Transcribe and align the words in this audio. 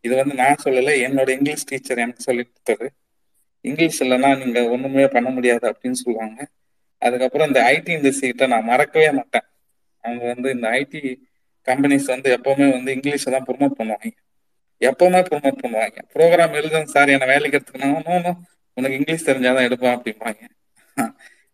இது 0.00 0.16
வந்து 0.16 0.34
நான் 0.34 0.56
சொல்லலை 0.64 0.94
என்னோட 1.06 1.28
இங்கிலீஷ் 1.28 1.64
டீச்சர் 1.64 1.98
எனக்கு 1.98 2.22
சொல்லி 2.22 2.42
கொடுத்தது. 2.42 2.92
இங்கிலீஷ் 3.60 4.02
இல்லைன்னா 4.02 4.44
நீங்க 4.44 4.68
ஒண்ணுமே 4.68 5.08
பண்ண 5.08 5.30
முடியாது 5.30 5.70
அப்படின்னு 5.70 5.92
சொல்லுவாங்க. 5.92 6.48
அதுக்கப்புறம் 6.98 7.46
இந்த 7.46 7.60
ஐடி 7.60 7.88
இண்டஸ்ட்ரிகிட்ட 7.88 8.46
நான் 8.46 8.64
மறக்கவே 8.64 9.10
மாட்டேன். 9.10 9.42
அவங்க 10.02 10.24
வந்து 10.26 10.50
இந்த 10.50 10.68
ஐடி 10.68 11.16
கம்பெனிஸ் 11.66 12.04
வந்து 12.04 12.38
எப்பவுமே 12.38 12.70
வந்து 12.70 12.94
இங்கிலீஷை 12.94 13.30
தான் 13.30 13.44
ப்ரொமோட் 13.44 13.74
பண்ணுவாங்க. 13.78 14.10
எப்பவுமே 14.80 15.24
ப்ரொமோட் 15.30 15.58
பண்ணுவாங்க. 15.62 15.98
ப்ரோக்ராம் 16.14 16.54
எழுதுங்க 16.58 16.84
சார் 16.84 17.08
என்னை 17.08 17.26
வேலைக்கு 17.26 17.62
எடுத்துக்கணும். 17.62 18.32
உனக்கு 18.74 18.96
இங்கிலீஷ் 18.96 19.28
தெரிஞ்சாதான் 19.28 19.64
எடுப்பான் 19.64 20.02
அப்படிம்பாங்க. 20.02 20.40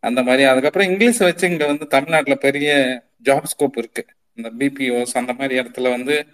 அந்த 0.00 0.22
மாதிரி. 0.22 0.44
அதுக்கப்புறம் 0.44 0.90
இங்கிலீஷ் 0.90 1.18
வச்சு 1.18 1.50
இங்க 1.50 1.66
வந்து 1.66 1.86
தமிழ்நாட்டில் 1.86 2.38
பெரிய 2.38 3.02
ஜாப் 3.24 3.42
ஸ்கோப் 3.52 3.78
இருக்கு. 3.78 4.06
இந்த 4.34 4.50
பிபிஓஸ் 4.58 5.14
அந்த 5.14 5.32
மாதிரி 5.32 5.60
இடத்துல 5.60 5.90
வந்து 5.90 6.26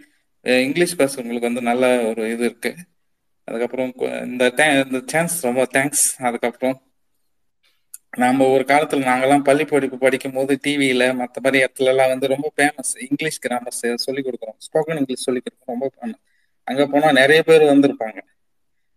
இங்கிலீஷ் 0.43 0.97
பேசுறவங்களுக்கு 0.97 1.49
வந்து 1.51 1.63
நல்ல 1.63 1.85
ஒரு 2.09 2.23
இது 2.33 2.45
இருக்கு. 2.45 2.75
அதுக்கப்புறம் 3.45 3.93
இந்த 4.25 4.45
இந்த 4.87 5.01
சான்ஸ் 5.07 5.45
ரொம்ப 5.45 5.63
தேங்க்ஸ் 5.75 6.05
அதுக்கப்புறம் 6.19 6.77
நாம 8.17 8.47
ஒரு 8.49 8.65
காலத்துல 8.65 9.03
நாங்கெல்லாம் 9.09 9.45
பள்ளி 9.49 9.65
படிப்பு 9.65 9.99
படிக்கும் 9.99 10.33
போது 10.33 10.59
டிவியில 10.67 11.15
மற்ற 11.15 11.41
மாதிரி 11.43 11.65
இடத்துல 11.65 11.91
எல்லாம் 11.93 12.09
வந்து 12.09 12.27
ரொம்ப 12.27 12.53
ஃபேமஸ் 12.57 12.93
இங்கிலீஷ் 13.09 13.39
கிராமர்ஸ் 13.39 13.83
சொல்லி 13.95 14.23
கொடுக்குறோம். 14.23 14.59
ஸ்போக்கன் 14.67 14.99
இங்கிலீஷ் 14.99 15.27
சொல்லி 15.29 15.41
கொடுக்குறோம். 15.45 15.73
ரொம்ப 15.75 15.91
ஃபேமஸ் 15.95 16.23
அங்க 16.65 16.87
போனா 16.87 17.13
நிறைய 17.13 17.43
பேர் 17.43 17.63
வந்திருப்பாங்க. 17.63 18.19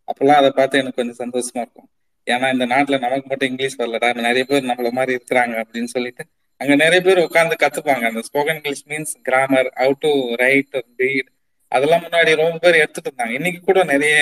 அப்பெல்லாம் 0.08 0.40
அதை 0.42 0.50
பார்த்து 0.50 0.80
எனக்கு 0.80 1.00
கொஞ்சம் 1.00 1.22
சந்தோஷமா 1.24 1.62
இருக்கும். 1.66 1.90
ஏன்னா 2.26 2.54
இந்த 2.54 2.66
நாட்டுல 2.66 3.00
நமக்கு 3.00 3.28
மட்டும் 3.28 3.50
இங்கிலீஷ் 3.50 3.80
வரலடா 3.80 4.10
நிறைய 4.22 4.44
பேர் 4.46 4.64
நம்மள 4.64 4.92
மாதிரி 4.92 5.18
இருக்கிறாங்க 5.20 5.56
அப்படின்னு 5.64 5.92
சொல்லிட்டு 5.96 6.26
அங்க 6.58 6.76
நிறைய 6.76 7.02
பேர் 7.02 7.26
உட்காந்து 7.28 7.56
கத்துப்பாங்க. 7.64 8.04
அந்த 8.12 8.22
spoken 8.30 8.56
English 8.56 8.88
means 8.88 9.14
grammar 9.24 9.70
how 9.76 9.94
to 10.00 10.12
write 10.36 10.76
read 10.98 11.32
அதெல்லாம் 11.76 12.04
முன்னாடி 12.06 12.32
ரொம்ப 12.42 12.58
பேர் 12.64 12.82
எடுத்துட்டு 12.84 13.10
இருந்தாங்க. 13.10 13.36
இன்னைக்கு 13.40 13.62
கூட 13.70 13.80
நிறைய 13.94 14.16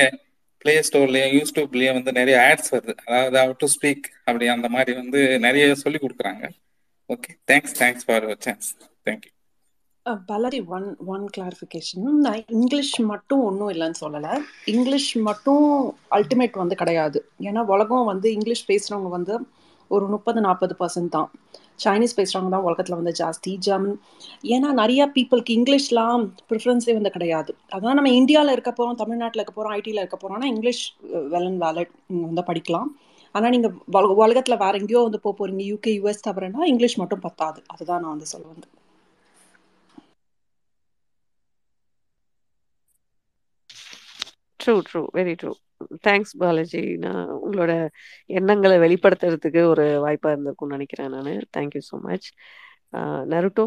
பிளே 0.63 0.73
ஸ்டோர்லயும் 0.87 1.33
யூடியூப்லயும் 1.37 1.97
வந்து 1.97 2.11
நிறைய 2.17 2.37
ஆட்ஸ் 2.47 2.73
வருது. 2.75 2.95
அதாவது 3.07 3.37
ஹவு 3.41 3.53
டு 3.61 3.67
ஸ்பீக் 3.75 4.07
அப்படி 4.27 4.47
அந்த 4.55 4.67
மாதிரி 4.75 4.91
வந்து 5.01 5.21
நிறைய 5.45 5.75
சொல்லி 5.83 5.99
கொடுக்குறாங்க. 6.01 6.43
Okay 7.09 7.31
thanks 7.51 7.77
thanks 7.81 8.05
for 8.07 8.25
chance 8.47 8.67
thank you 9.07 9.31
பலரி 10.29 10.59
one 10.75 10.85
one 11.13 11.25
clarification 11.35 12.05
நான் 12.25 12.45
இங்கிலீஷ் 12.57 12.93
மட்டும் 13.11 13.41
ஒன்றும் 13.47 13.71
இல்லைன்னு 13.73 13.99
சொல்லலை. 14.03 14.31
இங்கிலீஷ் 14.73 15.09
மட்டும் 15.27 15.65
அல்டிமேட் 16.17 16.61
வந்து 16.61 16.75
கிடையாது. 16.75 17.19
ஏன்னா 17.47 17.63
உலகம் 17.73 18.09
வந்து 18.11 18.27
இங்கிலீஷ் 18.37 18.63
பேசுகிறவங்க 18.71 19.11
வந்து 19.17 19.35
ஒரு 19.95 20.05
முப்பது 20.13 20.39
நாற்பது 20.45 20.75
பர்சன்ட் 20.79 21.13
தான். 21.17 21.29
சைனீஸ் 21.83 22.17
பேசுகிறவங்க 22.17 22.51
தான் 22.53 22.67
உலகத்தில் 22.67 22.97
வந்து 22.99 23.13
ஜாஸ்தி 23.19 23.51
ஜெர்மன் 23.67 23.95
ஏன்னா 24.55 24.69
நிறைய 24.81 25.01
பீப்புளுக்கு 25.15 25.55
இங்கிலீஷ்லாம் 25.57 26.23
ப்ரிஃபரன்ஸே 26.49 26.93
வந்து 26.97 27.13
கிடையாது. 27.15 27.51
அதான் 27.75 27.97
நம்ம 27.99 28.11
இந்தியாவில் 28.19 28.55
இருக்க 28.55 28.71
போகிறோம் 28.73 28.99
தமிழ்நாட்டில் 29.01 29.41
இருக்க 29.41 29.55
போகிறோம் 29.55 29.75
ஐடியில் 29.79 30.01
இருக்க 30.03 30.17
போகிறோம்னா 30.17 30.49
இங்கிலீஷ் 30.53 30.83
வெல் 31.33 31.47
அண்ட் 31.49 31.61
வேலட் 31.65 31.93
வந்து 32.27 32.43
படிக்கலாம். 32.49 32.89
ஆனால் 33.35 33.53
நீங்கள் 33.55 33.75
உலகத்தில் 34.23 34.61
வேற 34.63 34.73
எங்கேயோ 34.81 35.01
வந்து 35.07 35.23
போக 35.25 35.33
போகிறீங்க 35.33 35.63
யூகே 35.71 35.93
யூஎஸ் 35.97 36.25
தவிரனா 36.27 36.69
இங்கிலீஷ் 36.73 36.99
மட்டும் 37.03 37.25
பத்தாது. 37.27 37.59
அதுதான் 37.73 38.03
நான் 38.03 38.15
வந்து 38.15 38.31
சொல்ல 38.33 38.47
true 44.59 44.75
true 44.89 45.01
very 45.17 45.33
true 45.41 45.51
thanks 46.07 46.35
Balaji. 46.43 46.83
நான் 47.05 47.23
உங்களோட 47.45 47.71
எண்ணங்களை 48.39 48.77
வெளிப்படுத்துறதுக்கு 48.85 49.63
ஒரு 49.73 49.85
வாய்ப்பாக 50.05 50.35
இருந்திருக்கும்னு 50.35 50.77
நினைக்கிறேன் 50.77 51.15
நான். 51.17 51.31
Thank you 51.57 51.83
so 51.91 51.97
much 52.09 52.29
Naruto 53.33 53.65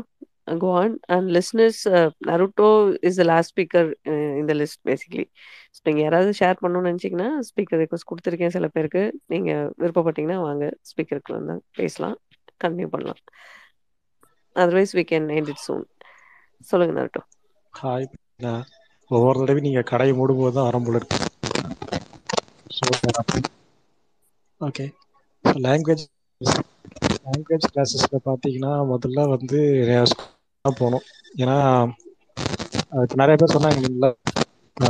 go 0.62 0.70
on 0.80 0.94
and 1.14 1.28
listeners 1.34 1.76
is 1.76 2.10
naruto 2.28 2.66
is 3.08 3.14
the 3.20 3.24
last 3.30 3.48
speaker 3.52 3.84
uh, 4.12 4.32
in 4.40 4.46
so 5.74 5.80
நீங்கள் 5.86 6.04
யாராவது 6.06 6.32
ஷேர் 6.40 6.60
பண்ணணும்னு 6.62 6.90
நினச்சிங்கன்னா 6.90 7.28
ஸ்பீக்கர் 7.48 7.80
ரெக்வஸ்ட் 7.82 8.08
கொடுத்துருக்கேன் 8.10 8.54
சில 8.56 8.66
பேருக்கு. 8.74 9.02
நீங்கள் 9.32 9.70
விருப்பப்பட்டீங்கன்னா 9.82 10.38
வாங்க 10.48 10.64
ஸ்பீக்கருக்கு 10.90 11.32
வந்து 11.38 11.54
பேசலாம் 11.78 12.16
கண்டினியூ 12.64 12.88
பண்ணலாம். 12.94 13.22
Otherwise 14.56 14.94
we 14.98 15.04
can 15.12 15.26
end 15.38 15.50
it 15.54 15.64
soon 15.66 15.84
சொல்லுங்க 16.70 16.94
நருட்டோ 17.00 17.22
ஹாய் 17.74 18.06
ஒவ்வொரு 19.10 19.36
தடவையும் 19.40 19.68
நீங்கள் 19.68 19.88
கடையை 19.92 20.12
மூடும்போது 20.20 20.54
தான் 20.58 20.68
ஆரம்பம் 20.70 20.96
இருக்கு. 20.98 21.16
So 22.74 22.84
okay 24.60 24.84
so 25.44 25.54
language 25.64 26.04
language 27.24 27.66
கிளாஸஸில் 27.70 28.24
பார்த்தீங்கன்னா 28.26 28.72
முதல்ல 28.90 29.26
வந்து 29.32 29.60
தான் 30.64 30.78
போகணும். 30.78 31.04
ஏன்னா 31.36 31.56
இப்போ 33.02 33.16
நிறைய 33.20 33.36
பேர் 33.36 33.54
சொன்னாங்க 33.54 33.78
இல்லைங்களா? 33.80 34.10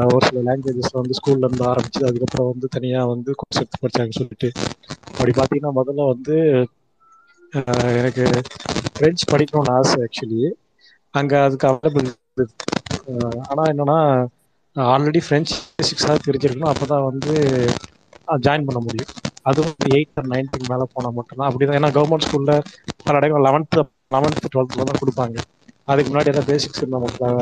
ஒரு 0.09 0.25
சில 0.27 0.41
லாங்குவேஜஸ் 0.47 0.97
வந்து 0.97 1.17
ஸ்கூல்ல 1.19 1.47
இருந்து 1.47 1.65
ஆரம்பிச்சு 1.71 2.03
அதுக்கப்புறம் 2.09 2.51
வந்து 2.51 2.69
தனியாக 2.71 3.11
வந்து 3.13 3.31
கோர்ஸ் 3.41 3.61
எடுத்து 3.61 3.83
படிச்சாங்கன்னு 3.83 4.21
சொல்லிட்டு. 4.21 4.49
அப்படி 5.11 5.33
பார்த்தீங்கன்னா 5.35 5.73
முதல்ல 5.79 6.07
வந்து 6.13 6.37
எனக்கு 7.99 8.25
ஃப்ரெஞ்ச் 8.91 9.25
படிக்கணும்னு 9.31 9.75
ஆசை 9.77 9.97
ஆக்சுவலி 10.05 10.43
அங்கே 11.15 11.37
அதுக்கு 11.43 11.67
அவைலபிள் 11.71 12.09
ஆனால் 13.45 13.71
என்னன்னா 13.73 13.99
ஆல்ரெடி 14.77 15.21
ஃப்ரெஞ்ச் 15.25 15.53
பேசிக்ஸாக 15.79 16.17
தெரிஞ்சிருக்கணும். 16.27 16.71
அப்போ 16.73 16.85
தான் 16.93 17.05
வந்து 17.11 17.33
ஜாயின் 18.47 18.67
பண்ண 18.69 18.81
முடியும். 18.87 19.11
அதுவும் 19.51 19.75
எயித் 19.97 20.19
ஆர் 20.21 20.31
நைன்த்துக்கு 20.33 20.67
மேலே 20.73 20.85
போனால் 20.95 21.17
மட்டும்தான். 21.19 21.49
அப்படி 21.49 21.65
தான் 21.67 21.79
ஏன்னா 21.81 21.91
கவர்மெண்ட் 21.97 22.27
ஸ்கூலில் 22.27 22.63
பல 23.07 23.15
இடங்கள் 23.21 23.45
லெவன்த்து 23.47 23.81
லெவன்த்து 24.15 24.53
டுவெல்த்தில் 24.55 24.89
தான் 24.91 25.01
கொடுப்பாங்க. 25.03 25.37
அதுக்கு 25.91 26.11
முன்னாடி 26.11 26.33
ஏதாவது 26.33 26.51
பேசிக்ஸ் 26.53 26.81
இருந்தால் 26.83 27.05
மட்டும் 27.07 27.39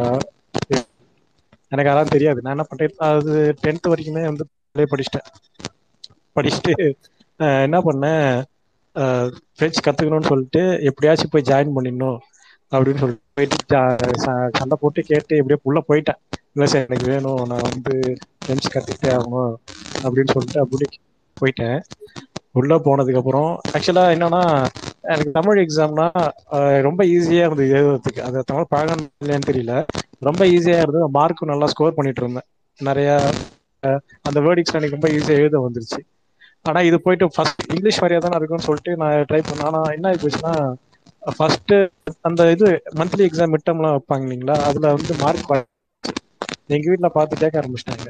எனக்கு 1.72 1.91
அதெல்லாம் 1.91 2.15
தெரியாது. 2.15 2.38
நான் 2.44 2.54
என்ன 2.56 2.65
பண்ணிட்டேன் 2.70 3.06
அது 3.10 3.34
டென்த்து 3.64 3.93
வரைக்குமே 3.93 4.25
வந்து 4.31 4.44
படிச்சுட்டேன். 4.93 5.28
படிச்சுட்டு 6.37 6.75
என்ன 7.66 7.78
பண்ணேன்? 7.88 8.26
ஃப்ரெஞ்ச் 9.56 9.84
கற்றுக்கணும்னு 9.87 10.31
சொல்லிட்டு 10.32 10.62
எப்படியாச்சும் 10.88 11.32
போய் 11.34 11.49
ஜாயின் 11.50 11.75
பண்ணிடணும் 11.76 12.19
அப்படின்னு 12.72 13.03
சொல்லிட்டு 13.03 13.37
போயிட்டு 13.38 13.59
சண்டை 14.59 14.76
போட்டு 14.82 15.00
கேட்டு 15.10 15.38
எப்படியோ 15.41 15.60
உள்ளே 15.70 15.82
போயிட்டேன். 15.91 16.20
இல்லை 16.54 16.66
சார் 16.70 16.86
எனக்கு 16.88 17.06
வேணும். 17.12 17.42
நான் 17.50 17.66
வந்து 17.68 17.94
ஃப்ரெண்ட்ஸ் 18.42 18.72
கற்றுக்கிட்டே 18.72 19.10
ஆகணும் 19.16 19.52
அப்படின்னு 20.04 20.34
சொல்லிட்டு 20.34 20.62
அப்படி 20.64 20.86
போயிட்டேன். 21.36 21.78
உள்ளே 22.60 22.76
போனதுக்கப்புறம் 22.86 23.50
ஆக்சுவலாக 23.76 24.14
என்னன்னா 24.14 24.42
எனக்கு 25.12 25.30
தமிழ் 25.38 25.60
எக்ஸாம்னா 25.62 26.06
ரொம்ப 26.86 27.00
ஈஸியாக 27.14 27.46
இருந்தது 27.48 27.72
எழுதுறதுக்கு. 27.78 28.20
அது 28.28 28.44
தமிழ் 28.50 28.70
பழகம் 28.74 29.04
இல்லையான்னு 29.22 29.48
தெரியல. 29.50 29.74
ரொம்ப 30.28 30.42
ஈஸியாக 30.56 30.84
இருந்தது. 30.84 31.08
மார்க்கும் 31.18 31.52
நல்லா 31.52 31.68
ஸ்கோர் 31.72 31.96
பண்ணிட்டு 31.98 32.22
இருந்தேன். 32.24 32.48
நிறையா 32.80 33.16
அந்த 34.28 34.38
வேர்டிக்ஸ் 34.46 34.76
எனக்கு 34.78 34.96
ரொம்ப 34.98 35.08
ஈஸியாக 35.16 35.40
எழுத 35.42 35.58
வந்துருச்சு. 35.66 36.00
ஆனால் 36.69 36.86
இது 36.88 36.96
போயிட்டு 37.04 37.26
ஃபர்ஸ்ட் 37.36 37.62
இங்கிலீஷ் 37.72 38.02
வரையா 38.02 38.20
தானே 38.24 38.38
இருக்கும்னு 38.38 38.69
சொல்லிட்டு 38.69 38.92
நான் 39.02 39.26
ட்ரை 39.30 39.40
பண்ணேன். 39.48 39.66
ஆனால் 39.70 39.92
என்ன 39.96 40.08
ஆகி 40.10 40.20
போச்சுன்னா 40.24 40.54
ஃபர்ஸ்ட் 41.38 41.74
அந்த 42.28 42.42
இது 42.54 42.69
மந்த்லி 42.98 43.24
எக்ஸாம் 43.28 43.52
மிட்டம்லாம் 43.54 43.94
வைப்பாங்க 43.96 44.24
இல்லைங்களா? 44.26 44.56
அதில் 44.69 44.94
வந்து 44.96 45.14
மார்க் 45.24 45.50
எங்க 46.72 46.87
வீட்டுல 46.91 47.09
பார்த்து 47.15 47.41
கேட்க 47.43 47.60
ஆரம்பிச்சிட்டாங்க 47.60 48.09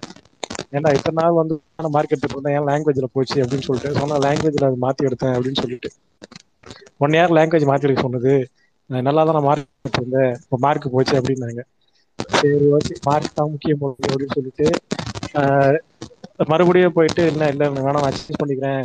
ஏன்னா 0.73 0.91
இத்தனை 0.95 1.17
நாள் 1.21 1.39
வந்து 1.39 1.55
மார்க் 1.95 2.15
இருந்தேன் 2.17 2.55
ஏன் 2.57 2.67
லாங்குவேஜ்ல 2.69 3.09
போச்சு 3.13 3.37
அப்படின்னு 3.43 3.67
சொல்லிட்டு 3.69 4.01
சொன்னா 4.01 4.19
லாங்குவேஜ்ல 4.25 4.69
அது 4.71 4.79
மாத்தி 4.85 5.09
எடுத்தேன் 5.09 5.35
அப்படின்னு 5.37 5.63
சொல்லிட்டு 5.63 5.91
ஒன் 6.99 7.15
இயர் 7.15 7.37
லாங்குவேஜ் 7.37 7.71
மாத்தி 7.71 7.87
எடுக்க 7.89 8.03
சொன்னது 8.03 8.35
நான் 8.91 9.07
நல்லா 9.09 9.23
தான் 9.25 9.37
நான் 9.39 9.49
மார்க் 9.49 10.01
இருந்தேன் 10.01 10.33
இப்போ 10.41 10.59
மார்க் 10.59 10.93
போச்சு 10.95 11.15
அப்படின்னாங்க 11.19 11.63
சரி 12.35 12.67
ஓகே 12.77 12.95
மார்க் 13.09 13.39
தான் 13.39 13.53
முக்கியம் 13.53 13.85
அப்படின்னு 13.85 14.35
சொல்லிட்டு 14.35 14.67
மறுபடியும் 16.51 16.97
போயிட்டு 16.97 17.23
இல்லை 17.31 17.47
இல்லை 17.53 17.67
வேணாம் 17.79 18.05
நான் 18.05 18.19
சேஞ்ச் 18.19 18.41
பண்ணிக்கிறேன் 18.41 18.83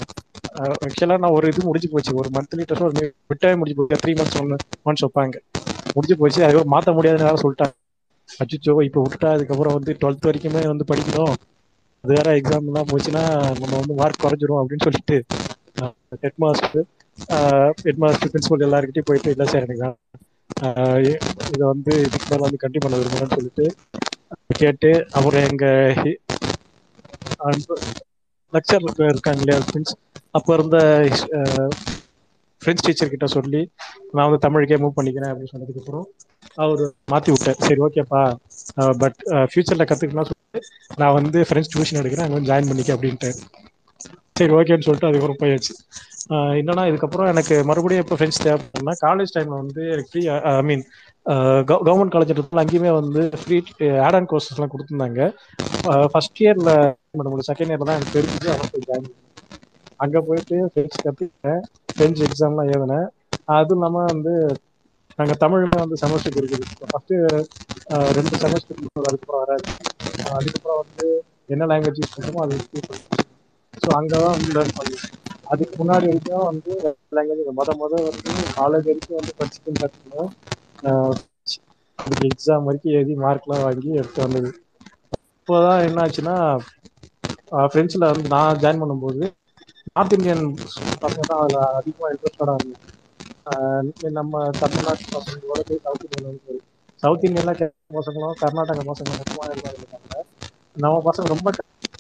ஆக்சுவலாக 0.86 1.22
நான் 1.24 1.36
ஒரு 1.38 1.50
இது 1.52 1.68
முடிஞ்சு 1.68 1.90
போச்சு 1.90 2.12
ஒரு 2.16 2.30
மந்த்லி 2.36 2.64
டெஸ்ட் 2.64 2.86
ஒரு 2.86 3.06
விட்டாவே 3.30 3.58
முடிஞ்சு 3.60 3.78
போச்சு 3.80 4.02
த்ரீ 4.04 4.14
மந்த்ஸ் 4.20 4.40
ஒன்று 4.42 4.58
ஒன்ஸ் 4.86 5.06
வைப்பாங்க 5.06 5.40
முடிஞ்சு 5.96 6.18
போச்சு 6.22 6.42
அது 6.44 6.64
மாற்ற 6.68 6.94
முடியாதுன்னு 6.94 7.44
சொல்லிட்டாங்க 7.44 7.76
அச்சுச்சோ 8.28 8.74
இப்போ 8.88 9.02
விட்டா 9.06 9.30
அதுக்கப்புறம் 9.34 9.78
வந்து 9.78 9.92
டுவெல்த் 10.00 10.28
வரைக்குமே 10.28 10.64
வந்து 10.68 10.88
படிக்கணும். 10.88 11.36
அது 12.04 12.12
வேற 12.14 12.30
எக்ஸாம் 12.40 12.68
எல்லாம் 12.70 12.90
போச்சுன்னா 12.90 13.24
நம்ம 13.54 13.74
வந்து 13.78 13.96
மார்க் 14.00 14.18
குறைஞ்சிரும் 14.18 14.62
அப்படின்னு 14.62 14.88
சொல்லிட்டு 14.88 15.18
head 16.24 16.40
master 16.40 16.86
head 17.82 18.02
master 18.04 18.32
principal 18.34 18.66
எல்லாருக்கிட்டையும் 18.68 19.10
போயிட்டு 19.10 19.34
இல்லை 19.34 19.48
சார் 19.48 19.68
எனக்கு 19.68 19.90
இதை 21.54 21.64
வந்து 21.72 21.94
இதுக்கு 22.06 22.28
மேலே 22.28 22.44
வந்து 22.46 22.64
கண்டிப்பாக 22.64 22.86
பண்ண 22.86 23.00
விரும்புகிறேன்னு 23.00 23.38
சொல்லிட்டு 23.38 23.66
கேட்டு 24.58 24.90
அப்புறம் 25.16 25.46
எங்க 25.50 25.66
லெக்சர் 28.54 28.84
இருக்காங்க 29.08 29.42
இல்லையா 29.42 29.60
ஃப்ரெண்ட்ஸ் 29.64 29.96
அப்போ 30.34 30.52
இருந்த 30.58 30.78
ஃப்ரெண்ட்ஸ் 32.62 32.86
டீச்சர் 32.86 33.14
கிட்ட 33.14 33.28
சொல்லி 33.28 33.62
நான் 34.12 34.28
வந்து 34.28 34.44
தமிழுக்கே 34.46 34.80
மூவ் 34.84 34.98
பண்ணிக்கிறேன் 34.98 35.32
அப்படின்னு 35.32 35.54
சொன்னதுக்கு 35.54 35.84
அப்புறம் 35.84 36.06
அவர் 36.56 36.82
மாத்தி 37.12 37.30
விட்டேன் 37.34 37.62
சரி 37.68 37.82
ஓகேப்பா 37.82 38.22
பட் 39.02 39.18
ஃபியூச்சர்ல 39.50 39.86
கத்துக்கலாம் 39.90 40.30
சொல்லிட்டு 40.30 40.62
நான் 40.98 41.18
வந்து 41.20 41.40
ஃப்ரெண்ட்ஸ் 41.48 41.72
டியூஷன் 41.74 42.02
எடுக்கிறேன் 42.02 42.26
அங்கே 42.26 42.38
வந்து 42.38 42.52
ஜாயின் 42.52 42.70
பண்ணிக்க 42.70 42.96
அப்படின்ட்டு 42.96 43.32
சரி 44.36 44.54
ஓகேன்னு 44.54 44.86
சொல்லிட்டு 44.86 45.08
அதுக்கப்புறம் 45.08 45.40
போயாச்சு. 45.42 45.74
என்னன்னா 46.60 46.84
இதுக்கப்புறம் 46.90 47.30
எனக்கு 47.32 47.56
மறுபடியும் 47.64 48.04
எப்போ 48.04 48.16
ஃப்ரெண்ட்ஸ் 48.18 48.44
தேவைப்படுனா 48.44 48.94
காலேஜ் 49.06 49.34
டைம்ல 49.36 49.56
வந்து 49.62 49.84
எனக்கு 49.94 50.12
free 50.12 50.22
I 50.52 50.62
mean 50.62 50.84
government 51.70 52.14
college 52.14 52.32
இருக்கிறதுல 52.32 52.64
அங்கேயுமே 52.64 52.92
வந்து 53.00 53.22
ஃப்ரீ 53.42 53.58
ஆட் 54.08 54.18
ஆன் 54.20 54.30
கோர்சஸ்லாம் 54.32 54.74
கொடுத்துருந்தாங்க. 54.74 55.22
ஃபர்ஸ்ட் 56.12 56.42
இயர்ல 56.44 56.74
பண்ண 57.20 57.48
செகண்ட் 57.50 57.72
இயர்ல 57.72 57.88
தான் 57.90 57.98
எனக்கு 58.00 58.18
தெரிஞ்சு 58.18 58.50
அவன் 58.56 58.72
போய் 58.74 58.88
ஜாயின் 58.90 59.10
அங்க 60.00 60.18
போயிட்டு 60.22 60.58
ஃப்ரெண்ட்ஸ் 60.68 61.04
கற்றுக்கிட்டேன் 61.04 61.62
ஃப்ரெண்ட்ஸ் 61.90 62.24
எக்ஸாம்லாம் 62.28 62.72
எழுதினேன். 62.72 63.08
அதுவும் 63.48 63.80
இல்லாம 63.80 64.04
வந்து 64.08 64.34
நாங்க 65.20 65.34
தமிழ்ல 65.42 65.78
வந்து 65.78 66.00
செமஸ்டர் 66.02 66.40
இருக்குது. 66.40 66.66
ஃபர்ஸ்ட் 66.84 67.14
ரெண்டு 68.18 68.36
செமஸ்டர் 68.38 68.80
அதுக்கப்புறம் 69.02 69.44
வராது. 69.44 69.66
அதுக்கப்புறம் 70.34 70.82
வந்து 70.82 71.08
என்ன 71.54 71.68
லாங்குவேஜ் 71.72 72.02
யூஸ் 72.02 72.16
பண்ணுறோமோ 72.16 72.44
அது 72.46 72.58
ஸோ 73.74 73.90
அங்கதான் 73.98 74.34
வந்து 74.34 74.54
லேர்ன் 74.56 74.76
பண்ணுவோம் 74.76 75.06
அதுக்கு 75.48 75.76
முன்னாடி 75.78 76.06
வரைக்கும் 76.08 76.48
வந்து 76.50 76.74
லாங்குவேஜ் 77.12 77.52
மொத 77.60 77.76
மொத 77.80 78.02
வந்து 78.08 78.30
காலேஜ் 78.58 78.90
வரைக்கும் 78.90 79.20
வந்து 79.20 79.34
படிச்சுட்டு 79.38 79.76
கற்றுக்கணும் 79.76 80.32
அதுக்கு 82.00 82.28
எக்ஸாம் 82.30 82.68
வரைக்கும் 82.68 82.96
எழுதி 82.96 83.16
மார்க்லாம் 83.20 83.64
வாங்கி 83.64 83.90
எடுத்து 84.00 84.26
வந்தது. 84.26 84.50
இப்போதான் 85.38 85.84
என்ன 85.86 86.04
ஆச்சுன்னா 86.04 86.36
ஃப்ரெண்ட்ஸில் 87.68 88.10
வந்து 88.10 88.32
நான் 88.34 88.60
ஜாயின் 88.62 88.82
பண்ணும்போது 88.82 89.22
நார்த் 89.92 90.14
இந்தியன் 90.14 90.44
பசங்க 91.02 91.24
தான் 91.26 91.40
அதில் 91.40 91.58
அதிகமாக 91.74 92.14
இன்ட்ரெஸ்டடாக 92.14 92.58
இருந்தது 92.58 94.12
நம்ம 94.12 94.34
தமிழ்நாட்டு 94.60 95.06
பசங்களோட 95.14 95.62
போய் 95.62 95.80
சவுத் 95.84 96.06
இந்தியன் 96.08 96.40
சரி. 96.46 96.60
சவுத் 97.04 97.24
இந்தியன்ல 97.24 97.54
கேரளா 97.60 97.98
பசங்களும் 97.98 98.40
கர்நாடகா 98.42 98.84
பசங்களும் 98.84 99.20
மொத்தமாக 99.20 99.54
எல்லாம் 99.54 99.76
இருக்காங்க 99.76 100.24
நம்ம 100.76 101.02
பசங்க 101.06 101.28
ரொம்ப 101.28 101.50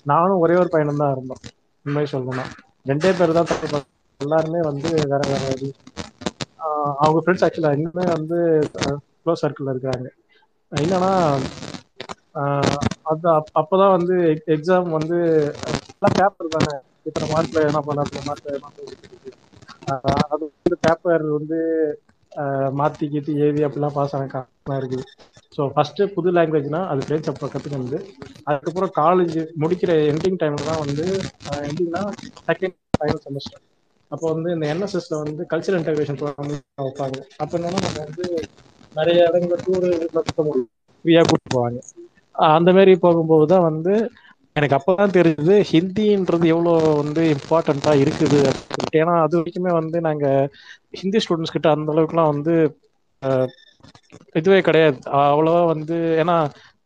நானும் 0.05 0.39
ஒரே 0.39 0.55
ஒரு 0.55 0.69
பையனும் 0.69 0.97
தான் 0.97 1.11
இருந்தோம். 1.11 1.41
உண்மையை 1.85 2.07
சொல்லணும்னா. 2.13 2.45
ரெண்டே 2.85 3.11
பேர் 3.17 3.37
தான் 3.37 3.49
தப்பு 3.51 3.79
எல்லாருமே 4.19 4.61
வந்து 4.63 4.89
வேற 5.05 5.21
வேற 5.27 5.43
அவங்க 6.99 7.19
ஃப்ரெண்ட்ஸ் 7.23 7.45
ஆக்சுவலாக 7.45 7.77
இன்னுமே 7.77 8.05
வந்து 8.09 8.37
க்ளோஸ் 9.23 9.43
சர்க்கிளில் 9.43 9.73
இருக்கிறாங்க. 9.73 10.07
என்னன்னா 10.71 11.11
அது 13.11 13.27
அப்- 13.31 13.51
தான் 13.73 13.95
வந்து 13.95 14.15
எக்ஸாம் 14.47 14.89
வந்து 14.89 15.17
எல்லாம் 15.93 16.15
பேப்பர் 16.17 16.53
தானே. 16.55 16.75
இத்தனை 17.07 17.27
மார்க்ல 17.31 17.65
என்ன 17.69 17.81
பண்ண 17.87 18.05
அத்தனை 18.05 18.23
மார்க்ல 18.29 18.55
என்ன 18.57 18.71
அது 20.33 20.43
வந்து 20.47 20.77
பேப்பர் 20.85 21.25
வந்து 21.37 21.59
மாத்தி 22.79 23.05
கீத்தி 23.11 23.33
எழுதி 23.43 23.61
அப்படிலாம் 23.67 23.95
பாஸ் 23.95 24.15
ஆன 24.15 24.27
காரணம் 24.33 24.79
இருக்குது. 24.79 25.05
ஸோ 25.53 25.61
ஃபர்ஸ்ட் 25.73 26.01
புது 26.15 26.29
லாங்குவேஜ்னா 26.37 26.81
அது 26.91 27.05
ஃப்ரெண்ட்ஸ் 27.05 27.31
அப்போ 27.31 27.47
கற்றுக்கிறது 27.53 27.99
அதுக்கப்புறம் 28.47 28.91
காலேஜ் 28.99 29.37
முடிக்கிற 29.63 29.91
எண்டிங் 30.11 30.39
டைம்ல 30.41 30.67
தான் 30.69 30.83
வந்து 30.83 31.05
எண்டிங்னா 31.67 32.01
செகண்ட் 32.49 32.77
ஃபைனல் 32.97 33.23
செமஸ்டர் 33.25 33.63
அப்போ 34.11 34.25
வந்து 34.33 34.49
இந்த 34.55 34.65
என்எஸ்எஸ்ல 34.73 35.15
வந்து 35.23 35.43
கல்ச்சரல் 35.51 35.79
இன்டகிரேஷன் 35.79 36.19
ப்ரோக்ராம் 36.19 36.51
வைப்பாங்க. 36.79 37.17
அப்போ 37.43 37.55
என்னன்னா 37.57 37.79
நம்ம 37.85 38.03
வந்து 38.05 38.25
நிறைய 38.95 39.25
இடங்களில் 39.29 39.63
டூர் 39.65 39.87
சுத்த 40.17 40.41
முடியும். 40.47 40.69
ஃப்ரீயாக 41.05 41.25
கூப்பிட்டு 41.25 41.55
போவாங்க. 41.55 41.79
அந்த 42.55 42.69
மாதிரி 42.77 42.93
போகும்போது 43.03 43.45
தான் 43.53 43.67
வந்து 43.69 43.93
எனக்கு 44.57 44.75
அப்பதான் 44.77 45.15
தெரிஞ்சது 45.17 45.55
ஹிந்தின்றது 45.71 46.45
எவ்வளோ 46.53 46.71
வந்து 47.01 47.21
இம்பார்ட்டண்ட்டாக 47.35 48.01
இருக்குது 48.03 48.39
அப்படின்ட்டு. 48.49 48.99
ஏன்னா 49.01 49.15
அது 49.25 49.35
வரைக்குமே 49.39 49.71
வந்து 49.79 49.97
நாங்க 50.07 50.25
ஹிந்தி 51.01 51.19
ஸ்டூடெண்ட்ஸ் 51.23 51.55
கிட்ட 51.55 51.69
அந்த 51.75 51.93
அளவுக்குலாம் 51.93 52.31
வந்து 52.33 52.55
இதுவே 54.39 54.59
கிடையாது. 54.67 54.97
அவ்வளவா 55.31 55.61
வந்து 55.73 55.95
ஏன்னா 56.21 56.35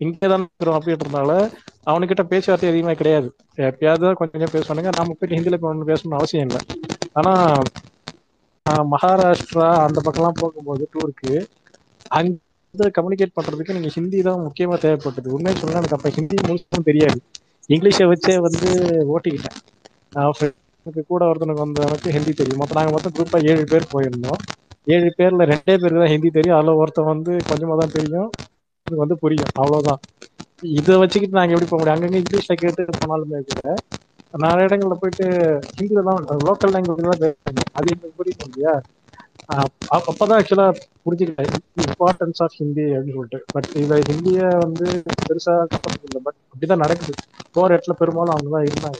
இங்கே 0.01 0.27
தான் 0.31 0.43
இருக்கிறோம் 0.45 0.77
அப்படின்றதுனால 0.79 1.31
அவனுக்கிட்ட 1.87 2.23
பேச்சுவார்த்தை 2.31 2.69
அதிகமாக 2.71 2.97
கிடையாது. 3.01 3.27
எப்பயாவது 3.69 4.03
தான் 4.05 4.19
கொஞ்சம் 4.19 4.33
கொஞ்சம் 4.35 4.53
பேசுவானுங்க. 4.55 4.91
நாம 4.99 5.15
போய் 5.19 5.35
ஹிந்தியில 5.37 5.59
ஒன்று 5.71 5.89
பேசணும்னு 5.91 6.19
அவசியம் 6.19 6.47
இல்லை. 6.47 6.61
ஆனா 7.19 7.33
மகாராஷ்டிரா 8.93 9.67
அந்த 9.85 9.99
பக்கம்லாம் 10.05 10.39
போகும்போது 10.41 10.83
டூருக்கு 10.93 11.33
அங்க 12.11 12.37
கம்யூனிகேட் 12.97 13.37
பண்றதுக்கு 13.37 13.75
நீங்க 13.77 13.89
ஹிந்தி 13.95 14.19
தான் 14.27 14.43
முக்கியமா 14.47 14.75
தேவைப்பட்டது. 14.83 15.29
உண்மையை 15.37 15.55
சொன்னால் 15.61 15.81
எனக்கு 15.81 15.97
அப்ப 15.97 16.09
ஹிந்தி 16.17 16.37
முழுசும் 16.47 16.87
தெரியாது. 16.89 17.19
இங்கிலீஷை 17.73 18.05
வச்சே 18.11 18.35
வந்து 18.47 18.69
ஓட்டிக்கிட்டேன். 19.13 19.57
நான் 20.15 20.35
ஃப்ரெண்டுக்கு 20.37 21.03
கூட 21.11 21.21
ஒருத்தனுக்கு 21.29 21.63
வந்தவனுக்கு 21.65 22.15
ஹிந்தி 22.15 22.33
தெரியும். 22.33 22.61
மொத்தம் 22.61 22.79
நாங்கள் 22.79 22.95
மொத்தம் 22.95 23.15
குரூப்பாக 23.17 23.49
ஏழு 23.51 23.65
பேர் 23.71 23.91
போயிருந்தோம். 23.93 24.39
ஏழு 24.87 25.09
பேரில் 25.17 25.49
ரெண்டே 25.51 25.73
பேருக்கு 25.73 26.03
தான் 26.03 26.13
ஹிந்தி 26.13 26.29
தெரியும். 26.37 26.57
அதில் 26.59 26.79
ஒருத்தன் 26.81 27.11
வந்து 27.13 27.31
கொஞ்சமாக 27.49 27.77
தான் 27.81 27.95
தெரியும். 27.97 28.29
எனக்கு 28.87 29.03
வந்து 29.03 29.17
புரியும். 29.23 29.51
அவ்வளோதான் 29.61 30.01
இதை 30.77 30.95
வச்சுக்கிட்டு 31.01 31.37
நாங்கள் 31.37 31.55
எப்படி 31.55 31.69
போக 31.69 31.79
முடியும்? 31.79 31.95
அங்கங்கே 31.95 32.21
இங்கிலீஷில் 32.21 32.61
கேட்டு 32.63 32.99
போனாலுமே 32.99 33.39
கூட 33.49 33.75
நிறைய 34.43 34.67
இடங்களில் 34.67 35.01
போயிட்டு 35.01 35.25
ஹிந்தியில 35.69 36.03
தான் 36.09 36.19
லோக்கல் 36.47 36.73
லாங்குவேஜ் 36.75 37.23
தான் 37.23 37.35
அது 37.77 37.89
எனக்கு 37.93 38.17
புரியும் 38.19 38.45
இல்லையா? 38.47 38.73
அப்பதான் 39.97 40.37
ஆக்சுவலா 40.37 40.65
புரிஞ்சுக்கிட்டேன். 41.03 41.51
இம்பார்ட்டன்ஸ் 41.81 42.39
ஆஃப் 42.39 42.57
ஹிந்தி 42.57 42.85
அப்படின்னு 42.87 43.15
சொல்லிட்டு. 43.15 43.39
பட் 43.47 43.69
இதை 43.75 43.97
ஹிந்திய 44.09 44.41
வந்து 44.57 44.85
பெருசா 45.21 45.55
இல்லை. 45.99 46.21
பட் 46.23 46.39
அப்படிதான் 46.47 46.83
நடக்குது. 46.83 47.13
போற 47.55 47.69
இடத்துல 47.75 47.95
பெரும்பாலும் 47.95 48.35
அவங்க 48.35 48.51
தான் 48.51 48.67
இருந்தாங்க. 48.67 48.99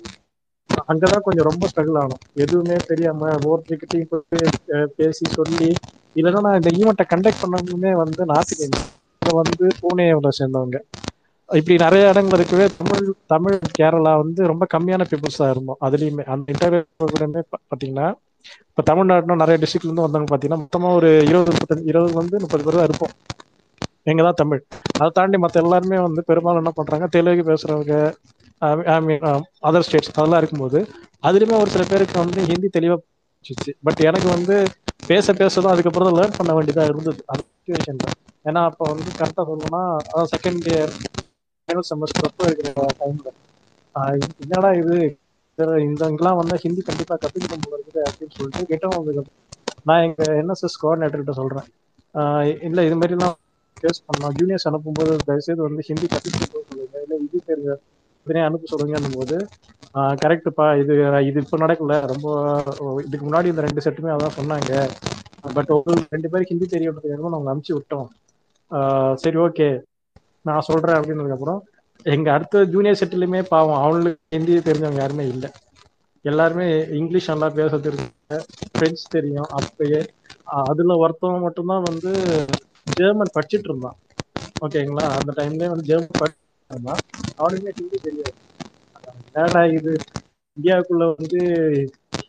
அங்கதான் 0.87 1.23
கொஞ்சம் 1.23 1.47
ரொம்ப 1.47 1.65
ஸ்ட்ரகிள் 1.67 1.99
ஆகணும் 1.99 2.13
எதுவுமே 2.35 2.75
தெரியாம 2.85 3.29
ஒவ்வொருத்தர்கிட்டையும் 3.37 4.11
போய் 4.11 4.51
பேசி 4.95 5.25
சொல்லி 5.29 5.69
இல்லைன்னா 6.15 6.41
நான் 6.41 6.59
இந்த 6.59 6.71
ஈவெண்ட்டை 6.77 7.05
கண்டக்ட் 7.11 7.43
பண்ணணுமே 7.43 7.91
வந்து 7.95 8.21
நார்த் 8.25 8.55
இந்தியன் 8.57 8.89
வந்து 9.21 9.67
பூனேவில் 9.81 10.37
சேர்ந்தவங்க. 10.39 10.77
இப்படி 11.49 11.75
நிறைய 11.77 12.09
இடங்கள் 12.09 12.37
இருக்கவே. 12.37 12.65
தமிழ் 12.79 13.01
தமிழ் 13.25 13.57
கேரளா 13.77 14.13
வந்து 14.17 14.41
ரொம்ப 14.47 14.65
கம்மியான 14.73 15.05
பீப்புள்ஸ் 15.09 15.39
தான் 15.39 15.51
இருந்தோம். 15.51 15.79
அதுலயுமே 15.81 16.23
அந்த 16.33 16.45
இன்டர்வியூ 16.53 16.83
ப்ரோக்ராமே 16.99 17.41
பார்த்தீங்கன்னா 17.51 18.07
இப்போ 18.71 18.83
தமிழ்நாட்டில் 18.89 19.41
நிறைய 19.41 19.57
டிஸ்ட்ரிக்ட்லேருந்து 19.61 20.05
வந்தவங்க 20.05 20.29
பார்த்தீங்கன்னா 20.29 20.63
மொத்தமாக 20.63 20.97
ஒரு 20.99 21.09
இருபது 21.29 21.51
முப்பத்தஞ்சு 21.53 21.89
இருபது 21.91 22.13
வந்து 22.19 22.35
முப்பது 22.43 22.63
பேர் 22.65 22.77
தான் 22.77 22.87
இருப்போம். 22.89 23.13
எங்கள் 24.07 24.27
தான் 24.27 24.39
தமிழ். 24.41 24.61
அதை 24.99 25.09
தாண்டி 25.17 25.37
மற்ற 25.43 25.57
எல்லாருமே 25.63 25.97
வந்து 26.05 26.21
பெரும்பாலும் 26.29 26.61
என்ன 26.63 26.71
பண்ணுறாங்க 26.77 27.07
தெலுங்கு 27.15 27.43
பேசுகிறவங்க 27.49 27.95
ஐ 28.89 28.97
மீன் 29.05 29.25
அதர் 29.67 29.85
ஸ்டேட்ஸ் 29.87 30.11
அதெல்லாம் 30.13 30.41
இருக்கும்போது 30.41 30.79
அதுலேயுமே 31.23 31.55
ஒரு 31.61 31.69
சில 31.75 31.83
பேருக்கு 31.91 32.17
வந்து 32.23 32.41
ஹிந்தி 32.51 32.69
தெளிவாக 32.77 32.99
போச்சு 32.99 33.73
பட் 33.87 34.01
எனக்கு 34.09 34.27
வந்து 34.35 34.55
பேச 35.09 35.33
பேச 35.33 35.53
தான் 35.61 35.73
அதுக்கப்புறம் 35.73 36.07
தான் 36.09 36.19
லேர்ன் 36.19 36.37
பண்ண 36.39 36.51
வேண்டியதாக 36.57 36.91
இருந்தது. 36.91 37.21
அந்த 37.31 37.43
சுச்சுவேஷன்ல 37.49 38.09
ஏன்னா 38.45 38.61
அப்போ 38.69 38.83
வந்து 38.91 39.09
கரெக்டாக 39.19 39.45
சொல்லணும்னா 39.49 39.81
அதான் 40.03 40.31
செகண்ட் 40.33 40.67
இயர் 40.71 40.93
ஃபைனல் 41.69 41.87
செமஸ்டர் 41.89 42.29
அப்போ 42.29 42.45
இருக்கிற 42.47 42.71
டைமில் 43.01 43.31
என்னடா 44.43 44.69
இது? 44.81 44.97
இதுல 45.61 45.77
இந்த 45.89 46.03
வந்தா 46.39 46.55
ஹிந்தி 46.65 46.81
கண்டிப்பா 46.89 47.15
கத்துக்கணும் 47.23 47.65
போகிறது 47.67 48.01
அப்படின்னு 48.09 48.35
சொல்லிட்டு 48.39 48.69
கேட்டோம் 48.71 49.29
நான் 49.89 50.03
எங்க 50.07 50.23
என்எஸ்எஸ் 50.41 50.79
கோஆர்டினேட்டர் 50.81 51.39
சொல்றேன். 51.41 51.67
இல்ல 52.67 52.79
இது 52.87 52.95
மாதிரி 52.99 53.15
எல்லாம் 53.17 53.35
ஃபேஸ் 53.77 54.01
பண்ணலாம். 54.07 54.35
ஜூனியர்ஸ் 54.39 54.67
அனுப்பும்போது 54.69 55.13
தயவுசெய்து 55.27 55.61
வந்து 55.67 55.83
ஹிந்தி 55.89 56.07
கத்துக்கிட்டு 56.13 56.49
சொல்லுங்க. 56.51 56.97
இல்ல 57.05 57.15
இது 57.25 57.37
தெரிஞ்ச 57.49 57.69
உடனே 58.25 58.41
அனுப்ப 58.47 58.69
சொல்லுங்கன்னும் 58.71 59.17
போது 59.19 59.37
கரெக்டுப்பா 60.23 60.65
இது 60.81 60.93
இது 61.29 61.37
இப்போ 61.43 61.57
நடக்கல. 61.63 61.93
ரொம்ப 62.11 62.27
இதுக்கு 63.07 63.23
முன்னாடி 63.27 63.51
இந்த 63.53 63.63
ரெண்டு 63.67 63.83
செட்டுமே 63.85 64.11
அதான் 64.15 64.37
சொன்னாங்க. 64.39 64.71
பட் 65.57 65.71
ஒரு 65.77 65.99
ரெண்டு 66.13 66.29
பேருக்கு 66.31 66.53
ஹிந்தி 66.53 66.67
தெரியறதுக்காக 66.73 67.31
நாங்கள் 67.35 67.51
அனுப்பிச்சு 67.53 67.77
விட்டோம். 67.77 68.07
சரி 69.23 69.37
ஓகே. 69.45 69.69
நான் 70.45 70.67
சொல்றேன் 70.69 70.97
அப்படின்னதுக்கு 70.99 71.37
அப்புறம் 71.37 71.59
எங்க 72.05 72.27
அடுத்த 72.31 72.63
ஜூனியர் 72.71 72.99
செட்டிலுமே 72.99 73.41
பாவம் 73.47 73.79
அவங்களுக்கு 73.79 74.35
ஹிந்தி 74.35 74.53
தெரிஞ்சவங்க 74.61 75.01
யாருமே 75.01 75.25
இல்லை. 75.27 75.49
எல்லாருமே 76.25 76.67
இங்கிலீஷ் 76.99 77.29
நல்லா 77.29 77.47
பேச 77.55 77.79
தெரிஞ்சாங்க 77.79 78.37
பிரெஞ்சு 78.73 79.03
தெரியும் 79.09 79.49
அப்பயே. 79.59 80.01
அதுல 80.63 80.95
ஒருத்தவங்க 81.01 81.41
மட்டும்தான் 81.45 81.87
வந்து 81.87 82.11
ஜெர்மன் 82.97 83.35
படிச்சுட்டு 83.35 83.69
இருந்தான். 83.69 83.97
ஓகேங்களா 84.61 85.05
அந்த 85.15 85.31
டைம்லயே 85.37 85.71
வந்து 85.71 85.89
ஜெர்மன் 85.89 86.21
படிச்சிட்டு 86.21 86.39
இருந்தான். 86.69 87.01
அவனுக்குமே 87.39 87.73
ஹிந்தி 87.77 87.97
தெரியாது. 88.01 88.33
என்னடா 89.27 89.61
இது? 89.77 89.93
இந்தியாவுக்குள்ள 90.57 91.05
வந்து 91.13 91.39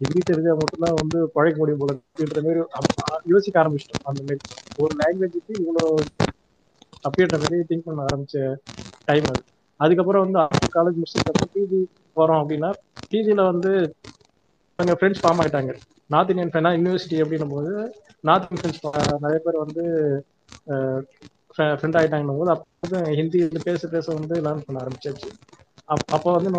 ஹிந்தி 0.00 0.20
தெரிஞ்சா 0.22 0.52
மட்டும்தான் 0.54 0.98
வந்து 0.98 1.18
பழைக்க 1.34 1.56
முடியும் 1.58 1.80
போல 1.80 1.94
அப்படின்ற 1.98 2.38
மாதிரி 2.42 2.60
யோசிக்க 3.26 3.62
ஆரம்பிச்சிட்டோம் 3.62 4.08
அந்த 4.10 4.20
மாதிரி 4.22 4.40
ஒரு 4.78 4.92
லாங்குவேஜுக்கு 4.98 5.52
இவ்வளோ 5.60 5.84
அப்படின்ற 7.04 7.36
மாதிரி 7.40 7.58
திங்க் 7.68 7.86
பண்ண 7.86 8.06
ஆரம்பிச்ச 8.06 8.36
டைம் 9.08 9.26
அது. 9.28 9.42
அதுக்கப்புறம் 9.82 10.24
வந்து 10.24 10.38
காலேஜ் 10.74 10.98
முடிச்சதுக்கப்புறம் 10.98 11.52
பிஜி 11.54 11.80
போறோம் 12.16 12.40
அப்படின்னா 12.42 12.70
பிஜியில் 13.12 13.48
வந்து 13.50 13.72
எங்கள் 14.78 14.98
ஃப்ரெண்ட்ஸ் 14.98 15.22
ஃபார்ம் 15.22 15.40
ஆயிட்டாங்க. 15.42 15.72
நார்த் 16.10 16.30
இந்தியன் 16.32 16.52
ஃபேனா 16.52 16.70
யூனிவர்சிட்டி 16.76 17.18
அப்படின்னும் 17.22 17.54
போது 17.54 17.72
நார்த் 18.24 18.46
இந்தியன் 18.46 18.76
ஃப்ரெண்ட்ஸ் 18.76 18.82
நிறைய 19.24 19.38
பேர் 19.44 19.62
வந்து 19.64 19.84
ஃப்ரெண்ட் 21.72 21.98
ஆயிட்டாங்கன்னும் 22.00 22.40
போது 22.40 22.52
அப்போ 22.54 22.66
வந்து 22.84 23.00
ஹிந்தி 23.18 23.38
வந்து 23.44 23.62
பேச 23.68 23.88
பேச 23.88 24.06
வந்து 24.18 24.34
லேர்ன் 24.44 24.64
பண்ண 24.66 24.82
ஆரம்பிச்சாச்சு. 24.82 25.30
அப் 25.88 26.06
அப்போ 26.16 26.30
வந்து 26.36 26.50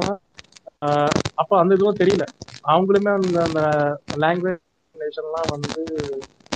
அப்போ 1.38 1.54
அந்த 1.60 1.74
இதுவும் 1.78 2.00
தெரியல. 2.00 2.26
அவங்களுமே 2.64 3.12
அந்த 3.18 3.38
அந்த 3.48 3.62
லாங்குவேஜ்லாம் 4.24 5.52
வந்து 5.56 5.82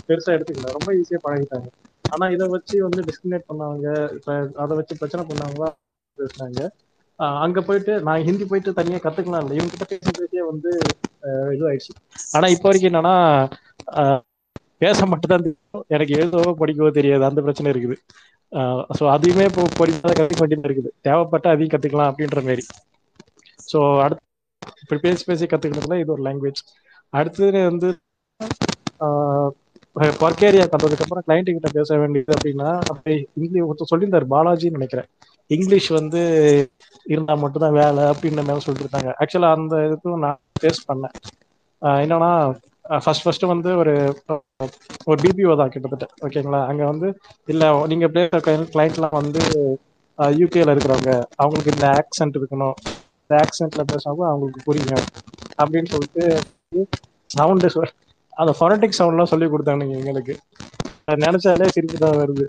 பெருசாக 0.10 0.36
எடுத்துக்கல. 0.36 0.72
ரொம்ப 0.78 0.90
ஈஸியாக 1.00 1.24
பழகிட்டாங்க. 1.24 1.68
ஆனால் 2.12 2.34
இதை 2.36 2.46
வச்சு 2.54 2.76
வந்து 2.86 3.02
டிஸ்கிரிமினேட் 3.08 3.50
பண்ணவங்க 3.50 3.88
இப்போ 4.18 4.34
அதை 4.64 4.74
வச்சு 4.80 5.00
பிரச்சனை 5.02 5.24
பண்ணவங்களா 5.26 5.70
பேசுனாங்க. 6.20 6.62
அங்க 7.46 7.60
போயிட்டு 7.68 7.94
நான் 8.08 8.26
ஹிந்தி 8.28 8.46
போயிட்டு 8.50 8.72
தனியா 8.80 9.00
கத்துக்கலாம். 9.06 9.44
இல்லை 9.44 9.56
இவங்க 9.58 9.72
கிட்ட 9.74 9.86
பேசி 9.94 10.12
பேசியே 10.20 10.44
வந்து 10.52 10.72
ஆஹ் 11.28 11.52
இதுவாயிடுச்சு. 11.56 11.94
ஆனா 12.36 12.48
இப்போ 12.56 12.68
வரைக்கும் 12.70 12.92
என்னன்னா 12.92 13.16
ஆஹ் 14.02 14.22
பேச 14.84 15.00
மட்டும் 15.12 15.32
தான் 15.32 15.44
தெரியும். 15.44 15.86
எனக்கு 15.96 16.14
எழுதவோ 16.20 16.52
படிக்கவோ 16.62 16.92
தெரியாது. 17.00 17.24
அந்த 17.30 17.42
பிரச்சனை 17.46 17.72
இருக்குது. 17.74 17.98
ஸோ 18.98 19.04
அதையுமே 19.14 19.46
இப்போ 19.50 19.64
படிக்காத 19.80 20.12
கற்றுக்க 20.18 20.44
வேண்டியது 20.44 20.70
இருக்குது. 20.70 20.90
தேவைப்பட்ட 21.08 21.48
அதையும் 21.54 21.74
கத்துக்கலாம் 21.74 22.12
அப்படின்ற 22.12 22.42
மாதிரி 22.48 22.64
ஸோ 23.72 23.80
அடுத்து 24.04 24.24
இப்படி 24.84 25.00
பேசி 25.06 25.24
பேசி 25.30 25.46
கத்துக்கிறதுல 25.52 25.98
இது 26.02 26.14
ஒரு 26.16 26.24
லாங்குவேஜ் 26.28 26.62
அடுத்தது 27.14 27.60
வந்து 27.70 27.88
பர்கேரியா 30.22 30.64
ஏரியா 30.64 30.66
அப்புறம் 31.02 31.26
கிளைண்ட் 31.28 31.54
கிட்ட 31.56 31.70
பேச 31.78 31.98
வேண்டியது 32.02 32.32
அப்படின்னா 32.38 32.70
அப்படி 32.92 33.14
இங்கிலீஷ் 33.40 33.68
ஒருத்தர் 33.68 33.92
சொல்லியிருந்தார் 33.92 34.28
பாலாஜின்னு 34.34 34.78
நினைக்கிறேன். 34.80 35.08
இங்கிலீஷ் 35.50 35.89
வந்து 36.00 36.22
இருந்தா 37.06 37.34
மட்டும்தான் 37.42 37.77
வேலை 37.80 38.01
அப்படின்ற 38.12 38.42
மாதிரி 38.48 38.66
சொல்லிட்டு 38.66 38.86
இருந்தாங்க 38.86 39.12
ஆக்சுவலா 39.22 39.51
அந்த 39.58 39.75
இதுக்கும் 39.88 40.24
நான் 40.25 40.39
ஃபேஸ் 40.60 40.82
பண்ணேன். 40.89 41.16
என்னன்னா 42.04 42.32
ஃபர்ஸ்ட் 43.04 43.25
ஃபர்ஸ்ட் 43.25 43.46
வந்து 43.51 43.70
ஒரு 43.82 43.94
ஒரு 45.10 45.18
பிபிஓ 45.24 45.54
தான் 45.62 45.72
கிட்டத்தட்ட. 45.74 46.06
ஓகேங்களா 46.25 46.62
அங்க 46.70 46.84
வந்து 46.92 47.08
இல்ல 47.48 47.63
நீங்க 47.92 48.08
பேசுற 48.16 48.39
கிளைண்ட்லாம் 48.74 49.18
வந்து 49.22 49.42
யூகேல 50.38 50.74
இருக்கிறவங்க 50.74 51.12
அவங்களுக்கு 51.42 51.74
இந்த 51.74 51.88
ஆக்சென்ட் 52.00 52.38
இருக்கணும். 52.39 52.77
இந்த 53.22 53.34
ஆக்சென்ட்ல 53.44 53.84
பேசினாலும் 53.92 54.30
அவங்களுக்கு 54.30 54.62
புரியும். 54.68 55.06
அப்படின்னு 55.62 55.92
சொல்லிட்டு 55.94 56.24
சவுண்டு 57.30 57.70
அந்த 58.34 58.51
ஃபொனட்டிக் 58.58 58.98
சவுண்ட்லாம் 59.00 59.32
சொல்லி 59.32 59.48
கொடுத்தாங்க 59.48 59.86
எங்களுக்கு. 60.00 60.34
நினைச்சாலே 61.24 61.68
சிரிப்பு 61.75 61.98
தான் 61.98 62.20
வருது. 62.22 62.46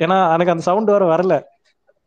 ஏன்னா 0.00 0.16
எனக்கு 0.34 0.54
அந்த 0.54 0.64
சவுண்ட் 0.68 0.94
வர 0.94 1.04
வரல. 1.12 1.34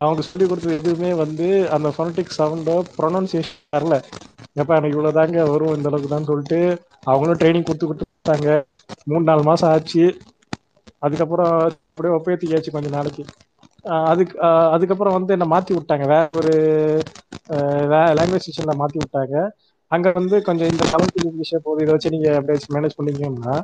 அவங்களுக்கு 0.02 0.30
சொல்லி 0.30 0.46
கொடுத்தது 0.48 0.78
எதுவுமே 0.80 1.10
வந்து 1.22 1.46
அந்த 1.76 1.88
ஃபொனட்டிக் 1.94 2.36
சவுண்டோ 2.38 2.76
ப்ரொனன்சியேஷன் 2.98 3.74
வரல. 3.76 3.96
எப்ப 4.60 4.70
எனக்கு 4.78 4.94
இவ்வளவுதாங்க 4.96 5.44
வரும் 5.52 5.74
இந்த 5.78 5.88
அளவுக்கு 5.90 6.10
தான் 6.14 6.28
சொல்லிட்டு 6.30 6.60
அவங்களும் 7.10 7.40
ட்ரைனிங் 7.42 7.66
கொடுத்து 7.68 7.88
கொடுத்துட்டாங்க 7.90 8.48
மூணு 9.10 9.24
நாலு 9.30 9.42
மாசம் 9.50 9.70
ஆச்சு. 9.74 10.04
அதுக்கப்புறம் 11.06 11.52
அப்படியே 11.66 12.14
ஒப்பேத்திக்காச்சு 12.18 12.74
கொஞ்ச 12.76 12.88
நாளைக்கு. 12.96 13.24
அதுக்கு 14.12 14.34
அதுக்கப்புறம் 14.74 15.16
வந்து 15.18 15.34
என்னை 15.36 15.46
மாற்றி 15.54 15.72
விட்டாங்க. 15.76 16.04
வேற 16.12 16.24
ஒரு 16.40 16.52
லாங்குவேஜ் 18.18 18.46
செஷனில் 18.48 18.80
மாற்றி 18.82 18.98
விட்டாங்க. 19.02 19.36
அங்கே 19.90 20.10
வந்து 20.18 20.36
கொஞ்சம் 20.48 20.70
இந்த 20.72 20.84
கலந்து 20.92 21.32
விஷயம் 21.42 21.64
போது 21.66 21.82
இதை 21.84 21.92
வச்சு 21.94 22.14
நீங்கள் 22.14 22.36
அப்படியே 22.38 22.74
மேனேஜ் 22.76 22.98
பண்ணீங்கன்னா 22.98 23.56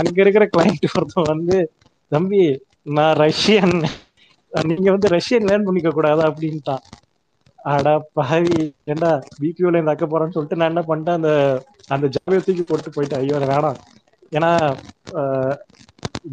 அங்கே 0.00 0.20
இருக்கிற 0.24 0.44
கிளைண்ட் 0.54 0.86
ஒருத்தன் 0.98 1.30
வந்து 1.32 1.56
தம்பி 2.12 2.42
நான் 2.96 3.16
ரஷ்யன். 3.24 3.76
நீங்க 4.52 4.88
வந்து 4.94 5.08
ரஷ்யன் 5.16 5.46
லேர்ன் 5.48 5.66
பண்ணிக்க 5.68 5.90
கூடாதா 5.96 6.24
அப்படின்ட்டான். 6.30 6.82
அடா 7.72 7.92
பாவி 8.18 8.56
ஏண்டா 8.92 9.10
பிபிஓல 9.40 9.76
இருந்து 9.76 9.94
அக்க 9.94 10.06
போறேன்னு 10.12 10.34
சொல்லிட்டு 10.36 10.58
நான் 10.60 10.72
என்ன 10.72 10.82
பண்ணிட்டேன் 10.88 11.18
அந்த 11.18 11.30
அந்த 11.94 12.06
ஜாபியை 12.16 12.40
தூக்கி 12.46 12.64
போட்டு 12.70 12.94
போயிட்டேன். 12.96 13.22
ஐயோ 13.22 13.38
வேணாம். 13.52 13.78
ஏன்னா 14.36 14.50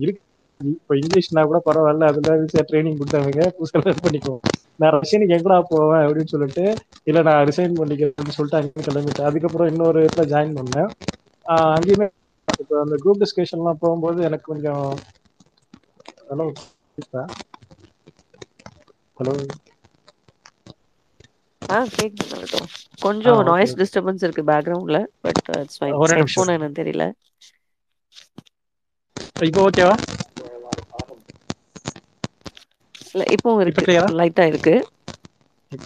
இருக்கு 0.04 0.22
இப்போ 0.62 0.94
இங்கிலீஷ்னா 1.02 1.42
கூட 1.50 1.60
பரவாயில்ல 1.68 2.08
அதுல 2.12 2.32
ட்ரைனிங் 2.70 2.98
கொடுத்தவங்க 3.02 3.44
புதுசாக 3.58 3.82
லேர்ன் 3.86 4.04
பண்ணிக்குவோம். 4.06 4.42
நான் 4.82 4.94
ரஷ்யனுக்கு 4.98 5.36
எங்கடா 5.38 5.58
போவேன் 5.72 6.04
அப்படின்னு 6.06 6.34
சொல்லிட்டு 6.34 6.66
இல்லை 7.10 7.22
நான் 7.28 7.46
ரிசைன் 7.50 7.80
பண்ணிக்கிறேன் 7.80 8.38
சொல்லிட்டு 8.38 8.60
அங்கேயும் 8.60 8.88
கிளம்பிட்டேன். 8.90 9.30
அதுக்கப்புறம் 9.30 9.70
இன்னொரு 9.74 10.02
இடத்துல 10.06 10.26
ஜாயின் 10.34 10.58
பண்ணேன். 10.60 10.90
அங்கேயுமே 11.76 12.08
இப்போ 12.64 12.76
அந்த 12.84 12.96
குரூப் 13.04 13.22
டிஸ்கஷன்லாம் 13.24 13.82
போகும்போது 13.84 14.20
எனக்கு 14.30 14.50
கொஞ்சம் 14.52 14.84
ஹலோ 16.32 16.48
ஹலோ. 19.20 19.34
ஆ 21.62 21.78
கேக்குது. 21.94 22.60
கொஞ்சம் 23.02 23.40
ஆ. 23.40 23.48
நாய்ஸ் 23.50 23.76
டிஸ்டர்பன்ஸ் 23.80 24.24
இருக்கு 24.26 24.44
பேக்ரவுண்ட்ல 24.44 25.00
பட் 25.20 25.42
இட்ஸ் 25.58 25.80
ஃபைன். 25.80 25.98
ஹெட்ஃபோன் 26.14 26.54
என்னன்னு 26.56 26.80
தெரியல. 26.80 27.06
இப்போ 29.46 29.62
ஓகேவா 29.68 29.96
இல்ல 33.08 33.24
இப்போ 33.36 33.50
இருக்கு. 33.64 33.86
ஆ? 34.00 34.08
லைட்டா 34.20 34.46
இருக்கு. 34.46 34.74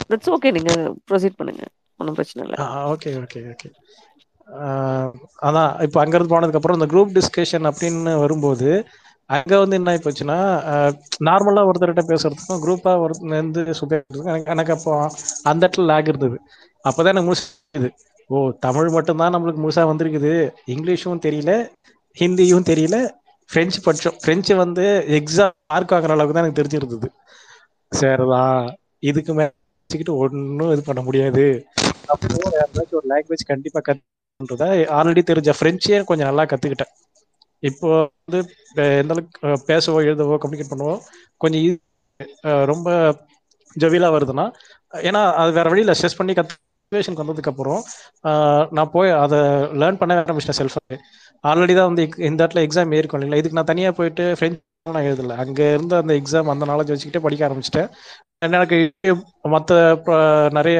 தட்ஸ் 0.09 0.31
ஓகே 0.33 0.51
நீங்க 0.51 0.73
ப்ரொசீட் 1.07 1.37
பண்ணுங்க. 1.37 1.63
ஒன்றும் 1.99 2.17
பிரச்சனை 2.17 2.43
இல்லை. 2.45 2.59
ஓகே 2.91 3.11
ஓகே 3.21 3.41
ஓகே 3.51 3.69
அதான் 5.43 5.81
இப்போ 5.81 5.97
அங்கேருந்து 6.03 6.33
போனதுக்கு 6.33 6.59
அப்புறம் 6.59 6.77
இந்த 6.79 6.87
குரூப் 6.89 7.13
டிஸ்கஷன் 7.13 7.67
அப்படின்னு 7.69 8.13
வரும்போது 8.17 8.69
அங்க 9.35 9.53
வந்து 9.61 9.77
என்ன 9.79 9.91
போச்சுன்னா 10.05 10.37
நார்மலா 11.27 11.61
ஒருத்தர்கிட்ட 11.69 12.03
பேசுறதுக்கும் 12.09 12.61
குரூப்பா 12.63 12.91
ஒருத்தர் 13.03 13.35
வந்து 13.41 13.61
எனக்கு 13.71 14.51
எனக்கு 14.53 14.73
அப்போ 14.75 14.93
அந்த 15.49 15.61
இடத்துல 15.65 15.85
லேக் 15.91 16.09
இருந்தது. 16.11 16.37
அப்பதான் 16.85 17.13
எனக்கு 17.13 17.29
முழுசு 17.29 17.89
ஓ 18.29 18.37
தமிழ் 18.65 18.89
மட்டும்தான் 18.95 19.33
நம்மளுக்கு 19.35 19.63
முழுசா 19.63 19.83
வந்திருக்குது. 19.91 20.33
இங்கிலீஷும் 20.73 21.23
தெரியல 21.25 21.53
ஹிந்தியும் 22.17 22.67
தெரியல 22.71 22.97
பிரெஞ்சு 23.49 23.79
படிச்சோம். 23.85 24.17
பிரெஞ்சு 24.25 24.53
வந்து 24.63 24.85
எக்ஸாம் 25.19 25.55
மார்க் 25.71 25.93
வாங்குற 25.93 26.15
அளவுக்கு 26.15 26.35
தான் 26.35 26.45
எனக்கு 26.45 26.59
தெரிஞ்சிருந்தது. 26.61 27.09
சரிதான் 27.91 28.61
இதுக்கு 29.09 29.33
மேலே 29.39 29.51
ஒன்றும் 30.23 30.71
இது 30.75 30.83
பண்ண 30.89 31.01
முடியாது. 31.07 31.45
அப்போ 32.11 32.27
ஒரு 32.99 33.07
லாங்குவேஜ் 33.11 33.49
கண்டிப்பா 33.51 33.79
கத்துன்றத 33.87 34.65
ஆல்ரெடி 34.97 35.23
தெரிஞ்ச 35.31 35.51
பிரெஞ்சே 35.61 35.99
கொஞ்சம் 36.09 36.29
நல்லா 36.29 36.45
கத்துக்கிட்டேன். 36.51 36.93
இப்போ 37.63 37.89
வந்து 38.23 38.39
எந்த 38.99 39.13
அளவுக்கு 39.13 39.39
பேசவோ 39.69 39.99
எழுதவோ 40.07 40.37
கம்யூனிகேட் 40.37 40.73
பண்ணவோ 40.73 40.95
கொஞ்சம் 41.41 41.79
ரொம்ப 42.71 42.87
ஜவிலா 43.75 44.09
வருதுன்னா 44.15 44.45
ஏன்னா 44.93 45.21
அது 45.41 45.51
வேற 45.51 45.67
வழியில 45.69 45.93
ஸ்ட்ரெஸ் 45.97 46.19
பண்ணி 46.19 46.33
கத்துவேஷனுக்கு 46.39 47.23
வந்ததுக்கு 47.23 47.51
அப்புறம் 47.53 47.81
நான் 48.77 48.93
போய் 48.95 49.11
அதை 49.23 49.39
லேர்ன் 49.81 49.99
பண்ண 50.01 50.19
ஆரம்பிச்சிட்டேன் 50.23 50.59
செல்ஃப் 50.61 50.77
ஆல்ரெடி 51.43 51.73
தான் 51.73 51.89
வந்து 51.91 52.03
இந்த 52.29 52.39
இடத்துல 52.43 52.61
எக்ஸாம் 52.67 52.93
ஏறிக்கும் 52.97 53.17
இல்லைங்களா? 53.17 53.41
இதுக்கு 53.41 53.59
நான் 53.59 53.71
தனியா 53.71 53.89
போயிட்டு 53.97 54.25
ஃப்ரெண்ட் 54.37 54.59
நான் 54.89 55.07
எழுதல. 55.09 55.35
அங்க 55.43 55.61
இருந்த 55.75 55.93
அந்த 56.01 56.13
எக்ஸாம் 56.19 56.51
அந்த 56.53 56.65
நாலேஜ் 56.71 56.91
வச்சுக்கிட்டே 56.93 57.23
படிக்க 57.25 57.47
ஆரம்பிச்சிட்டேன். 57.47 57.89
எனக்கு 58.47 58.77
மற்ற 59.55 59.73
நிறைய 60.57 60.79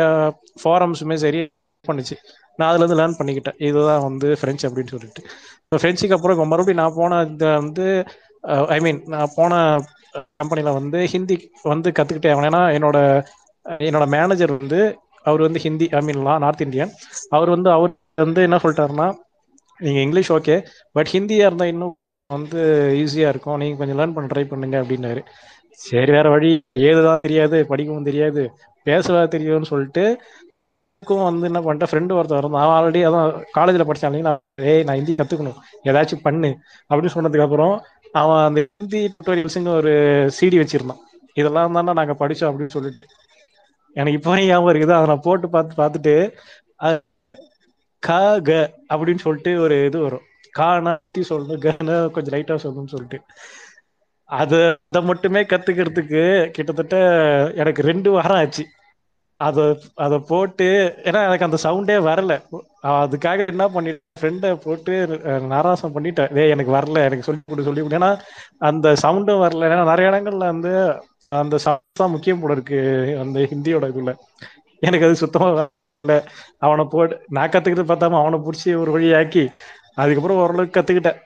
ஃபாரம்ஸுமே 0.64 1.18
சரி 1.26 1.42
பண்ணுச்சு. 1.86 2.16
நான் 2.60 2.70
அதுல 2.70 2.84
இருந்து 2.84 3.00
லேர்ன் 3.02 3.18
பண்ணிக்கிட்டேன். 3.20 3.58
இதுதான் 3.68 4.04
வந்து 4.08 4.28
ஃப்ரெஞ்ச் 4.40 4.66
அப்படின்னு 4.68 4.94
சொல்லிட்டு. 4.96 5.22
இப்போ 5.76 6.16
அப்புறம் 6.18 6.36
இப்போ 6.36 6.48
மறுபடியும் 6.52 6.82
நான் 6.84 6.98
போன 6.98 7.22
இந்த 7.30 7.46
வந்து 7.60 7.86
ஐ 8.76 8.78
மீன் 8.80 9.00
நான் 9.06 9.34
போன 9.36 9.54
கம்பெனியில் 10.36 10.78
வந்து 10.80 11.00
ஹிந்தி 11.14 11.36
வந்து 11.64 11.90
கற்றுக்கிட்டேன் 11.90 12.48
ஏன்னா 12.50 12.62
என்னோட 12.78 12.98
என்னோட 13.88 14.06
மேனேஜர் 14.08 14.54
வந்து 14.58 14.82
அவர் 15.26 15.42
வந்து 15.42 15.60
Hindi 15.60 15.86
I 15.92 16.02
mean 16.02 16.22
north 16.46 16.64
Indian 16.66 16.92
அவர் 17.30 17.50
வந்து 17.50 17.70
அவர் 17.72 17.92
வந்து 18.18 18.42
என்ன 18.48 18.58
சொல்லிட்டாருன்னா 18.64 19.08
நீங்கள் 19.80 20.04
இங்கிலீஷ் 20.04 20.32
ஓகே 20.32 20.56
பட் 20.96 21.12
ஹிந்தியாக 21.14 21.50
இருந்தால் 21.50 21.72
இன்னும் 21.74 21.96
வந்து 22.30 22.60
ஈஸியாக 23.02 23.34
இருக்கும். 23.34 23.58
நீங்கள் 23.62 23.80
கொஞ்சம் 23.80 24.00
லேர்ன் 24.00 24.16
பண்ண 24.16 24.28
ட்ரை 24.34 24.44
பண்ணுங்க 24.48 24.76
அப்படின்னாரு. 24.84 25.22
சரி 25.82 26.12
வேற 26.18 26.28
வழி. 26.30 26.52
ஏதுதான் 26.90 27.24
தெரியாது 27.26 27.58
படிக்கவும் 27.72 28.08
தெரியாது 28.10 28.44
பேசவா 28.86 29.22
தெரியும்னு 29.36 29.72
சொல்லிட்டு 29.72 30.06
எனக்கும் 31.06 31.40
வந்து 31.40 31.54
என்ன 31.54 31.60
பண்ணிட்டேன் 31.60 31.90
ஃப்ரெண்டு 31.90 32.18
ஒருத்தர் 32.18 32.38
இருந்தான். 32.38 32.68
அவன் 32.68 32.78
ஆல்ரெடி 32.80 33.10
அதான் 33.10 33.44
காலேஜில் 33.52 33.86
படிச்சான் 33.86 34.14
இல்லைங்களா? 34.14 34.38
ஏய் 34.56 34.84
நான் 34.84 34.96
ஹிந்தி 34.96 35.16
கத்துக்கணும். 35.16 35.56
ஏதாச்சும் 35.84 36.22
பண்ணு. 36.22 36.58
அப்படின்னு 36.90 37.10
சொன்னதுக்கு 37.14 37.44
அப்புறம் 37.44 37.84
அவன் 38.12 38.44
அந்த 38.44 38.68
ஹிந்தி 38.78 39.16
டுட்டோரியல்ஸுங்க 39.26 39.68
ஒரு 39.68 39.92
சிடி 40.42 40.60
வச்சிருந்தான். 40.64 41.02
இதெல்லாம் 41.34 41.74
தானே 41.74 41.94
நாங்க 41.94 42.28
படிச்சோம் 42.28 42.50
அப்படின்னு 42.50 42.70
சொல்லிட்டு. 42.70 43.08
எனக்கு 43.94 44.20
இப்போ 44.20 44.40
ஞாபகம் 44.40 44.74
இருக்குது. 44.74 44.92
அதை 44.92 45.06
நான் 45.06 45.20
போட்டு 45.22 45.50
பார்த்து 45.50 45.84
பார்த்துட்டு 45.84 46.16
க 48.00 48.40
க 48.44 48.74
அப்படின்னு 48.90 49.16
சொல்லிட்டு 49.16 49.62
ஒரு 49.62 49.86
இது 49.86 50.00
வரும். 50.00 50.22
காணாத்தி 50.60 51.24
சொல்லணும். 51.30 51.64
கன 51.66 52.10
கொஞ்சம் 52.12 52.40
லைட்டா 52.40 52.54
சொல்லணும்னு 52.54 52.88
சொல்லிட்டு. 52.88 53.22
அது 54.26 54.78
அதை 54.90 55.08
மட்டுமே 55.08 55.42
கத்துக்கிறதுக்கு 55.42 56.50
கிட்டத்தட்ட 56.50 56.98
எனக்கு 57.56 57.82
ரெண்டு 57.82 58.12
வாரம் 58.12 58.38
ஆச்சு. 58.38 58.66
அத 59.40 59.60
அத 60.06 60.16
போட்டு 60.30 60.68
ஏன்னா 61.08 61.22
எனக்கு 61.28 61.48
அந்த 61.48 61.58
சவுண்டே 61.64 61.96
வரல. 62.10 62.34
அதுக்காக 63.02 63.46
என்ன 63.54 63.64
பண்ணிட்டேன் 63.76 64.20
ஃப்ரெண்டை 64.20 64.50
போட்டு 64.66 64.94
நாராசம் 65.54 65.96
பண்ணிட்டேன். 65.96 66.32
ஏ 66.40 66.44
எனக்கு 66.56 66.72
வரல 66.78 67.04
எனக்கு 67.08 67.28
சொல்லி 67.28 67.42
கொடு 67.52 67.68
சொல்லி 67.68 67.82
கொடு. 67.84 67.98
ஏன்னா 68.00 68.12
அந்த 68.70 68.88
சவுண்டும் 69.04 69.44
வரல. 69.46 69.68
ஏன்னா 69.70 69.86
நிறைய 69.92 70.12
இடங்கள்ல 70.12 70.48
வந்து 70.54 70.72
அந்த 71.42 71.58
சவுண்ட் 71.66 72.02
தான் 72.02 72.14
முக்கியம் 72.16 72.42
போல 72.42 72.56
இருக்கு 72.58 72.80
அந்த 73.24 73.40
ஹிந்தியோட 73.54 73.86
இதுல. 73.94 74.14
எனக்கு 74.84 75.08
அது 75.08 75.22
சுத்தமா 75.24 75.48
வரல. 75.60 76.16
அவனை 76.66 76.86
போட்டு 76.94 77.16
நான் 77.38 77.52
கத்துக்கிட்டு 77.54 77.92
பார்த்தாம 77.92 78.20
அவனை 78.24 78.40
பிடிச்சி 78.48 78.70
ஒரு 78.84 78.92
வழியாக்கி 78.96 79.44
அதுக்கப்புறம் 80.02 80.42
ஓரளவுக்கு 80.44 80.78
கத்துக்கிட்டேன். 80.78 81.20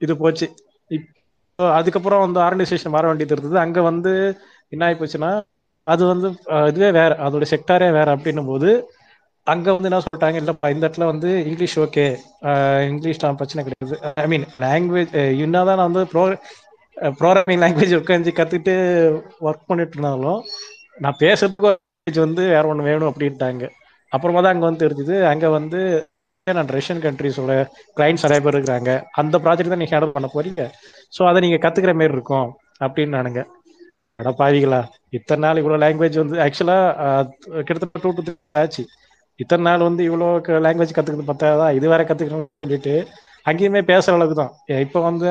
இது 0.00 0.12
போச்சு. 0.22 0.46
இப்போ 0.90 1.64
அதுக்கப்புறம் 1.78 2.22
வந்து 2.26 2.38
ஆர்கனைசேஷன் 2.46 2.96
வர 2.96 3.04
வேண்டியது 3.08 3.34
இருந்தது. 3.36 3.58
அங்க 3.64 3.78
வந்து 3.90 4.12
என்ன 4.74 4.84
ஆகி 4.86 4.96
போச்சுன்னா 5.00 5.30
அது 5.86 6.02
வந்து 6.12 6.28
இதுவே 6.70 6.90
வேற 6.98 7.10
அதோட 7.26 7.46
செக்டாரே 7.52 7.88
வேற 7.98 8.08
அப்படின்னும் 8.16 8.50
போது 8.52 8.70
அங்க 9.46 9.66
வந்து 9.74 9.88
என்ன 9.88 10.02
சொல்லிட்டாங்க 10.04 10.38
இல்லப்பா 10.42 10.68
இந்த 10.74 10.84
இடத்துல 10.86 11.06
வந்து 11.12 11.30
இங்கிலீஷ் 11.48 11.76
ஓகே 11.84 12.04
இங்கிலீஷ் 12.90 13.22
தான் 13.24 13.38
பிரச்சனை 13.40 13.62
கிடையாது 13.66 13.96
ஐ 14.22 14.26
மீன் 14.32 14.46
லாங்குவேஜ் 14.64 15.12
என்னதான் 15.46 15.78
நான் 15.80 15.88
வந்து 15.90 16.04
ப்ரோ 16.12 16.24
ப்ரோக்ராமிங் 17.20 17.62
லாங்குவேஜ் 17.64 17.98
உட்காந்து 18.00 18.32
கத்துட்டு 18.38 18.74
ஒர்க் 19.48 19.68
பண்ணிட்டு 19.70 19.96
இருந்தாலும் 19.96 20.40
நான் 21.04 21.20
பேசுறதுக்கு 21.22 21.70
லாங்குவேஜ் 21.70 22.24
வந்து 22.26 22.42
வேற 22.54 22.64
ஒன்று 22.72 22.88
வேணும் 22.88 23.10
அப்படின்ட்டாங்க. 23.10 23.64
அப்புறமா 24.12 24.40
தான் 24.44 24.54
அங்கே 24.54 24.66
வந்து 24.68 24.84
தெரிஞ்சுது 24.84 25.16
அங்கே 25.32 25.48
வந்து 25.58 25.80
நான் 26.46 26.72
ரஷ்யன் 26.76 27.02
கண்ட்ரிஸோட 27.04 27.52
கிளைண்ட்ஸ் 27.98 28.24
நிறைய 28.26 28.40
பேர் 28.44 28.56
இருக்கிறாங்க. 28.56 28.90
அந்த 29.20 29.36
ப்ராஜெக்ட் 29.44 29.72
தான் 29.72 29.82
நீங்கள் 29.82 29.96
ஹேண்டில் 29.96 30.14
பண்ண 30.16 30.28
போறீங்க. 30.34 30.62
ஸோ 31.16 31.20
அதை 31.30 31.38
நீங்கள் 31.44 31.62
கற்றுக்கிற 31.64 31.92
மாரி 32.00 32.16
இருக்கும் 32.16 32.48
அப்படின்னு 32.84 33.16
நானுங்க. 33.18 33.42
அட 34.18 34.30
பாவிகளா 34.40 34.80
இத்தனை 35.16 35.42
நாள் 35.44 35.60
இவ்வளோ 35.60 35.76
லாங்குவேஜ் 35.84 36.16
வந்து 36.22 36.36
ஆக்சுவலாக 36.44 37.62
கிட்டத்தட்ட 37.66 38.02
டூ 38.04 38.10
டூ 38.16 38.22
த்ரீ 38.26 38.34
ஆச்சு. 38.62 38.82
இத்தனை 39.42 39.62
நாள் 39.68 39.86
வந்து 39.88 40.02
இவ்வளோ 40.08 40.28
லாங்குவேஜ் 40.66 40.96
கற்றுக்கிறது 40.96 41.30
பத்தாதா? 41.30 41.66
இது 41.78 41.86
வேற 41.92 42.02
கற்றுக்கணும்னு 42.10 42.64
சொல்லிட்டு 42.64 42.94
அங்கேயுமே 43.46 43.80
பேசுகிற 43.90 44.16
அளவுக்கு 44.18 44.36
தான். 44.42 44.52
இப்போ 44.84 44.98
வந்து 45.08 45.28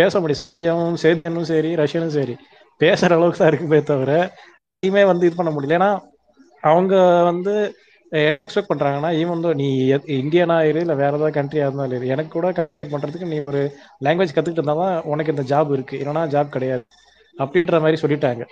பேச 0.00 0.20
முடியும். 0.24 0.96
சேர்த்தனும் 1.04 1.48
சரி 1.52 1.70
ரஷ்யனும் 1.82 2.16
சரி 2.18 2.34
பேசுகிற 2.80 3.16
அளவுக்கு 3.18 3.40
தான் 3.42 3.50
இருக்குமே 3.52 3.80
தவிர 3.92 4.12
எங்கேயுமே 4.74 5.02
வந்து 5.12 5.26
இது 5.28 5.34
பண்ண 5.40 5.50
முடியல. 5.54 5.78
ஏன்னா 5.80 5.90
அவங்க 6.62 6.94
வந்து 7.30 7.54
எக்ஸ்பெக்ட் 8.12 8.70
பண்றாங்கன்னா 8.70 9.10
ஈவன் 9.18 9.34
வந்து 9.36 9.50
நீ 9.60 9.66
இந்தியனா 10.22 10.56
இரு 10.70 10.80
இல்லை 10.84 10.96
வேற 11.02 11.12
ஏதாவது 11.18 11.36
கண்ட்ரியா 11.38 11.66
இருந்தாலும் 11.66 11.96
இரு 11.98 12.12
எனக்கு 12.14 12.32
கூட 12.36 12.48
கனெக்ட் 12.56 12.94
பண்றதுக்கு 12.94 13.30
நீ 13.32 13.36
ஒரு 13.50 13.60
லாங்குவேஜ் 14.06 14.34
கத்துக்கிட்டு 14.36 14.62
இருந்தா 14.62 14.80
தான் 14.84 14.96
உனக்கு 15.12 15.34
இந்த 15.34 15.44
ஜாப் 15.52 15.70
இருக்கு. 15.76 15.96
இல்லைன்னா 16.02 16.24
ஜாப் 16.34 16.56
கிடையாது. 16.56 16.84
அப்படின்ற 17.38 17.80
மாதிரி 17.80 18.00
சொல்லிட்டாங்க. 18.00 18.46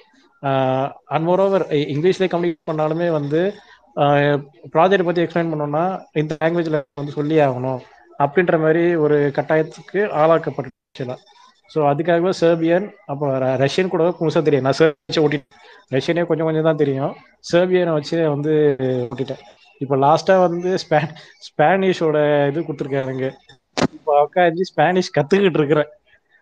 அண்ட் 1.04 1.26
ஓவர் 1.26 1.66
இங்கிலீஷ்லேயே 1.66 2.28
கம்யூனிகேட் 2.28 2.70
பண்ணாலுமே 2.70 3.11
வந்து 3.11 3.54
ப்ராஜெக்ட் 3.97 5.04
பத்தி 5.04 5.23
எக்ஸ்பிளைன் 5.23 5.52
பண்ணோம்னா 5.52 6.02
இந்த 6.12 6.37
லாங்குவேஜ்ல 6.44 6.82
வந்து 6.94 7.12
சொல்லி 7.12 7.37
ஆகணும். 7.37 7.80
அப்படின்ற 8.18 8.61
மாதிரி 8.61 8.94
ஒரு 8.94 9.32
கட்டாயத்துக்கு 9.35 9.92
ஆளாக்கப்பட்டுச்சுல 9.92 11.16
ஸோ 11.75 11.78
அதுக்காகவே 11.78 12.32
சேர்பியன் 12.40 12.92
அப்புறம் 13.06 13.40
ர- 13.40 13.66
ரஷ்யன் 13.66 13.88
கூட 13.88 14.14
முழுசா 14.20 14.42
தெரியும். 14.42 14.61
நான் 14.61 14.73
சர்ச் 14.73 15.18
ஓட்டிட்டேன். 15.18 15.90
ரஷ்யனே 15.90 16.26
கொஞ்சம் 16.26 16.47
கொஞ்சம் 16.47 16.62
தான் 16.62 16.76
தெரியும். 16.76 17.14
சேர்பியனை 17.52 17.92
வச்சு 17.92 18.28
வந்து 18.28 18.76
ஓட்டிட்டேன். 18.80 19.38
இப்போ 19.78 19.97
லாஸ்ட்டாக 19.97 20.40
வந்து 20.40 20.78
ஸ்பே 20.88 21.08
ஸ்பானிஷோட 21.49 22.49
இது 22.49 22.61
கொடுத்துருக்காருங்க 22.61 23.32
இப்போ 23.92 24.28
உட்காந்து 24.28 24.61
ஸ்பானிஷ் 24.61 25.12
கற்றுக்கிட்டு 25.18 25.58
இருக்கிறேன். 25.58 25.88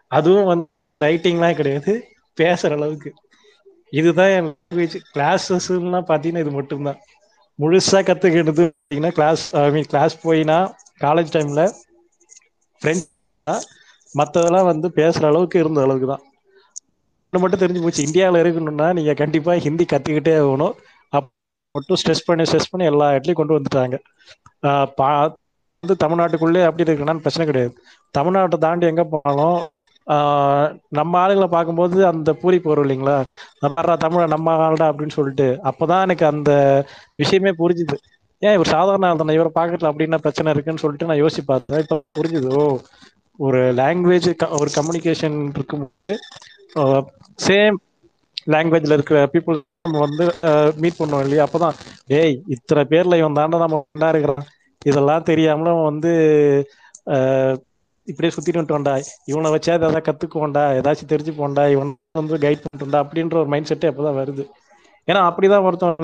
அதுவும் 0.07 0.45
வந்து 0.45 0.67
ரைட்டிங்லாம் 1.05 1.55
கிடையாது. 1.55 2.09
பேசுற 2.41 2.71
அளவுக்கு. 2.79 3.11
இதுதான் 3.93 4.33
என் 4.37 4.49
லாங்குவேஜ் 4.49 4.97
கிளாஸஸ்லாம் 5.15 6.09
பார்த்தீங்கன்னா 6.11 6.45
இது 6.45 6.53
மட்டும்தான். 6.59 6.99
முழுசா 7.59 8.01
கத்துக்கிட்டது 8.09 8.65
பார்த்தீங்கன்னா 8.65 9.13
கிளாஸ் 9.19 9.45
ஐ 9.63 9.69
மீன் 9.77 9.91
கிளாஸ் 9.93 10.15
போயினா 10.25 10.59
காலேஜ் 11.05 11.31
டைம்ல 11.37 11.63
ஃப்ரெண்ட்ஸ் 12.83 13.67
மற்றதெல்லாம் 14.15 14.69
வந்து 14.71 14.89
பேசுற 14.99 15.25
அளவுக்கு 15.31 15.57
இருந்த 15.63 15.81
அளவுக்கு 15.87 16.09
தான் 16.13 16.25
மட்டும் 17.45 17.63
தெரிஞ்சு 17.63 17.83
போச்சு. 17.85 18.07
இந்தியாவில் 18.09 18.41
இருக்கணும்னா 18.43 18.89
நீங்க 18.99 19.13
கண்டிப்பா 19.23 19.55
ஹிந்தி 19.65 19.85
கத்துக்கிட்டே 19.91 20.35
ஆகணும். 20.43 20.75
மட்டும் 21.75 21.99
ஸ்ட்ரெஸ் 22.01 22.27
பண்ணி 22.27 22.45
ஸ்ட்ரெஸ் 22.49 22.71
பண்ணி 22.73 22.85
எல்லா 22.91 23.07
இடத்துலையும் 23.15 23.41
கொண்டு 23.41 23.57
வந்துட்டாங்க. 23.57 23.97
வந்து 25.83 25.97
தமிழ்நாட்டுக்குள்ளே 26.05 26.61
அப்படி 26.69 26.85
இருக்குன்னா 26.85 27.15
பிரச்சனை 27.25 27.47
கிடையாது. 27.49 27.73
தமிழ்நாட்டை 28.19 28.59
தாண்டி 28.65 28.87
எங்க 28.93 29.05
போனாலும் 29.13 29.59
நம்ம 30.91 31.13
ஆளுங்களை 31.23 31.49
பார்க்கும்போது 31.49 31.97
அந்த 32.07 32.31
பூரிப்பு 32.43 32.71
வரும் 32.71 32.85
இல்லைங்களா? 32.87 33.17
நம்ம 33.61 33.97
தமிழ 34.05 34.27
நம்ம 34.35 34.55
ஆளுடா 34.67 34.87
அப்படின்னு 34.91 35.17
சொல்லிட்டு 35.19 35.47
அப்பதான் 35.71 36.05
எனக்கு 36.07 36.27
அந்த 36.27 36.51
விஷயமே 37.17 37.53
புரிஞ்சுது. 37.61 37.97
ஏன் 38.43 38.55
இவர் 38.55 38.75
சாதாரண 38.75 39.09
ஆள் 39.09 39.21
தானே? 39.21 39.37
இவரை 39.39 39.53
பார்க்கல 39.55 39.91
அப்படின்னா 39.91 40.19
பிரச்சனை 40.25 40.53
இருக்குன்னு 40.53 40.83
சொல்லிட்டு 40.85 41.09
நான் 41.11 41.23
யோசிச்சு 41.23 41.45
பார்த்தேன். 41.47 41.83
இப்போ 41.85 41.97
புரிஞ்சுது. 42.19 42.49
ஓ 42.55 42.63
ஒரு 43.39 43.61
லாங்குவேஜ் 43.81 44.29
ஒரு 44.61 44.71
கம்யூனிகேஷன் 44.77 45.37
இருக்கும்போது 45.55 46.17
சேம் 47.39 47.77
லாங்குவேஜ்ல 48.53 48.97
இருக்கிற 48.99 49.19
பீப்புள் 49.33 49.57
நம்ம 49.85 49.99
வந்து 50.05 50.25
மீட் 50.81 50.99
பண்ணுவோம் 50.99 51.25
இல்லையா? 51.25 51.45
அப்பதான் 51.47 51.77
ஏய் 52.19 52.37
இத்தனை 52.55 52.83
பேர்ல 52.93 53.19
இவன் 53.21 53.39
தாண்டா 53.39 53.59
நம்ம 53.65 53.81
ஒன்றா 53.85 54.09
இருக்கிறான் 54.13 54.47
இதெல்லாம் 54.83 55.29
தெரியாமல 55.29 55.71
வந்து 55.85 56.13
ஆஹ் 57.15 57.57
இப்படியே 58.11 58.33
சுத்திட்டு 58.37 58.61
வந்துட்டோம்டா. 58.61 58.95
இவனை 59.31 59.51
வச்சா 59.55 59.73
ஏதாவது 59.79 60.07
கத்துக்குவோண்டா 60.09 60.63
ஏதாச்சும் 60.79 61.13
தெரிஞ்சுப்போம்டா. 61.13 61.65
இவன் 61.75 61.91
வந்து 62.19 62.39
கைட் 62.45 62.65
பண்ணிட்டோம்டா 62.65 63.01
அப்படின்ற 63.05 63.35
ஒரு 63.43 63.51
மைண்ட் 63.53 63.71
செட்டே 63.73 63.89
அப்பதான் 63.93 64.19
வருது. 64.21 64.45
ஏன்னா 65.11 65.21
அப்படிதான் 65.29 65.67
ஒருத்தன் 65.69 65.95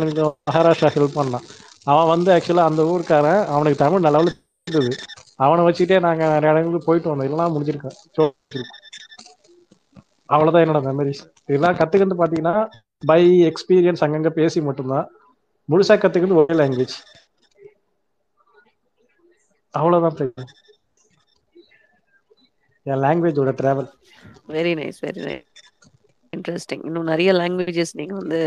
மகாராஷ்டிரா 0.50 0.90
ஹெல்ப் 0.96 1.18
பண்ணான். 1.18 1.46
அவன் 1.92 2.10
வந்து 2.14 2.30
ஆக்சுவலா 2.34 2.64
அந்த 2.70 2.82
ஊருக்காரன் 2.92 3.44
அவனுக்கு 3.54 3.82
தமிழ் 3.84 4.06
நல்ல 4.06 4.18
இருந்தது 4.66 4.92
அவனை 5.44 5.62
வச்சுட்டே 5.66 5.96
நாங்க 6.06 6.22
நிறைய 6.34 6.52
இடங்களுக்கு 6.54 6.88
போயிட்டு 6.88 7.10
வந்தோம். 7.10 7.26
இல்லைன்னா 7.28 7.46
முடிஞ்சிருக்கேன். 7.54 7.96
அவ்வளவுதான் 10.34 10.64
என்னோட 10.64 10.80
மெமரிஸ் 10.88 11.22
இதெல்லாம் 11.50 11.78
கத்துக்கிறது 11.78 12.20
பாத்தீங்கன்னா 12.20 12.54
பை 13.10 13.22
எக்ஸ்பீரியன்ஸ் 13.48 14.04
அங்கங்க 14.06 14.30
பேசி 14.40 14.60
மட்டும்தான். 14.68 15.08
முழுசா 15.68 15.94
கத்துக்கிறது 16.02 16.38
ஒரே 16.42 16.54
லாங்குவேஜ் 16.60 16.94
அவ்வளவுதான் 19.74 20.14
பிரச்சனை. 20.18 20.48
என் 22.86 23.02
லாங்குவேஜோட 23.04 23.50
travel 23.58 23.90
very 24.48 24.72
nice 24.74 24.98
very 25.04 25.22
nice 25.22 25.48
interesting 26.32 26.84
இன்னும் 26.84 27.10
நிறைய 27.10 27.30
லாங்குவேஜஸ் 27.34 27.94
நீங்க 27.94 28.14
வந்து 28.14 28.40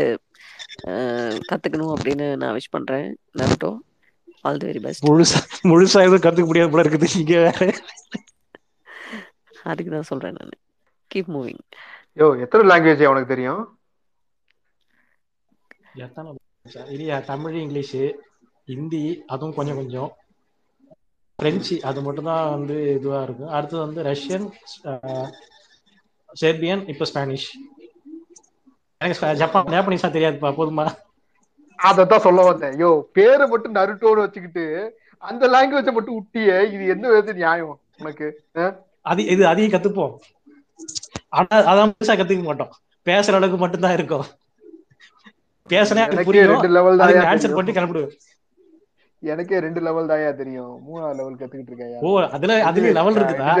அஹ், 0.88 1.36
கத்துக்கணும் 1.48 1.94
அப்படின்னு 1.94 2.26
நான் 2.36 2.56
விஷ் 2.56 2.72
பண்றேன். 2.72 3.06
Naruto 3.34 3.70
all 4.44 4.58
the 4.58 4.66
very 4.66 4.80
best 4.80 5.06
முழுசா 5.08 5.38
முழுசா 5.64 6.02
எதுவும் 6.02 6.24
கத்துக்க 6.24 6.46
முடியாது 6.46 6.72
போல 6.72 6.84
இருக்குது. 6.84 7.08
இங்க 7.20 7.36
வேற. 7.40 7.60
அதுக்கு 9.64 9.90
தான் 9.90 10.08
சொல்றேன் 10.10 10.36
நான். 10.38 10.56
கீப் 11.10 11.30
மூவிங் 11.34 11.62
யோ 12.16 12.26
எத்தனை 12.42 12.64
லாங்குவேஜ் 12.68 13.08
அவனுக்கு 13.08 13.32
தெரியும்? 13.32 13.62
எத்தனை 16.04 16.28
இல்லையா 16.88 17.16
தமிழ் 17.26 17.56
இங்கிலீஷு 17.56 18.02
ஹிந்தி 18.68 19.02
அதுவும் 19.26 19.54
கொஞ்சம் 19.54 19.76
கொஞ்சம். 19.76 20.10
பிரெஞ்சு 21.38 21.74
அது 21.88 22.00
மட்டும் 22.04 22.28
தான் 22.30 22.44
வந்து 22.54 22.76
இதுவா 22.98 23.18
இருக்கும் 23.26 23.54
அடுத்தது 23.56 23.82
வந்து 23.86 24.00
ரஷ்யன் 24.10 24.46
செர்பியன் 26.42 26.82
இப்போ 26.92 27.04
ஸ்பானிஷ் 27.10 27.48
எனக்கு 29.00 29.34
ஜப்பான் 29.40 29.72
ஜாப்பனீஸா 29.74 30.08
தெரியாதுப்பா 30.14 30.50
போதுமா? 30.58 30.86
அதத்தான் 31.78 32.24
சொல்ல 32.26 32.44
வந்தேன். 32.48 32.76
யோ 32.82 32.90
பேரை 33.16 33.46
மட்டும் 33.52 33.76
நருட்டோன்னு 33.78 34.24
வச்சுக்கிட்டு 34.24 34.64
அந்த 35.22 35.44
லாங்குவேஜை 35.54 35.92
மட்டும் 35.96 36.16
விட்டியே 36.18 36.56
இது 36.74 36.84
எந்த 36.94 37.06
விதத்து 37.10 37.40
நியாயம் 37.42 37.74
உனக்கு? 38.00 38.26
அது 39.10 39.20
இது 39.34 39.42
அதையும் 39.52 39.74
கத்துப்போம். 39.74 40.14
ஆனா 41.36 41.56
அதான் 41.72 41.90
முழுசா 41.92 42.14
கத்துக்க 42.20 42.44
மாட்டோம். 42.48 42.72
பேசுற 43.06 43.38
அளவுக்கு 43.38 43.60
மட்டும்தான் 43.64 43.96
இருக்கும். 43.98 44.26
பேசுனா 45.70 46.02
புரியும். 46.28 46.64
ஆன்சர் 47.32 47.56
பண்ணி 47.58 47.72
கிளம்பிடுவேன். 47.78 48.14
எனக்கே 49.22 49.58
ரெண்டு 49.64 49.80
லெவல் 49.86 50.10
தாயா 50.10 50.30
தெரியும். 50.40 50.72
மூணாவது 50.88 51.18
லெவல் 51.20 51.38
கத்துக்கிட்டு 51.38 51.72
இருக்கேன் 51.72 52.02
ஓ 52.08 52.10
அதுல 52.36 52.58
அதுலயும் 52.70 52.98
லெவல் 52.98 53.18
இருக்குதா? 53.20 53.52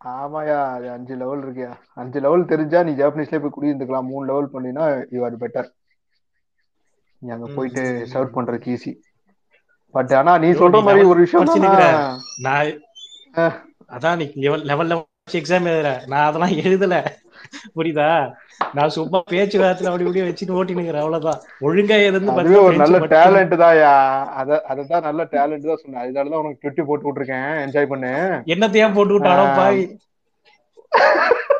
ஆமாயா 0.00 0.58
அது 0.74 0.86
அஞ்சு 0.90 1.14
லெவல் 1.22 1.42
இருக்கியா? 1.44 1.70
அஞ்சு 2.00 2.18
லெவல் 2.24 2.50
தெரிஞ்சா 2.52 2.82
நீ 2.88 2.92
ஜாப்பனீஸ்ல 3.00 3.40
போய் 3.44 3.56
குடியிருந்துக்கலாம். 3.56 4.10
மூணு 4.12 4.24
லெவல் 4.30 4.52
பண்ணினா 4.54 4.86
யூ 5.16 5.22
ஆர் 5.28 5.40
பெட்டர் 5.44 5.68
நீ 7.22 7.30
அங்க 7.36 7.48
போயிட்டு. 7.56 7.84
சர்வ் 8.14 8.34
பண்றதுக்கு 8.36 8.74
ஈஸி 8.76 8.92
பட் 9.94 10.12
ஆனா 10.20 10.32
நீ 10.44 10.48
சொல்ற 10.60 10.82
மாதிரி 10.88 11.04
ஒரு 11.12 11.20
விஷயம். 11.24 11.50
நான் 12.46 12.72
அதான் 13.96 14.18
நீ 14.20 14.26
லெவல் 14.46 14.64
லெவல் 14.70 14.92
எக்ஸாம் 15.40 15.68
எழுதுற. 15.70 15.90
நான் 16.12 16.26
அதெல்லாம் 16.28 16.56
எழுதல. 16.64 16.94
புரியுதா? 17.76 18.08
நான் 18.74 18.88
சும்மா 18.88 19.22
பேச்சு 19.30 19.58
வாரத்துல 19.58 19.90
அப்படி 19.90 20.04
இப்படி 20.04 20.22
வச்சுட்டு 20.22 20.56
ஓட்டினுக்கிறேன் 20.58 21.04
அவ்வளவுதான். 21.04 21.40
ஒழுங்கா 21.60 22.06
இருந்து 22.06 22.30
அதுவே 22.32 22.58
ஒரு 22.58 22.76
நல்ல 22.76 22.98
டேலண்ட் 23.14 23.54
தான்யா. 23.62 23.92
அத 24.34 24.62
அததான் 24.68 25.02
நல்ல 25.02 25.28
டேலண்ட் 25.32 25.68
தான் 25.68 25.82
சொன்னேன். 25.82 26.02
அதனாலதான் 26.04 26.42
உனக்கு 26.42 26.62
ட்விட்டி 26.62 26.86
போட்டு 26.86 27.06
விட்டுருக்கேன். 27.08 27.50
என்ஜாய் 27.66 27.90
பண்ணு. 27.92 28.12
என்னத்தையும் 28.46 28.94
போட்டு 28.94 29.14
விட்டானோ. 29.14 29.46
பாய் 29.56 29.82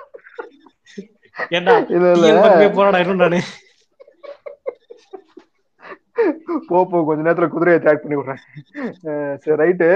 பக்கமே 2.42 2.68
போறாடா 2.76 2.98
இன்னும் 2.98 3.16
நானு. 3.16 3.38
போ 6.68 6.78
போ 6.90 6.98
கொஞ்ச 7.08 7.20
நேரத்துல 7.26 7.48
குதிரையை 7.54 7.78
அட்டாக் 7.80 8.02
பண்ணி 8.04 8.16
விடுறேன். 8.18 8.42
சரி 9.44 9.56
ரைட்டு. 9.62 9.88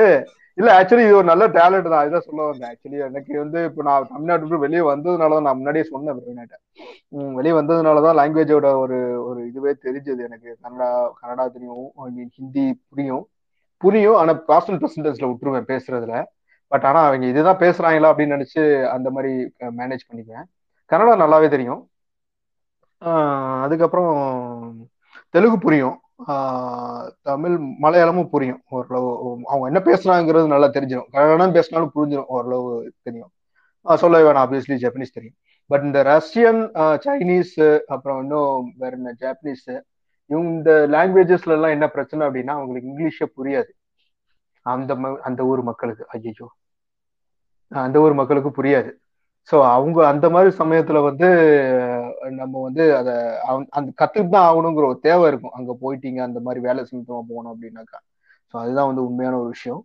இல்ல 0.59 0.69
ஆக்சுவலி 0.79 1.05
இது 1.07 1.17
ஒரு 1.19 1.29
நல்ல 1.31 1.45
டேலண்ட் 1.57 1.91
தான். 1.93 2.07
இதான் 2.09 2.25
சொல்ல 2.29 2.41
வந்தேன். 2.49 2.71
ஆக்சுவலி 2.73 2.99
எனக்கு 3.09 3.33
வந்து 3.43 3.59
இப்போ 3.69 3.83
நான் 3.89 4.09
தமிழ்நாட்டுக்கு 4.13 4.65
வெளியே 4.65 4.83
வந்ததுனால 4.91 5.37
தான் 5.37 5.47
நான் 5.49 5.59
முன்னாடியே 5.61 5.85
சொன்னேன் 5.93 6.17
பிரவீனாட்ட. 6.19 6.57
வெளியே 7.39 7.55
வந்ததுனால 7.61 8.03
தான் 8.07 8.19
லாங்குவேஜோட 8.21 8.69
ஒரு 8.85 8.99
ஒரு 9.29 9.41
இதுவே 9.51 9.73
தெரிஞ்சது 9.87 10.23
எனக்கு. 10.29 10.51
கன்னடா 10.65 10.89
கன்னடா 11.21 11.47
தெரியும். 11.57 11.87
ஐ 12.07 12.09
மீன் 12.17 12.33
ஹிந்தி 12.39 12.67
புரியும். 12.91 13.25
புரியும். 13.83 14.19
ஆனா 14.23 14.33
பர்சனல் 14.51 14.83
பெர்சன்டேஜ்ல 14.85 15.29
விட்டுருவேன் 15.31 15.71
பேசுறதுல. 15.73 16.15
பட் 16.73 16.87
ஆனா 16.89 17.01
அவங்க 17.09 17.27
இதுதான் 17.33 17.63
பேசுறாங்களா 17.65 18.11
அப்படின்னு 18.13 18.37
நினைச்சு 18.37 18.63
அந்த 18.95 19.09
மாதிரி 19.17 19.33
மேனேஜ் 19.81 20.09
பண்ணிக்குவேன். 20.09 20.47
கன்னடா 20.91 21.15
நல்லாவே 21.23 21.49
தெரியும். 21.55 21.81
அதுக்கப்புறம் 23.65 24.13
தெலுங்கு 25.35 25.59
புரியும். 25.65 25.97
தமிழ் 27.23 27.59
மலையாளமும் 27.83 28.29
புரியும். 28.29 28.63
ஓரளவு 28.69 29.39
அவங்க 29.45 29.67
என்ன 29.67 29.79
பேசுறாங்கிறது 29.79 30.47
நல்லா 30.47 30.67
தெரிஞ்சிடும் 30.67 31.11
கன்னடம் 31.11 31.53
பேசினாலும் 31.53 31.91
புரிஞ்சிடும் 31.95 32.25
ஓரளவு 32.27 32.93
தெரியும். 33.03 33.31
சொல்ல 33.95 34.21
வேணாம். 34.21 34.37
ஆப்வியஸ்லி 34.37 34.77
ஜப்பனீஸ் 34.77 35.13
தெரியும். 35.13 35.35
பட் 35.67 35.83
இந்த 35.83 36.03
ரஷ்யன் 36.03 36.71
சைனீஸ் 37.05 37.81
அப்புறம் 37.87 38.21
இன்னும் 38.21 38.73
வேற 38.79 38.97
என்ன? 38.97 39.15
ஜாப்பனீஸ் 39.21 39.81
இவங்க 40.27 40.49
இந்த 40.49 40.87
லாங்குவேஜஸ்ல 40.91 41.49
எல்லாம் 41.49 41.71
என்ன 41.71 41.89
பிரச்சனை 41.89 42.27
அப்படின்னா 42.27 42.47
அவங்களுக்கு 42.47 42.91
இங்கிலீஷே 42.91 43.27
புரியாது. 43.37 43.69
அந்த 44.63 44.95
ம- 44.95 45.17
அந்த 45.17 45.43
ஊர் 45.45 45.63
மக்களுக்கு. 45.63 46.07
ஐயோ 46.09 46.51
அந்த 47.69 48.01
ஊர் 48.01 48.13
மக்களுக்கு 48.13 48.63
புரியாது. 48.63 48.93
ஸோ 49.53 49.71
அவங்க 49.71 50.07
அந்த 50.07 50.31
மாதிரி 50.31 50.57
சமயத்துல 50.57 51.03
வந்து 51.03 51.27
நம்ம 52.41 52.63
வந்து 52.67 52.85
அதை 52.99 53.15
அந்த 53.79 53.89
கத்துட்டு 54.01 54.33
தான் 54.35 54.47
ஆகணுங்கிற 54.49 54.87
ஒரு 54.91 54.99
தேவை 55.07 55.25
இருக்கும். 55.31 55.57
அங்க 55.59 55.73
போயிட்டீங்க 55.83 56.21
அந்த 56.27 56.41
மாதிரி 56.47 56.61
வேலை 56.69 56.83
செஞ்சோமா 56.91 57.23
போனோம் 57.33 57.53
அப்படின்னாக்கா. 57.55 57.99
ஸோ 58.51 58.55
அதுதான் 58.63 58.89
வந்து 58.91 59.07
உண்மையான 59.09 59.39
ஒரு 59.43 59.51
விஷயம். 59.57 59.83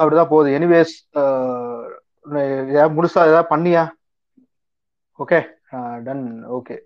அப்படிதான் 0.00 0.32
போகுது. 0.32 0.50
எனிவேஸ் 0.58 0.94
முழுசா 2.96 3.20
ஏதாவது 3.30 3.50
பண்ணியா? 3.54 3.84
ஓகே 5.18 5.40
டன் 6.06 6.24
ஓகே 6.58 6.76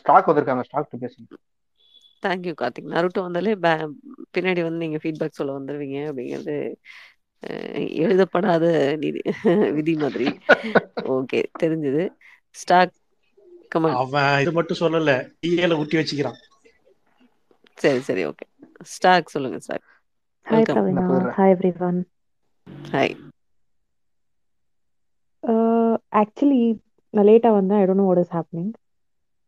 ஸ்டாக் 0.00 0.28
வந்திருக்காங்க. 0.28 0.64
ஸ்டாக் 0.68 1.02
பேசுங்க. 1.04 1.38
தேங்க்யூ 2.22 2.52
கார்த்திக் 2.60 2.92
நருட்டோ 2.94 3.20
வந்தாலே 3.26 3.52
பின்னாடி 4.34 4.60
வந்து 4.66 4.82
நீங்க 4.84 4.98
ஃபீட்பேக் 5.02 5.38
சொல்ல 5.38 5.58
வந்துருவீங்க 5.58 5.98
அப்படிங்கிறது 6.10 6.56
எழுதப்படாத 8.04 8.64
நிதி 9.02 9.20
விதி 9.76 9.94
மாதிரி. 10.02 10.26
ஓகே 11.14 11.40
தெரிஞ்சது. 11.62 12.02
ஸ்டாக் 12.54 12.94
அவன் 14.02 14.40
இது 14.42 14.52
மட்டும் 14.58 14.80
சொல்லல 14.82 15.12
டீஏல 15.44 15.78
ஊட்டி 15.82 15.98
வச்சுக்கிறான் 16.00 16.38
சரி 17.82 18.00
சரி 18.08 18.22
ஓகே 18.30 18.46
ஸ்டாக் 18.94 19.34
சொல்லுங்க 19.34 19.58
நான் 20.46 20.66
Pravina. 20.68 21.02
போயிடுறேன் 21.10 21.36
Hi 21.40 21.48
everyone. 21.56 21.98
Hi 22.94 23.14
Uh, 25.42 25.94
actually, 26.22 26.62
நான் 27.14 27.26
லேட்டா 27.28 27.50
வந்தேன். 27.58 27.80
I 27.82 27.86
don't 27.86 27.96
know 27.96 28.08
what 28.10 28.18
is 28.18 28.28
happening. 28.28 28.66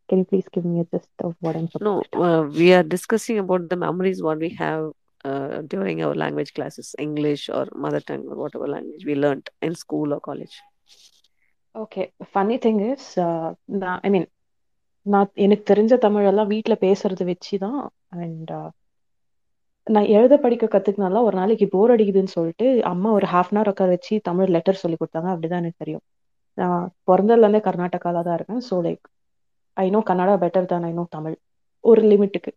Can 0.09 0.19
you 0.21 0.27
please 0.31 0.49
give 0.55 0.65
me 0.65 0.81
a 0.81 0.87
gist 0.93 1.11
of 1.27 1.33
what 1.45 1.55
I'm 1.59 1.69
No, 1.87 1.93
supposed 1.95 2.13
to? 2.13 2.23
uh, 2.29 2.43
we 2.61 2.73
are 2.73 2.83
discussing 2.83 3.39
about 3.39 3.69
the 3.69 3.77
memories 3.77 4.23
what 4.23 4.39
we 4.39 4.51
have 4.51 4.85
uh, 5.25 5.61
during 5.63 6.03
our 6.05 6.15
language 6.15 6.53
classes, 6.55 6.95
English 6.99 7.49
or 7.51 7.65
mother 7.77 8.01
tongue 8.01 8.27
or 8.27 8.37
whatever 8.37 8.67
language 8.67 9.05
we 9.05 9.15
learnt 9.15 9.51
in 9.61 9.75
school 9.75 10.13
or 10.13 10.21
college. 10.21 10.57
Okay 11.75 12.03
funny 12.31 12.57
thing 12.65 12.81
is 12.87 13.09
நான் 13.83 14.01
I 14.03 14.09
மீன் 14.11 14.27
நான் 15.07 15.31
எனக்கு 15.45 15.65
தெரிஞ்ச 15.71 15.95
தமிழ் 15.99 16.29
எல்லாம் 16.31 16.51
வீட்ல 16.53 16.75
பேசுறது 16.83 17.25
வச்சு 17.31 17.55
தான் 17.65 17.81
and 18.17 18.51
uh, 18.53 18.69
நான் 19.87 20.09
எழுத 20.17 20.35
படிக்க 20.39 20.65
கத்துக்கினால 20.69 21.23
ஒரு 21.29 21.37
நாளைக்கு 21.37 21.67
போர் 21.69 21.93
அடிக்குதுன்னு 21.95 22.35
சொல்லிட்டு 22.35 22.67
அம்மா 22.91 23.09
ஒரு 23.11 23.27
ஹாஃப் 23.27 23.51
அன் 23.51 23.59
ஹவர் 23.59 23.71
உட்கார 23.73 23.91
வச்சு 23.95 24.15
தமிழ் 24.29 24.53
லெட்டர் 24.57 24.81
சொல்லி 24.83 24.97
கொடுத்தாங்க 24.99 25.29
அப்படிதான் 25.33 25.63
எனக்கு 25.63 25.83
தெரியும். 25.85 26.05
நான் 26.59 26.85
பிறந்ததுலேருந்தே 27.09 27.61
கர்நாடகாவில் 27.61 28.03
கர்நாடகால 28.07 28.23
தான் 28.23 28.37
இருக்கேன் 28.39 28.63
so 28.69 28.77
like 28.87 29.03
I 29.77 29.87
know 29.91 30.01
Kannada 30.11 30.35
better 30.45 30.71
தான் 30.73 30.85
ஐ 30.85 30.93
நோ 30.93 31.05
தமிழ் 31.17 31.37
ஒரு 31.85 32.03
லிமிட்டுக்கு 32.11 32.53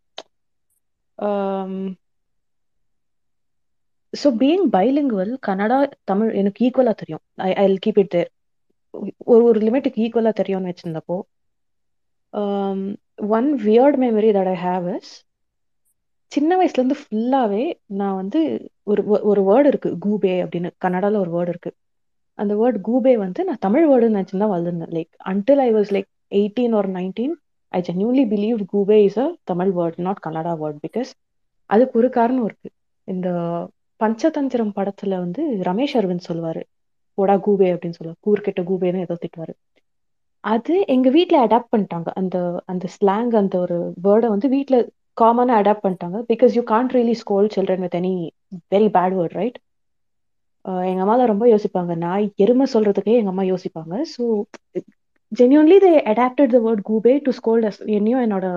so 4.13 4.28
being 4.41 4.65
bilingual 4.75 5.34
Kannada 5.47 5.78
Tamil 6.06 6.32
எனக்கு 6.34 6.60
ஈக்குவலா 6.67 6.93
தெரியும். 7.01 7.23
I 7.47 7.49
I 7.56 7.65
keep 7.86 7.99
it 8.04 8.13
there 8.15 8.30
ஒரு 9.25 9.41
ஒரு 9.43 9.60
லிமிட்டுக்கு 9.60 10.03
ஈக்குவலாக 10.05 10.34
தெரியும்னு 10.34 10.71
வச்சிருந்தப்போ 10.71 11.17
one 13.31 13.49
weird 13.65 13.97
memory 14.03 14.29
that 14.38 14.51
I 14.53 14.58
have 14.63 14.88
is 14.95 15.12
சின்ன 16.31 16.51
வயசுலேருந்து 16.58 16.97
ஃபுல்லாகவே 17.01 17.63
நான் 17.99 18.15
வந்து 18.15 18.39
ஒரு 18.88 19.01
ஒரு 19.29 19.41
வேர்டு 19.49 19.67
இருக்கு 19.67 19.89
கூபே 20.05 20.34
அப்படின்னு. 20.43 20.69
கன்னடால 20.84 21.19
ஒரு 21.19 21.31
வேர்டு 21.31 21.51
இருக்கு. 21.53 21.71
அந்த 22.39 22.53
வேர்ட் 22.55 22.79
கூபே 22.88 23.13
வந்து 23.17 23.41
நான் 23.43 23.62
தமிழ் 23.62 23.86
வேர்டுன்னு 23.89 24.17
நினச்சி 24.17 24.38
தான் 24.38 24.53
like 24.97 25.12
until 25.31 25.62
I 25.62 25.69
was 25.73 25.91
like 25.95 26.10
eighteen 26.31 26.73
or 26.73 26.89
nineteen 26.91 27.36
I 27.71 27.81
genuinely 27.81 28.25
believe 28.34 28.60
coupe 28.73 28.97
is 29.05 29.19
a 29.19 29.27
Tamil 29.43 29.71
word 29.77 29.99
not 30.08 30.23
Kannada 30.25 30.53
word 30.62 30.79
because 30.86 31.12
அதுக்கு 31.69 31.95
ஒரு 31.99 32.10
காரணம் 32.12 32.45
இருக்குது 32.47 32.73
இந்த 33.08 33.27
பஞ்சதந்திரம் 33.99 34.73
படத்தில் 34.73 35.15
வந்து 35.17 35.41
ரமேஷ் 35.67 35.95
அரவிந்த் 35.99 36.27
சொல்லுவார் 36.27 36.62
போடா 37.17 37.36
கூபே 37.45 37.69
அப்படின்னு 37.73 37.97
சொல்லுவார் 37.97 38.21
கூர்கிட்ட 38.25 38.62
கூபேன்னு 38.69 39.06
ஏதோ 39.06 39.17
திட்டுவாரு. 39.23 39.54
அது 40.43 40.73
எங்க 40.95 41.08
வீட்ல 41.10 41.38
அடாப்ட் 41.45 41.71
பண்ணிட்டாங்க. 41.73 42.10
அந்த 42.21 42.38
அந்த 42.71 42.86
ஸ்லாங் 42.95 43.32
அந்த 43.41 43.56
ஒரு 43.65 43.78
வேர்டை 44.06 44.28
வந்து 44.34 44.47
வீட்ல 44.56 44.78
காமனா 45.17 45.54
அடாப்ட் 45.62 45.86
பண்ணிட்டாங்க. 45.86 46.17
Because 46.32 46.56
you 46.58 46.63
can't 46.73 46.95
really 46.97 47.15
scold 47.21 47.47
children 47.56 47.84
with 47.86 47.97
any 48.01 48.13
very 48.73 48.89
bad 48.97 49.15
word 49.19 49.38
right 49.39 49.58
எங்க 50.89 51.04
தான் 51.12 51.32
ரொம்ப 51.32 51.45
யோசிப்பாங்க. 51.51 51.93
நான் 52.04 52.30
எருமை 52.43 52.65
சொல்றதுக்கே 52.73 53.17
எங்க 53.19 53.32
அம்மா 53.34 53.43
யோசிப்பாங்க. 53.51 53.95
So 54.13 54.23
genuinely 55.32 55.78
they 55.80 55.91
adapted 56.12 56.54
the 56.54 56.60
word 56.65 56.82
coupe 56.89 57.13
to 57.25 57.32
scold 57.38 57.65
என்னையும் 57.97 58.23
என்னோட 58.25 58.47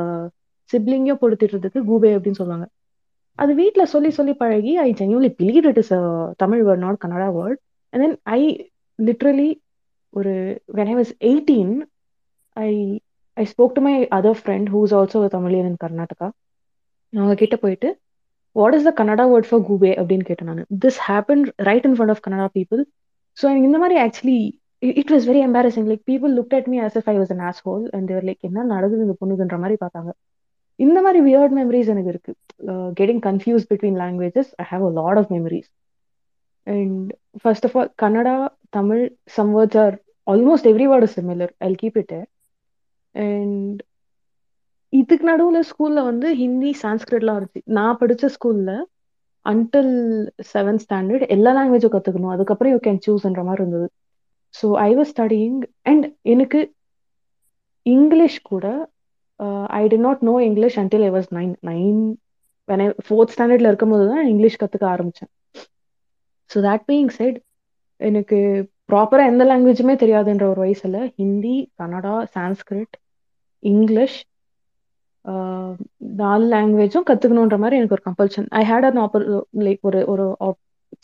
சிப்ளிங்கையும் 0.70 1.20
பொடுத்திடுறதுக்கு 1.22 1.80
கூபே 1.90 2.10
அப்படின்னு 2.16 2.40
சொல்லுவாங்க. 2.40 2.66
அது 3.38 3.52
வீட்டில் 3.54 3.90
சொல்லி 3.92 4.10
சொல்லி 4.10 4.32
பழகி 4.36 4.72
I 4.80 4.88
genuinely 5.00 5.30
believe 5.40 5.68
it 5.70 5.80
is 5.82 5.92
Tamil 6.42 6.62
word 6.66 6.84
not 6.86 7.02
Kannada 7.04 7.28
word 7.36 7.60
and 7.92 8.02
then 8.04 8.16
I 8.32 8.40
literally 8.98 9.50
ஒரு 10.12 10.32
when 10.78 10.90
I 10.92 10.96
was 10.96 11.12
eighteen 11.28 11.72
I 12.56 12.70
I 13.36 13.44
spoke 13.44 13.74
to 13.74 13.82
my 13.86 13.94
other 14.18 14.38
friend 14.40 14.68
who 14.72 14.80
is 14.86 14.94
also 14.94 15.22
Tamilian 15.36 15.68
in 15.70 15.80
Karnataka 15.84 16.28
அவங்க 17.12 17.34
கிட்ட 17.34 17.56
போயிட்டு 17.56 17.88
what 18.56 18.76
is 18.76 18.86
the 18.88 18.92
Kannada 19.00 19.24
word 19.32 19.48
for 19.48 19.66
coupe 19.68 19.90
அப்படின்னு 20.00 20.24
கேட்டேன் 20.28 20.48
நான். 20.50 20.64
This 20.84 21.00
happen 21.08 21.44
right 21.68 21.86
in 21.88 21.96
front 21.96 22.14
of 22.14 22.22
Kannada 22.24 22.46
people 22.56 22.82
so 23.36 23.44
எனக்கு 23.50 23.68
இந்த 23.70 23.80
மாதிரி 23.82 23.96
actually 24.04 24.38
it 25.00 25.12
was 25.14 25.26
very 25.30 25.40
embarrassing 25.46 25.88
like 25.90 26.02
people 26.10 26.32
look 26.38 26.54
at 26.58 26.68
me 26.72 26.78
as 26.86 26.96
if 27.00 27.08
I 27.12 27.16
was 27.18 27.32
an 27.34 27.44
asshole 27.66 27.84
and 27.96 28.08
there 28.12 28.26
like 28.28 28.42
என்ன 28.48 28.64
நடக்குது 28.72 29.04
இந்த 29.06 29.16
பொண்ணுக்குன்ற 29.22 29.58
மாதிரி 29.62 29.76
பார்த்தாங்க. 29.84 30.10
இந்த 30.78 30.98
மாதிரி 31.04 31.20
வியர்ட் 31.28 31.54
மெமரிஸ் 31.58 31.90
எனக்கு 31.94 32.12
இருக்கு. 32.14 32.32
Getting 32.98 33.22
confuse 33.24 33.66
between 33.70 33.98
languages 34.02 34.50
I 34.62 34.66
have 34.72 34.84
a 34.88 34.92
lot 35.00 35.18
of 35.22 35.30
memories 35.36 35.68
and 36.66 37.08
first 37.42 37.66
of 37.68 37.76
all 37.80 37.90
Kannada 38.02 38.36
Tamil 38.70 39.04
some 39.36 39.52
words 39.56 39.80
are 39.84 39.94
almost 40.26 40.68
every 40.72 40.86
word 40.92 41.06
is 41.08 41.16
similar 41.18 41.52
I 41.60 41.70
keep 41.82 41.98
it 42.02 42.14
and 43.14 43.78
இதுக்கு 44.92 45.24
நடுவில் 45.30 45.68
ஸ்கூல்ல 45.70 46.02
வந்து 46.10 46.28
ஹிந்தி 46.42 46.70
சான்ஸ்கிரிட்லாம் 46.82 47.38
இருந்துச்சு 47.38 47.74
நான் 47.78 47.98
படிச்ச 48.02 48.30
ஸ்கூல்ல 48.36 48.72
அன்டில் 49.46 49.94
செவன்த் 50.52 50.82
ஸ்டாண்டர்ட் 50.84 51.24
எல்லா 51.34 51.50
லாங்குவேஜும் 51.56 51.94
கற்றுக்கணும் 51.94 52.34
அதுக்கப்புறம் 52.34 52.72
யூ 52.74 52.80
கேன் 52.86 53.02
சூஸ்ன்ற 53.06 53.42
மாதிரி 53.48 53.62
இருந்தது. 53.62 53.86
So 54.54 54.66
I 54.86 54.90
was 54.98 55.10
studying 55.14 55.58
and 55.90 56.04
எனக்கு 56.34 56.60
இங்கிலீஷ் 57.86 58.38
கூட 58.50 58.66
I 59.80 59.82
did 59.92 59.98
not 60.06 60.22
know 60.30 60.34
English 60.48 60.78
until 60.82 61.06
I 61.08 61.10
was 61.16 61.30
nine 61.38 61.54
nine 61.70 62.00
when 62.68 62.82
I 62.84 62.88
fourth 63.06 63.34
ஸ்டாண்டர்டில் 63.34 63.70
இருக்கும்போது 63.70 64.06
தான் 64.12 64.24
இங்கிலீஷ் 64.32 64.60
கற்றுக்க 64.62 64.86
ஆரம்பிச்சேன். 64.94 65.30
ஸோ 66.50 66.58
தேட் 66.66 66.84
பீயிங் 66.88 67.10
செட் 67.16 67.38
எனக்கு 68.00 68.38
ப்ராப்பராக 68.88 69.30
எந்த 69.32 69.44
லாங்குவேஜுமே 69.44 69.94
தெரியாதுன்ற 70.02 70.44
ஒரு 70.52 70.60
வயசுல 70.64 70.98
ஹிந்தி 71.18 71.56
கன்னடா 71.80 72.14
சான்ஸ்கிரிட் 72.34 72.96
இங்கிலீஷ் 73.62 74.18
நாலு 76.20 76.44
லாங்குவேஜும் 76.52 77.06
கற்றுக்கணுன்ற 77.08 77.56
மாதிரி 77.62 77.78
எனக்கு 77.78 77.96
ஒரு 77.96 78.04
compulsion 78.08 78.46
I 78.60 78.62
had 78.70 78.86
an 78.90 79.00
offer 79.04 79.24
like 79.66 79.82
ஒரு 79.88 80.00
ஒரு 80.12 80.26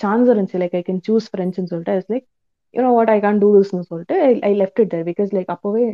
சான்ஸ் 0.03 0.29
இருந்துச்சு. 0.33 0.61
லைக் 0.63 0.77
ஐ 0.79 0.83
கேன் 0.87 1.03
சூஸ் 1.09 1.27
ஃப்ரெண்ட்ஸ்னு 1.31 1.71
சொல்லிட்டு. 1.73 1.95
It's 1.97 2.13
like 2.15 2.27
you know 2.75 2.91
what 2.97 3.13
I 3.15 3.19
can 3.25 3.41
do 3.43 3.49
திஸ்னு 3.57 3.83
சொல்லிட்டு 3.91 4.17
I 4.49 4.53
left 4.61 4.81
it 4.83 4.93
there 4.95 5.05
because 5.11 5.31
like 5.37 5.51
அப்போவே 5.57 5.85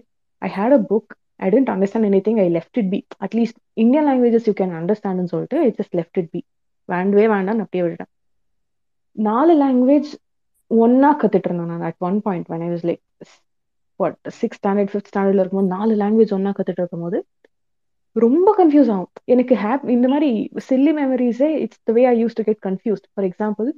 I 0.42 0.50
had 0.50 0.76
a 0.78 0.82
book 0.90 1.10
I 1.40 1.48
didn't 1.54 1.72
understand 1.74 2.08
anything 2.26 2.40
I 2.40 2.48
left 2.56 2.78
it 2.80 2.90
be 2.94 3.00
at least 3.26 3.58
Indian 3.84 4.06
languages 4.10 4.48
you 4.50 4.54
can 4.60 4.74
அண்டர்ஸ்டாண்ட்னு 4.80 5.32
சொல்லிட்டு 5.34 5.58
I 5.62 5.70
just 5.78 5.96
left 6.00 6.20
it 6.22 6.30
be 6.34 6.42
வேண்டவே 6.88 7.26
வேண்டாம்னு 7.34 7.64
அப்படியே 7.66 7.84
விட்டுட்டேன். 7.84 8.12
நாலு 9.16 9.53
language 9.62 10.11
ஒன்னா 10.70 11.11
கத்துட்டு 11.20 11.49
இருந்தேன் 11.49 11.70
நான் 11.73 11.87
at 11.88 12.03
one 12.09 12.18
point 12.27 12.49
when 12.53 12.64
I 12.66 12.70
was 12.70 12.87
like 12.90 13.03
what 14.01 14.18
six 14.40 14.59
standard 14.61 14.90
fifth 14.92 15.11
ஸ்டாண்டர்ட்ல 15.12 15.42
இருக்கும்போது 15.42 15.75
நாலு 15.77 15.94
லாங்குவேஜ் 16.03 16.35
ஒன்னா 16.38 16.53
கத்துட்டு 16.59 16.83
இருக்கும்போது 16.83 17.18
ரொம்ப 18.16 18.49
கன்ஃபியூஸ் 18.59 18.90
ஆகும். 18.90 19.11
எனக்கு 19.25 19.55
ஹேப் 19.64 19.85
இந்த 19.90 20.07
மாதிரி 20.09 20.31
chilli 20.68 20.92
மெமரிஸே 21.01 21.51
it's 21.64 21.83
the 21.85 21.92
way 21.92 22.03
I 22.07 22.14
use 22.23 22.37
to 22.38 22.44
get 22.44 22.62
confused 22.68 23.07
for 23.12 23.27
example 23.29 23.68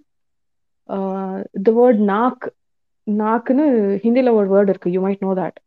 the 1.62 1.72
word 1.80 2.00
knock 2.12 2.44
நாக்குன்னு 3.06 3.66
ஹிந்தியில் 4.04 4.36
ஒரு 4.38 4.48
வேர்டு 4.54 4.68
இருக்கு 4.68 4.92
you 4.94 5.00
might 5.00 5.24
know 5.26 5.32
that 5.34 5.58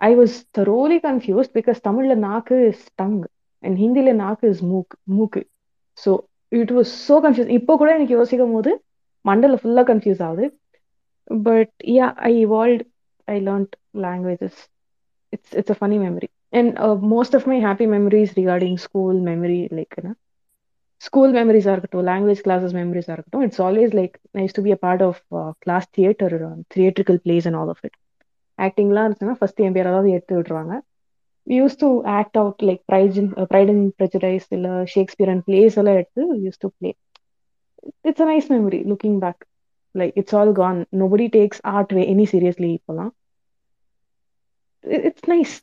I 0.00 0.10
was 0.14 0.36
thoroughly 0.58 0.98
confused 1.08 1.54
because 1.58 1.78
தமிழ்ல 1.88 2.14
நாக்கு 2.26 2.56
இஸ் 2.68 2.84
டங் 3.02 3.18
அண்ட் 3.64 3.76
ஹிந்தியில 3.82 4.14
நாக்கு 4.14 4.48
இஸ் 4.48 4.64
மூக் 4.72 4.94
மூக்கு. 5.16 5.42
So 5.98 6.10
it 6.52 6.72
was 6.72 6.92
so 7.08 7.14
confuse 7.24 7.52
இப்போ 7.58 7.76
கூட 7.76 7.90
எனக்கு 7.94 8.14
யோசிக்கும் 8.14 8.52
போது 8.52 8.72
மண்டல 9.28 9.58
ஃபுல்லாக 9.62 9.86
கன்ஃபியூஸ் 9.90 10.22
ஆகுது. 10.28 10.46
But 11.30 11.74
yeah 11.98 12.06
I 12.30 12.32
evolve 12.46 12.82
I 13.28 13.36
learned 13.48 13.74
languages 14.06 14.60
it's 15.32 15.54
it's 15.60 15.74
a 15.74 15.78
funny 15.80 15.98
memory 16.06 16.30
and 16.52 16.68
uh, 16.84 16.96
most 17.12 17.32
of 17.36 17.42
my 17.50 17.56
happy 17.64 17.86
memories 17.94 18.30
regarding 18.38 18.74
school 18.84 19.16
memory 19.28 19.60
like 19.78 19.94
you 19.98 20.04
know 20.06 20.14
school 21.02 21.32
மெமரிஸாக 21.32 21.72
இருக்கட்டும் 21.74 22.06
language 22.08 22.40
classes 22.44 22.74
மெமரிஸாக 22.78 23.14
இருக்கட்டும் 23.16 23.42
it's 23.46 23.60
always 23.64 23.92
like 23.98 24.14
nice 24.38 24.54
to 24.56 24.62
be 24.66 24.70
a 24.74 24.78
part 24.84 25.02
of 25.06 25.18
class 25.64 25.86
theatre 25.96 26.34
theatrical 26.74 27.18
plays 27.24 27.46
and 27.48 27.58
all 27.60 27.72
of 27.74 27.82
it 27.88 27.96
ஆக்டிங்லாம் 28.58 29.06
இருந்துச்சுன்னா 29.06 29.36
first 29.40 29.60
என் 29.66 29.76
பேராவது 29.78 30.08
எடுத்து 30.16 30.36
விட்டுருவாங்க. 30.38 30.74
Use 31.46 31.76
to 31.82 31.88
act 32.18 32.38
out 32.42 32.64
like 32.68 32.82
pride 32.92 33.18
pride 33.52 33.72
and 33.74 33.86
prejudice 33.98 34.48
இல்லை 34.56 34.72
Shakespeare 34.94 35.32
and 35.34 35.44
plays 35.48 35.76
எல்லாம் 35.82 35.98
எடுத்து 36.00 36.24
use 36.46 36.62
to 36.64 36.70
play 36.78 36.92
it's 38.08 38.22
a 38.24 38.28
nice 38.30 38.48
memory 38.54 38.80
looking 38.90 39.18
back 39.24 39.42
like 39.94 40.14
it's 40.20 40.36
all 40.40 40.52
gone 40.54 40.80
nobody 41.02 41.26
takes 41.36 41.62
art 41.74 41.92
way 41.92 42.02
any 42.14 42.26
seriously 42.32 42.70
இப்போலாம். 42.78 43.12
It's 45.08 45.28
nice 45.28 45.54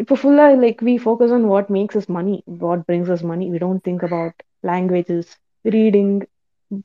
இப்போ 0.00 0.14
ஃபுல்லாக 0.20 0.56
like 0.64 0.80
we 0.88 0.94
focus 1.04 1.32
on 1.36 1.46
what 1.52 1.70
makes 1.76 1.98
us 2.00 2.10
money 2.16 2.34
what 2.60 2.82
brings 2.88 3.10
us 3.14 3.24
money 3.24 3.46
we 3.54 3.58
don't 3.58 3.84
think 3.88 4.04
about 4.08 4.38
languages 4.66 5.30
reading 5.64 6.14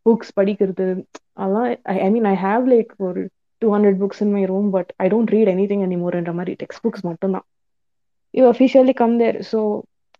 books 0.05 0.33
படிக்கிறது. 0.39 0.85
அதெல்லாம் 1.33 1.67
I 1.97 2.09
mean 2.09 2.27
I 2.33 2.35
have 2.45 2.63
like 2.73 2.91
ஒரு 3.07 3.21
two 3.61 3.67
hundred 3.75 3.99
books 4.01 4.21
in 4.21 4.31
my 4.31 4.43
room 4.45 4.69
but 4.69 4.91
I 4.97 5.07
don't 5.09 5.33
read 5.35 5.51
anything 5.71 5.83
என்ற 6.19 6.33
மாதிரி 6.33 6.53
text 6.61 6.83
books 6.85 7.05
மட்டும்தான். 7.09 7.45
You 8.33 8.43
officially 8.51 8.95
come 9.01 9.15
there 9.17 9.37
so 9.51 9.59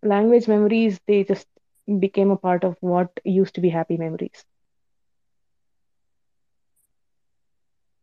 language 0.02 0.46
memories 0.54 0.98
they 1.10 1.16
just 1.30 1.50
became 1.88 2.30
a 2.30 2.36
part 2.36 2.64
of 2.64 2.76
what 2.80 3.20
used 3.24 3.54
to 3.54 3.60
be 3.60 3.68
happy 3.70 3.96
memories. 3.96 4.44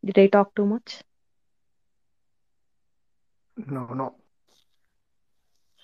Did 0.03 0.19
I 0.19 0.27
talk 0.27 0.53
too 0.55 0.65
much? 0.65 1.03
No 3.57 3.83
no 3.99 4.07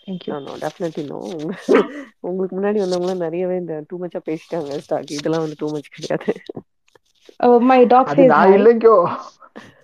Thank 0.06 0.22
you. 0.28 0.34
No 0.34 0.40
no 0.46 0.54
definitely 0.64 1.04
no 1.10 1.18
உங்களுக்கு 2.30 2.56
முன்னாடி 2.58 2.80
வந்தவங்களாம் 2.84 3.24
நிறையவே 3.26 3.56
இந்த 3.64 3.76
two 3.90 3.98
மச்சா 4.04 4.22
பேசிட்டாங்க 4.30 4.80
start 4.86 5.16
இதெல்லாம் 5.20 5.46
வந்து 5.46 5.60
too 5.64 5.70
much 5.76 5.94
கிடையாது 5.98 6.34
Uh, 7.40 7.60
my 7.62 7.86
dog 7.86 8.10
அது 8.12 8.18
says 8.18 8.34
நான் 8.34 8.50
hi. 8.50 8.58
இல்லைங்கோ 8.58 8.96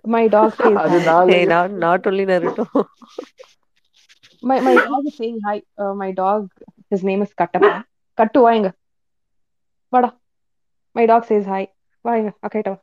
My 0.06 0.28
dog 0.28 0.56
says 0.58 0.82
அது 0.84 0.98
hi. 0.98 1.02
நான் 1.08 1.24
ஏய் 1.36 1.48
இல்லைங்கோ 1.48 1.54
not 1.54 1.76
not 1.86 2.08
only 2.12 2.26
Naruto 2.32 2.66
My 4.44 4.60
my 4.62 4.78
dog 4.78 5.08
is 5.08 5.16
saying 5.18 5.40
hi. 5.46 5.64
Uh, 5.78 5.94
my 5.94 6.12
dog, 6.12 6.50
his 6.90 7.04
name 7.04 7.22
is 7.22 7.34
Kattu, 8.18 8.40
வாங்க 8.46 8.68
வாடா. 9.94 10.10
My 10.96 11.06
dog 11.12 11.24
says 11.30 11.46
hi. 11.48 11.64
வாங்க 12.06 12.30
அக்கேட்டா. 12.46 12.74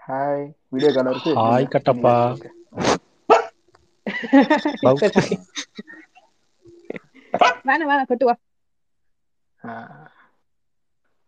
hi 0.00 0.44
video 0.72 0.90
call 0.92 1.10
இருக்கு 1.10 1.32
hi 1.38 1.70
Kattappa 1.72 2.14
hi. 5.18 5.36
வேணாம் 7.68 7.90
வேணாம் 7.90 8.08
கட்டு 8.10 8.28
வா. 8.28 8.34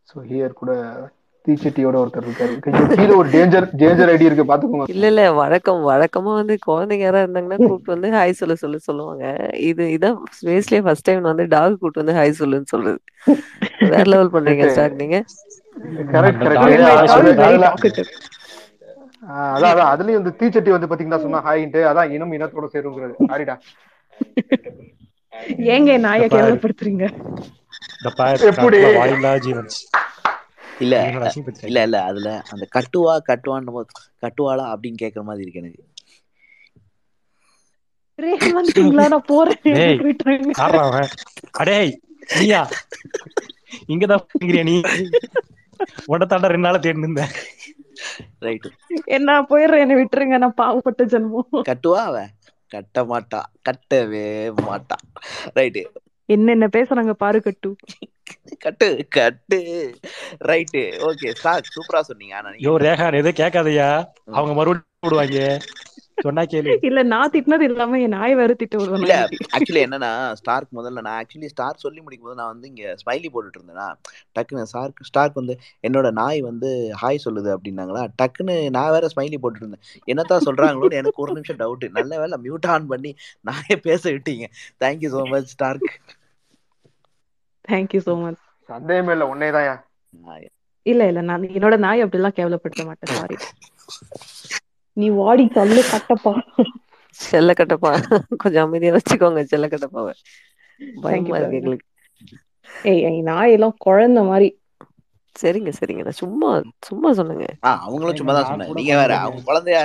ஸோ 0.08 0.16
ஹியர் 0.28 0.54
கூட 0.54 0.70
தீச்சட்டியோட 1.46 1.96
ஒருத்தர் 2.00 2.26
இருக்காரு. 2.26 2.52
கீழே 2.96 3.14
ஒரு 3.20 3.28
டேஞ்சர் 3.34 3.66
டேஞ்சர் 3.80 4.10
ஐடி 4.12 4.26
இருக்கு 4.28 4.44
பாத்துக்கோங்க 4.50 4.86
இல்ல 4.94 5.06
இல்ல 5.12 5.22
வழக்கம் 5.40 5.80
வழக்கமா 5.90 6.32
வந்து 6.40 6.54
குழந்தைங்க 6.66 7.04
யாரா 7.06 7.22
இருந்தாங்கன்னா 7.24 7.58
கூப்பிட்டு 7.62 7.94
வந்து 7.94 8.10
ஹாய் 8.16 8.38
சொல்ல 8.40 8.54
சொல்ல 8.62 8.78
சொல்லுவாங்க. 8.88 9.24
இது 9.70 9.84
இதான் 9.96 10.18
ஸ்பேஸ்லயே 10.38 10.82
ஃபர்ஸ்ட் 10.86 11.06
டைம் 11.08 11.30
வந்து 11.30 11.46
டாக் 11.54 11.78
கூப்பிட்டு 11.80 12.02
வந்து 12.02 12.16
ஹாய் 12.18 12.38
சொல்லுன்னு 12.42 12.72
சொல்றது. 12.74 12.98
வேற 13.92 14.04
லெவல் 14.12 14.32
பண்றீங்க 14.36 14.66
ஸ்டார்ட் 14.74 15.00
நீங்க? 15.02 15.18
Correct 16.14 16.44
correct. 16.44 16.66
அதான் 19.54 19.72
அதான். 19.72 19.90
அதுலயும் 19.94 20.20
இந்த 20.20 20.32
தீச்சட்டி 20.40 20.70
வந்து 20.74 20.88
பாத்தீங்கன்னா 20.90 21.22
சொன்னா 21.24 21.40
ஹாய்ன்ட்டு 21.48 21.82
அதான் 21.90 22.12
இனம் 22.16 22.34
இனத்தோட 22.38 22.68
சேருங்கிறது. 22.74 23.14
சாரிடா 23.30 23.56
ஏங்க 25.74 25.90
நாயை 26.06 26.26
கேவலப்படுத்துறீங்க? 26.32 27.04
எப்படி? 28.50 28.78
இல்ல 30.78 30.94
இல்ல 31.66 31.82
இல்ல 31.82 32.02
அதுல 32.02 32.42
அந்த 32.50 32.68
கட்டுவா 32.74 33.18
கட்டுவான்னு 33.28 33.72
போது 33.72 33.88
கட்டுவாளா 34.20 34.64
அப்படின்னு 34.72 35.02
கேக்குற 35.02 35.22
மாதிரி 35.22 35.42
இருக்கு 35.42 35.60
எனக்கு? 35.60 35.82
நான் 39.10 39.24
போறேன். 39.26 41.10
அடேய் 41.58 41.92
நீயா? 42.38 42.68
இங்கதான் 43.86 44.24
நீ? 44.64 44.76
உன்னை 46.06 46.26
தாண்டா 46.26 46.50
ரெண்டு 46.52 46.66
நாளா 46.66 46.76
தேடி 46.76 46.98
இருந்தேன். 46.98 47.32
ரைட்டு 48.40 48.70
என்ன 49.04 49.42
போயிடுறேன். 49.42 49.78
என்னை 49.78 49.96
விட்டுருங்க. 49.96 50.38
நான் 50.38 50.60
பாவப்பட்ட 50.62 51.02
ஜென்மம். 51.02 51.62
கட்டுவா 51.68 52.00
அவ 52.08 52.26
கட்ட 52.66 53.04
மாட்டா. 53.04 53.40
கட்டவே 53.68 54.26
மாட்டா. 54.68 54.96
ரைட்டு 55.54 55.82
என்னென்ன 56.26 56.66
பேசுறாங்க? 56.66 57.12
பாரு 57.12 57.42
கட்டு. 57.42 57.76
கட்டு 58.64 58.88
கட்டு. 59.16 59.58
ரைட்டு 60.50 60.82
ஓகே 61.08 61.30
ஸ்டார்ட் 61.40 61.72
சூப்பரா 61.74 62.02
சொன்னீங்க. 62.10 62.34
ஆனா 62.40 62.50
யோ 62.66 62.74
ரேகான் 62.86 63.20
எதுவும் 63.20 63.40
கேட்காதயா. 63.42 63.88
அவங்க 64.36 64.54
மறுபடியும் 64.54 65.04
போடுவாங்க 65.04 65.38
சொன்னா 66.24 66.42
கேளு. 66.50 66.72
இல்ல 66.88 67.00
நான் 67.12 67.30
திட்டினது 67.34 67.64
இல்லாம 67.68 67.98
என் 68.04 68.14
நாய் 68.16 68.34
வேற 68.40 68.52
திட்ட 68.54 68.74
விடுவேன் 68.78 69.04
இல்ல 69.04 69.14
ஆக்சுவலி 69.56 69.80
என்னன்னா 69.86 70.10
ஸ்டார்க் 70.40 70.76
முதல்ல 70.78 71.02
நான் 71.06 71.18
ஆக்சுவலி 71.20 71.48
ஸ்டார் 71.52 71.82
சொல்லி 71.84 72.00
முடிக்கும் 72.04 72.28
போது 72.28 72.38
நான் 72.40 72.52
வந்து 72.52 72.68
இங்க 72.70 72.84
ஸ்மைலி 73.00 73.28
போட்டுட்டு 73.32 73.58
இருந்தேனா 73.60 73.86
டக்குன்னு 74.36 74.68
ஸ்டார்க் 74.72 75.02
ஸ்டார்க் 75.08 75.40
வந்து 75.40 75.54
என்னோட 75.88 76.10
நாய் 76.20 76.40
வந்து 76.48 76.70
ஹாய் 77.02 77.24
சொல்லுது 77.26 77.50
அப்படின்னாங்களா 77.56 78.04
டக்குன்னு 78.22 78.56
நான் 78.76 78.94
வேற 78.96 79.08
ஸ்மைலி 79.14 79.38
போட்டுட்டு 79.42 79.66
இருந்தேன். 79.66 79.84
என்னத்தான் 80.12 80.46
சொல்றாங்களோன்னு 80.48 81.00
எனக்கு 81.02 81.22
ஒரு 81.24 81.34
நிமிஷம் 81.38 81.60
டவுட் 81.62 81.86
நல்ல 81.98 82.12
வேலை 82.22 82.38
மியூட் 82.46 82.68
ஆன் 82.74 82.90
பண்ணி 82.92 83.12
நாயே 83.50 83.76
பேச 83.88 84.02
விட்டீங்க. 84.16 84.46
Thank you 84.84 85.10
so 85.16 85.22
much 85.34 85.52
Stark 85.54 85.90
thank you 87.68 88.00
so 88.06 88.14
much 88.22 88.40
சந்தேகமே 88.68 89.12
இல்ல 89.12 89.24
உன்னேதாயா 89.32 89.74
இல்ல 90.86 91.02
இல்ல 91.10 91.20
நான் 91.22 91.50
என்னோட 91.56 91.76
நாய் 91.78 92.04
அப்படிலாம் 92.04 92.36
கேவலப்படுத்த 92.38 92.84
மாட்டேன் 92.86 93.14
சாரி 93.14 93.36
நீ 94.96 95.06
வாடி 95.18 95.44
தள்ளு 95.56 95.82
கட்டப்பா. 95.90 96.32
செல்ல 97.20 97.50
கட்டப்பா 97.52 97.90
கொஞ்சம் 98.42 98.64
அமைதியா 98.66 98.94
வச்சுக்கோங்க 98.96 99.42
செல்ல 99.52 99.66
கட்டப்பாவை 99.72 100.12
பயமா 101.04 101.36
இருக்கு 101.38 101.58
எங்களுக்கு. 101.60 101.86
ஏய் 102.90 103.02
ஏய் 103.08 103.20
நாய் 103.22 103.54
எல்லாம் 103.56 103.76
குழந்தை 103.78 104.22
மாதிரி. 104.22 104.48
சரிங்க 105.36 105.70
சரிங்க. 105.78 106.02
நான் 106.08 106.20
சும்மா 106.22 106.48
சும்மா 106.88 107.10
சொன்னேங்க. 107.18 107.46
ஆ 107.66 107.70
அவங்களும் 107.86 108.18
சும்மா 108.20 108.34
தான் 108.36 108.48
சொன்னேன். 108.50 108.72
நீங்க 108.78 108.94
வேற 109.02 109.12
அவங்க 109.24 109.42
குழந்தைய 109.48 109.78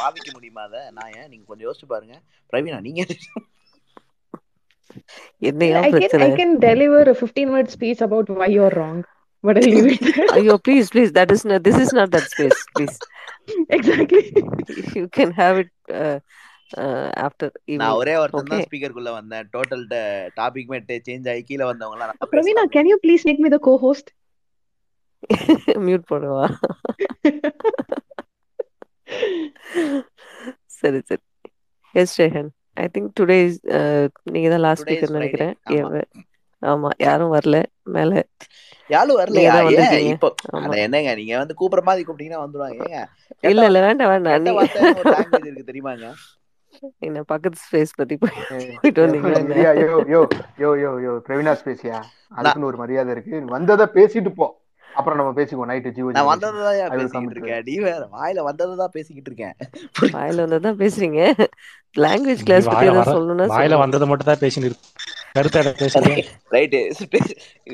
பாவிக்க 0.00 0.28
முடியுமா 0.36 0.62
அதை? 0.68 0.80
நான் 0.96 1.12
ஏன்? 1.18 1.28
நீங்க 1.32 1.44
கொஞ்சம் 1.48 1.66
யோசிச்சு 1.68 1.88
பாருங்க. 1.92 2.16
பிரவீனா 2.52 2.78
நீங்க 2.80 3.02
என்னையா 5.42 5.78
I 5.78 5.84
can 5.84 5.94
பிரச்சனை 5.94 6.26
I 6.28 6.36
can 6.40 6.52
deliver 6.60 7.02
a 7.10 7.16
15 7.16 7.46
minute 7.52 7.70
speech 7.70 8.00
about 8.00 8.28
why 8.38 8.48
you're 8.48 8.74
wrong 8.78 8.98
but 9.44 9.56
I'll 9.58 9.70
leave 9.74 9.88
it 9.92 10.02
there. 10.08 10.28
ஐயோ 10.38 10.54
please 10.66 10.88
please 10.94 11.12
that 11.18 11.32
is 11.34 11.44
this 11.66 11.80
is 11.84 11.94
not 11.98 12.12
that 12.16 12.28
space 12.32 12.60
please 12.74 12.96
exactly. 13.76 14.22
You 14.98 15.04
can 15.18 15.34
have 15.40 15.58
it 15.62 15.74
after 17.26 17.50
நான் 17.50 17.68
evening 17.72 17.98
ஒரே 18.00 18.14
ஒருத்தன் 18.22 18.42
okay 18.42 18.52
தான் 18.54 18.64
ஸ்பீக்கருக்குள்ள 18.66 19.10
வந்தேன். 19.18 19.46
Total 19.54 19.84
topic 20.40 20.70
mat 20.72 20.90
change 21.06 21.28
ஆகி 21.32 21.42
கீழே 21.50 21.64
வந்தவங்க 21.70 21.96
எல்லாம் 21.98 22.10
நல்லா 22.12 22.28
Pravina 22.32 22.56
பேசலாம் 22.56 22.72
can 22.76 22.88
you 22.92 22.98
please 23.04 23.24
make 23.28 23.40
me 23.44 23.50
the 23.50 23.62
co-host? 23.68 24.08
Mute 25.86 26.04
பண்ணுவா 26.10 26.44
சரி 30.78 31.00
சரி. 31.08 31.22
Yes 31.94 32.14
Jayahan 32.18 32.50
I 32.78 32.84
think 32.94 33.10
today 33.18 33.38
நீங்க 34.34 34.48
தான் 34.48 34.64
லாஸ்ட் 34.66 34.84
ஃப்ரைடே 34.84 35.08
நினைக்கிறேன். 35.16 35.54
ஆமா. 36.62 36.90
யாரும் 37.04 37.34
வரல. 37.34 37.56
மேல 37.94 38.12
யாரும் 38.90 39.18
வரலையா 39.20 39.54
இப்போ 40.12 40.28
என்னங்க 40.84 41.10
நீங்க 41.14 41.34
வந்து 41.38 41.58
கூப்பிடுற 41.60 41.82
மாதிரி 41.82 42.04
கூப்பிட்டீங்கன்னா 42.04 42.44
வந்துருவாங்க. 42.44 42.82
இல்ல 43.44 43.62
இல்ல 43.68 43.80
வேண்டாம் 43.86 44.12
வேண்டாம். 44.14 44.36
இருக்கு 45.40 45.68
தெரியுமாங்க? 45.70 46.06
என்ன 47.06 47.22
பக்கத்து 47.24 47.58
ஸ்பேஸ் 47.64 47.92
பத்தி 47.96 48.14
போயிட்டு 48.22 49.04
இரியா, 49.50 49.70
யோ 49.82 49.98
யோ 50.12 50.20
யோ 50.62 50.70
யோ 50.82 50.90
யோ 51.04 51.12
பிரவீனா 51.26 51.52
ஸ்பேசியா? 51.60 51.98
நான் 52.38 52.38
அதுக்குன்னு 52.38 52.70
ஒரு 52.70 52.78
மரியாதை 52.82 53.12
இருக்கு. 53.14 53.36
வந்ததை 53.48 53.86
பேசிட்டு 53.94 54.32
போ. 54.32 54.46
அப்புறம் 54.96 55.18
நம்ம 55.20 55.32
பேசிக்குவோம். 55.38 55.70
நைட்டு 55.70 55.90
ஜீவோ 55.96 56.08
நான் 56.14 56.18
ஜீவோ 56.18 56.30
வந்ததை 56.32 56.52
பேசிக்குவோம் 56.52 56.68
தான் 56.68 56.92
ஐ 56.92 56.98
வில் 56.98 57.10
கம் 57.14 57.26
பேசிக்கிட்டு 57.26 57.36
இருக்கேன். 57.36 57.64
நீ 57.68 57.74
வேற 57.88 58.02
வாயில 58.16 58.42
வந்ததை 58.48 58.74
தான் 58.82 58.94
பேசிக்கிட்டு 58.96 59.30
இருக்கேன். 59.30 59.54
வாயில 60.16 60.44
வந்ததான் 60.46 60.80
பேசுறீங்க. 60.82 61.20
லாங்குவேஜ் 62.04 62.42
கிளாஸ் 62.48 62.68
பத்தி 62.70 62.88
ஏதாவது 62.88 63.14
சொல்லணும்னா 63.16 63.46
வாயில 63.54 63.78
வந்ததை 63.84 64.06
மட்டும் 64.08 64.30
தான் 64.30 64.42
பேசின்னு 64.42 64.68
இருக்கு 64.70 64.86
கருத்தை 65.36 65.58
எதை 65.62 65.72
பேசலையா 65.80 66.22
ரைட்டு 66.54 66.78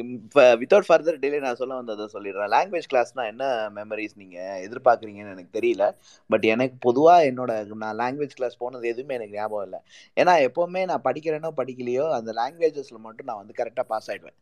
இப்போ 0.00 0.42
வித்தவுட் 0.61 0.88
ஃபர்தர் 0.88 1.20
டிலே 1.22 1.38
நான் 1.44 1.59
சொல்ல 1.61 1.74
வந்ததை 1.81 2.07
சொல்லிடுறேன். 2.14 2.50
லாங்குவேஜ் 2.55 2.88
கிளாஸ்னா 2.92 3.24
என்ன 3.33 3.44
மெமரிஸ் 3.77 4.14
நீங்க 4.22 4.38
எதிர்பார்க்குறீங்கன்னு 4.66 5.35
எனக்கு 5.37 5.53
தெரியல. 5.59 5.87
பட் 6.31 6.46
எனக்கு 6.55 6.77
பொதுவா 6.87 7.14
என்னோட 7.31 7.53
நான் 7.85 7.98
லாங்குவேஜ் 8.03 8.37
கிளாஸ் 8.40 8.61
போனது 8.62 8.90
எதுவுமே 8.92 9.16
எனக்கு 9.18 9.38
ஞாபகம் 9.40 9.66
இல்லை. 9.68 9.81
ஏன்னா 10.22 10.35
எப்பவுமே 10.48 10.83
நான் 10.92 11.07
படிக்கிறேனோ 11.09 11.53
படிக்கலையோ 11.61 12.07
அந்த 12.18 12.33
லாங்குவேஜஸ்ல 12.40 13.00
மட்டும் 13.07 13.31
நான் 13.31 13.42
வந்து 13.42 13.59
கரெக்டாக 13.61 13.87
பாஸ் 13.94 14.11
ஆயிடுவேன். 14.12 14.38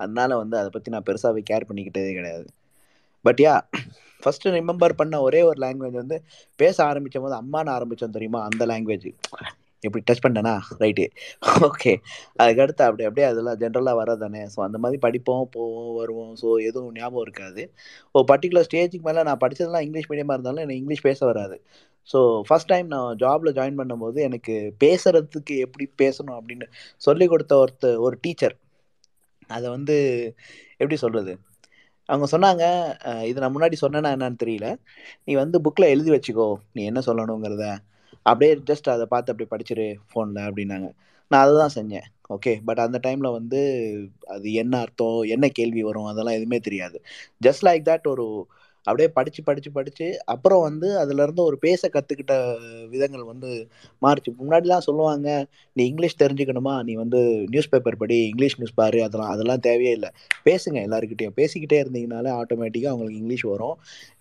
அதனால 0.00 0.36
வந்து 0.42 0.56
அதை 0.60 0.70
பற்றி 0.76 0.92
நான் 0.94 1.06
பெருசாகவே 1.08 1.42
கேர் 1.50 1.68
பண்ணிக்கிட்டதே 1.68 2.12
கிடையாது. 2.18 2.46
பட் 3.24 3.40
யா 3.44 3.54
ஃபஸ்ட்டு 4.22 4.52
ரிமெம்பர் 4.58 4.98
பண்ண 5.00 5.14
ஒரே 5.26 5.40
ஒரு 5.50 5.58
லாங்குவேஜ் 5.64 5.96
வந்து 6.02 6.16
பேச 6.60 6.76
ஆரம்பித்த 6.90 7.20
போது 7.24 7.34
அம்மான்னு 7.42 7.70
ஆரம்பிச்சோம் 7.76 8.16
தெரியுமா? 8.16 8.40
அந்த 8.48 8.62
லாங்குவேஜ் 8.72 9.08
எப்படி 9.82 10.02
டச் 10.08 10.22
பண்ணேனா? 10.24 10.52
ரைட்டு 10.82 11.04
ஓகே 11.66 11.92
அதுக்கடுத்து 12.42 12.82
அப்படி 12.86 13.04
அப்படியே 13.08 13.26
அதெல்லாம் 13.30 13.58
ஜென்ரலாக 13.62 13.98
வரதானே 14.00 14.42
ஸோ 14.54 14.58
அந்த 14.66 14.78
மாதிரி 14.82 14.98
படிப்போம் 15.06 15.44
போவோம் 15.56 15.92
வருவோம். 16.00 16.32
ஸோ 16.42 16.48
எதுவும் 16.68 16.94
ஞாபகம் 16.98 17.24
இருக்காது. 17.26 17.62
ஒரு 18.14 18.24
பர்டிகுலர் 18.32 18.66
ஸ்டேஜுக்கு 18.68 19.08
மேலே 19.08 19.26
நான் 19.30 19.42
படித்ததெல்லாம் 19.44 19.86
இங்கிலீஷ் 19.86 20.10
மீடியமாக 20.12 20.36
இருந்தாலும் 20.38 20.64
எனக்கு 20.64 20.80
இங்கிலீஷ் 20.82 21.06
பேச 21.08 21.20
வராது. 21.30 21.58
ஸோ 22.08 22.18
ஃபஸ்ட் 22.48 22.70
டைம் 22.72 22.88
நான் 22.94 23.10
ஜாபில் 23.22 23.56
ஜாயின் 23.58 23.78
பண்ணும்போது 23.80 24.18
எனக்கு 24.28 24.54
பேசுகிறதுக்கு 24.84 25.54
எப்படி 25.66 25.86
பேசணும் 26.02 26.36
அப்படின்னு 26.40 26.66
சொல்லி 27.06 27.26
கொடுத்த 27.32 27.54
ஒருத்த 27.62 27.94
ஒரு 28.06 28.16
டீச்சர் 28.24 28.56
அதை 29.48 29.66
வந்து 29.76 29.96
எப்படி 30.76 30.96
சொல்கிறது 31.04 31.34
அவங்க 32.08 32.26
சொன்னாங்க 32.32 32.64
இதை 33.04 33.28
இது 33.30 33.42
நான் 33.42 33.54
முன்னாடி 33.54 33.76
சொன்னேன்னா 33.80 34.10
என்னன்னு 34.16 34.42
தெரியல. 34.42 34.66
நீ 35.24 35.32
வந்து 35.34 35.56
புக்கில் 35.64 35.92
எழுதி 35.94 36.10
வச்சுக்கோ. 36.14 36.48
நீ 36.74 36.82
என்ன 36.90 37.00
சொல்லணுங்கிறத. 37.06 37.64
அப்படியே 38.22 38.52
ஜஸ்ட் 38.70 38.88
அதை 38.94 39.06
பார்த்து 39.14 39.32
அப்படியே 39.32 39.50
படிச்சிரு 39.54 39.86
ஃபோனில் 40.10 40.40
அப்படின்னாங்க 40.48 40.88
நான் 41.30 41.42
அதை 41.44 41.54
தான் 41.62 41.74
செஞ்சேன். 41.78 42.06
ஓகே 42.34 42.52
பட் 42.68 42.80
அந்த 42.84 42.98
டைமில் 43.06 43.36
வந்து 43.38 43.60
அது 44.34 44.48
என்ன 44.62 44.74
அர்த்தம்? 44.84 45.18
என்ன 45.34 45.46
கேள்வி 45.58 45.82
வரும்? 45.88 46.08
அதெல்லாம் 46.12 46.36
எதுவுமே 46.38 46.58
தெரியாது. 46.68 46.96
ஜஸ்ட் 47.46 47.64
லைக் 47.68 47.84
தட் 47.90 48.06
ஒரு 48.14 48.26
அப்படியே 48.86 49.08
படித்து 49.16 49.40
படித்து 49.48 49.70
படித்து 49.76 50.06
அப்புறம் 50.34 50.62
வந்து 50.66 50.88
அதுலேருந்து 51.02 51.42
ஒரு 51.48 51.56
பேச 51.64 51.88
கற்றுக்கிட்ட 51.94 52.34
விதங்கள் 52.94 53.24
வந்து 53.30 53.50
மாறிச்சு. 54.02 54.30
முன்னாடிலாம் 54.40 54.86
சொல்லுவாங்க 54.88 55.28
நீ 55.76 55.82
இங்கிலீஷ் 55.90 56.20
தெரிஞ்சுக்கணுமா? 56.22 56.74
நீ 56.88 56.92
வந்து 57.02 57.20
நியூஸ் 57.52 57.70
பேப்பர் 57.72 58.00
படி 58.02 58.18
இங்கிலீஷ் 58.32 58.58
நியூஸ் 58.60 58.76
பாரு 58.80 59.00
அதெல்லாம் 59.06 59.32
அதெல்லாம் 59.34 59.64
தேவையே 59.68 59.94
இல்லை. 59.98 60.10
பேசுங்க 60.48 60.78
எல்லாருக்கிட்டையும் 60.86 61.38
பேசிக்கிட்டே 61.40 61.80
இருந்தீங்கனாலே 61.84 62.32
ஆட்டோமேட்டிக்காக 62.40 62.92
அவங்களுக்கு 62.94 63.20
இங்கிலீஷ் 63.22 63.46
வரும் 63.54 63.76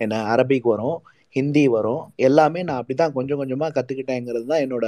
என்ன 0.06 0.24
அரபிக் 0.34 0.72
வரும் 0.74 0.98
ஹிந்தி 1.36 1.66
வரும். 1.78 2.04
எல்லாமே 2.28 2.60
நான் 2.68 2.80
அப்படி 2.82 2.96
தான் 3.04 3.16
கொஞ்சம் 3.18 3.40
கொஞ்சமாக 3.42 3.74
கற்றுக்கிட்டேங்கிறது 3.78 4.46
தான் 4.54 4.64
என்னோட 4.66 4.88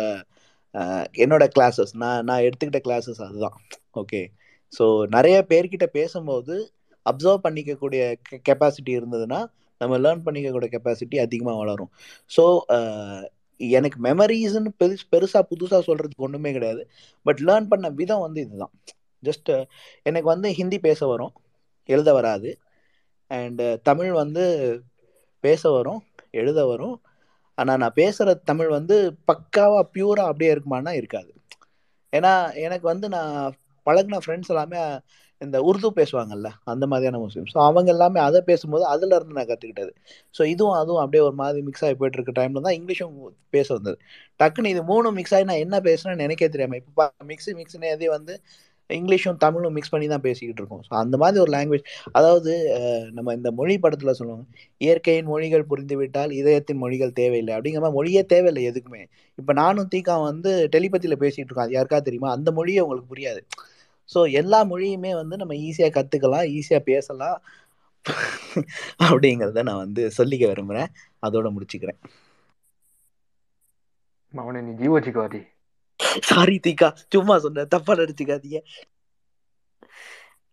என்னோட 1.24 1.44
கிளாஸஸ் 1.56 1.92
நான் 2.02 2.26
நான் 2.30 2.44
எடுத்துக்கிட்ட 2.48 2.80
கிளாஸஸ் 2.88 3.22
அதுதான். 3.28 3.56
ஓகே 4.02 4.22
ஸோ 4.74 4.86
நிறைய 5.16 5.38
பேர்கிட்ட 5.52 5.86
பேசும்போது 6.00 6.56
அப்சர்வ் 7.06 7.44
பண்ணிக்கக்கூடிய 7.46 8.02
கெப்பாசிட்டி 8.48 8.92
இருந்ததுன்னா 9.00 9.40
நம்ம 9.82 9.98
லேர்ன் 10.04 10.24
பண்ணிக்கக்கூடிய 10.26 10.70
கெப்பாசிட்டி 10.76 11.18
அதிகமாக 11.26 11.58
வளரும். 11.64 11.92
ஸோ 12.32 12.44
எனக்கு 13.60 13.98
மெமரிஸ்ன்னு 14.08 14.72
பெருசு 14.82 15.06
பெருசாக 15.14 15.44
புதுசாக 15.52 15.82
சொல்கிறதுக்கு 15.90 16.26
ஒன்றுமே 16.28 16.52
கிடையாது. 16.58 16.82
பட் 17.26 17.40
லேர்ன் 17.48 17.70
பண்ண 17.72 17.88
விதம் 18.00 18.24
வந்து 18.26 18.40
இதுதான். 18.46 18.74
ஜஸ்ட் 19.24 19.52
எனக்கு 20.10 20.28
வந்து 20.34 20.50
ஹிந்தி 20.60 20.78
பேச 20.88 21.00
வரும். 21.08 21.34
எழுத 21.90 22.10
வராது. 22.20 22.50
அண்டு 23.32 23.66
தமிழ் 23.90 24.12
வந்து 24.24 24.44
பேச 25.44 25.62
வரும் 25.72 26.02
எழுத 26.42 26.60
வரும். 26.72 26.96
ஆனால் 27.58 27.80
நான் 27.84 27.98
பேசுகிற 28.02 28.36
தமிழ் 28.50 28.70
வந்து 28.78 28.96
பக்காவாக 29.32 29.84
பியூராக 29.96 30.32
அப்படியே 30.32 30.52
இருக்குமானா 30.56 30.92
இருக்காது. 31.00 31.32
ஏன்னா 32.14 32.34
எனக்கு 32.66 32.86
வந்து 32.94 33.08
நான் 33.16 33.34
பழகின 33.88 34.20
ஃப்ரெண்ட்ஸ் 34.24 34.52
எல்லாமே 34.54 34.82
இந்த 35.42 35.58
உருது 35.68 35.90
பேசுவாங்கல்ல 35.98 36.50
அந்த 36.72 36.86
மாதிரியான 36.92 37.20
முஸ்லீம் 37.24 37.50
ஸோ 37.54 37.60
அவங்க 37.68 37.90
எல்லாமே 37.96 38.20
அதை 38.28 38.40
பேசும்போது 38.50 38.84
அதுல 38.94 39.18
இருந்து 39.18 39.38
நான் 39.40 39.50
கற்றுக்கிட்டது 39.52 39.92
ஸோ 40.36 40.42
இதுவும் 40.54 40.78
அதுவும் 40.82 41.02
அப்படியே 41.04 41.24
ஒரு 41.28 41.36
மாதிரி 41.42 41.62
மிக்ஸ் 41.68 41.86
ஆகி 41.88 41.98
போயிட்டு 42.00 42.18
இருக்க 42.20 42.34
டைம்ல 42.40 42.64
தான் 42.68 42.78
இங்கிலீஷும் 42.80 43.14
பேச 43.56 43.68
வந்தது. 43.78 43.98
டக்குன்னு 44.40 44.74
இது 44.76 44.84
மூணும் 44.92 45.18
மிக்ஸ் 45.20 45.36
ஆகி 45.38 45.48
நான் 45.52 45.64
என்ன 45.66 45.78
பேசுறேன்னு 45.90 46.26
எனக்கே 46.28 46.50
தெரியாம 46.56 46.80
இப்போ 46.84 47.06
மிக்ஸு 47.32 47.54
மிக்ஸ்னு 47.60 47.92
எதே 47.96 48.10
வந்து 48.18 48.36
இங்கிலீஷும் 48.90 49.40
தமிழும் 49.44 49.76
மிக்ஸ் 49.78 49.92
பண்ணி 49.94 50.08
தான் 50.14 50.24
பேசிக்கிட்டு 50.26 50.62
இருக்கோம். 50.62 50.84
ஸோ 50.88 50.92
அந்த 51.02 51.16
மாதிரி 51.22 51.42
ஒரு 51.44 51.52
லாங்குவேஜ் 51.56 51.86
அதாவது 52.18 52.52
நம்ம 53.18 53.34
இந்த 53.40 53.50
மொழி 53.60 53.76
படத்தில் 53.86 54.18
சொல்லுவாங்க 54.20 54.46
இயற்கையின் 54.82 55.30
மொழிகள் 55.34 55.66
புரிந்துவிட்டால் 55.72 56.34
இதயத்தின் 56.40 56.82
மொழிகள் 56.84 57.14
தேவையில்லை. 57.22 57.54
அப்படிங்கிற 57.58 57.82
மாதிரி 57.84 57.98
மொழியே 58.00 58.24
தேவையில்லை 58.34 58.64
எதுக்குமே. 58.72 59.02
இப்போ 59.38 59.54
நானும் 59.62 59.90
தீக்கா 59.96 60.16
வந்து 60.30 60.54
டெலிபதியில் 60.76 61.22
பேசிகிட்டு 61.24 61.50
இருக்கோம். 61.50 61.68
அது 61.68 61.78
யாருக்கா 61.78 62.00
தெரியுமா? 62.10 62.32
அந்த 62.38 62.52
மொழியே 62.60 62.84
உங்களுக்கு 62.86 63.12
புரியாது. 63.16 63.42
ஸோ 64.10 64.20
எல்லா 64.40 64.60
மொழியுமே 64.72 65.12
வந்து 65.20 65.36
நம்ம 65.42 65.56
ஈஸியாக 65.68 65.96
கற்றுக்கலாம் 65.98 66.48
ஈஸியாக 66.58 66.88
பேசலாம் 66.90 67.38
அப்படிங்கிறத 69.08 69.64
நான் 69.68 69.84
வந்து 69.84 70.04
சொல்லிக்க 70.18 70.44
விரும்புகிறேன் 70.48 70.92
அதோட 71.24 71.48
முடிச்சுக்கிறேன். 71.56 72.00
அவனை 74.34 74.62
நீ 74.64 74.74
ஜீவச்சிக்காதி 74.80 75.42
சாரி 76.30 76.56
தீக்கா. 76.66 76.90
சும்மா 77.14 77.36
சொன்னேன் 77.46 77.72
தப்பா 77.74 77.94
நடிச்சுக்காதீங்க 78.00 78.60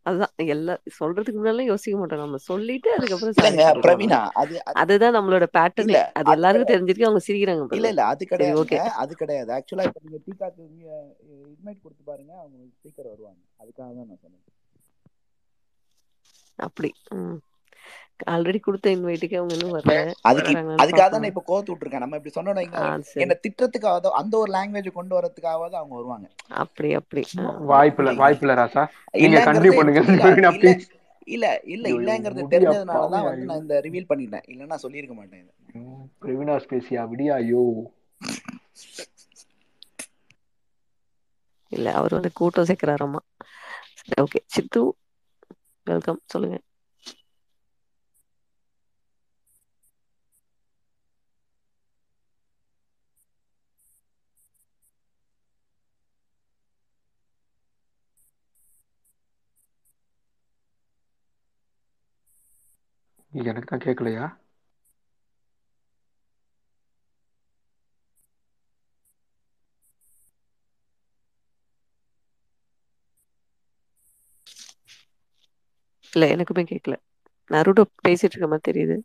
அதுதான் 0.06 0.32
எல்லாம் 0.46 0.80
சொல்றதுக்கு 0.96 1.38
முன்னால 1.38 1.64
யோசிக்க 1.64 1.98
மாட்டோம். 1.98 2.22
நம்ம 2.22 2.40
சொல்லிட்டு 2.44 2.88
அதுக்கப்புறம் 2.94 3.36
பிரவீனா 3.84 4.18
அது 4.34 4.54
அது- 4.62 4.76
அதுதான் 4.80 5.16
நம்மளோட 5.16 5.46
பேட்டர்னே 5.54 5.94
அது 6.12 6.32
எல்லாருக்கும் 6.34 6.42
கிடையாது 6.60 6.72
தெரிஞ்சிருக்கு 6.72 7.08
அவங்க 7.08 7.22
சிரிக்கிறாங்க 7.26 7.76
இல்ல 7.78 7.88
இல்ல 7.88 8.04
அது 8.04 8.20
சரி 8.20 8.30
கிடையாதுங்க 8.32 8.62
ஓகே. 8.64 8.78
அது 9.02 9.14
கிடையாது. 9.16 9.50
ஆக்சுவலா 9.56 9.86
இப்ப 9.88 10.02
நீங்க 10.04 10.20
டீக்காக்கு 10.26 10.62
நீங்க 10.70 10.90
இன்வைட் 11.52 11.82
கொடுத்து 11.82 12.04
பாருங்க 12.04 12.32
அவங்க 12.38 12.56
ஸ்பீக்கர் 12.74 13.10
வருவாங்க. 13.12 13.40
அதுக்காக 13.60 13.88
தான் 13.92 14.10
நான் 14.10 14.22
சொன்னேன். 14.24 14.44
அப்படி 16.58 16.90
ஆல்ரெடி 18.32 18.58
கொடுத்த 18.60 18.92
இன்வைட்டுக்கு 18.94 19.38
அவங்க 19.38 19.54
இன்னும் 19.56 19.74
வரல 19.74 19.96
அதுக்கு 20.28 20.52
அதுக்காக 20.82 21.06
தான் 21.06 21.22
நான் 21.22 21.32
இப்ப 21.32 21.44
கோத்து 21.48 21.72
விட்டுருக்கேன். 21.72 22.04
நம்ம 22.04 22.18
இப்படி 22.18 22.34
சொன்னோம் 22.36 22.60
என்ன 23.24 23.36
திட்டத்துக்காவது 23.44 24.16
அந்த 24.20 24.34
ஒரு 24.42 24.50
லாங்குவேஜ் 24.56 24.98
கொண்டு 24.98 25.16
வரதுக்காவது 25.18 25.76
அவங்க 25.80 25.94
வருவாங்க. 25.98 26.26
அப்படி 26.62 26.88
அப்படி. 26.94 27.22
புரியுதுங்களா 27.66 28.14
வாய்ப்பில்ல 28.20 28.54
ராசா. 28.60 28.84
நீங்க 29.22 29.38
கண்டினியூ 29.48 29.74
பண்ணுங்க. 29.78 30.02
இல்ல 30.52 30.72
இல்ல 31.26 31.46
இல்ல 31.74 31.86
இல்ல 31.90 31.96
இல்லங்கிறது 31.96 32.42
தெரிஞ்சதுனால 32.52 33.08
தான் 33.14 33.26
வந்து 33.28 33.46
நான் 33.48 33.62
இந்த 33.62 33.76
ரிவீல் 33.86 34.10
பண்ணிட்டேன். 34.10 34.46
இல்லைன்னா 34.50 34.78
சொல்லியிருக்க 34.84 35.14
மாட்டேன் 35.16 35.42
இதை. 35.42 35.52
ம், 35.74 36.06
பிரவீனா 36.20 36.54
ஸ்பேசியா 36.64 37.02
விடியா 37.10 37.34
ஐயோ. 37.40 37.62
இல்ல 41.72 41.88
அவர் 41.98 42.16
வந்து 42.16 42.30
கூட்டம் 42.34 42.68
சேர்க்கிறாராமா 42.68 43.20
சரி 44.00 44.20
ஓகே 44.22 44.40
சித்து 44.48 44.80
வெல்கம் 45.86 46.20
சொல்லுங்க. 46.26 46.56
எனக்கு 63.34 63.68
தான் 63.68 63.84
கேட்கலையா 63.84 64.26
இல்ல 76.12 76.28
எனக்குமே 76.32 76.64
கேட்கல 76.66 76.96
நருடோ 77.50 77.84
பேசிட்டு 78.02 78.34
இருக்க 78.34 78.48
மாதிரி 78.50 78.68
தெரியுது. 78.68 78.96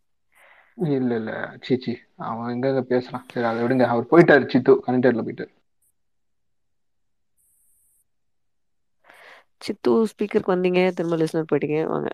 இல்ல 0.94 1.12
இல்ல. 1.18 1.32
சீச்சி 1.65 1.94
அவன் 2.26 2.52
எங்க 2.52 2.68
பேசுறான்? 2.89 3.26
சரி 3.30 3.48
அதை 3.50 3.62
விடுங்க. 3.63 3.86
அவர் 3.89 4.12
போயிட்டாரு 4.12 4.46
சித்து. 4.52 4.76
கனெக்டர்ல 4.86 5.24
போயிட்டாரு 5.24 5.54
சித்து 9.62 9.92
ஸ்பீக்கருக்கு 10.12 10.54
வந்தீங்க. 10.54 10.82
திரும்ப 10.98 11.18
லிசனர் 11.18 11.50
போயிட்டீங்க. 11.50 11.80
வாங்க. 11.92 12.10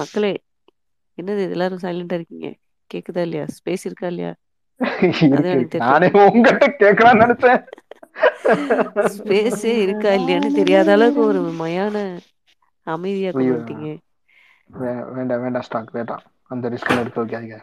மக்களே 0.00 0.32
என்னது 1.18 1.42
இது 1.44 1.54
எல்லாரும் 1.56 1.82
சைலண்டா 1.82 2.16
இருக்கீங்க? 2.18 2.48
கேக்குதா 2.90 3.22
இல்லையா? 3.26 3.46
ஸ்பேஸ் 3.56 3.86
இருக்கா. 3.88 4.06
இல்லையா 4.12 4.32
நானே 5.82 6.08
உங்ககிட்ட 6.24 6.66
கேட்கலாம்னு 6.82 7.22
நினைச்சேன். 7.24 7.62
ஸ்பேஸே 9.14 9.72
இருக்கா 9.84 10.10
இல்லையான்னு 10.18 10.50
தெரியாத 10.58 10.88
அளவுக்கு 10.96 11.22
ஒரு 11.30 11.40
மயான 11.60 11.96
அமைதியா 12.86 13.30
கொண்டு 13.32 13.52
வந்துட்டீங்க 13.52 13.88
வேண்டாம் 15.16 15.42
வேண்டாம் 15.44 15.66
ஸ்டாக் 15.66 15.94
வேண்டாம். 15.96 16.24
அந்த 16.50 16.70
ரிஸ்க் 16.74 17.00
எடுக்க 17.02 17.18
வைக்காதீங்க. 17.22 17.58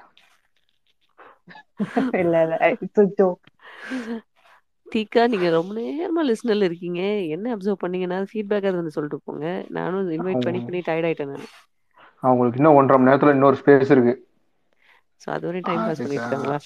இல்ல 2.21 2.35
இல்ல. 2.45 2.55
இட்ஸ் 2.75 3.11
ஜோக் 3.17 3.45
தீக்கா 4.87 5.23
நீங்க 5.31 5.47
ரொம்ப 5.55 5.71
நேரமா 5.79 6.21
லிஸ்னர்ல 6.29 6.67
இருக்கீங்க. 6.69 7.01
என்ன 7.35 7.53
அப்சர்வ் 7.55 7.81
பண்ணீங்கன்னா 7.83 8.19
ஃபீட்பேக் 8.31 8.67
அது 8.69 8.79
வந்து 8.81 8.95
சொல்லிட்டு 8.97 9.19
போங்க. 9.25 9.45
நானும் 9.77 10.11
இன்வைட் 10.17 10.45
பண்ணி 10.45 10.59
பண்ணி 10.65 10.81
டயர்ட் 10.87 11.07
ஆயிட்டேன் 11.09 11.33
நான். 11.33 11.47
அவங்களுக்கு 12.23 12.59
இன்னும் 12.59 12.77
ஒன்றரை 12.79 12.97
மணி 12.99 13.09
நேரத்துல 13.09 13.35
இன்னொரு 13.35 13.57
ஸ்பேஸ் 13.61 13.91
இருக்கு. 13.95 14.13
ஸோ 15.21 15.27
அது 15.35 15.45
வரையும் 15.47 15.67
டைம் 15.67 15.83
பாஸ் 15.85 16.01
அதுக்கு 16.01 16.03
பண்ணிட்டு 16.03 16.23
இருக்காங்களா 16.23 16.57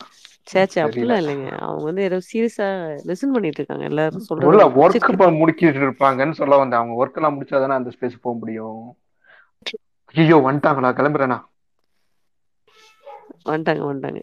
சே 0.51 0.61
சே 0.73 0.79
தெரியல 0.79 0.85
அப்படிலாம் 0.85 1.21
இல்லைங்க. 1.21 1.49
அவங்க 1.65 1.83
வந்து 1.89 2.03
ஏதோ 2.07 2.17
சீரியஸா 2.29 2.67
லிசன் 3.09 3.33
பண்ணிட்டு 3.35 3.59
இருக்காங்க. 3.61 3.85
எல்லாரும் 3.91 4.25
சொல்றத 4.29 4.65
ஒர்க் 4.81 5.39
முடிக்கிட்டு 5.41 5.85
இருப்பாங்கன்னு 5.85 6.39
சொல்ல 6.41 6.57
வந்தேன். 6.61 6.79
அவங்க 6.79 6.95
ஒர்க் 7.01 7.19
எல்லாம் 7.19 7.35
முடிச்சாதானே 7.37 7.77
அந்த 7.79 7.91
ஸ்பேஸ் 7.95 8.23
போக 8.25 8.35
முடியும். 8.37 8.81
ஐயோ 10.15 10.37
வந்துட்டாங்களா? 10.47 10.91
கிளம்புறேனா? 10.99 11.39
வந்துட்டாங்க 13.49 13.83
வந்துட்டாங்க. 13.89 14.21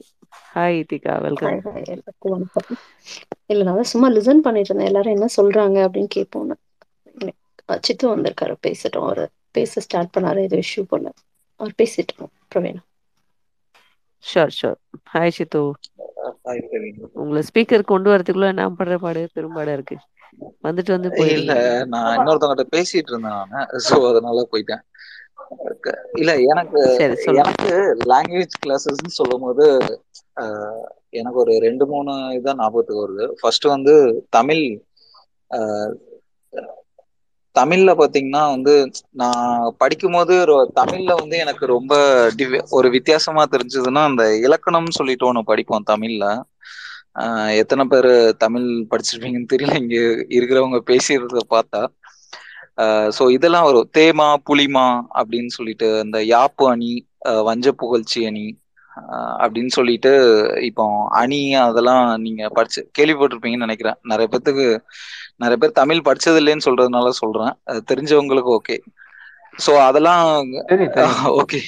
ஹாய் 0.55 0.79
தீகா 0.91 1.15
வெல்கம் 1.25 1.63
இல்லை 3.53 3.63
நான் 3.69 3.91
சும்மா 3.93 4.09
லிசன் 4.11 4.45
பண்ணிட்டு 4.47 4.71
இருந்தேன். 4.71 4.91
எல்லாரும் 4.91 5.17
என்ன 5.17 5.29
சொல்றாங்க 5.37 5.79
அப்படின்னு 5.87 6.13
எனக்கு 7.15 7.35
சித்து 7.87 8.05
வந்திருக்காரு 8.09 8.55
பேசட்டும் 8.67 9.07
அவர். 9.07 9.25
பேச 9.55 9.81
ஸ்டார்ட் 9.81 10.15
பண்ணாரு 10.15 10.41
ஏதோ 10.43 10.59
இஷ்யூ 10.65 10.83
பண்ண 10.89 11.09
அவர் 11.61 11.73
பேசிட்டோம் 11.81 12.33
Praveena. 12.51 12.83
Sure 14.25 14.55
sure 14.59 14.79
hi 15.13 15.35
Siddhu 15.37 15.61
உங்களை 17.21 17.41
ஸ்பீக்கர் 17.49 17.91
கொண்டு 17.91 18.09
வரதுக்குள்ள 18.13 18.49
நான் 18.55 18.77
படுற 18.79 18.97
பாடு 18.99 19.23
பெரும்பாடா 19.37 19.73
இருக்கு. 19.77 19.97
வந்துட்டு 20.63 20.91
வந்து 20.97 21.11
இல்ல 21.35 21.53
நான் 21.87 22.15
இன்னொருத்தவங்கிட்ட 22.17 22.67
பேசிட்டு 22.75 23.11
இருந்தேன் 23.13 23.37
நானு. 23.37 23.59
சோ 23.87 23.97
அதனால 24.11 24.45
போயிட்டேன். 24.53 24.83
இல்ல 26.19 26.33
எனக்கு 26.51 26.81
எனக்கு 27.35 27.71
லாங்குவேஜ் 28.13 28.57
கிளாஸஸ்ன்னு 28.65 29.19
சொல்லும் 29.19 29.45
போது 29.45 29.67
ஆஹ், 30.43 30.85
எனக்கு 31.13 31.39
ஒரு 31.39 31.53
ரெண்டு 31.67 31.85
மூணு 31.87 32.11
இதான் 32.39 32.61
ஞாபகத்துக்கு 32.63 33.05
வருது. 33.05 33.27
ஃபர்ஸ்ட் 33.41 33.67
வந்து 33.75 33.95
தமிழ் 34.31 34.63
ஆஹ், 35.51 35.93
தமிழ்ல 37.59 37.91
பாத்தீங்கன்னா 37.99 38.43
வந்து 38.55 38.75
நான் 39.15 39.47
படிக்கும்போது 39.79 40.35
போது 40.49 40.67
தமிழ்ல 40.79 41.13
வந்து 41.21 41.37
எனக்கு 41.45 41.65
ரொம்ப 41.75 41.93
ஒரு 42.73 42.89
வித்தியாசமா 42.97 43.45
தெரிஞ்சதுன்னா 43.53 44.03
அந்த 44.11 44.25
இலக்கணம்னு 44.47 44.99
சொல்லிட்டு 44.99 45.29
ஒண்ணு 45.29 45.43
படிப்போம் 45.45 45.89
தமிழ்ல. 45.91 46.25
ஆஹ் 47.23 47.53
எத்தனை 47.63 47.85
பேர் 47.87 48.11
தமிழ் 48.39 48.67
படிச்சிருப்பீங்கன்னு 48.91 49.53
தெரியல. 49.55 49.75
இங்க 49.83 49.97
இருக்கிறவங்க 50.37 50.81
பேசிடுறத 50.91 51.43
பார்த்தா. 51.51 51.83
ஸோ 53.17 53.23
இதெல்லாம் 53.37 53.67
வரும். 53.67 53.89
தேமா 53.93 54.27
புலிமா 54.49 54.87
அப்படின்னு 55.21 55.51
சொல்லிட்டு 55.57 55.89
இந்த 56.05 56.19
யாப்பு 56.31 56.65
அணி 56.71 56.91
வஞ்ச 57.47 57.69
புகழ்ச்சி 57.81 58.21
அணி 58.27 58.45
அப்படின்னு 59.43 59.73
சொல்லிட்டு 59.75 60.13
இப்போ 60.69 60.85
அணி 61.21 61.39
அதெல்லாம் 61.63 62.05
நீங்க 62.21 62.49
படிச்சு 62.51 62.81
கேள்விப்பட்டிருப்பீங்கன்னு 62.99 63.67
நினைக்கிறேன். 63.67 63.99
நிறைய 64.05 64.29
பேர்த்துக்கு 64.29 64.67
நிறைய 65.39 65.57
பேர் 65.57 65.79
தமிழ் 65.81 66.07
படிச்சது 66.07 66.41
இல்லைன்னு 66.41 66.67
சொல்றதுனால 66.67 67.11
சொல்றேன். 67.19 67.53
அது 67.65 67.81
தெரிஞ்சவங்களுக்கு 67.91 68.53
ஓகே 68.57 68.77
ஸோ 69.59 69.73
அதெல்லாம் 69.87 70.25
ஓகே 71.41 71.61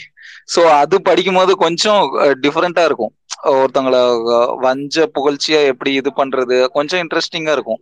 ஸோ 0.48 0.60
அது 0.76 0.96
படிக்கும்போது 1.02 1.52
கொஞ்சம் 1.58 2.02
டிஃப்ரெண்டா 2.44 2.82
இருக்கும். 2.84 3.12
ஒருத்தங்களை 3.52 4.00
அஹ், 4.32 4.54
வஞ்ச 4.60 5.04
புகழ்ச்சியா 5.14 5.60
எப்படி 5.70 5.90
இது 5.94 6.10
பண்றது 6.16 6.56
கொஞ்சம் 6.74 7.02
இன்ட்ரெஸ்டிங்கா 7.04 7.52
இருக்கும். 7.56 7.80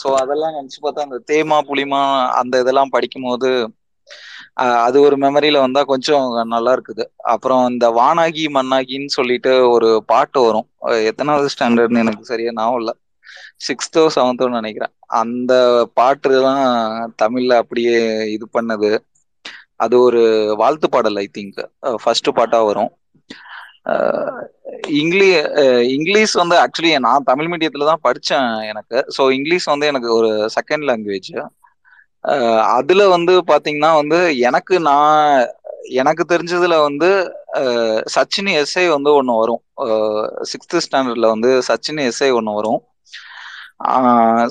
ஸோ 0.00 0.08
அதெல்லாம் 0.20 0.56
நினைச்சு 0.58 0.80
பார்த்தா 0.82 1.06
அந்த 1.06 1.18
தேமா 1.30 1.58
புளிமா 1.68 2.02
அந்த 2.40 2.60
இதெல்லாம் 2.60 2.94
படிக்கும்போது 2.94 3.50
அது 4.86 4.96
ஒரு 5.06 5.16
மெமரியில 5.24 5.60
வந்தா 5.64 5.80
கொஞ்சம் 5.92 6.24
நல்லா 6.54 6.72
இருக்குது 6.76 7.04
அப்புறம் 7.32 7.62
இந்த 7.72 7.86
வானாகி 7.98 8.44
மண்ணாகின்னு 8.56 9.16
சொல்லிட்டு 9.18 9.52
ஒரு 9.74 9.88
பாட்டு 10.12 10.40
வரும். 10.46 10.66
எத்தனாவது 11.10 11.52
ஸ்டாண்டர்ட்னு 11.54 12.02
எனக்கு 12.04 12.30
சரியா 12.32 12.52
ஞாபகம் 12.58 12.80
இல்லை. 12.82 12.94
சிக்ஸ்த்தோ 13.66 14.02
செவன்த்தோ 14.16 14.48
நினைக்கிறேன். 14.58 14.92
அந்த 15.20 15.52
பாட்டுலாம் 15.98 16.64
தமிழ்ல 17.22 17.58
அப்படியே 17.62 17.96
இது 18.36 18.46
பண்ணது. 18.56 18.90
அது 19.84 19.94
ஒரு 20.06 20.22
வாழ்த்து 20.60 20.88
பாடல் 20.94 21.20
ஐ 21.24 21.26
திங்க் 21.36 21.60
ஃபர்ஸ்ட் 22.02 22.28
பாட்டா 22.38 22.58
வரும். 22.68 22.90
இங்கிலீஷ் 25.00 25.46
இங்கிலீஷ் 25.96 26.34
வந்து 26.42 26.56
ஆக்சுவலி 26.64 26.92
நான் 27.06 27.28
தமிழ் 27.30 27.50
மீடியத்துல 27.52 27.88
தான் 27.90 28.04
படித்தேன் 28.06 28.50
எனக்கு. 28.72 28.98
ஸோ 29.16 29.22
இங்கிலீஷ் 29.38 29.66
வந்து 29.72 29.86
எனக்கு 29.92 30.10
ஒரு 30.18 30.30
செகண்ட் 30.56 30.86
லாங்குவேஜ் 30.90 31.32
அதுல 32.64 33.08
வந்து 33.08 33.32
பாத்தீங்கன்னா 33.46 33.94
வந்து 33.94 34.38
எனக்கு 34.38 34.80
நான் 34.80 35.46
எனக்கு 35.92 36.24
தெரிஞ்சதுல 36.28 36.82
வந்து 36.82 37.08
சச்சின் 38.14 38.50
எஸ்ஐ 38.52 38.88
வந்து 38.88 39.14
ஒன்று 39.14 39.38
வரும். 39.38 39.62
சிக்ஸ்த் 40.52 40.82
ஸ்டாண்டர்ட்ல 40.84 41.28
வந்து 41.28 41.62
சச்சின் 41.68 42.00
எஸ்ஐ 42.08 42.34
ஒன்று 42.34 42.52
வரும். 42.52 42.80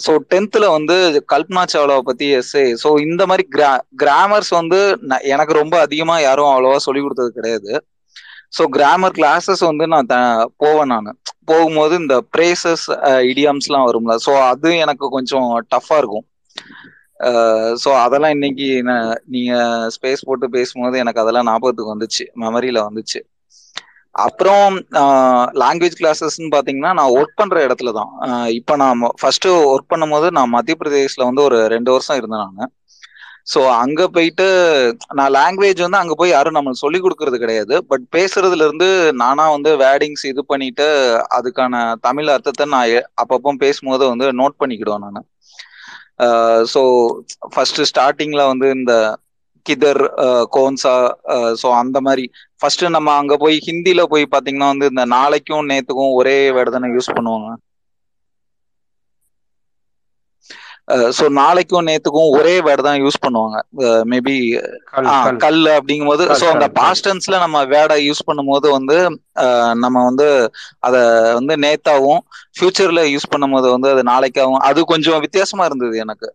ஸோ 0.06 0.18
டென்த்தில் 0.30 0.72
வந்து 0.72 0.96
கல்பனா 1.34 1.64
சாவ்லாவை 1.74 2.00
பற்றி 2.00 2.36
எஸ்ஏ 2.36 2.76
ஸோ 2.84 3.00
இந்த 3.00 3.26
மாதிரி 3.26 3.48
கிரா 3.56 3.70
கிராமர்ஸ் 3.98 4.50
வந்து 4.50 4.80
எனக்கு 5.22 5.54
ரொம்ப 5.54 5.80
அதிகமாக 5.80 6.22
யாரும் 6.22 6.46
அவ்வளோவா 6.46 6.76
சொல்லி 6.76 7.02
கொடுத்தது 7.02 7.32
கிடையாது. 7.32 7.72
ஸோ 8.58 8.64
கிராமர் 8.72 9.12
கிளாஸஸ் 9.12 9.60
வந்து 9.60 9.88
நான் 9.88 10.06
த- 10.06 10.50
போவேன் 10.58 10.88
நான். 10.88 11.12
போகும்போது 11.46 11.96
இந்த 11.96 12.24
பிரேசஸ் 12.38 12.86
இடியம்ஸ்லாம் 13.32 13.88
வரும்ல. 13.88 14.16
ஸோ 14.26 14.42
அது 14.48 14.78
எனக்கு 14.78 15.10
கொஞ்சம் 15.10 15.66
டஃப்பாக 15.76 15.98
இருக்கும். 15.98 16.26
ஸோ 17.82 17.90
அதெல்லாம் 18.04 18.34
இன்னைக்கு 18.36 18.68
நான் 18.84 19.10
நீங்க 19.28 19.54
ஸ்பேஸ் 19.96 20.28
போட்டு 20.28 20.48
பேசும்போது 20.56 21.02
எனக்கு 21.04 21.24
அதெல்லாம் 21.24 21.50
ஞாபகத்துக்கு 21.50 21.94
வந்துச்சு. 21.94 22.26
மெமரியில 22.44 22.80
வந்துச்சு. 22.88 23.20
அப்புறம் 24.16 24.74
லாங்குவேஜ் 25.62 25.98
கிளாஸஸ்ன்னு 26.00 26.54
பார்த்தீங்கன்னா 26.54 26.92
நான் 27.00 27.16
ஒர்க் 27.18 27.40
பண்ற 27.40 27.58
இடத்துல 27.68 27.92
தான். 28.00 28.12
இப்போ 28.60 28.74
நான் 28.84 29.02
ஃபர்ஸ்ட் 29.22 29.48
ஒர்க் 29.74 29.92
பண்ணும்போது 29.94 30.30
நான் 30.38 30.54
மத்திய 30.56 30.78
பிரதேஷ்ல 30.82 31.28
வந்து 31.30 31.44
ஒரு 31.50 31.60
ரெண்டு 31.76 31.94
வருஷம் 31.96 32.20
இருந்தேன் 32.22 32.44
நான். 32.50 32.72
ஸோ 33.48 33.60
அங்க 33.84 34.02
போயிட்டு 34.16 34.46
நான் 35.18 35.34
லாங்குவேஜ் 35.38 35.80
வந்து 35.86 36.02
அங்க 36.02 36.14
போய் 36.16 36.34
யாரும் 36.34 36.56
நம்மளுக்கு 36.58 36.84
சொல்லி 36.84 37.00
கொடுக்கறது 37.02 37.38
கிடையாது. 37.44 37.76
பட் 37.92 38.06
பேசுறதுல 38.16 38.66
இருந்து 38.68 38.88
நானா 39.22 39.46
வந்து 39.56 39.72
வேர்டிங்ஸ் 39.84 40.26
இது 40.32 40.44
பண்ணிட்டு 40.52 40.88
அதுக்கான 41.38 41.76
தமிழ் 42.08 42.34
அர்த்தத்தை 42.36 42.68
நான் 42.76 42.94
அப்பப்போ 43.24 43.54
பேசும்போது 43.66 44.04
வந்து 44.14 44.28
நோட் 44.42 44.60
பண்ணிக்கிடுவேன் 44.62 45.06
நான். 45.08 45.28
ஸோ 46.68 46.82
ஃபர்ஸ்ட் 47.54 47.82
ஸ்டார்டிங்ல 47.90 48.44
வந்து 48.48 48.68
இந்த 48.78 48.94
கிதர் 49.66 50.02
கோன்சா 50.54 50.94
ஸோ 51.62 51.68
அந்த 51.80 51.98
மாதிரி 52.02 52.24
ஃபர்ஸ்ட் 52.62 52.84
நம்ம 52.96 53.10
அங்க 53.18 53.36
போய் 53.38 53.58
ஹிந்தில 53.68 54.04
போய் 54.08 54.26
பாத்தீங்கன்னா 54.34 54.70
வந்து 54.70 54.88
இந்த 54.88 55.06
நாளைக்கும் 55.14 55.70
நேத்துக்கும் 55.70 56.16
ஒரே 56.20 56.38
வேர்டு 56.56 56.72
தானே 56.72 56.90
யூஸ் 56.96 57.16
பண்ணுவாங்க. 57.16 57.50
ஸோ 61.18 61.26
நாளைக்கும் 61.38 61.88
நேத்துக்கும் 61.88 62.32
ஒரே 62.38 62.54
வேர்டு 62.66 62.86
தான் 62.88 63.02
யூஸ் 63.02 63.18
பண்ணுவாங்க. 63.24 63.58
மேபி 64.12 64.36
கல் 65.44 65.62
அப்படிங்கும்போது 65.76 66.24
கல் 66.24 66.40
ஸோ 66.40 66.46
அந்த 66.48 66.60
கல் 66.60 66.70
கல். 66.70 66.78
பாஸ்ட் 66.80 67.06
டென்ஸ்ல 67.08 67.38
நம்ம 67.44 67.58
வேர்டை 67.74 67.98
யூஸ் 68.08 68.22
பண்ணும்போது 68.28 68.68
வந்து 68.78 68.98
நம்ம 69.84 69.96
வந்து 70.10 70.28
அத 70.88 70.96
வந்து 71.40 71.56
நேத்தாவும் 71.66 72.22
ஃபியூச்சர்ல 72.58 73.04
யூஸ் 73.14 73.32
பண்ணும்போது 73.34 73.68
வந்து 73.76 73.90
அது 73.94 74.04
நாளைக்காவும் 74.12 74.62
அது 74.70 74.80
கொஞ்சம் 74.94 75.24
வித்தியாசமா 75.26 75.66
இருந்தது 75.70 75.98
எனக்கு. 76.06 76.30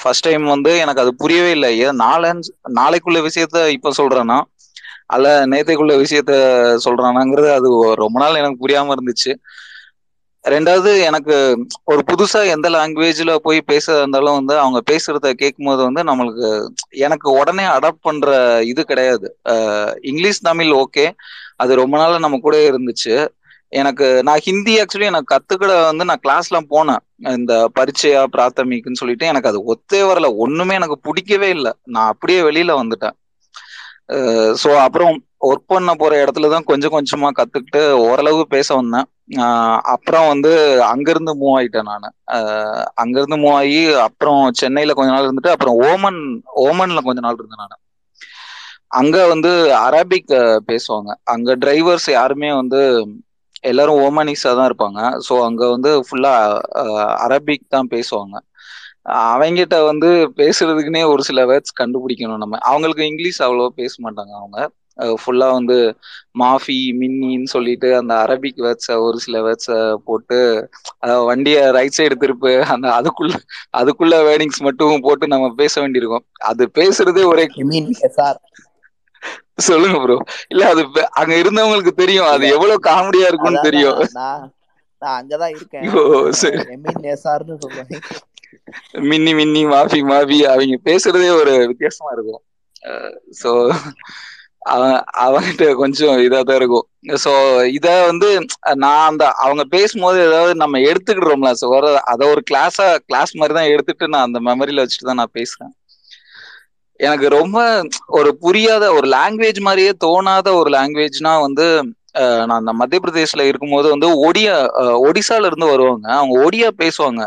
ஃபர்ஸ்ட் 0.00 0.26
டைம் 0.26 0.44
வந்து 0.54 0.72
எனக்கு 0.82 1.02
அது 1.04 1.12
புரியவே 1.22 1.50
இல்லை. 1.56 1.70
ஏன் 1.84 2.00
நாளஞ்சு 2.04 2.50
நாளைக்குள்ள 2.78 3.20
விஷயத்த 3.28 3.58
இப்ப 3.76 3.92
சொல்றேன்னா 4.00 4.38
அல்ல 5.14 5.28
நேத்தைக்குள்ள 5.52 5.94
விஷயத்த 6.02 6.32
சொல்றானாங்கிறது 6.84 7.48
அது 7.56 7.68
ரொம்ப 8.02 8.16
நாள் 8.22 8.40
எனக்கு 8.40 8.62
புரியாம 8.64 8.94
இருந்துச்சு. 8.96 9.32
ரெண்டாவது 10.44 10.90
எனக்கு 11.08 11.34
ஒரு 11.84 12.00
புதுசா 12.08 12.40
எந்த 12.54 12.68
லாங்குவேஜ்ல 12.70 13.32
போய் 13.44 13.58
பேசுறதா 13.70 13.98
இருந்தாலும் 13.98 14.38
வந்து 14.38 14.54
அவங்க 14.58 14.80
பேசுறத 14.90 15.30
கேட்கும்போது 15.32 15.80
வந்து 15.88 16.02
நம்மளுக்கு 16.08 16.48
எனக்கு 17.06 17.28
உடனே 17.40 17.66
அடாப்ட் 17.74 18.06
பண்ற 18.08 18.30
இது 18.70 18.82
கிடையாது. 18.84 19.28
இங்கிலீஷ் 20.10 20.46
தமிழ் 20.48 20.72
ஓகே 20.82 21.06
அது 21.56 21.72
ரொம்ப 21.82 21.94
நாள் 21.96 22.24
நம்ம 22.24 22.40
கூட 22.46 22.56
இருந்துச்சு. 22.70 23.14
எனக்கு 23.72 24.06
நான் 24.28 24.44
ஹிந்தி 24.46 24.72
ஆக்சுவலி 24.80 25.06
எனக்கு 25.10 25.32
கத்துக்கிட 25.34 25.72
வந்து 25.90 26.04
நான் 26.08 26.22
கிளாஸ்லாம் 26.26 26.68
போனேன். 26.74 27.02
இந்த 27.38 27.54
பரீட்சையா 27.78 28.22
பிராத்தமிக்குன்னு 28.34 29.00
சொல்லிட்டு 29.02 29.26
எனக்கு 29.26 29.50
அது 29.52 29.60
ஒத்தே 29.74 30.00
வரல. 30.10 30.28
ஒண்ணுமே 30.44 30.74
எனக்கு 30.80 30.98
பிடிக்கவே 31.08 31.48
இல்லை. 31.56 31.72
நான் 31.94 32.10
அப்படியே 32.12 32.40
வெளியில 32.48 32.74
வந்துட்டேன். 32.82 33.16
ஸோ 34.62 34.70
அப்புறம் 34.84 35.14
ஒர்க் 35.48 35.70
பண்ண 35.70 35.92
போற 35.94 36.12
இடத்துல 36.22 36.48
தான் 36.50 36.68
கொஞ்சம் 36.70 36.94
கொஞ்சமா 36.94 37.28
கத்துக்கிட்டு 37.38 37.80
ஓரளவு 38.06 38.42
பேச 38.54 38.68
வந்தேன். 38.74 39.06
அப்புறம் 39.94 40.26
வந்து 40.32 40.50
அங்கிருந்து 40.92 41.32
மூவ் 41.40 41.54
ஆயிட்டேன் 41.58 41.88
நான். 41.92 42.06
அங்கிருந்து 43.02 43.38
மூவ் 43.42 43.56
ஆகி 43.60 43.78
அப்புறம் 44.06 44.42
சென்னையில 44.60 44.94
கொஞ்ச 44.98 45.10
நாள் 45.14 45.26
இருந்துட்டு 45.26 45.54
அப்புறம் 45.54 45.78
ஓமன் 45.88 46.20
ஓமன்ல 46.66 47.02
கொஞ்ச 47.08 47.20
நாள் 47.20 47.38
இருந்தேன் 47.40 47.62
நான். 47.64 47.78
அங்க 49.00 49.16
வந்து 49.32 49.50
அரபிக் 49.86 50.32
பேசுவாங்க. 50.70 51.10
அங்க 51.34 51.54
டிரைவர்ஸ் 51.62 52.08
யாருமே 52.12 52.50
வந்து 52.60 52.80
எல்லாரும் 53.64 54.00
ஓமானிஸா 54.04 54.50
தான் 54.54 54.68
இருப்பாங்க. 54.70 55.00
ஸோ 55.26 55.34
அங்க 55.48 55.62
வந்து 55.74 55.90
ஃபுல்லா 56.06 56.32
அரபிக் 57.26 57.66
தான் 57.68 57.90
பேசுவாங்க. 57.92 58.34
அவங்கிட்ட 59.26 59.76
வந்து 59.86 60.08
பேசுறதுக்குன்னே 60.38 61.02
ஒரு 61.12 61.22
சில 61.22 61.40
வேர்ட்ஸ் 61.48 61.78
கண்டுபிடிக்கணும் 61.80 62.42
நம்ம. 62.42 62.60
அவங்களுக்கு 62.70 63.04
இங்கிலீஷ் 63.10 63.40
அவ்வளோ 63.42 63.66
பேச 63.78 63.94
மாட்டாங்க 64.04 64.34
அவங்க. 64.40 64.58
ஃபுல்லா 65.18 65.46
வந்து 65.52 65.76
மாஃபி 66.40 66.76
மின்னின்னு 66.98 67.48
சொல்லிட்டு 67.52 67.88
அந்த 67.98 68.12
அரபிக் 68.24 68.60
வேர்ட்ஸை 68.64 68.96
ஒரு 69.06 69.18
சில 69.24 69.36
வேர்ட்ஸை 69.42 69.78
போட்டு 70.06 70.38
அதாவது 71.00 71.24
வண்டியை 71.30 71.62
ரைட் 71.76 71.92
சைடு 71.92 72.16
திருப்பு 72.16 72.52
அந்த 72.74 72.86
அதுக்குள்ள 72.98 73.34
அதுக்குள்ள 73.80 74.16
வேர்டிங்ஸ் 74.28 74.60
மட்டும் 74.68 75.04
போட்டு 75.06 75.26
நம்ம 75.28 75.48
பேச 75.62 75.74
வேண்டியிருக்கும். 75.80 76.26
அது 76.50 76.64
பேசுறதே 76.74 77.24
ஒரே 77.32 77.46
எஸ்ஆர் 78.06 78.40
சொல்லுங்க 79.66 79.96
ப்ரோ 80.02 80.16
இல்ல 80.50 80.62
அது 80.72 80.82
அங்க 81.20 81.32
இருந்தவங்களுக்கு 81.42 81.92
தெரியும். 81.96 82.30
அது 82.32 82.44
எவ்வளவு 82.54 82.86
காமெடியா 82.88 83.26
இருக்கும்னு 83.30 83.66
தெரியும். 83.66 84.00
நான் 85.02 85.18
அங்கதான் 85.18 85.54
இருக்கேன். 85.54 85.92
மின்னி 89.10 89.32
மின்னி 89.38 89.62
மாஃபி 89.72 90.00
மாஃபி 90.10 90.38
அவங்க 90.52 90.76
பேசுறதே 90.88 91.30
ஒரு 91.40 91.54
வித்தியாசமா 91.70 92.10
இருக்கும். 92.16 92.42
ஸோ 93.40 93.50
அவன் 94.72 94.96
அவன்கிட்ட 95.24 95.64
கொஞ்சம் 95.80 96.16
இதா 96.24 96.40
தான் 96.42 96.58
இருக்கும். 96.60 96.86
ஸோ 97.22 97.30
இத 97.76 97.86
வந்து 98.10 98.28
நான் 98.82 99.06
அந்த 99.10 99.24
அவங்க 99.44 99.62
பேசும்போது 99.74 100.18
ஏதாவது 100.28 100.52
நம்ம 100.62 100.80
எடுத்துக்கிடுறோம்ல 100.88 101.50
ஸோ 101.56 101.68
வர 101.74 101.84
அதை 102.12 102.26
ஒரு 102.34 102.42
கிளாஸா 102.50 102.88
கிளாஸ் 103.02 103.32
மாதிரி 103.40 103.56
தான் 103.58 103.72
எடுத்துட்டு 103.74 104.12
நான் 104.12 104.26
அந்த 104.28 104.40
மெமரியில 104.48 104.84
வச்சுட்டு 104.84 105.08
தான் 105.10 105.22
நான் 105.22 105.36
பேசுறேன். 105.38 105.72
எனக்கு 107.00 107.26
ரொம்ப 107.34 107.58
ஒரு 108.18 108.30
புரியாத 108.42 108.84
ஒரு 108.98 109.06
லாங்குவேஜ் 109.14 109.60
மாதிரியே 109.60 109.92
தோணாத 110.04 110.48
ஒரு 110.60 110.70
லாங்குவேஜ்னா 110.76 111.32
வந்து 111.46 111.66
நான் 112.40 112.58
அந்த 112.58 112.72
மத்திய 112.80 113.00
பிரதேஷ்ல 113.04 113.42
இருக்கும்போது 113.50 113.86
வந்து 113.94 114.08
ஒடியா 114.26 114.54
ஒடிசால 115.06 115.48
இருந்து 115.50 115.66
வருவாங்க. 115.72 116.06
அவங்க 116.16 116.34
ஒடியா 116.46 116.68
பேசுவாங்க. 116.82 117.22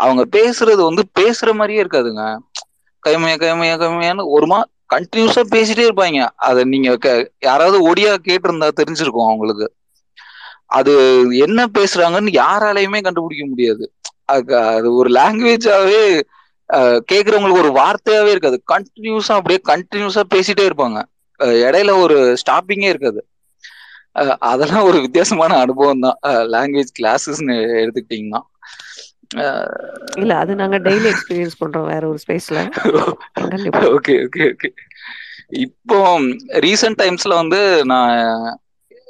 அவங்க 0.00 0.38
பேசுறது 0.38 0.82
வந்து 0.82 1.08
பேசுற 1.20 1.54
மாதிரியே 1.54 1.82
இருக்காதுங்க. 1.82 2.38
கைமையா 3.08 3.36
கைமையா 3.36 3.74
கைமையான்னு 3.76 4.24
ஒருமா 4.36 4.62
கண்டினியூஸா 4.94 5.42
பேசிட்டே 5.50 5.88
இருப்பாங்க. 5.88 6.28
அதை 6.36 6.64
நீங்க 6.64 6.96
க- 6.96 7.30
யாராவது 7.40 7.92
ஒடியா 7.92 8.16
கேட்டிருந்தா 8.24 8.70
தெரிஞ்சிருக்கும் 8.80 9.24
அவங்களுக்கு. 9.24 9.74
அது 10.66 11.24
என்ன 11.30 11.66
பேசுறாங்கன்னு 11.66 12.32
யாராலையுமே 12.32 13.02
கண்டுபிடிக்க 13.02 13.46
முடியாது. 13.46 13.92
அது 14.24 14.94
ஒரு 14.94 15.10
லாங்குவேஜாவே 15.10 16.22
கேக்குறவங்களுக்கு 17.12 17.70
ஒரு 17.70 17.72
வார்த்தையாவே 17.72 18.30
இருக்காது. 18.30 18.62
கண்டினியூஸா 18.72 19.32
அப்படியே 19.32 19.60
கண்டினியூஸா 19.68 20.22
பேசிட்டே 20.34 20.70
இருப்பாங்க. 20.70 21.02
இடையில 21.42 22.00
ஒரு 22.00 22.36
ஸ்டாப்பிங்கே 22.46 22.82
இருக்காது. 22.82 23.26
அதெல்லாம் 24.38 24.82
ஒரு 24.82 25.00
வித்தியாசமான 25.00 25.56
அனுபவம் 25.56 26.00
தான் 26.00 26.18
லாங்குவேஜ் 26.22 26.88
கிளாஸஸ்னு 27.02 27.56
எடுத்துக்கிட்டீங்கன்னா. 27.56 28.40
இல்ல 30.16 30.32
அது 30.38 30.52
நாங்க 30.54 30.76
டெய்லி 30.84 31.08
எக்ஸ்பீரியன்ஸ் 31.10 31.60
பண்றோம் 31.60 31.90
வேற 31.90 32.02
ஒரு 32.08 32.18
ஸ்பேஸ்ல 32.22 32.58
ஓகே 33.90 34.14
ஓகே 34.24 34.44
ஓகே. 34.48 34.70
இப்போ 35.60 35.98
ரீசன்ட் 36.60 37.00
டைம்ஸ்ல 37.02 37.34
வந்து 37.34 37.60
நான் 37.84 38.14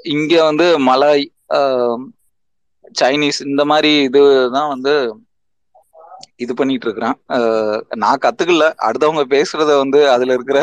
இங்க 0.09 0.35
வந்து 0.43 0.67
மலாய் 0.87 1.25
ஆஹ், 1.57 2.03
சைனீஸ் 2.95 3.41
இந்த 3.47 3.63
மாதிரி 3.65 3.93
இதுதான் 4.05 4.73
வந்து 4.75 4.95
இது 6.39 6.53
பண்ணிட்டு 6.55 6.87
இருக்கிறேன். 6.87 7.17
நான் 7.97 8.23
கத்துக்கல. 8.25 8.67
அடுத்தவங்க 8.87 9.25
பேசுறத 9.33 9.73
வந்து 9.79 10.01
அதுல 10.11 10.33
இருக்கிற 10.33 10.59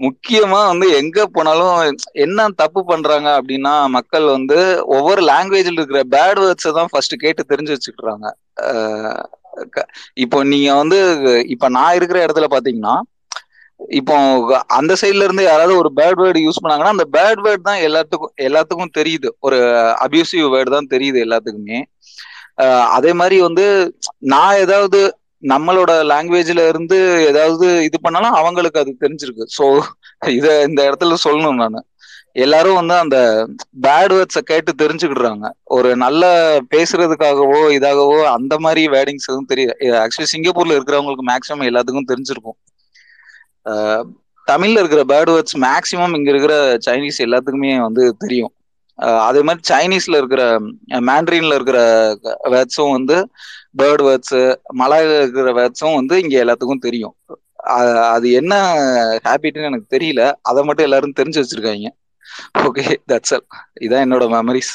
முக்கியமா 0.00 0.60
வந்து 0.66 0.96
எங்க 0.96 1.26
போனாலும் 1.26 1.76
என்ன 2.18 2.48
தப்பு 2.56 2.84
பண்றாங்க 2.84 3.28
அப்படின்னா 3.38 3.88
மக்கள் 3.88 4.24
வந்து 4.28 4.58
ஒவ்வொரு 4.86 5.22
லாங்குவேஜ்ல 5.24 5.78
இருக்கிற 5.78 6.02
பேட் 6.10 6.40
வேர்ட்ஸை 6.40 6.72
தான் 6.72 6.90
ஃபர்ஸ்ட் 6.90 7.14
கேட்டு 7.16 7.44
தெரிஞ்சு 7.48 7.74
வச்சுக்கிறாங்க. 7.74 8.26
க- 9.70 9.88
இப்போ 10.16 10.44
நீங்க 10.44 10.74
வந்து 10.74 10.98
இப்ப 11.46 11.68
நான் 11.68 11.94
இருக்கிற 11.94 12.26
இடத்துல 12.26 12.48
பாத்தீங்கன்னா 12.50 12.96
இப்போ 13.80 14.14
அந்த 14.76 14.92
சைட்ல 15.00 15.24
இருந்து 15.24 15.42
யாராவது 15.42 15.74
ஒரு 15.78 15.90
பேட் 15.96 16.20
வேர்டு 16.20 16.38
யூஸ் 16.44 16.62
பண்ணாங்கன்னா 16.62 16.94
அந்த 16.94 17.06
பேட் 17.12 17.42
வேர்ட் 17.44 17.60
தான் 17.60 17.80
எல்லாத்துக்கும் 17.80 18.32
எல்லாத்துக்கும் 18.42 18.96
தெரியுது. 18.98 19.28
ஒரு 19.40 19.58
அபியூசிவ் 20.04 20.46
வேர்டு 20.54 20.70
தான் 20.70 20.90
தெரியுது 20.90 21.18
எல்லாத்துக்குமே. 21.26 21.80
அதே 22.90 23.12
மாதிரி 23.12 23.40
வந்து 23.40 23.64
நான் 24.28 24.56
ஏதாவது 24.56 25.00
நம்மளோட 25.42 25.92
லாங்குவேஜ்ல 26.10 26.62
இருந்து 26.70 26.96
ஏதாவது 27.30 27.66
இது 27.88 27.98
பண்ணாலும் 28.04 28.38
அவங்களுக்கு 28.40 28.80
அது 28.82 28.92
தெரிஞ்சிருக்கு. 29.04 29.44
ஸோ 29.56 29.64
இத 30.38 30.46
இந்த 30.68 30.80
இடத்துல 30.88 31.18
சொல்லணும் 31.26 31.60
நான். 31.62 31.78
எல்லாரும் 32.44 32.78
வந்து 32.80 32.94
அந்த 33.04 33.18
பேட் 33.84 34.12
வேர்ட்ஸை 34.16 34.42
கேட்டு 34.50 34.72
தெரிஞ்சுக்கிடுறாங்க. 34.82 35.46
ஒரு 35.76 35.90
நல்ல 36.04 36.22
பேசுறதுக்காகவோ 36.74 37.60
இதாகவோ 37.76 38.18
அந்த 38.36 38.54
மாதிரி 38.64 38.82
வேர்டிங்ஸ் 38.94 39.28
எதுவும் 39.30 39.50
தெரியாது 39.52 39.74
ஆக்சுவலி 40.02 40.30
சிங்கப்பூர்ல 40.34 40.76
இருக்கிறவங்களுக்கு 40.78 41.26
மேக்ஸிமம் 41.30 41.68
எல்லாத்துக்கும் 41.70 42.10
தெரிஞ்சிருக்கும். 42.12 42.58
தமிழ்ல 44.48 44.80
இருக்கிற 44.82 45.02
பேர்ட் 45.10 45.32
வேர்ட்ஸ் 45.34 45.56
மேக்சிமம் 45.66 46.14
இங்க 46.18 46.30
இருக்கிற 46.34 46.54
சைனீஸ் 46.86 47.24
எல்லாத்துக்குமே 47.26 47.72
வந்து 47.86 48.04
தெரியும். 48.22 48.52
அதே 49.26 49.40
மாதிரி 49.48 49.62
சைனீஸ்ல 49.70 50.20
இருக்கிற 50.20 50.42
மேண்ட்ரின்ல 51.08 51.56
இருக்கிற 51.58 51.80
வேர்ட்ஸும் 52.54 52.94
வந்து 52.96 53.16
பேர்ட் 53.78 54.02
வேர்ட்ஸ் 54.06 54.36
மலாயில 54.80 55.12
இருக்கிற 55.20 55.52
வேர்ட்ஸும் 55.58 55.98
வந்து 55.98 56.14
இங்க 56.22 56.34
எல்லாத்துக்கும் 56.44 56.84
தெரியும். 56.86 57.14
அது 58.14 58.26
என்ன 58.40 58.52
ஹேபிட்னு 59.26 59.68
எனக்கு 59.70 59.88
தெரியல. 59.94 60.22
அதை 60.50 60.60
மட்டும் 60.68 60.86
எல்லாரும் 60.88 61.16
தெரிஞ்சு 61.20 61.42
வச்சிருக்காங்க. 61.42 61.88
ஓகே 62.66 62.82
தட்ஸ் 63.10 63.34
ஆல் 63.36 63.46
இதான் 63.86 64.04
என்னோட 64.06 64.24
மெமரிஸ் 64.34 64.72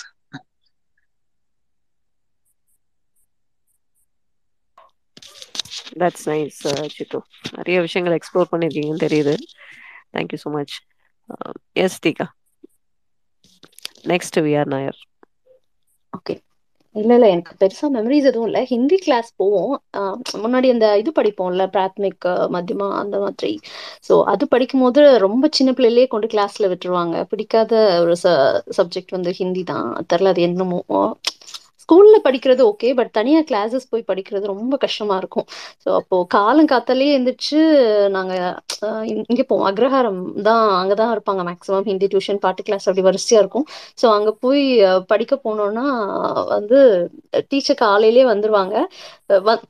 தட்ஸ் 6.02 6.26
நைஸ் 6.30 6.60
சித்து 6.94 7.20
நிறைய 7.58 7.78
விஷயங்கள் 7.86 8.18
எக்ஸ்ப்ளோர் 8.18 8.52
பண்ணிருக்கீங்கன்னு 8.52 9.06
தெரியுது. 9.06 9.34
Thank you 10.16 10.40
so 10.44 10.52
much 10.56 10.76
yes 11.84 12.00
Deeka 12.06 12.28
next 14.12 14.40
V 14.46 14.54
R 14.62 14.72
Nair 14.74 15.00
okay 16.14 16.36
இல்ல 16.96 17.12
இல்ல. 17.14 17.28
எனக்கு 17.30 17.54
பெருசா 17.62 17.86
மெமரிஸ் 17.94 18.28
எதுவும் 18.30 18.48
இல்ல. 18.48 18.60
ஹிந்தி 18.66 18.98
கிளாஸ் 18.98 19.30
போவோம். 19.36 19.72
ஆஹ் 19.98 20.16
முன்னாடி 20.44 20.68
அந்த 20.72 20.88
இது 20.98 21.12
படிப்போம்ல 21.16 21.64
பிராத்மிக் 21.74 22.26
மத்தியமா 22.56 22.88
அந்த 23.00 23.16
மாதிரி. 23.20 23.52
சோ 24.08 24.24
அது 24.34 24.48
படிக்கும்போது 24.48 25.02
ரொம்ப 25.26 25.50
சின்ன 25.52 25.72
பிள்ளையிலேயே 25.74 26.08
கொண்டு 26.08 26.28
கிளாஸ்ல 26.28 26.70
விட்டுருவாங்க. 26.74 27.16
பிடிக்காத 27.32 27.72
ஒரு 28.04 28.16
சப்ஜெக்ட் 28.80 29.16
வந்து 29.18 29.34
ஹிந்தி 29.40 29.64
தான். 29.66 29.90
தெரில 30.12 30.34
அது 30.34 30.44
என்னமோ. 30.44 30.82
ஸ்கூல்ல 31.84 32.18
படிக்கிறது 32.28 32.64
ஓகே 32.72 32.90
பட் 33.00 33.12
தனியா 33.20 33.40
கிளாஸஸ் 33.52 33.90
போய் 33.94 34.08
படிக்கிறது 34.12 34.52
ரொம்ப 34.54 34.76
கஷ்டமா 34.86 35.16
இருக்கும். 35.22 35.48
ஸோ 35.84 35.90
அப்போ 36.00 36.18
காலம் 36.36 36.70
காத்தாலே 36.74 37.08
எழுந்திரிச்சு 37.16 37.60
நாங்க 38.18 38.34
இங்க 39.32 39.44
போவோம். 39.52 39.68
அக்ரஹாரம் 39.72 40.22
தான் 40.48 40.64
அங்கதான் 40.82 41.14
இருப்பாங்க. 41.16 41.42
மேக்ஸிமம் 41.50 41.88
ஹிந்தி 41.92 42.08
டியூஷன் 42.14 42.42
பாட்டு 42.46 42.68
கிளாஸ் 42.68 42.88
அப்படி 42.90 43.06
வரிசையா 43.10 43.42
இருக்கும். 43.44 43.68
ஸோ 44.02 44.06
அங்க 44.18 44.32
போய் 44.46 44.64
படிக்க 45.12 45.34
போனோம்னா 45.48 45.86
வந்து 46.56 46.80
டீச்சர் 47.52 47.82
காலையிலேயே 47.86 48.26
வந்துருவாங்க. 48.34 48.76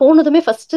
போனதுமே 0.02 0.40
ஃபர்ஸ்ட் 0.46 0.76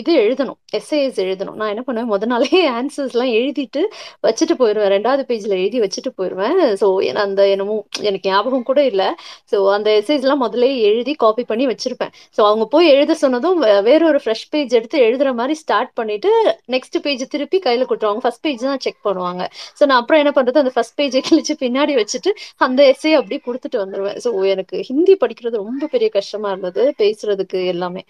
இது 0.00 0.12
எழுதணும். 0.24 0.58
எஸ்ஏஎஸ் 0.78 1.18
எழுதணும். 1.24 1.56
நான் 1.60 1.72
என்ன 1.74 1.82
பண்ணுவேன்? 1.86 2.10
முத 2.12 2.26
நாளே 2.32 2.48
ஆன்சர்ஸ் 2.78 3.14
எல்லாம் 3.16 3.32
எழுதிட்டு 3.38 3.82
வச்சுட்டு 4.26 4.54
போயிடுவேன் 4.60 4.92
ரெண்டாவது 4.96 5.22
பேஜ்ல 5.30 5.54
எழுதி 5.62 5.78
வச்சுட்டு 5.84 6.10
போயிடுவேன் 6.18 6.58
ஸோ 6.82 6.86
அந்த 7.24 7.40
என்னமோ 7.54 7.76
எனக்கு 8.08 8.30
ஞாபகம் 8.30 8.68
கூட 8.70 8.80
இல்லை. 8.90 9.08
ஸோ 9.52 9.58
அந்த 9.76 9.88
எஸ்ஏஸ் 10.00 10.26
எல்லாம் 10.26 10.44
முதலே 10.46 10.72
எழுதி 10.90 11.14
காப்பி 11.24 11.44
பண்ணி 11.52 11.66
வச்சிருப்பேன். 11.72 12.12
ஸோ 12.36 12.40
அவங்க 12.50 12.66
போய் 12.74 12.92
எழுத 12.96 13.16
சொன்னதும் 13.24 13.60
வேற 13.90 14.00
ஒரு 14.12 14.20
ஃப்ரெஷ் 14.24 14.46
பேஜ் 14.54 14.76
எடுத்து 14.80 14.98
எழுதுற 15.08 15.30
மாதிரி 15.40 15.56
ஸ்டார்ட் 15.62 15.92
பண்ணிட்டு 16.00 16.30
நெக்ஸ்ட் 16.74 16.98
பேஜ் 17.06 17.24
திருப்பி 17.34 17.60
கையில 17.66 17.86
கொடுத்துருவாங்க. 17.90 18.24
ஃபர்ஸ்ட் 18.24 18.44
பேஜ் 18.46 18.64
தான் 18.70 18.82
செக் 18.86 19.00
பண்ணுவாங்க. 19.08 19.42
ஸோ 19.78 19.82
நான் 19.90 20.00
அப்புறம் 20.02 20.22
என்ன 20.22 20.32
பண்றது? 20.38 20.62
அந்த 20.64 20.72
ஃபர்ஸ்ட் 20.76 20.98
பேஜை 21.00 21.22
கிழிச்சு 21.28 21.56
பின்னாடி 21.64 21.94
வச்சுட்டு 22.00 22.32
அந்த 22.66 22.80
எஸ்ஏ 22.92 23.12
அப்படியே 23.20 23.40
கொடுத்துட்டு 23.48 23.78
வந்துருவேன். 23.84 24.18
ஸோ 24.24 24.30
எனக்கு 24.54 24.76
ஹிந்தி 24.90 25.16
படிக்கிறது 25.22 25.62
ரொம்ப 25.64 25.88
பெரிய 25.94 26.10
கஷ்டமா 26.18 26.50
இருந்தது 26.54 26.82
பேசுறதுக்கு 27.02 27.60
எல்லாமே. 27.74 28.04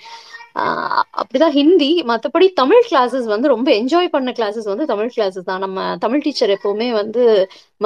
அப்படிதான் 1.20 1.54
ஹிந்தி. 1.58 1.88
மற்றபடி 2.10 2.46
தமிழ் 2.60 2.84
கிளாஸஸ் 2.90 3.26
வந்து 3.32 3.46
ரொம்ப 3.54 3.68
என்ஜாய் 3.80 4.08
பண்ண 4.14 4.30
கிளாஸஸ் 4.38 4.68
வந்து 4.72 4.84
தமிழ் 4.92 5.10
கிளாஸஸ் 5.16 5.48
தான். 5.50 5.62
நம்ம 5.64 5.84
தமிழ் 6.04 6.24
டீச்சர் 6.26 6.54
எப்பவுமே 6.56 6.88
வந்து 7.00 7.22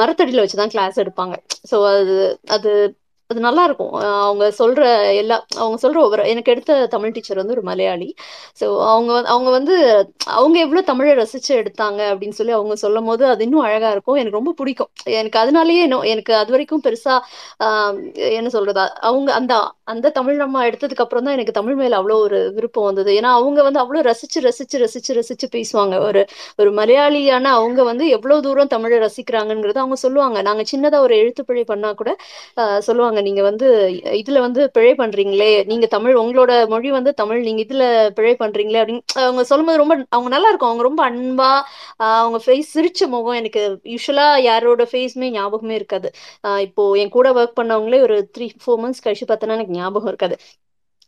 மரத்தடியில 0.00 0.42
வச்சுதான் 0.44 0.74
கிளாஸ் 0.74 1.00
எடுப்பாங்க. 1.04 1.36
ஸோ 1.70 1.78
அது 1.94 2.16
அது 2.56 2.72
அது 3.30 3.40
நல்லா 3.40 3.62
இருக்கும் 3.64 3.92
அவங்க 4.22 4.44
சொல்ற 4.58 4.80
எல்லா 5.14 5.36
அவங்க 5.56 5.76
சொல்ற 5.82 5.98
ஒவ்வொரு 6.00 6.22
எனக்கு 6.28 6.52
எடுத்த 6.52 6.86
தமிழ் 6.86 7.12
டீச்சர் 7.12 7.36
வந்து 7.36 7.54
ஒரு 7.54 7.62
மலையாளி. 7.62 8.08
ஸோ 8.60 8.66
அவங்க 8.86 9.10
அவங்க 9.26 9.50
வந்து 9.50 9.74
அவங்க 10.34 10.56
எவ்வளவு 10.58 10.82
தமிழை 10.84 11.12
ரசிச்சு 11.16 11.52
எடுத்தாங்க 11.60 12.00
அப்படின்னு 12.12 12.38
சொல்லி 12.38 12.52
அவங்க 12.52 12.76
சொல்லும் 12.76 13.04
போது 13.04 13.24
அது 13.26 13.44
இன்னும் 13.44 13.60
அழகா 13.60 13.90
இருக்கும். 13.90 14.16
எனக்கு 14.16 14.38
ரொம்ப 14.38 14.54
பிடிக்கும். 14.56 14.90
எனக்கு 15.14 15.38
அதனாலயே 15.42 15.84
எனக்கு 16.12 16.34
அது 16.34 16.50
வரைக்கும் 16.50 16.84
பெருசா 16.84 17.16
என்ன 18.32 18.48
சொல்றது 18.48 18.80
அவங்க 19.02 19.30
அந்த 19.32 19.54
அந்த 19.90 20.10
தமிழ் 20.10 20.40
அம்மா 20.40 20.60
எடுத்ததுக்கு 20.64 21.04
அப்புறம் 21.04 21.24
தான் 21.24 21.34
எனக்கு 21.34 21.52
தமிழ் 21.52 21.74
மேல 21.74 21.98
அவ்வளோ 22.00 22.16
ஒரு 22.20 22.38
விருப்பம் 22.54 22.84
வந்தது. 22.84 23.10
ஏன்னா 23.12 23.30
அவங்க 23.38 23.60
வந்து 23.62 23.80
அவ்வளோ 23.82 24.00
ரசிச்சு 24.08 24.40
ரசிச்சு 24.46 24.76
ரசிச்சு 24.82 25.12
ரசிச்சு 25.18 25.46
பேசுவாங்க. 25.56 25.94
ஒரு 26.00 26.22
ஒரு 26.58 26.70
மலையாளியான 26.72 27.52
அவங்க 27.58 27.80
வந்து 27.82 28.04
எவ்வளவு 28.08 28.42
தூரம் 28.42 28.66
தமிழை 28.68 28.98
ரசிக்கிறாங்கங்கிறது 28.98 29.82
அவங்க 29.82 29.96
சொல்லுவாங்க. 29.96 30.38
நாங்க 30.42 30.64
சின்னதா 30.72 31.00
ஒரு 31.00 31.16
எழுத்து 31.16 31.44
பிழை 31.44 31.64
பண்ணா 31.64 31.92
கூட 31.92 32.10
ஆஹ் 32.56 32.80
சொல்லுவாங்க 32.80 33.20
நீங்க 33.20 33.42
வந்து 33.42 33.66
இதுல 34.20 34.38
வந்து 34.40 34.70
பிழை 34.70 34.92
பண்றீங்களே. 34.94 35.50
நீங்க 35.66 35.86
தமிழ் 35.88 36.16
உங்களோட 36.16 36.52
மொழி 36.68 36.90
வந்து 36.90 37.12
தமிழ் 37.14 37.40
நீங்க 37.40 37.62
இதுல 37.66 37.84
பிழை 38.14 38.34
பண்றீங்களே. 38.40 38.80
அப்படின்னு 38.82 39.04
அவங்க 39.22 39.44
சொல்லும்போது 39.44 39.78
ரொம்ப 39.78 39.94
அவங்க 40.08 40.28
நல்லா 40.28 40.48
இருக்கும். 40.48 40.70
அவங்க 40.70 40.84
ரொம்ப 40.88 41.02
அன்பா 41.10 41.50
ஆஹ் 42.00 42.20
அவங்க 42.20 42.40
ஃபேஸ் 42.46 42.70
சிரிச்ச 42.74 43.08
முகம் 43.08 43.38
எனக்கு 43.40 43.62
யூஸ்வலா 43.94 44.28
யாரோட 44.42 44.82
ஃபேஸ்மே 44.92 45.30
ஞாபகமே 45.30 45.74
இருக்காது. 45.74 46.08
ஆஹ் 46.46 46.60
இப்போ 46.60 46.82
என் 46.94 47.08
கூட 47.10 47.28
ஒர்க் 47.32 47.58
பண்ணவங்களே 47.60 48.00
ஒரு 48.00 48.16
த்ரீ 48.36 48.48
ஃபோர் 48.62 48.80
மந்த்ஸ் 48.82 49.04
கழிச்சு 49.04 49.26
பார்த்தோன்னா 49.28 49.56
எனக்கு 49.58 49.76
ஞாபகம் 49.80 50.12
இருக்காது. 50.12 50.36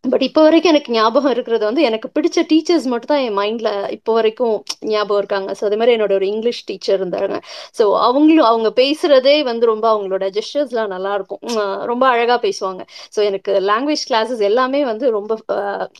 பட் 0.04 0.22
இப்போ 0.26 0.40
வரைக்கும் 0.44 0.72
எனக்கு 0.72 0.94
ஞாபகம் 0.96 1.32
இருக்கிறது 1.34 1.64
வந்து 1.68 1.82
எனக்கு 1.88 2.08
பிடிச்ச 2.14 2.38
டீச்சர்ஸ் 2.50 2.86
மட்டும் 2.92 3.10
தான் 3.12 3.20
என் 3.26 3.36
மைண்ட்ல 3.40 3.70
இப்போ 3.96 4.12
வரைக்கும் 4.16 4.54
ஞாபகம் 4.92 5.20
இருக்காங்க. 5.22 5.50
ஸோ 5.58 5.62
அதே 5.68 5.76
மாதிரி 5.80 5.94
என்னோட 5.96 6.14
ஒரு 6.18 6.26
இங்கிலீஷ் 6.32 6.62
டீச்சர் 6.70 6.98
இருந்தாங்க. 7.00 7.36
ஸோ 7.78 7.84
அவங்களும் 8.08 8.48
அவங்க 8.50 8.70
பேசுறதே 8.80 9.36
வந்து 9.50 9.70
ரொம்ப 9.72 9.86
அவங்களோட 9.92 10.26
ஜெஸ்டர்ஸ்லாம் 10.38 10.92
நல்லா 10.96 11.12
இருக்கும். 11.18 11.42
ரொம்ப 11.92 12.04
அழகா 12.14 12.38
பேசுவாங்க. 12.48 12.84
ஸோ 13.16 13.22
எனக்கு 13.30 13.54
லாங்குவேஜ் 13.70 14.04
கிளாஸஸ் 14.10 14.44
எல்லாமே 14.50 14.82
வந்து 14.92 15.14
ரொம்ப 15.18 15.32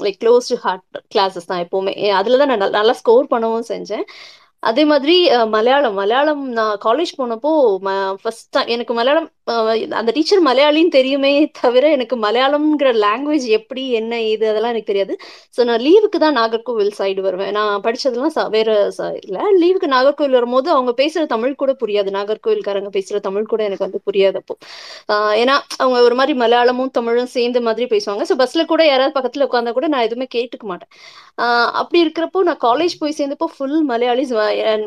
like 0.07 0.21
close 0.25 0.53
to 0.53 0.59
heart 0.67 0.87
classes 1.17 1.51
தான் 1.53 1.65
எப்போவுமே. 1.67 1.95
அதுல 2.23 2.41
தான் 2.43 2.53
நான் 2.55 2.69
நல்லா 2.81 2.97
ஸ்கோர் 3.03 3.33
பண்ணவும் 3.35 3.71
செஞ்சேன். 3.75 4.07
அதே 4.71 4.83
மாதிரி 4.91 5.15
மலையாளம் 5.55 5.97
மலையாளம் 6.01 6.43
நான் 6.59 6.75
காலேஜ் 6.85 7.13
போனப்போ 7.21 7.51
ஃபர்ஸ்ட் 8.23 8.47
டைம் 8.55 8.69
எனக்கு 8.75 8.93
மலையாளம் 8.99 9.27
அந்த 9.45 10.11
டீச்சர் 10.13 10.43
மலையாளின்னு 10.43 10.89
தெரியுமே 10.89 11.51
தவிர 11.61 11.91
எனக்கு 11.91 12.17
மலையாளம்ங்கிற 12.17 12.91
லாங்குவேஜ் 13.05 13.47
எப்படி 13.49 13.91
என்ன 13.91 14.21
இது 14.23 14.49
அதெல்லாம் 14.49 14.71
எனக்கு 14.71 14.93
தெரியாது. 14.93 15.15
ஸோ 15.57 15.65
நான் 15.65 15.81
லீவுக்கு 15.81 16.19
தான் 16.19 16.37
நாகர்கோவில் 16.37 16.93
சைடு 16.99 17.21
வருவேன். 17.21 17.51
நான் 17.51 17.81
படிச்சதெல்லாம் 17.81 18.49
வேற 18.51 18.71
இல்லை. 19.23 19.43
லீவுக்கு 19.63 19.87
நாகர்கோவில் 19.87 20.39
வரும்போது 20.39 20.71
அவங்க 20.71 20.95
பேசுற 21.03 21.27
தமிழ் 21.27 21.55
கூட 21.55 21.77
புரியாது. 21.81 22.11
நாகர்கோவில்காரங்க 22.19 22.91
பேசுற 22.99 23.21
தமிழ் 23.21 23.47
கூட 23.47 23.65
எனக்கு 23.65 23.85
வந்து 23.85 24.01
புரியாது 24.11 24.35
அப்போ. 24.35 24.57
ஏன்னா 25.43 25.57
அவங்க 25.77 26.01
ஒரு 26.03 26.15
மாதிரி 26.15 26.39
மலையாளமும் 26.39 26.91
தமிழும் 26.91 27.27
சேர்ந்த 27.27 27.61
மாதிரி 27.61 27.87
பேசுவாங்க. 27.97 28.23
ஸோ 28.29 28.37
பஸ்ல 28.43 28.65
கூட 28.65 28.87
யாராவது 28.87 29.15
பக்கத்துல 29.21 29.47
உட்காந்தா 29.49 29.73
கூட 29.73 29.87
நான் 29.89 30.01
எதுவுமே 30.01 30.27
கேட்டுக்க 30.35 30.65
மாட்டேன். 30.65 30.91
அப்படி 31.73 32.07
இருக்கிறப்போ 32.07 32.39
நான் 32.43 32.63
காலேஜ் 32.63 32.95
போய் 32.99 33.15
சேர்ந்தப்போ 33.19 33.47
ஃபுல் 33.57 33.89
மலையாளிஸ் 33.89 34.33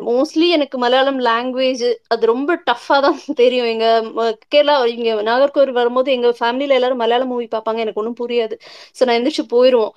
மோஸ்ட்லி 0.10 0.48
எனக்கு 0.50 0.78
மலையாளம் 0.78 1.20
லாங்குவேஜ் 1.22 1.86
அது 2.08 2.26
ரொம்ப 2.26 2.56
டஃப்பாக 2.72 3.02
தான் 3.06 3.20
தெரியும். 3.36 3.66
எங்க 3.66 3.88
ம- 4.16 4.34
கேரளா 4.52 4.76
இங்க 4.96 5.12
நாகர்கோவில் 5.30 5.78
வரும்போது 5.80 6.10
எங்க 6.18 6.30
ஃபேமிலியில 6.40 6.78
எல்லாரும் 6.80 7.02
மலையாளம் 7.04 7.32
மூவி 7.34 7.48
பார்ப்பாங்க. 7.56 7.80
எனக்கு 7.86 8.02
ஒன்றும் 8.04 8.20
புரியாது. 8.22 8.58
ஸோ 8.98 9.02
நான் 9.06 9.18
எந்திரிச்சு 9.20 9.46
போயிடுவோம் 9.56 9.94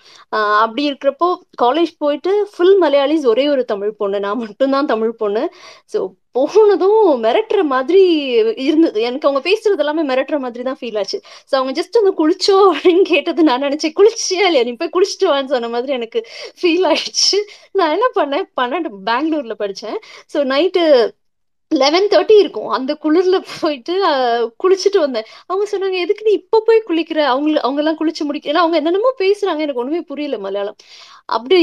அப்படி 0.64 0.84
இருக்கிறப்போ 0.90 1.28
காலேஜ் 1.64 1.92
போயிட்டு 2.05 2.32
ஃபுல் 2.55 2.76
மலையாளிஸ் 2.84 3.26
ஒரே 3.34 3.46
ஒரு 3.55 3.64
தமிழ் 3.74 3.99
பொண்ணு. 4.03 4.18
நான் 4.26 4.42
மட்டும்தான் 4.44 4.90
தமிழ் 4.94 5.14
பொண்ணு. 5.24 5.44
ஸோ 5.94 6.01
போனதும் 6.36 7.20
மிரட்டுற 7.24 7.61
மாதிரி 7.72 8.03
இருந்தது. 8.66 8.99
எனக்கு 9.09 9.26
அவங்க 9.28 9.40
பேசுறது 9.46 9.82
எல்லாமே 9.84 10.03
மிரட்டுற 10.11 10.36
மாதிரி 10.44 10.62
தான் 10.68 10.78
ஃபீல் 10.80 10.99
ஆச்சு. 11.01 11.18
ஸோ 11.51 11.55
அவங்க 11.59 11.72
ஜஸ்ட் 11.78 11.99
வந்து 12.01 12.12
குளிச்சோ 12.20 12.57
அப்படின்னு 12.72 13.05
கேட்டது 13.12 13.42
நான் 13.49 13.64
நினைச்சேன். 13.66 13.94
குளிச்சியா 14.01 14.44
இல்லையா? 14.49 14.64
நீ 14.68 14.72
போய் 14.82 14.94
குளிச்சுட்டு 14.96 15.28
வான்னு 15.32 15.53
சொன்ன 15.55 15.70
மாதிரி 15.74 15.92
எனக்கு 15.99 16.20
ஃபீல் 16.61 16.86
ஆயிடுச்சு. 16.90 17.38
நான் 17.80 17.94
என்ன 17.96 18.09
பண்ணேன்? 18.18 18.46
பன்னெண்டு 18.61 18.90
பெங்களூர்ல 19.11 19.57
படிச்சேன். 19.62 19.99
ஸோ 20.34 20.40
நைட்டு 20.53 20.84
லெவன் 21.71 22.07
தேர்ட்டி 22.11 22.37
இருக்கும். 22.39 22.69
அந்த 22.69 22.93
குளிர்ல 23.03 23.37
போயிட்டு 23.55 23.95
குளிச்சுட்டு 24.62 24.99
வந்தேன். 24.99 25.27
அவங்க 25.47 25.64
சொன்னாங்க 25.73 25.97
எதுக்கு 26.05 26.23
நீ 26.25 26.33
இப்ப 26.33 26.62
போய் 26.66 26.87
குளிக்கிற? 26.87 27.21
அவங்க 27.33 27.61
அவங்க 27.61 27.81
எல்லாம் 27.83 27.99
குளிச்சு 27.99 28.23
முடிக்க 28.25 28.53
ஏன்னா 28.53 28.62
அவங்க 28.62 28.77
என்னென்னமோ 28.77 29.11
பேசுறாங்க. 29.19 29.61
எனக்கு 29.66 29.83
ஒண்ணுமே 29.83 30.01
புரியல 30.11 30.39
மலையாளம். 30.39 30.79
அப்படி 31.37 31.61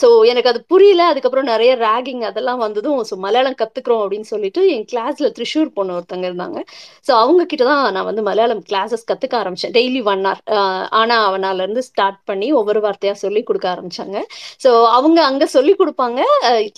சோ 0.00 0.08
எனக்கு 0.30 0.50
அது 0.52 0.60
புரியல. 0.72 1.02
அதுக்கப்புறம் 1.12 1.48
நிறைய 1.52 1.70
ரேகிங் 1.84 2.22
அதெல்லாம் 2.30 2.60
வந்ததும் 2.64 2.98
ஸோ 3.10 3.14
மலையாளம் 3.24 3.56
கத்துக்கிறோம் 3.60 4.02
அப்படின்னு 4.04 4.28
சொல்லிட்டு 4.32 4.62
என் 4.74 4.86
கிளாஸ்ல 4.92 5.28
திருஷூர் 5.36 5.70
பொண்ணு 5.78 5.94
ஒருத்தங்க 5.98 6.26
இருந்தாங்க. 6.30 6.58
ஸோ 7.06 7.12
அவங்க 7.22 7.42
கிட்ட 7.52 7.64
தான் 7.70 7.82
நான் 7.96 8.08
வந்து 8.10 8.22
மலையாளம் 8.28 8.62
கிளாஸஸ் 8.70 9.06
கத்துக்க 9.10 9.36
ஆரம்பிச்சேன். 9.42 9.74
டெய்லி 9.78 10.02
ஒன் 10.12 10.24
ஹவர் 10.28 10.42
ஆனா 11.00 11.16
அவனால 11.28 11.62
இருந்து 11.66 11.84
ஸ்டார்ட் 11.90 12.20
பண்ணி 12.30 12.50
ஒவ்வொரு 12.60 12.82
வார்த்தையா 12.86 13.14
சொல்லி 13.24 13.42
கொடுக்க 13.50 13.68
ஆரம்பிச்சாங்க. 13.74 14.18
ஸோ 14.64 14.72
அவங்க 14.98 15.18
அங்க 15.30 15.46
சொல்லி 15.56 15.74
கொடுப்பாங்க. 15.80 16.20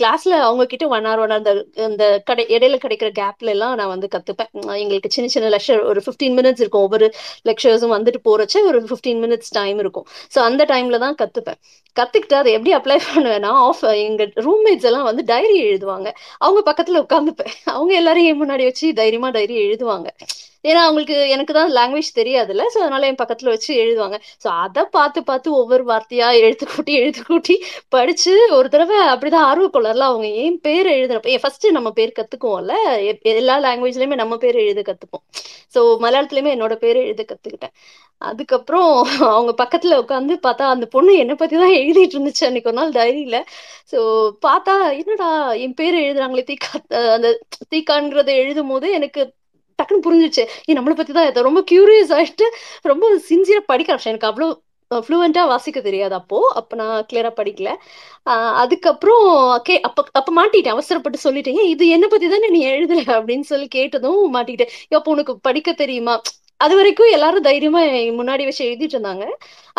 கிளாஸ்ல 0.01 0.35
அவங்க 0.49 0.67
கிட்ட 0.75 0.87
ஒன் 0.99 1.09
ஹவர் 1.11 1.25
ஒன் 1.25 1.37
அந்த 1.39 1.53
இந்த 1.89 2.05
கடை 2.31 2.47
இடையில 2.57 2.79
கிடைக்கிற 2.87 3.11
கேப்ல 3.21 3.55
எல்லாம் 3.57 3.77
நான் 3.83 3.93
வந்து 3.95 4.11
கத்துப்பேன். 4.15 4.53
எங்களுக்கு 4.85 5.15
சின்ன 5.17 5.33
சின்ன 5.37 5.51
லெக்சர் 5.57 5.83
ஒரு 5.91 6.03
ஃபிஃப்டீன் 6.07 6.37
மினிட்ஸ் 6.41 6.65
இருக்கும். 6.65 6.87
ஒவ்வொரு 6.89 7.09
லெக்சர்ஸும் 7.51 7.95
வந்துட்டு 7.97 8.23
போறச்ச 8.31 8.65
ஒரு 8.71 8.81
ஃபிஃப்டீன் 8.91 9.23
மினிட்ஸ் 9.27 9.53
டைம் 9.61 9.79
இருக்கும். 9.85 10.09
ஸோ 10.37 10.41
அந்த 10.49 10.63
டைம்ல 10.75 10.99
தான் 11.07 11.19
கத்துப்பேன். 11.23 11.61
கத்து 11.97 12.19
அதை 12.29 12.53
எப்படி 12.53 12.75
அப்ளை 12.77 12.97
பண்ணுவேன்னா 13.09 13.49
ஆஃப் 13.49 13.85
எங்க 13.85 14.25
ரூம்மேட்ஸ் 14.25 14.85
எல்லாம் 14.85 15.03
வந்து 15.03 15.23
டைரி 15.27 15.57
எழுதுவாங்க. 15.63 16.09
அவங்க 16.39 16.73
பக்கத்துல 16.73 17.03
உட்காந்துப்பேன். 17.07 17.53
அவங்க 17.65 17.95
எல்லாரும் 17.95 18.25
என் 18.25 18.41
முன்னாடி 18.43 18.65
வச்சு 18.65 18.93
தைரியமா 18.95 19.29
டைரி 19.29 19.57
எழுதுவாங்க. 19.67 20.09
ஏன்னா 20.65 20.81
அவங்களுக்கு 20.87 21.29
எனக்கு 21.31 21.53
தான் 21.53 21.71
லாங்குவேஜ் 21.73 22.09
தெரியாதுல்ல 22.19 22.63
ஸோ 22.75 22.79
அதனால 22.79 23.07
என் 23.07 23.21
பக்கத்துல 23.21 23.45
வச்சு 23.45 23.75
எழுதுவாங்க. 23.75 24.17
ஸோ 24.45 24.49
அதை 24.65 24.85
பார்த்து 24.85 25.23
பார்த்து 25.23 25.53
ஒவ்வொரு 25.53 25.85
வார்த்தையா 25.85 26.29
எழுத்து 26.41 26.67
கூட்டி 26.67 26.93
எழுத்து 26.93 27.23
கூட்டி 27.25 27.65
படிச்சு 27.89 28.33
ஒரு 28.51 28.69
தடவை 28.69 28.99
அப்படிதான் 29.07 29.47
ஆர்வ 29.51 29.69
கொள்ளர்ல 29.77 29.99
அவங்க 29.99 30.27
ஏன் 30.27 30.61
பேர் 30.61 30.87
எழுதுறப்ப 30.87 31.39
ஃபர்ஸ்ட் 31.41 31.67
நம்ம 31.67 31.91
பேர் 31.91 32.13
கத்துக்குவோம்ல 32.19 32.75
எல்லா 33.23 33.61
லாங்குவேஜ்லயுமே 33.61 34.15
நம்ம 34.15 34.37
பேர் 34.37 34.55
எழுத 34.55 34.83
கத்துப்போம். 34.83 35.25
ஸோ 35.75 35.83
மலையாளத்துலயுமே 36.01 36.55
என்னோட 36.57 36.75
பேர் 36.75 36.97
எழுத 36.97 37.25
கத்துக்கிட்டேன். 37.33 37.75
அதுக்கப்புறம் 38.21 38.89
அவங்க 39.31 39.53
பக்கத்துல 39.63 39.99
உட்காந்து 40.03 40.35
பார்த்தா 40.47 40.65
அந்த 40.75 40.87
பொண்ணு 40.87 41.13
என்னை 41.17 41.35
பத்தி 41.35 41.57
தான் 41.57 41.77
எழுதிட்டு 41.81 42.17
இருந்துச்சு 42.17 42.47
அன்னைக்கு 42.49 42.71
ஒரு 42.73 42.79
நாள் 42.81 42.93
டைரியில. 42.93 43.37
ஸோ 43.93 43.99
பார்த்தா 44.47 44.75
என்னடா 45.01 45.29
என் 45.65 45.75
பேர் 45.75 45.97
எழுதுறாங்களே 46.05 46.45
தீக்கா 46.51 46.71
அந்த 47.17 47.29
தீக்கான்றதை 47.75 48.35
எழுதும் 48.43 48.69
போது 48.69 48.89
எனக்கு 48.99 49.23
டக்குன்னு 49.79 50.07
புரிஞ்சிச்சு 50.07 50.43
ஏ 50.69 50.75
நம்மளை 50.79 50.97
பத்தி 50.97 51.13
தான் 51.13 51.47
ரொம்ப 51.49 51.63
கியூரியஸ் 51.71 52.13
ஆயிட்டு 52.19 52.47
ரொம்ப 52.85 53.05
சின்சியரா 53.31 53.63
படிக்க 53.67 53.93
ஆரம்பிச்சேன். 53.93 54.15
எனக்கு 54.15 54.31
அவ்வளோ 54.31 54.49
ஃப்ளூவெண்டா 54.91 55.43
வாசிக்க 55.51 55.79
தெரியாது 55.81 56.15
அப்போ. 56.15 56.39
அப்ப 56.61 56.77
நான் 56.81 57.05
கிளியரா 57.11 57.31
படிக்கல. 57.37 57.71
ஆஹ் 58.27 58.55
அதுக்கப்புறம் 58.63 59.25
கே 59.69 59.75
அப்ப 59.89 60.05
அப்ப 60.13 60.31
மாட்டிட்டேன் 60.39 60.75
அவசரப்பட்டு 60.77 61.19
சொல்லிட்டேன். 61.27 61.61
இது 61.75 61.85
என்ன 61.97 62.07
பத்தி 62.09 62.29
தானே 62.29 62.49
நீ 62.57 62.61
எழுதல 62.73 63.03
அப்படின்னு 63.19 63.47
சொல்லி 63.53 63.69
கேட்டதும் 63.77 64.21
மாட்டிக்கிட்டேன். 64.37 64.73
அப்போ 64.99 65.11
உனக்கு 65.11 65.35
படிக்க 65.49 65.73
தெரியுமா? 65.83 66.17
அது 66.61 66.75
வரைக்கும் 66.79 67.13
எல்லாரும் 67.17 67.47
தைரியமா 67.49 67.81
முன்னாடி 68.19 68.43
வச்சு 68.49 68.63
எழுதிட்டு 68.69 68.97
இருந்தாங்க. 68.97 69.25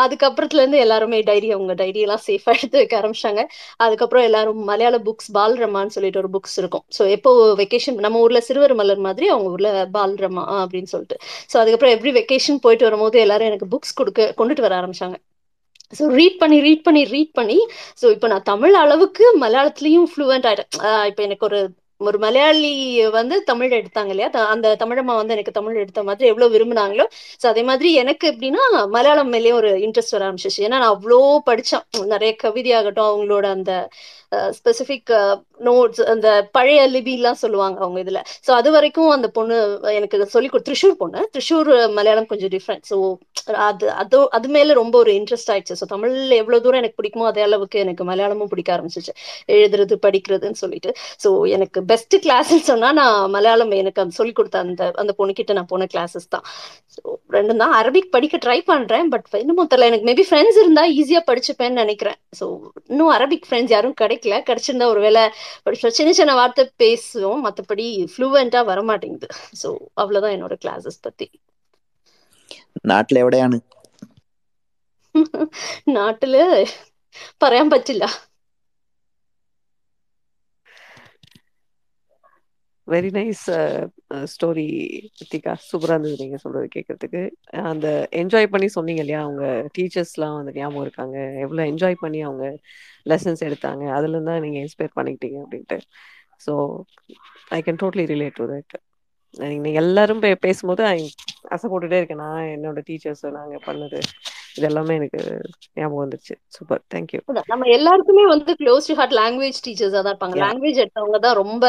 அதுக்கப்புறத்துல 0.04 0.62
இருந்து 0.64 0.80
எல்லாருமே 0.86 1.18
டைரி 1.30 1.50
அவங்க 1.56 1.74
டைரி 1.82 2.00
எல்லாம் 2.06 2.24
சேஃபா 2.28 2.52
எடுத்து 2.58 2.80
வைக்க 2.82 2.96
ஆரம்பிச்சாங்க 3.02 3.42
அதுக்கப்புறம் 3.86 4.26
எல்லாரும் 4.30 4.62
மலையாள 4.70 4.98
புக்ஸ் 5.08 5.30
பால்ரமான்னு 5.38 5.96
சொல்லிட்டு 5.98 6.22
ஒரு 6.24 6.32
புக்ஸ் 6.36 6.58
இருக்கும். 6.62 6.86
ஸோ 6.98 7.04
எப்போ 7.16 7.32
வெக்கேஷன் 7.62 8.00
நம்ம 8.06 8.22
ஊர்ல 8.26 8.42
சிறுவர் 8.50 8.76
மலர் 8.82 9.04
மாதிரி 9.08 9.28
அவங்க 9.34 9.50
ஊர்ல 9.56 9.70
பால்ரமா 9.98 10.46
அப்படின்னு 10.64 10.92
சொல்லிட்டு. 10.96 11.18
ஸோ 11.52 11.58
அதுக்கப்புறம் 11.64 11.96
எவ்ரி 11.98 12.14
வெக்கேஷன் 12.20 12.64
போயிட்டு 12.66 12.88
வரும்போது 12.90 13.20
எல்லாரும் 13.26 13.50
எனக்கு 13.52 13.68
புக்ஸ் 13.76 13.98
கொடுக்க 14.02 14.32
கொண்டுட்டு 14.40 14.66
வர 14.68 14.76
ஆரம்பிச்சாங்க. 14.82 15.18
ஸோ 15.94 16.04
ரீட் 16.18 16.38
பண்ணி 16.42 16.58
ரீட் 16.66 16.84
பண்ணி 16.88 17.02
ரீட் 17.14 17.34
பண்ணி 17.40 17.58
ஸோ 18.02 18.06
இப்போ 18.16 18.28
நான் 18.34 18.48
தமிழ் 18.52 18.76
அளவுக்கு 18.84 19.26
மலையாளத்துலேயும் 19.44 20.10
ஃப்ளூவெண்ட் 20.12 20.48
ஆகிட்டேன் 20.50 20.70
இப்போ 21.10 21.22
எனக்கு 21.28 21.46
ஒரு 21.50 21.60
ஒரு 22.08 22.18
மலையாளி 22.24 22.72
வந்து 23.18 23.36
தமிழ் 23.44 23.76
எடுத்தாங்க 23.80 24.12
இல்லையா? 24.14 24.30
அந்த 24.54 24.68
தமிழம்மா 24.84 25.16
வந்து 25.20 25.36
எனக்கு 25.36 25.56
தமிழ் 25.58 25.80
எடுத்த 25.84 26.02
மாதிரி 26.08 26.30
எவ்வளவு 26.32 26.54
விரும்பினாங்களோ 26.56 27.06
ஸோ 27.42 27.48
அதே 27.52 27.64
மாதிரி 27.70 27.90
எனக்கு 28.04 28.26
எப்படின்னா 28.32 28.64
மலையாளம் 28.96 29.32
மேலேயும் 29.34 29.60
ஒரு 29.62 29.72
இன்ட்ரெஸ்ட் 29.86 30.16
வர 30.18 30.24
ஆரம்பிச்சிச்சு. 30.28 30.64
ஏன்னா 30.66 30.80
நான் 30.84 30.96
அவ்வளோ 30.96 31.20
படிச்சேன். 31.50 31.86
நிறைய 32.14 32.32
கவிதையாகட்டும் 32.44 33.10
அவங்களோட 33.12 33.46
அந்த 33.58 33.72
ஸ்பெசிஃபிக் 34.58 35.14
நோட்ஸ் 35.68 36.02
அந்த 36.14 36.28
பழைய 36.58 36.82
லிபிலாம் 36.96 37.42
சொல்லுவாங்க 37.44 37.78
அவங்க 37.84 38.00
இதுல. 38.06 38.20
ஸோ 38.48 38.52
அது 38.60 38.70
வரைக்கும் 38.76 39.10
அந்த 39.18 39.28
பொண்ணு 39.38 39.58
எனக்கு 40.00 40.28
சொல்லி 40.36 40.50
கொடு 40.54 40.68
த்ரிஷூர் 40.70 40.96
பொண்ணு. 41.02 41.22
த்ரிஷூர் 41.36 41.70
மலையாளம் 41.98 42.30
கொஞ்சம் 42.32 42.54
டிஃப்ரெண்ட் 42.56 42.86
ஸோ 42.92 42.98
அது 43.68 43.86
அது 44.02 44.18
அது 44.38 44.48
மேல 44.56 44.74
ரொம்ப 44.82 44.96
ஒரு 45.04 45.12
இன்ட்ரெஸ்ட் 45.20 45.52
ஆயிடுச்சு. 45.54 45.78
ஸோ 45.82 45.86
தமிழ் 45.94 46.16
எவ்வளவு 46.42 46.64
தூரம் 46.66 46.82
எனக்கு 46.82 47.00
பிடிக்குமோ 47.00 47.28
அதே 47.32 47.44
அளவுக்கு 47.48 47.78
எனக்கு 47.86 48.04
மலையாளமும் 48.12 48.52
பிடிக்க 48.54 48.70
ஆரம்பிச்சிச்சு. 48.76 49.14
எழுதுறது 49.56 49.96
படிக்கிறதுன்னு 50.06 50.60
சொல்லிட்டு. 50.64 50.92
ஸோ 51.24 51.30
எனக்கு 51.56 51.80
பெஸ்ட் 51.92 52.16
கிளாஸ்ன்னு 52.26 52.68
சொன்னா 52.72 52.90
நான் 53.02 53.18
மலையாளம் 53.36 53.74
எனக்கு 53.82 54.02
அந்த 54.04 54.16
சொல்லி 54.20 54.34
கொடுத்த 54.40 54.60
அந்த 54.66 54.92
அந்த 55.04 55.14
பொண்ணுக்கிட்ட 55.20 55.54
நான் 55.60 55.72
போன 55.74 55.88
கிளாஸஸ் 55.94 56.28
தான். 56.36 56.46
ஸோ 56.96 57.02
ரெண்டும் 57.38 57.62
தான். 57.64 57.76
அரபிக் 57.82 58.12
படிக்க 58.16 58.38
ட்ரை 58.46 58.60
பண்றேன் 58.72 59.10
பட் 59.14 59.28
இன்னமும் 59.44 59.70
தெரியல. 59.72 59.90
எனக்கு 59.92 60.08
மேபி 60.12 60.26
ஃப்ரெண்ட்ஸ் 60.30 60.60
இருந்தா 60.64 60.84
ஈஸியா 61.00 61.22
படிச்சுப்பேன்னு 61.30 61.82
நினைக்கிறேன். 61.84 62.18
ஸோ 62.40 62.46
இன்னும் 62.92 63.14
அரபிக் 63.18 63.48
ஃப்ரெண்ட்ஸ் 63.50 63.74
யாரும் 63.76 63.98
கிடைக்கல. 64.02 64.36
கிடைச்சிருந்தா 64.50 64.88
ஒருவேளை 64.94 65.24
சின்ன 65.91 66.13
சின்ன 66.13 66.35
வார்த்தை 66.35 66.65
பேசுவோம் 66.79 67.45
மற்றபடி 67.47 67.87
ஃப்ளூவெண்டா 68.13 68.63
வரமாட்டேங்குது 68.67 69.29
ஸோ 69.63 69.71
அவ்வளவுதான் 69.95 70.37
என்னோட 70.37 70.57
கிளாஸஸ் 70.65 71.03
பத்தி 71.03 71.29
നാട്ടിൽ 72.85 73.19
എവിടെയാണ് 73.19 73.59
നാട്ടില് 75.89 76.43
പറയാൻ 77.41 77.69
പറ്റില്ല 77.71 78.05
வெரி 82.92 83.10
நைஸ் 83.18 83.44
ஸ்டோரி 84.32 84.66
ரித்திகா 85.20 85.54
சூப்பராக 85.66 85.96
இருந்தது 85.96 86.22
நீங்க 86.24 86.38
சொல்றது 86.44 86.68
கேட்கறதுக்கு 86.76 87.22
அந்த 87.72 87.88
என்ஜாய் 88.22 88.52
பண்ணி 88.54 88.68
சொன்னீங்க 88.78 89.02
இல்லையா? 89.04 89.22
அவங்க 89.26 89.44
டீச்சர்ஸ்லாம் 89.78 90.38
வந்து 90.40 90.54
ஞாபகம் 90.58 90.86
இருக்காங்க. 90.86 91.16
எவ்வளோ 91.46 91.64
என்ஜாய் 91.72 92.02
பண்ணி 92.04 92.22
அவங்க 92.28 92.46
லெசன்ஸ் 93.06 93.44
எடுத்தாங்க. 93.50 93.84
அதுல 93.98 94.16
இருந்து 94.16 94.32
தான் 94.32 94.44
நீங்க 94.46 94.60
இன்ஸ்பயர் 94.66 94.98
பண்ணிக்கிட்டீங்க 94.98 95.40
அப்படின்ட்டு. 95.44 95.78
So 96.46 96.54
I 97.52 97.60
can 97.66 97.82
totally 97.84 98.06
relate 98.14 98.38
to 98.40 98.46
that 98.52 98.76
நீங்க 99.56 99.70
எல்லாரும் 99.82 100.22
பே 100.24 100.30
பேசும்போது 100.46 100.84
ஆசை 101.56 101.66
போட்டுகிட்டே 101.66 102.00
இருக்கேன். 102.00 102.24
நான் 102.26 102.50
என்னோட 102.56 102.80
டீச்சர்ஸ் 102.90 103.26
நாங்கள் 103.38 103.66
பண்ணது. 103.68 104.00
இது 104.56 104.66
எல்லாமே 104.70 104.94
எனக்கு 105.00 105.20
ஞாபகம் 105.78 106.02
வந்துருச்சு. 106.02 106.34
சூப்பர் 106.56 106.82
தேங்க்யூ 106.94 107.20
அதான், 107.32 107.48
நம்ம 107.52 107.68
எல்லாருக்குமே 107.76 108.24
வந்து 108.32 108.54
க்ளோஸ் 108.62 108.90
டு 108.90 108.96
ஹார்ட் 109.00 109.16
லாங்குவேஜ் 109.20 109.60
டீச்சர்ஸா 109.66 110.00
தான் 110.02 110.14
இருப்பாங்க. 110.14 110.38
லாங்குவேஜ் 110.44 110.82
எடுத்தவங்க 110.84 111.20
தான் 111.26 111.38
ரொம்ப 111.42 111.66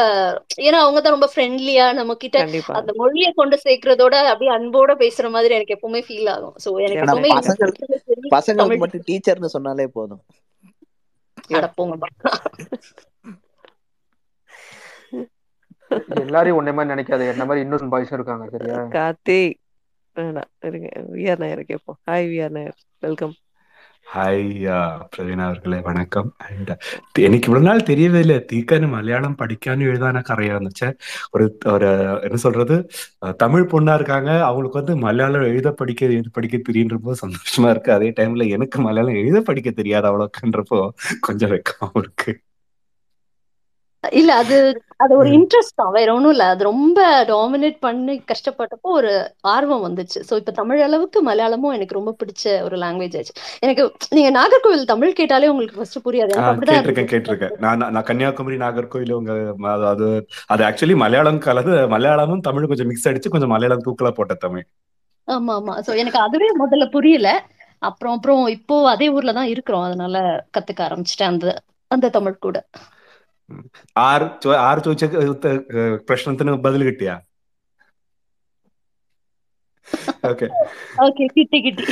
ஏன்னா 0.67 0.79
அவங்க 0.85 0.99
தான் 1.05 1.15
ரொம்ப 1.17 1.29
ஃப்ரெண்ட்லியா 1.33 1.85
நம்ம 1.99 2.15
கிட்ட 2.23 2.41
அந்த 2.79 2.93
மொழியை 3.01 3.29
கொண்டு 3.39 3.57
சேர்க்கறதோட 3.65 4.15
அப்படியே 4.33 4.51
அன்போட 4.57 4.95
பேசுற 5.03 5.29
மாதிரி 5.35 5.57
எனக்கு 5.59 5.75
எப்பவுமே 5.77 6.01
ஃபீல் 6.07 6.31
ஆகும். 6.35 6.55
சோ 6.65 6.71
எனக்கு 6.85 7.03
எப்பவுமே 7.05 7.31
பசங்களுக்கு 8.35 8.83
மட்டும் 8.85 9.07
டீச்சர்னு 9.09 9.55
சொன்னாலே 9.57 9.87
போதும். 9.97 10.23
எல்லாரையும் 16.23 16.57
ஒன்னே 16.59 16.71
மாதிரி 16.75 16.91
நினைக்காத. 16.93 17.25
என்ன 17.33 17.43
மாதிரி 17.47 17.63
இன்னொரு 17.63 17.89
பாய்ஸும் 17.93 18.17
இருக்காங்க 18.17 18.45
சரியா? 18.53 18.77
கார்த்திக். 18.95 19.57
வேணாம் 20.15 20.51
இருங்க. 20.67 20.87
விஆர் 21.15 21.41
நாயர் 21.43 21.63
கேட்போம் 21.65 21.99
hi 22.05 22.27
V R 22.31 22.55
Nair 22.57 22.77
welcome 23.03 23.35
hi 24.07 24.41
Praveen 25.13 25.39
അവർക്കുള്ള 25.43 25.75
വണക്കം 25.85 26.25
ആൻഡ് 26.45 26.73
എനിക്ക് 27.23 27.47
ഇവിടെ 27.49 27.61
നാൾ 27.61 27.77
തെരിയവില്ല 27.89 28.33
തീക്കാനും 28.49 28.91
മലയാളം 28.95 29.33
പഠിക്കാനും 29.39 29.87
எழுதானൊക്കെ 29.89 30.31
അറിയാമെന്ന് 30.35 30.71
വെച്ചാൽ 30.71 30.93
ஒரு 31.33 31.45
ஒரு 31.73 31.89
என்ன 32.27 32.39
சொல்றது? 32.45 32.75
தமிழ் 33.43 33.69
பொண்ணா 33.71 33.93
இருக்காங்க. 33.95 34.29
அவங்களுக்கு 34.49 34.81
வந்து 34.81 34.95
மலையாளம் 35.05 35.47
எழுத 35.51 35.71
படிக்க 35.81 36.01
எழுத 36.09 36.29
படிக்க 36.31 36.57
தெரியுன்றப்போ 36.67 37.13
சந்தோஷமா 37.23 37.69
இருக்கு. 37.73 37.91
அதே 37.97 38.09
டைம்ல 38.19 38.45
எனக்கு 38.55 38.79
மலையாளம் 38.87 39.19
எழுத 39.21 39.39
படிக்க 39.49 39.71
தெரியாது 39.73 40.07
அவ்வளோக்குன்றப்போ 40.09 40.79
கொஞ்சம் 41.27 41.53
வெக்கமாவும் 41.53 42.01
இருக்கு. 42.03 42.31
இல்ல 44.03 44.31
அது 44.41 44.55
அது 45.03 45.13
ஒரு. 45.17 45.29
இன்ட்ரெஸ்ட் 45.37 45.75
தான். 45.75 45.91
வேற 45.95 46.09
ஒண்ணும் 46.13 46.33
இல்ல. 46.33 46.45
அது 46.53 46.63
ரொம்ப 46.63 46.99
டாமினேட் 47.29 47.77
பண்ணி 47.79 48.15
கஷ்டப்பட்டப்போ 48.31 48.89
ஒரு 48.93 49.11
ஆர்வம் 49.53 49.83
வந்துச்சு. 49.85 50.19
சோ 50.27 50.33
இப்ப 50.41 50.53
தமிழ் 50.59 50.83
அளவுக்கு 50.87 51.21
மலையாளமும் 51.21 51.73
எனக்கு 51.73 51.97
ரொம்ப 51.99 52.13
பிடிச்ச 52.19 52.43
ஒரு 52.67 52.77
லாங்குவேஜ் 52.83 53.17
ஆச்சு. 53.19 53.33
எனக்கு 53.61 53.83
நீங்க 54.11 54.31
நாகர்கோவில் 54.37 54.91
தமிழ் 54.93 55.17
கேட்டாலே 55.19 55.51
உங்களுக்கு 55.53 55.79
ஃபர்ஸ்ட் 55.79 55.99
புரியாது. 56.05 56.33
கேட்டிருக்கேன் 56.69 57.11
கேட்டிருக்கேன். 57.13 57.55
நான் 57.59 57.85
நான் 57.95 58.07
கன்னியாகுமரி 58.09 58.59
நாகர்கோயில் 58.63 59.17
உங்க 59.19 59.31
அது 59.85 60.07
அது 60.49 60.63
ஆக்சுவலி 60.69 60.97
மலையாளம் 61.03 61.43
கலந்து 61.47 61.75
மலையாளமும் 61.93 62.45
தமிழ் 62.47 62.69
கொஞ்சம் 62.71 62.91
மிக்ஸ் 62.91 63.09
அடிச்சு 63.11 63.33
கொஞ்சம் 63.35 63.53
மலையாளம் 63.55 63.85
தூக்கலா 63.87 64.13
போட்ட 64.13 64.35
தமிழ். 64.45 64.65
ஆமா 65.27 65.53
ஆமா. 65.59 65.73
சோ 65.85 65.91
எனக்கு 65.95 66.19
அதுவே 66.19 66.49
முதல்ல 66.61 66.85
புரியல. 66.91 67.27
அப்புறம் 67.81 68.13
அப்புறம் 68.15 68.43
இப்போ 68.49 68.75
அதே 68.89 69.07
ஊர்ல 69.09 69.31
தான் 69.33 69.51
இருக்கிறோம். 69.53 69.85
அதனால 69.85 70.17
கத்துக்க 70.55 70.81
ஆரம்பிச்சிட்டேன் 70.87 71.31
அந்த 71.33 71.47
அந்த 71.91 72.09
தமிழ் 72.09 72.43
கூட. 72.45 72.57
ആറ് 74.02 74.26
ചോ- 74.42 74.58
ആറ് 74.64 74.80
ചോദിച്ച 74.86 75.04
ഉത്ത- 75.28 75.52
ഏഹ് 75.78 75.96
പ്രശ്നത്തിന് 76.08 76.54
ബദൽ 76.64 76.82
കിട്ടിയാ 76.84 77.14
ഓക്കെ 80.30 80.46
ஓகே 81.04 81.24
கிட்டி 81.34 81.58
கிட்டி 81.66 81.84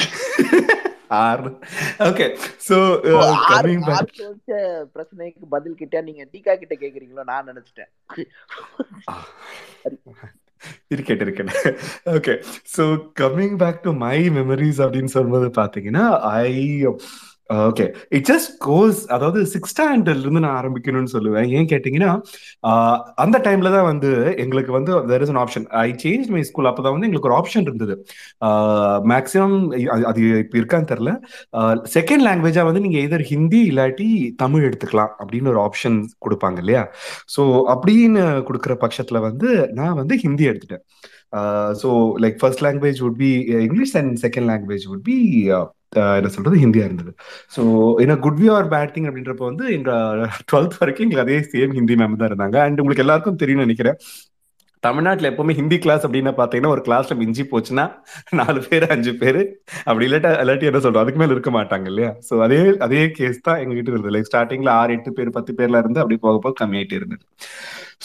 ആറ് 1.19 1.51
ഓക്കെ 2.07 2.27
സോ 2.67 2.77
ஓ, 3.09 3.19
ஆறு 3.19 3.37
കമ്മിങ് 3.51 3.85
ஆறு 3.85 3.91
ബാക്ക് 3.91 4.15
ചോദിച്ച 4.17 4.53
பிரச்சனைக்கு 4.95 5.47
பதில் 5.53 5.79
கிட்ட 5.79 6.03
நீங்க 6.03 6.23
டீகா 6.33 6.55
கிட்ட 6.57 6.75
கேக்குறீங்களோ 6.77 7.25
நான் 7.25 7.49
நினைச்சிட்டேன் 7.51 7.91
ഇരിക്കട്ടെ 10.91 11.25
ഇരിക്കട്ടെ 11.27 11.73
okay 12.15 12.35
so 12.75 12.85
coming 13.21 13.59
back 13.59 13.83
to 13.85 13.93
my 14.01 14.19
memories 14.37 14.83
அப்படின்னு 14.85 15.15
சொல்லும்போது 15.15 15.49
பாத்தீங்கன்னா 15.59 16.05
ஐ 16.39 16.53
ஓகே 17.52 17.96
இட் 18.10 18.28
ஜஸ்ட் 18.32 18.52
கோஸ் 18.66 19.08
அதாவது 19.08 19.46
சிக்ஸ் 19.46 19.82
ஸ்டாண்டர்ட்ல 19.82 20.20
இருந்து 20.20 20.40
நான் 20.40 20.66
ஆரம்பிக்கணும்னு 20.66 21.14
சொல்லுவேன். 21.14 21.48
ஏன் 21.50 21.66
கேட்டீங்கன்னா 21.66 22.22
ஆஹ் 22.68 23.00
அந்த 23.16 23.40
டைம்ல 23.40 23.72
தான் 23.72 23.84
வந்து 23.84 24.34
எங்களுக்கு 24.38 24.72
வந்து 24.72 24.92
there 24.94 25.22
is 25.22 25.30
an 25.30 25.48
option 25.48 25.66
I 25.66 25.92
change 25.92 26.28
my 26.28 26.44
school 26.44 26.66
அப்பதான் 26.66 26.96
வந்து 26.96 27.08
எங்களுக்கு 27.08 27.30
ஒரு 27.30 27.38
ஆப்ஷன் 27.42 27.62
இருந்தது. 27.62 28.06
Uh, 28.42 28.98
மேக்ஸிமம் 29.12 30.04
அது 30.04 30.38
இப்போ 30.38 30.58
இருக்கான்னு 30.58 30.90
தெரியல. 30.92 31.12
Uh, 31.54 31.76
செகண்ட் 31.94 32.26
லாங்குவேஜா 32.28 32.64
வந்து 32.64 32.80
நீங்க 32.80 33.00
எதர் 33.00 33.22
ஹிந்தி 33.22 33.70
இல்லாட்டி 33.70 34.32
தமிழ் 34.36 34.66
எடுத்துக்கலாம் 34.70 35.12
அப்படின்னு 35.20 35.48
ஒரு 35.48 35.60
ஆப்ஷன் 35.60 36.06
கொடுப்பாங்க 36.26 36.58
இல்லையா? 36.58 36.92
ஸோ 37.38 37.42
அப்படின்னு 37.68 38.24
கொடுக்குற 38.50 38.76
பட்சத்துல 38.80 39.20
வந்து 39.20 39.70
நான் 39.74 39.94
வந்து 39.94 40.18
ஹிந்தி 40.18 40.48
எடுத்துட்டேன். 40.48 40.84
So 41.82 41.90
like 42.20 42.38
first 42.40 42.64
language 42.64 43.00
would 43.00 43.20
be 43.24 43.34
English 43.40 43.98
and 43.98 44.18
second 44.22 44.50
language 44.52 44.88
would 44.92 45.04
be 45.04 45.18
என்ன 46.20 46.30
சொல்றது 46.36 46.58
ஹிந்தியா 46.64 46.86
இருந்தது. 46.88 47.12
ஸோ 47.56 47.62
என்ன 48.04 48.16
good 48.26 48.40
view 48.42 48.52
or 48.58 48.70
bad 48.74 48.94
thing 48.96 49.08
அப்படின்றப்ப 49.10 49.46
வந்து 49.50 49.66
எங்க 49.78 49.92
டுவெல்த் 50.50 50.78
வரைக்கும் 50.82 51.06
எங்களுக்கு 51.06 51.26
அதே 51.28 51.40
சேம் 51.54 51.74
ஹிந்தி 51.80 51.96
மேம் 52.02 52.20
தான் 52.22 52.30
இருந்தாங்க. 52.32 52.58
அண்ட் 52.66 52.82
உங்களுக்கு 52.84 53.06
எல்லாருக்கும் 53.06 53.42
தெரியும்னு 53.42 53.68
நினைக்கிறேன். 53.68 53.98
தமிழ்நாட்டில் 54.84 55.30
எப்பவுமே 55.30 55.54
ஹிந்தி 55.58 55.78
கிளாஸ் 55.78 56.06
அப்படின்னு 56.06 56.32
பார்த்தீங்கன்னா 56.38 56.74
ஒரு 56.76 56.82
கிளாஸ்ல 56.88 57.16
மிஞ்சி 57.20 57.44
போச்சுன்னா 57.52 57.84
நாலு 58.40 58.60
பேர் 58.68 58.86
அஞ்சு 58.96 59.12
பேர் 59.22 59.40
அப்படி 59.90 60.06
இல்லாட்டா 60.08 60.32
இல்லாட்டி 60.44 60.70
என்ன 60.70 60.82
சொல்றோம் 60.86 61.04
அதுக்கு 61.04 61.22
மேல 61.22 61.36
இருக்க 61.36 61.52
மாட்டாங்க 61.58 61.88
இல்லையா? 61.92 62.12
ஸோ 62.28 62.34
அதே 62.46 62.62
அதே 62.88 63.02
கேஸ் 63.20 63.46
தான் 63.48 63.60
எங்ககிட்ட 63.64 63.92
இருந்தது. 63.94 64.14
லைக் 64.16 64.30
ஸ்டார்டிங்ல 64.32 64.72
ஆறு 64.80 64.96
எட்டு 64.98 65.12
பேர் 65.20 65.36
பத்து 65.38 65.54
பேர்ல 65.60 65.82
இருந்து 65.84 66.02
அப்படி 66.04 66.18
போக 66.26 66.38
போக 66.46 66.56
கம்மியாயிட்டே 66.62 66.98
இருந்தது. 67.00 67.24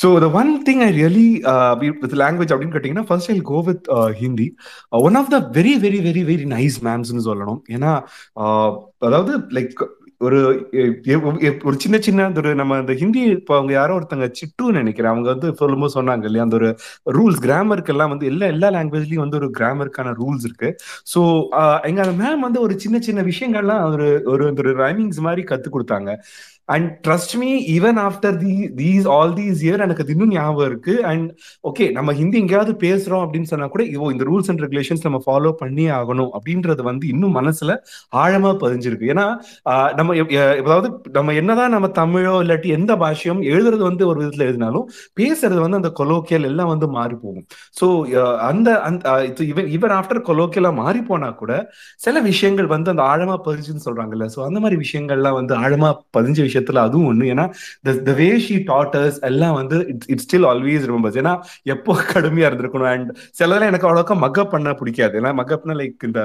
So 0.02 0.08
the 0.24 0.28
one 0.40 0.50
thing 0.68 0.82
I 0.86 0.90
really 1.00 1.28
with 2.02 2.16
language 2.22 2.52
அப்படின்னு 2.54 2.76
கேட்டிங்கன்னா 2.76 3.08
first 3.10 3.32
I 3.34 3.36
go 3.52 3.60
with 3.68 3.86
Hindi 4.22 4.48
one 5.08 5.18
of 5.22 5.30
the 5.34 5.38
very 5.58 5.74
very 5.84 6.00
very 6.08 6.24
very 6.32 6.48
nice 6.56 6.78
மேம்ஸ்னு 6.88 7.26
சொல்லணும். 7.28 7.60
ஏன்னா 7.76 7.92
uh, 8.42 8.68
அதாவது 9.08 9.32
லைக் 9.58 9.80
ஒரு 10.26 10.38
ஒரு 11.68 11.76
சின்ன 11.82 11.96
சின்ன 12.04 12.26
ஒரு 12.40 12.50
நம்ம 12.60 12.76
அந்த 12.82 12.92
ஹிந்தி 13.00 13.22
இப்போ 13.32 13.54
அவங்க 13.56 13.72
யாரோ 13.74 13.96
ஒருத்தங்க 13.98 14.26
சிட்டுன்னு 14.38 14.80
நினைக்கிறேன். 14.82 15.12
அவங்க 15.14 15.28
வந்து 15.34 15.48
சொல்லும்போது 15.60 15.94
சொன்னாங்க 15.96 16.24
இல்லையா 16.28 16.44
அந்த 16.46 16.56
ஒரு 16.60 16.68
ரூல்ஸ் 17.16 17.42
கிராமருக்கு 17.46 17.92
எல்லாம் 17.94 18.12
வந்து 18.14 18.30
எல்லா 18.32 18.46
எல்லா 18.54 18.68
லாங்குவேஜ்லயும் 18.76 19.24
வந்து 19.24 19.40
ஒரு 19.40 19.48
கிராமருக்கான 19.58 20.14
ரூல்ஸ் 20.20 20.46
இருக்கு. 20.48 20.70
ஸோ 21.12 21.20
uh, 21.60 21.76
எங்க 21.90 22.00
அந்த 22.06 22.14
மேம் 22.22 22.46
வந்து 22.48 22.62
ஒரு 22.66 22.76
சின்ன 22.84 23.00
சின்ன 23.08 23.22
விஷயங்கள்லாம் 23.30 23.84
ஒரு 23.94 24.08
ஒரு 24.34 24.46
ஒரு 24.62 24.72
ரைமிங்ஸ் 24.84 25.20
மாதிரி 25.28 25.44
கத்து 25.52 25.70
கொடுத்தாங்க. 25.76 26.10
And 26.74 26.88
trust 27.06 27.34
me 27.42 27.50
even 27.76 27.98
after 28.06 28.36
the 28.44 28.54
these 28.80 29.06
all 29.16 29.32
these 29.40 29.60
year 29.66 29.84
எனக்கு 29.84 30.02
அது 30.04 30.14
இன்னும் 30.14 30.32
ஞாபகம் 30.36 30.68
இருக்கு. 30.70 30.94
அண்ட் 31.10 31.28
ஓகே 31.70 31.84
நம்ம 31.96 32.12
ஹிந்தி 32.20 32.38
எங்கேயாவது 32.42 32.72
பேசுறோம் 32.86 33.22
அப்படின்னு 33.24 33.50
சொன்னா 33.52 33.68
கூட 33.74 33.84
இந்த 34.14 34.24
ரூல்ஸ் 34.30 34.50
அண்ட் 34.52 34.62
ரெகுலேஷன்ஸ் 34.66 35.04
நம்ம 35.06 35.20
ஃபாலோ 35.26 35.52
பண்ணி 35.62 35.86
ஆகணும். 35.98 36.30
அப்படின்றது 36.38 36.82
வந்து 36.90 37.06
இன்னும் 37.14 37.36
மனசுல 37.40 37.76
ஆழமா 38.24 38.52
பதிஞ்சிருக்கு. 38.64 39.10
ஏன்னா 39.14 39.26
நம்ம 40.00 40.16
அதாவது 40.64 40.88
நம்ம 41.18 41.34
என்னதான் 41.42 41.74
நம்ம 41.76 41.90
தமிழோ 42.00 42.34
இல்லாட்டி 42.44 42.70
எந்த 42.78 42.92
பாஷையும் 43.04 43.42
எழுதுறது 43.52 43.82
வந்து 43.90 44.04
ஒரு 44.10 44.18
விதத்துல 44.22 44.46
எழுதினாலும் 44.48 44.86
பேசுறது 45.20 45.60
வந்து 45.64 45.80
அந்த 45.80 45.92
கொலோக்கியல் 46.00 46.48
எல்லாம் 46.50 46.72
வந்து 46.74 46.88
மாறி 46.98 47.16
போகும். 47.24 47.46
ஸோ 47.80 47.86
அந்த 48.50 48.68
அந்த 48.88 49.16
இவன் 49.52 49.70
இவன் 49.76 49.94
ஆஃப்டர் 49.98 50.22
கொலோக்கியலா 50.30 50.72
மாறி 50.82 51.00
போனா 51.10 51.30
கூட 51.42 51.52
சில 52.06 52.20
விஷயங்கள் 52.30 52.72
வந்து 52.74 52.92
அந்த 52.94 53.04
ஆழமா 53.12 53.38
பதிஞ்சுன்னு 53.48 53.86
சொல்றாங்கல்ல. 53.88 54.26
ஸோ 54.34 54.40
அந்த 54.48 54.58
மாதிரி 54.64 54.78
விஷயங்கள்லாம் 54.84 55.38
வந்து 55.40 55.54
ஆழமா 55.64 55.90
பதிஞ்ச 56.18 56.40
விஷயத்துல 56.56 56.84
அதுவும் 56.88 57.08
ஒண்ணு. 57.12 57.24
ஏன்னா 57.34 57.46
த 58.08 58.14
வே 58.20 58.28
ஷி 58.46 58.58
டாட்டர்ஸ் 58.72 59.18
எல்லாம் 59.30 59.54
வந்து 59.60 59.76
it's 59.92 60.10
it 60.14 60.22
still 60.26 60.46
always 60.52 60.84
remembers 60.90 61.18
ஏன்னா 61.22 61.34
எப்போ 61.74 61.92
கடுமையா 62.12 62.48
இருந்திருக்கணும்? 62.50 62.90
அண்ட் 62.94 63.10
சிலதெல்லாம் 63.38 63.70
எனக்கு 63.72 63.88
அவ்வளோக்கா 63.88 64.16
மக்கப் 64.26 64.52
பண்ண 64.54 64.74
பிடிக்காது. 64.80 65.14
ஏன்னா 65.20 65.32
மக்கப்னா 65.40 65.76
லைக் 65.80 66.06
இந்த 66.08 66.20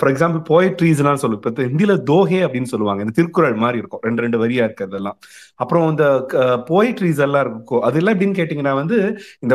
ஃபார் 0.00 0.10
எக்ஸாம்பிள் 0.12 0.42
போயட்ரிஸ்லாம் 0.52 1.20
சொல்லும் 1.22 1.40
இப்போ 1.40 1.66
ஹிந்தியில 1.70 1.94
தோஹே 2.10 2.40
அப்படின்னு 2.46 2.70
சொல்லுவாங்க. 2.72 3.00
இந்த 3.04 3.14
திருக்குறள் 3.18 3.56
மாதிரி 3.64 3.80
இருக்கும். 3.82 4.02
ரெண்டு 4.08 4.22
ரெண்டு 4.24 4.38
வரியா 4.42 4.62
இருக்கிறதெல்லாம். 4.68 5.16
அப்புறம் 5.62 5.84
இந்த 5.92 6.04
போயட்ரிஸ் 6.70 7.22
எல்லாம் 7.26 7.44
இருக்கும். 7.46 7.82
அதெல்லாம் 7.88 8.14
எப்படின்னு 8.14 8.38
கேட்டிங்கன்னா 8.40 8.74
வந்து 8.80 8.98
இந்த 9.44 9.54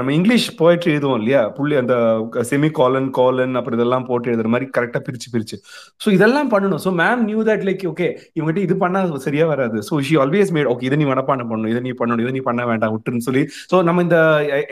நம்ம 0.00 0.12
இங்கிலீஷ் 0.18 0.48
போயட்ரி 0.60 0.90
எழுதுவோம் 0.94 1.18
இல்லையா? 1.20 1.42
புள்ளி 1.56 1.74
அந்த 1.82 1.94
செமி 2.50 2.70
காலன் 2.80 3.08
காலன் 3.20 3.54
அப்புறம் 3.58 3.78
இதெல்லாம் 3.78 4.06
போட்டு 4.10 4.30
எழுதுற 4.32 4.50
மாதிரி 4.54 4.68
கரெக்டா 4.76 5.00
பிரிச்சு 5.08 5.28
பிரிச்சு. 5.34 5.56
ஸோ 6.04 6.08
இதெல்லாம் 6.16 6.50
பண்ணணும். 6.54 6.82
So 6.86 6.92
ma'am 7.02 7.22
knew 7.30 7.42
that 7.50 7.64
like 7.68 7.84
okay 7.92 8.08
இவங்ககிட்ட 8.36 8.62
இது 8.66 8.76
பண்ணா 8.84 9.02
சரியா 9.26 9.44
வராது. 9.52 9.78
So 9.88 10.00
she 10.08 10.14
always 10.24 10.50
made 10.56 10.68
okay 10.72 10.86
இதை 10.88 10.96
நீ 11.02 11.06
மனப்பாடம் 11.12 11.50
பண்ணணும். 11.50 11.72
இதை 11.74 11.82
நீ 11.86 11.92
பண்ணணும். 12.00 12.24
இதை 12.24 12.32
நீ 12.38 12.42
பண்ண 12.48 12.62
வேண்டாம். 12.70 12.92
விட்டுன்னு 12.96 13.24
சொல்லி. 13.28 13.42
ஸோ 13.70 13.82
நம்ம 13.88 14.02
இந்த 14.06 14.18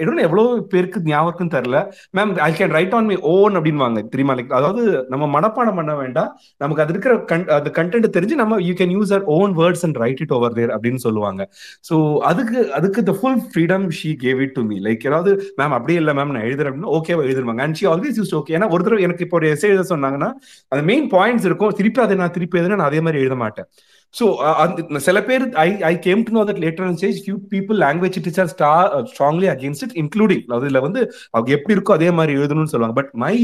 எவ்வளோ 0.05 0.21
எவ்வளோ 0.29 0.45
பேருக்கு 0.75 1.03
ஞாபகம் 1.13 1.53
தெரியல. 1.57 1.79
Ma'am 2.19 2.33
I 2.49 2.51
can 2.61 2.75
write 2.79 2.97
on 2.99 3.09
my 3.11 3.19
own 3.35 3.57
அப்படின்வாங்க 3.61 4.03
தெரியுமா? 4.15 4.37
லைக் 4.39 4.57
அதாவது 4.61 4.83
நம்ம 5.15 5.25
மனப்பாடம் 5.37 5.79
பண்ண 5.81 5.95
வேண்டாம். 6.03 6.31
நமக்கு 6.65 6.85
அது 6.85 6.95
இருக்கிற 6.95 7.15
கன் 7.33 7.47
அந்த 7.59 7.73
கண்டென்ட் 7.79 8.09
தெரிஞ்சு 8.17 8.37
நம்ம 8.43 8.61
you 8.69 8.75
can 8.81 8.95
use 8.97 9.13
our 9.17 9.27
own 9.39 9.55
words 9.61 9.85
and 9.89 10.01
write 10.05 10.23
it 10.27 10.35
over 10.39 10.57
there 10.59 10.75
அப்படின்னு 10.77 11.03
சொல்லுவாங்க. 11.07 11.43
ஸோ 11.91 11.97
அதுக்கு 12.33 12.59
அதுக்கு 12.81 13.03
the 13.11 13.15
full 13.21 13.41
freedom 13.51 13.87
she 14.01 14.13
gave 14.25 14.41
it 14.47 14.55
to 14.59 14.65
me 14.71 14.79
like 14.89 15.07
ஏதாவது 15.11 15.33
மேம் 15.61 15.77
அப்படியே 15.79 15.99
இல்லை 16.03 16.15
மேம் 16.21 16.35
நான் 16.37 16.47
எழுதுறேன். 16.49 16.71
அப்படின்னா 16.73 16.95
ஓகேவா 16.99 17.25
எழுதுருவாங்க. 17.29 17.63
And 17.67 17.79
she 17.81 17.87
always 17.95 18.19
use 18.23 18.35
okay 18.41 18.57
ஏன்னா 18.59 18.69
ஒரு 18.75 18.83
தடவை 18.87 19.03
எனக்கு 19.09 19.25
இப்போ 19.27 19.39
ஒரு 19.41 19.49
எஸ்ஏ 19.55 19.71
எழுத 19.73 19.87
சொன்னாங்கன்னா 19.95 20.31
அந்த 20.73 20.83
மெயின் 20.91 21.09
பாயிண்ட்ஸ் 21.17 21.49
இருக்கும். 21.51 21.75
திருப்பி 21.81 22.03
அதை 22.07 22.17
நான் 22.23 22.35
திருப்பி 22.37 22.59
எழுதுனா 22.61 22.79
நான் 22.81 22.91
அதே 22.93 23.01
மாதிரி 23.07 23.21
எழுத 23.25 23.37
மாட்டேன். 23.45 23.69
ஸோ 24.15 24.25
அந்த 24.63 25.01
சில 25.07 25.19
பேர் 25.29 25.45
I 25.65 25.67
I 25.91 25.93
came 26.07 26.23
to 26.29 26.33
know 26.37 26.43
that 26.49 26.61
later 26.65 26.87
and 26.87 26.99
stage 27.01 27.21
few 27.25 27.37
people 27.53 27.77
language 27.85 28.19
teacher 28.27 28.51
ஸ்டா 28.55 28.71
ஸ்ட்ராங்லி 29.11 29.49
அகேன்ஸ்ட் 29.55 29.85
இட் 29.87 29.95
இன்க்ளூடிங் 30.03 30.45
அதுல 30.57 30.81
வந்து 30.87 31.03
அவங்க 31.35 31.51
எப்படி 31.57 31.77
இருக்கோ 31.77 31.97
அதே 31.99 32.11
மாதிரி 32.19 32.33
எழுதணும்னு 32.39 32.73
சொல்லுவாங்க. 32.73 32.97
But 33.01 33.13
my 33.25 33.35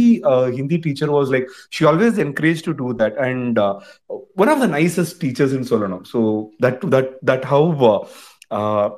Hindi 0.58 0.78
teacher 0.86 1.14
was 1.16 1.32
like 1.34 1.46
she 1.76 1.84
always 1.92 2.18
encourage 2.26 2.64
to 2.68 2.74
do 2.82 2.88
that 3.02 3.18
and 3.28 3.60
one 4.44 4.52
of 4.54 4.64
the 4.64 4.68
nicest 4.78 5.18
டீச்சர்ஸ்னு 5.24 5.70
சொல்லணும். 5.74 6.02
So 6.12 6.20
that 6.66 6.84
that 6.96 7.12
that 7.32 7.46
how 7.54 7.72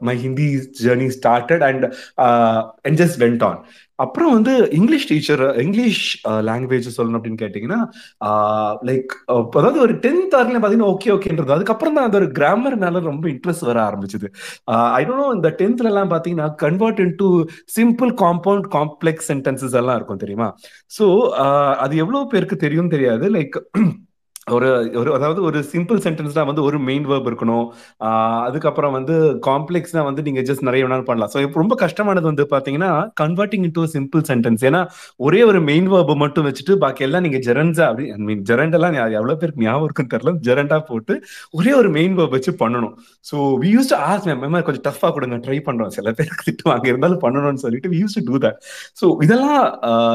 my 0.08 0.14
Hindi 0.24 0.48
journey 0.82 1.08
started 1.18 1.62
and 1.68 1.84
and 2.86 2.98
just 3.00 3.18
went 3.22 3.42
on 3.48 3.60
அப்புறம் 4.04 4.32
வந்து 4.36 4.52
English 4.78 5.06
teacher 5.10 5.42
English 5.64 6.02
language 6.48 6.88
சொல்லணும் 6.96 7.18
அப்படின்னு 7.18 7.42
கேட்டிங்கன்னா 7.42 7.80
like 8.88 9.12
அதாவது 9.58 9.78
ஒரு 9.86 9.94
tenth 10.04 10.36
ஆர்ல 10.38 10.58
பார்த்தீங்கன்னா 10.58 10.90
okay 10.94 11.12
ஓகேன்றது 11.16 11.56
அதுக்கப்புறம் 11.56 11.96
தான் 11.98 12.06
அந்த 12.08 12.18
ஒரு 12.20 12.28
கிராமர்னால 12.38 13.02
ரொம்ப 13.10 13.26
இன்ட்ரெஸ்ட் 13.34 13.66
வர 13.70 13.78
ஆரம்பிச்சது. 13.88 14.28
ஐ 14.98 15.02
டோன்ட் 15.08 15.22
நோ 15.22 15.28
இந்த 15.38 15.50
டென்த்ல 15.62 15.90
எல்லாம் 15.92 16.12
பார்த்தீங்கன்னா 16.12 16.48
convert 16.64 17.02
into 17.22 17.28
simple 17.78 18.12
compound 18.24 18.68
complex 18.76 19.30
sentences 19.32 19.76
எல்லாம் 19.82 19.98
இருக்கும் 20.00 20.22
தெரியுமா? 20.24 20.48
ஸோ 20.98 21.06
அது 21.84 21.96
எவ்வளவு 22.04 22.30
பேருக்கு 22.34 22.58
தெரியும் 22.66 22.94
தெரியாது. 22.96 23.26
லைக் 23.38 23.58
ஒரு 24.56 24.68
ஒரு 25.00 25.10
அதாவது 25.16 25.40
ஒரு 25.48 25.58
சிம்பிள் 25.72 25.98
சென்டென்ஸ்னா 26.04 26.42
வந்து 26.50 26.62
ஒரு 26.68 26.78
மெயின் 26.88 27.06
வேர்ப் 27.10 27.28
இருக்கணும். 27.30 27.66
அதுக்கப்புறம் 28.48 28.94
வந்து 28.98 29.14
காம்ப்ளெக்ஸ்னா 29.48 30.02
வந்து 30.08 30.22
நீங்க 30.28 30.42
ஜஸ்ட் 30.48 30.64
நிறைய 30.68 30.84
வேணாலும் 30.84 31.08
பண்ணலாம். 31.10 31.30
ஸோ 31.34 31.40
ரொம்ப 31.62 31.74
கஷ்டமானது 31.84 32.26
வந்து 32.30 32.44
பாத்தீங்கன்னா 32.54 32.90
கன்வெர்ட்டிங் 33.22 33.64
இன்டு 33.68 33.84
சிம்பிள் 33.96 34.24
சென்டென்ஸ் 34.30 34.64
ஏன்னா 34.70 34.82
ஒரே 35.26 35.40
ஒரு 35.50 35.60
மெயின் 35.70 35.88
வேர்பை 35.94 36.16
மட்டும் 36.24 36.46
வச்சுட்டு 36.48 36.76
பாக்கி 36.84 37.04
எல்லாம் 37.08 37.24
நீங்க 37.26 37.40
ஜெரன்ஸா 37.48 37.84
அப்படி 37.90 38.06
ஐ 38.16 38.18
மீன் 38.30 38.44
ஜெரண்ட் 38.50 38.76
எல்லாம் 38.78 38.96
எவ்வளவு 39.18 39.38
பேருக்கு 39.42 39.64
ஞாபகம் 39.66 39.86
இருக்குன்னு 39.88 40.12
தெரியல. 40.14 40.34
ஜெரண்டா 40.48 40.78
போட்டு 40.90 41.14
ஒரே 41.58 41.74
ஒரு 41.80 41.90
மெயின் 41.98 42.16
வேர்ப் 42.20 42.36
வச்சு 42.38 42.54
பண்ணணும். 42.62 42.94
So 43.30 43.36
we 43.64 43.70
use 43.76 43.92
to 43.92 43.98
ask 44.10 44.26
ma'am 44.30 44.42
ma'am 44.46 44.66
கொஞ்சம் 44.68 44.86
டஃபா 44.88 45.10
கொடுங்க. 45.18 45.38
ட்ரை 45.46 45.58
பண்றோம். 45.68 45.92
சில 45.98 46.08
பேருக்கு 46.20 46.46
திட்டுவாங்க 46.48 46.86
இருந்தாலும் 46.92 47.22
பண்ணணும்னு 47.26 47.62
சொல்லிட்டு 47.66 47.92
we 47.94 48.00
use 48.04 48.16
to 48.18 48.24
do 48.30 48.38
that 48.46 48.58
so 49.00 49.06
இதெல்லாம் 49.26 49.62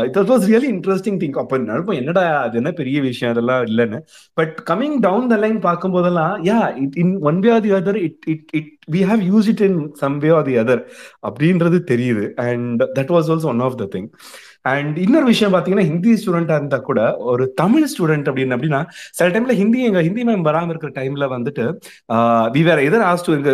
it 0.09 0.19
was 0.33 0.45
really 0.51 0.69
interesting 0.75 1.19
thing 1.23 1.37
அப்போ 1.43 1.57
நடப்போம் 1.69 1.99
என்னடா 2.01 2.23
அது 2.45 2.55
என்ன 2.61 2.71
பெரிய 2.81 2.97
விஷயம்? 3.09 3.31
அதெல்லாம் 3.35 3.63
இல்லைன்னு. 3.69 3.99
But 4.33 4.63
coming 4.69 4.99
down 4.99 5.27
the 5.27 5.35
line 5.35 5.59
பார்க்கும் 5.59 5.91
போதெல்லாம் 5.91 6.43
ya 6.43 6.75
it 6.75 6.97
in 6.97 7.17
one 7.21 7.39
way 7.39 7.49
or 7.49 7.61
the 7.61 7.71
other 7.71 7.95
it 7.95 8.17
it 8.25 8.49
it 8.51 8.71
we 8.91 9.01
have 9.11 9.21
use 9.31 9.47
it 9.47 9.59
in 9.59 9.93
some 9.93 10.17
way 10.17 10.29
or 10.29 10.43
the 10.43 10.57
other 10.57 10.83
அப்படின்றது 11.27 11.79
தெரியுது. 11.91 12.33
And 12.33 12.83
that 12.83 13.13
was 13.15 13.29
also 13.29 13.43
one 13.43 13.59
of 13.59 13.77
the 13.77 13.87
thing 13.91 14.09
and 14.71 14.95
இன்னொரு 15.05 15.27
விஷயம் 15.31 15.53
பாத்தீங்கன்னா 15.55 15.85
ஹிந்தி 15.89 16.11
ஸ்டூடெண்டா 16.21 16.55
இருந்தா 16.59 16.79
கூட 16.89 16.99
ஒரு 17.31 17.43
தமிழ் 17.61 17.87
ஸ்டூடெண்ட் 17.93 18.27
அப்படின்னு 18.29 18.55
அப்படின்னா 18.57 18.81
சில 19.17 19.27
டைம்ல 19.35 19.55
ஹிந்தி 19.61 19.79
எங்க 19.89 20.01
ஹிந்தி 20.07 20.23
மேம் 20.29 20.45
வராம 20.49 20.71
இருக்கிற 20.73 20.91
டைம்ல 20.99 21.27
வந்துட்டு 21.35 21.65
வி 22.55 22.63
வேற 22.69 22.81
எதர் 22.89 23.05
ஆஸ்ட் 23.11 23.29
எங்க 23.37 23.51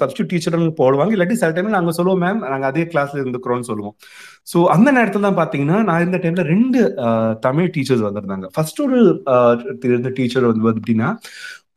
சப்ஸ்டியூட் 0.00 0.30
டீச்சர் 0.32 0.58
போடுவாங்க 0.82 1.14
இல்லாட்டி 1.16 1.38
சில 1.42 1.50
டைம்ல 1.56 1.74
நாங்க 1.78 1.94
சொல்லுவோம் 1.98 2.22
மேம் 2.26 2.42
நாங்க 2.54 2.66
அதே 2.72 2.84
கிளாஸ்ல 2.92 3.20
இருந்துக்கிறோம்னு 3.22 3.68
சொல்லுவோம். 3.70 3.96
ஸோ 4.52 4.60
அந்த 4.76 4.88
நேரத்துல 4.98 5.26
தான் 5.28 5.40
பாத்தீங்கன்னா 5.40 5.78
நான் 5.88 6.02
இருந்த 6.04 6.20
டைம்ல 6.24 6.44
ரெண்டு 6.54 6.80
தமிழ் 7.46 7.72
டீச்சர்ஸ் 7.76 8.06
வந்திருந்தாங்க. 8.08 8.48
ஃபர்ஸ்ட் 8.54 8.82
ஒரு 8.86 9.00
இருந்த 9.88 10.12
டீச்சர் 10.18 10.48
வந்து 10.50 10.70
அப்படின்னா 10.74 11.10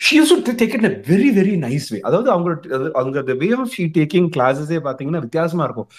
she 0.06 0.16
use 0.20 0.32
to 0.48 0.54
take 0.62 0.74
it 0.78 1.00
very 1.12 1.30
very 1.40 1.56
nice 1.68 1.88
way 1.94 2.00
அதாவது 2.08 2.30
அவங்களோட 2.34 2.92
அவங்க 3.00 3.36
வே 3.44 3.50
ஆஃப் 3.62 3.74
ஷீ 3.78 3.84
டேக்கிங் 4.00 4.28
கிளாஸஸே 4.36 4.80
பாத்தீங்கன்னா 4.88 5.24
வித்தியாசமா 5.28 5.66
இருக்கும். 5.68 5.90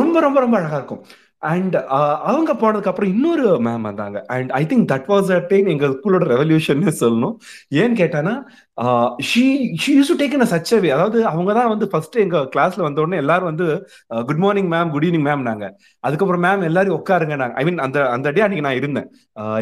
ரொம்ப 0.00 0.20
ரொம்ப 0.24 0.38
ரொம்ப 0.44 0.56
அழகா 0.60 0.78
இருக்கும். 0.80 1.02
அண்ட் 1.52 1.74
uh, 1.96 2.14
அவங்க 2.30 2.50
போனதுக்கு 2.62 2.90
அப்புறம் 2.92 3.12
இன்னொரு 3.14 3.46
மேம் 3.66 3.86
வந்தாங்க. 3.88 4.18
And 4.34 4.50
I 4.60 4.62
think 4.70 4.86
that 4.92 5.08
was 5.12 5.30
a 5.36 5.40
time 5.50 5.66
எங்க 5.74 5.86
ஸ்கூலோட 5.94 6.26
ரெவல்யூஷன் 6.34 6.82
சொல்லணும். 7.02 7.36
ஏன்னு 7.80 8.00
கேட்டானா 8.02 8.34
she 9.28 9.42
she 9.82 9.90
use 9.98 10.10
to 10.12 10.16
take 10.22 10.34
in 10.36 10.48
such 10.52 10.72
way 10.84 10.88
அதாவது 10.96 11.18
அவங்க 11.32 11.50
தான் 11.58 11.70
வந்து 11.74 11.86
ஃபர்ஸ்ட் 11.92 12.16
எங்க 12.24 12.40
கிளாஸ்ல 12.54 12.84
வந்த 12.86 13.04
உடனே 13.04 13.20
எல்லாரும் 13.24 13.50
வந்து 13.50 13.66
good 14.30 14.42
morning 14.44 14.70
ma'am 14.74 14.90
good 14.94 15.06
evening 15.08 15.26
ma'am 15.28 15.46
நாங்க 15.50 15.66
அதுக்கப்புறம் 16.04 16.44
மேம் 16.46 16.66
எல்லாரும் 16.70 16.98
உட்காருங்க 17.00 17.36
நாங்க 17.42 17.56
ஐ 17.60 17.64
மீன் 17.68 17.84
அந்த 17.86 18.00
அந்த 18.16 18.32
டே 18.36 18.44
அன்னைக்கு 18.46 18.66
நான் 18.68 18.80
இருந்தேன். 18.80 19.08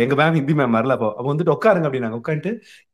எங்க 0.07 0.17
மேம் 0.23 0.39
ஹிந்தி 0.41 0.57
மேம் 0.63 0.77
வரல 0.79 0.97
அப்போ. 0.99 1.11
அப்போ 1.19 1.29
வந்துட்டு 1.33 1.57
உட்காருங்க 1.59 1.89
அப்படின்னாங்க. 1.91 2.19
உட்காந்துட்டு 2.23 2.53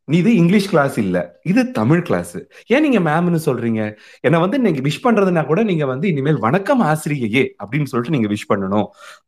நீ 0.08 0.16
இது 0.22 0.30
இங்கிலீஷ் 0.40 0.68
கிளாஸ் 0.70 0.96
இல்ல. 1.02 1.18
இது 1.50 1.62
தமிழ் 1.78 2.00
கிளாஸ் 2.06 2.32
ஏன் 2.74 2.84
நீங்க 2.86 3.00
மேம்னு 3.08 3.40
சொல்றீங்க? 3.46 3.80
என்ன 4.26 4.36
வந்து 4.44 4.56
நீங்க 4.64 4.80
விஷ் 4.86 5.02
பண்றதுனா 5.04 5.42
கூட 5.50 5.60
நீங்க 5.70 5.84
வந்து 5.90 6.06
இனிமேல் 6.12 6.40
வணக்கம் 6.46 6.82
ஆசிரியையே 6.92 7.44
அப்படின்னு 7.62 7.90
சொல்லிட்டு 7.90 8.14
நீங்க 8.16 8.28
விஷ் 8.32 8.48
பண்ணணும் 8.52 8.86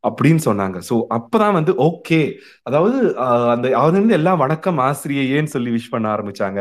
அப்படின்னு 0.08 0.42
சொன்னாங்க. 0.48 0.78
சோ 0.88 0.94
அப்பதான் 1.18 1.56
வந்து 1.58 1.74
ஓகே 1.88 2.20
அதாவது 2.70 2.98
அந்த 3.54 3.66
அவர் 3.82 4.14
எல்லாம் 4.18 4.40
வணக்கம் 4.44 4.80
ஆசிரியையேன்னு 4.88 5.54
சொல்லி 5.56 5.70
விஷ் 5.76 5.92
பண்ண 5.94 6.08
ஆரம்பிச்சாங்க. 6.14 6.60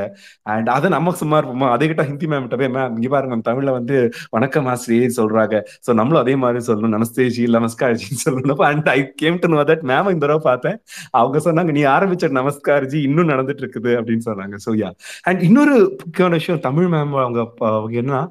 அண்ட் 0.53 0.69
அதை 0.75 0.87
நம்ம 0.95 1.13
சும்மா 1.21 1.37
இருப்போமா? 1.41 1.69
அதே 1.75 1.87
கிட்ட 1.91 2.03
ஹிந்தி 2.09 2.27
மேம் 2.31 2.45
கிட்ட 2.45 2.57
போய் 2.61 2.71
மேம் 2.77 2.95
இங்க 2.99 3.09
பாருங்க 3.15 3.33
மேம் 3.35 3.45
தமிழ்ல 3.49 3.71
வந்து 3.79 3.97
வணக்கம் 4.35 4.69
ஆசிரியை 4.73 5.07
சொல்றாங்க. 5.19 5.55
சோ 5.87 5.93
நம்மளும் 5.99 6.21
அதே 6.23 6.35
மாதிரி 6.43 6.61
சொல்லணும். 6.69 6.93
நமஸ்தே 6.97 7.27
ஜி. 7.37 7.45
நமஸ்கார் 7.57 7.97
ஜி. 8.03 8.09
சொல்லணும். 8.25 8.63
And 8.69 8.89
I 8.95 8.99
came 9.23 9.39
to 9.43 9.49
know 9.55 9.63
that 9.71 9.85
ma'am 9.91 10.11
இந்த 10.15 10.23
தடவை 10.25 10.43
பார்த்தேன். 10.49 10.77
அவங்க 11.21 11.37
சொன்னாங்க 11.47 11.71
நீ 11.79 11.83
ஆரம்பிச்ச 11.95 12.31
நமஸ்கார் 12.39 12.87
ஜி 12.93 13.01
இன்னும் 13.09 13.31
நடந்துட்டு 13.33 13.63
இருக்குது. 13.65 13.91
அப்படின்னு 13.99 14.25
சொன்னாங்க. 14.29 14.55
ஸோ 14.65 14.73
யா 14.83 14.91
அண்ட் 15.29 15.41
இன்னொரு 15.49 15.75
முக்கியமான 16.05 16.33
விஷயம் 16.41 16.63
தமிழ் 16.67 16.89
மேம் 16.95 17.13
அவங்க 17.25 17.39
அவங்க 17.71 17.95
என்னன்னா 18.01 18.21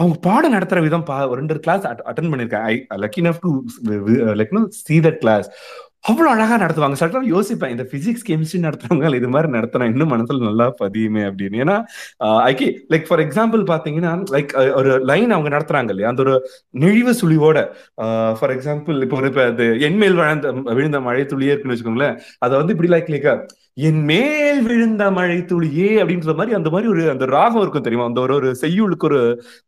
அவங்க 0.00 0.16
பாடம் 0.28 0.54
நடத்துற 0.56 0.80
விதம் 0.86 1.06
ரெண்டு 1.40 1.60
கிளாஸ் 1.66 1.84
அட்டன் 2.10 2.30
பண்ணிருக்கேன் 2.32 2.64
I 2.70 2.74
lucky 3.04 3.22
enough 3.26 3.40
to 3.44 3.50
like 4.40 4.54
know 4.56 4.62
see 4.86 4.96
that 5.06 5.20
class 5.24 5.48
அவ்வளவு 6.08 6.32
அழகா 6.34 6.56
நடத்துவாங்க. 6.62 6.96
சட்டம் 7.00 7.26
யோசிப்பேன் 7.32 7.72
இந்த 7.74 7.84
பிசிக்ஸ் 7.92 8.24
கெமிஸ்ட்ரி 8.28 8.60
நடத்துறவங்க 8.66 9.14
இது 9.20 9.28
மாதிரி 9.34 9.48
நடத்தினா 9.56 9.88
இன்னும் 9.92 10.12
மனசுல 10.12 10.38
நல்லா 10.48 10.66
பதியுமே 10.82 11.22
அப்படின்னு. 11.30 11.56
ஏன்னா 11.64 11.76
ஐக்கி 12.50 12.68
லைக் 12.92 13.06
ஃபார் 13.08 13.22
எக்ஸாம்பிள் 13.26 13.62
பாத்தீங்கன்னா 13.72 14.12
லைக் 14.34 14.52
ஒரு 14.80 14.92
லைன் 15.10 15.34
அவங்க 15.36 15.50
நடத்துறாங்க 15.56 15.92
இல்லையா? 15.94 16.10
அந்த 16.12 16.22
ஒரு 16.26 16.34
நெழிவு 16.84 17.14
சுழிவோட 17.22 17.58
ஃபார் 18.40 18.54
எக்ஸாம்பிள் 18.56 19.02
இப்போ 19.06 19.18
ஒரு 19.20 19.30
இப்போ 19.32 19.44
அது 19.52 19.66
என்மேல் 19.88 20.18
விழுந்த 20.20 20.52
விழுந்த 20.78 21.00
மழை 21.08 21.24
துளியே 21.32 21.52
இருக்குன்னு 21.54 21.76
வச்சுக்கோங்களேன். 21.76 22.16
அதை 22.46 22.54
வந்து 22.60 22.74
இப்படி 22.76 22.92
லைக் 22.96 23.12
லைக் 23.14 23.28
என் 23.76 24.00
மேல் 24.08 24.60
விழுந்த 24.68 25.02
மழை 25.16 25.36
துளியே 25.50 25.90
அப்படின்ற 26.00 26.32
மாதிரி 26.38 26.52
அந்த 26.58 26.68
மாதிரி 26.72 26.88
ஒரு 26.92 27.02
அந்த 27.12 27.24
ராகம் 27.34 27.62
இருக்கும் 27.62 27.84
தெரியுமா? 27.86 28.06
அந்த 28.10 28.20
ஒரு 28.24 28.34
ஒரு 28.38 28.48
செய்யுளுக்கு 28.62 29.06
ஒரு 29.08 29.20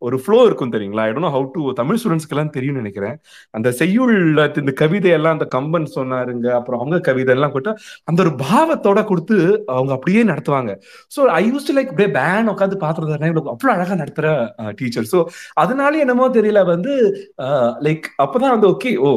ஒரு 0.07 0.16
ஃப்ளோ 0.22 0.38
இருக்கும் 0.48 0.72
தெரியுங்களா? 0.74 1.05
ஐ 1.09 1.12
டோன் 1.16 1.28
ஹவு 1.36 1.46
டு 1.55 1.62
தமிழ் 1.80 1.98
ஸ்டூடெண்ட்ஸ்க்கு 2.00 2.34
எல்லாம் 2.36 2.53
தெரியும்னு 2.57 2.82
நினைக்கிறேன். 2.82 3.16
அந்த 3.59 3.68
செய்யுள்ல 3.80 4.46
இந்த 4.62 4.74
கவிதை 4.82 5.12
எல்லாம் 5.18 5.36
அந்த 5.38 5.46
கம்பன் 5.57 5.86
சொன்னாருங்க 5.96 6.48
அப்புறம் 6.59 6.80
அவங்க 6.80 6.98
கவிதை 7.11 7.32
எல்லாம் 7.36 7.55
கொடுத்தா 7.55 7.74
அந்த 8.11 8.18
ஒரு 8.26 8.32
பாவத்தோட 8.42 9.03
கொடுத்து 9.11 9.38
அவங்க 9.76 9.92
அப்படியே 9.98 10.24
நடத்துவாங்க. 10.32 10.74
So 11.16 11.22
I 11.38 11.42
use 11.50 11.68
to 11.70 11.76
like 11.78 11.92
அப்படியே 11.92 12.11
பேன் 12.18 12.53
உட்காந்து 12.55 12.78
பாத்துறது 12.84 13.16
அவ்வளவு 13.30 13.74
அழகா 13.76 14.00
நடத்துற 14.03 14.26
டீச்சர் 14.80 15.09
ஸோ 15.12 15.20
அதனால 15.64 16.03
என்னமோ 16.07 16.28
தெரியல 16.38 16.61
வந்து 16.72 16.92
லைக் 17.88 18.07
அப்பதான் 18.26 18.55
வந்து 18.57 18.70
ஓகே 18.74 18.92
ஓ 19.07 19.11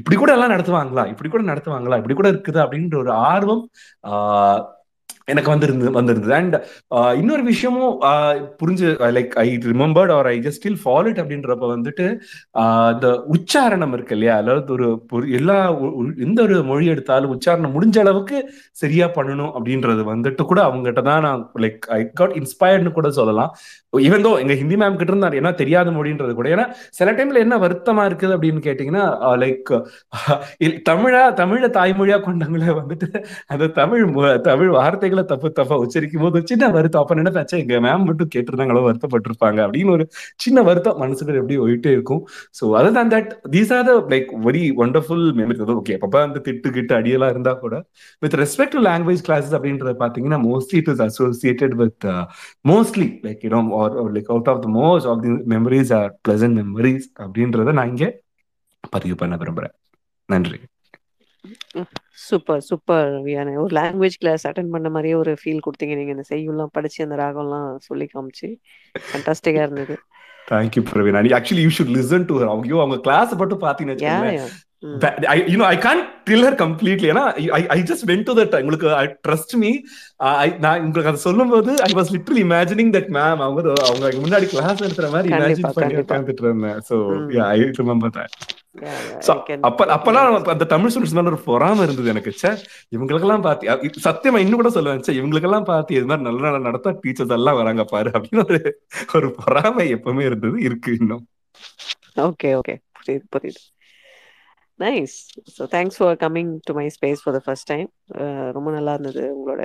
இப்படி 0.00 0.16
கூட 0.16 0.30
எல்லாம் 0.36 0.54
நடத்துவாங்களா? 0.54 1.02
இப்படி 1.14 1.28
கூட 1.32 1.42
நடத்துவாங்களா? 1.52 1.96
இப்படி 2.00 2.14
கூட 2.20 2.28
இருக்குது? 2.34 2.60
அப்படின்ற 2.64 2.96
ஒரு 3.04 3.12
ஆர்வம் 3.32 3.62
uh, 4.04 4.62
எனக்கு 5.32 5.52
வந்திருந்து 5.52 5.90
வந்திருந்தது. 5.98 6.34
அண்ட் 6.40 6.56
uh, 6.96 7.12
இன்னொரு 7.20 7.44
விஷயமும் 7.50 7.94
uh, 8.10 8.32
புரிஞ்சு 8.60 8.88
like 9.16 9.34
I 9.44 9.48
remembered 9.70 10.12
or 10.16 10.28
I 10.32 10.36
just 10.46 10.60
still 10.60 10.80
follow 10.84 11.08
it 11.12 11.20
அப்படின்றப்ப 11.22 11.68
வந்துட்டு 11.74 12.06
uh, 12.60 12.88
இந்த 12.94 13.08
உச்சாரணம் 13.34 13.94
இருக்கு 13.98 14.16
இல்லையா? 14.18 14.36
அதாவது 14.42 14.72
ஒரு 14.76 14.88
எல்லா 15.38 15.58
எந்த 16.26 16.38
ஒரு 16.46 16.56
மொழி 16.70 16.86
எடுத்தாலும் 16.94 17.34
உச்சாரணம் 17.36 17.74
முடிஞ்ச 17.76 17.98
அளவுக்கு 18.04 18.38
சரியா 18.82 19.08
பண்ணணும் 19.18 19.52
அப்படின்றது 19.56 20.04
வந்துட்டு 20.12 20.44
கூட 20.52 20.60
அவங்ககிட்ட 20.68 21.04
தான் 21.10 21.24
நான் 21.28 21.42
லைக் 21.64 21.84
ஐ 21.98 22.00
காட் 22.20 22.36
இன்ஸ்பயர்ட்னு 22.40 22.94
கூட 22.98 23.10
சொல்லலாம். 23.20 23.52
ஈவன் 24.06 24.24
தோ 24.26 24.32
எங்க 24.42 24.54
ஹிந்தி 24.60 24.76
மேம் 24.80 24.98
கிட்ட 24.98 25.12
இருந்தார் 25.12 25.38
ஏன்னா 25.40 25.52
தெரியாத 25.62 25.88
மொழின்றது 25.98 26.34
கூட. 26.38 26.48
ஏன்னா 26.56 26.66
சில 26.98 27.08
டைம்ல 27.18 27.44
என்ன 27.46 27.54
வருத்தமா 27.64 28.02
இருக்குது 28.10 28.34
அப்படின்னு 28.36 28.60
கேட்டீங்கன்னா 28.68 29.06
லைக் 29.44 29.72
தமிழா 30.88 31.22
தமிழ 31.40 31.64
தாய்மொழியா 31.76 32.16
கொண்டவங்கள 32.26 32.72
வந்துட்டு 32.80 33.08
அந்த 33.52 33.64
தமிழ் 33.78 34.04
தமிழ் 34.48 34.70
வார்த்தைகளை 34.78 35.19
தப்பு 35.30 35.48
தப்பா 35.58 35.76
உச்சரிக்கும் 35.84 36.22
போது 36.24 36.40
சின்ன 36.50 36.68
வருத்தம். 36.76 37.02
அப்ப 37.02 37.14
நினைப்பாச்சே 37.20 37.56
எங்க 37.62 37.80
மேம் 37.86 38.04
மட்டும் 38.08 38.30
கேட்டிருந்தாங்களோ 38.34 38.82
வருத்தப்பட்டிருப்பாங்க. 38.88 39.58
அப்படின்னு 39.66 39.94
ஒரு 39.96 40.04
சின்ன 40.44 40.62
வருத்தம் 40.68 40.98
மனசுக்கு 41.02 41.38
எப்படி 41.42 41.58
ஓயிட்டே 41.66 41.92
இருக்கும். 41.96 42.22
ஸோ 42.60 42.64
அதர் 42.80 42.96
தான் 42.98 43.12
that 43.14 43.30
these 43.56 43.72
are 43.78 43.86
the 43.90 43.94
like 44.14 44.30
very 44.46 44.64
wonderful 44.84 45.24
memory 45.40 45.58
okay 45.78 45.96
அப்பப்ப 45.98 46.20
அந்த 46.28 46.42
திட்டு 46.48 46.74
கிட்டு 46.78 46.94
அடியெல்லாம் 46.98 47.32
இருந்தா 47.34 47.54
கூட 47.64 47.74
with 48.24 48.36
respect 48.42 48.76
to 48.76 48.82
language 48.90 49.24
classes 49.28 49.54
அப்படின்றத 49.58 49.94
பாத்தீங்கன்னா 50.04 50.40
mostly 50.48 50.78
it 50.82 50.90
is 50.94 51.04
associated 51.08 51.76
with 51.82 52.06
mostly 52.72 53.08
like 53.28 53.44
you know 53.48 53.62
or 53.82 53.96
like 54.16 54.30
out 54.34 54.50
of 54.54 54.62
the 54.66 54.70
most 54.80 55.08
of 55.12 55.22
the 55.26 55.32
memories 55.54 55.92
are 56.00 56.10
pleasant 56.28 56.58
memories 56.62 57.06
அப்படின்றத 57.24 57.72
நான் 57.80 57.92
இங்கே 57.94 58.10
பதிவு 58.90 59.14
பண்ண 59.14 59.34
விரும்புறேன். 59.36 59.74
நன்றி. 60.28 60.58
சூப்பர் 62.12 62.60
சூப்பர் 62.60 63.20
வியானே 63.20 63.56
ஒரு 63.56 63.74
லாங்குவேஜ் 63.76 64.16
கிளாஸ் 64.18 64.46
அட்டன் 64.46 64.70
பண்ண 64.70 64.88
மாதிரியே 64.88 65.14
ஒரு 65.14 65.36
ஃபீல் 65.44 65.60
கொடுத்தீங்க. 65.66 65.94
நீங்க 65.96 66.10
இந்த 66.10 66.24
செய்யுள்லாம் 66.28 66.72
படிச்சு 66.72 67.04
அந்த 67.04 67.16
ராகம்லாம் 67.16 67.76
சொல்லி 67.76 68.08
காமிச்சு. 68.14 68.48
ஃபண்டாஸ்டிக்கா 68.94 69.62
இருந்தது. 69.62 69.98
Thank you 70.50 70.82
Praveen 70.92 71.38
actually 71.38 71.64
you 71.66 71.68
should 71.68 71.94
listen 71.96 72.24
to 72.24 72.36
her 72.38 72.48
அவங்க 72.48 72.80
அவங்க 72.80 72.98
கிளாஸ் 73.00 73.34
மட்டும் 73.34 73.60
பாத்தீங்கன்னு 73.60 74.48
I, 74.82 75.44
you 75.46 75.58
know, 75.58 75.66
I 75.66 75.76
can't 75.76 76.04
tell 76.28 76.42
her 76.44 76.52
completely. 76.60 77.08
ஏன்னா 77.12 77.24
I, 77.56 77.62
I 77.74 77.80
just 77.82 78.02
went 78.10 78.22
to 78.28 78.34
that. 78.38 78.54
உங்களுக்கு 78.60 78.88
trust 79.26 79.50
me. 79.62 79.70
I, 80.44 80.48
நான் 80.64 80.84
உங்களுக்கு 80.86 81.10
அதை 81.12 81.20
சொல்லும்போது 81.24 81.72
I 81.88 81.92
was 81.98 82.08
literally 82.14 82.44
imagining 82.48 82.88
that 82.96 83.08
ma'am 83.16 83.40
அவங்க 83.46 83.72
அவங்க 83.88 84.12
முன்னாடி 84.24 84.46
கிளாஸ் 84.52 84.82
எடுத்துற 84.86 85.08
மாதிரி 85.14 85.28
இமேஜின் 85.34 85.66
பண்ணி 85.78 85.98
உட்காந்துட்டு 86.04 86.44
இருந்தேன். 86.46 86.80
அப்பெல்லாம் 89.94 90.48
அந்த 90.52 90.66
தமிழ் 90.72 90.90
ஸ்டூடெண்ட்ஸ் 90.92 91.16
மேல 91.18 91.30
ஒரு 91.32 91.40
பொறாம 91.48 91.82
இருந்தது 91.86 92.12
எனக்கு 92.12 92.32
சே 92.42 92.50
இவங்களுக்கெல்லாம் 92.94 93.44
பார்த்து 93.46 93.90
சத்தியமா 94.06 94.42
இன்னும் 94.44 94.60
கூட 94.60 94.72
சொல்லுவேன் 94.76 95.04
சே 95.08 95.14
இவங்களுக்கெல்லாம் 95.20 95.68
பார்த்து 95.72 95.96
இது 95.98 96.06
மாதிரி 96.10 96.26
நல்ல 96.28 96.62
நடத்த 96.68 96.94
டீச்சர்ஸ் 97.04 97.36
எல்லாம் 97.38 97.58
வராங்க 97.60 97.84
பாரு 97.94 98.12
அப்படின்னு 98.18 98.44
ஒரு 98.46 98.60
ஒரு 99.18 99.30
பொறாமை 99.40 99.86
எப்பவுமே 99.96 100.24
இருந்தது 100.30 100.58
இருக்கு 100.68 100.92
இன்னும் 101.00 101.26
ஓகே 102.28 102.52
ஓகே 102.60 102.76
புரியுது 102.98 103.26
புரியுது 103.36 103.62
nice 104.80 105.16
so 105.56 105.62
thanks 105.74 105.98
for 105.98 106.16
coming 106.22 106.52
to 106.66 106.72
my 106.78 106.86
space 106.96 107.22
for 107.22 107.36
the 107.36 107.40
first 107.46 107.70
time 107.72 107.88
ரொம்ப 108.56 108.68
நல்லா 108.76 108.92
இருந்தது 108.96 109.24
உங்களோட 109.36 109.64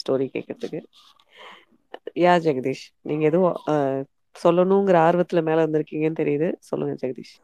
ஸ்டோரி 0.00 0.26
கேட்கறதுக்கு. 0.34 0.80
யா 2.24 2.32
ஜெகதீஷ் 2.46 2.84
நீங்க 3.08 3.24
எதுவும் 3.30 3.56
சொல்லணுங்கிற 4.36 4.96
ஆர்வத்துல 5.06 5.40
மேல 5.48 5.64
வந்திருக்கீங்கன்னு 5.66 6.20
தெரியுது. 6.22 6.48
சொல்லுங்க 6.68 6.94
ஜெகதீஷ். 7.02 7.34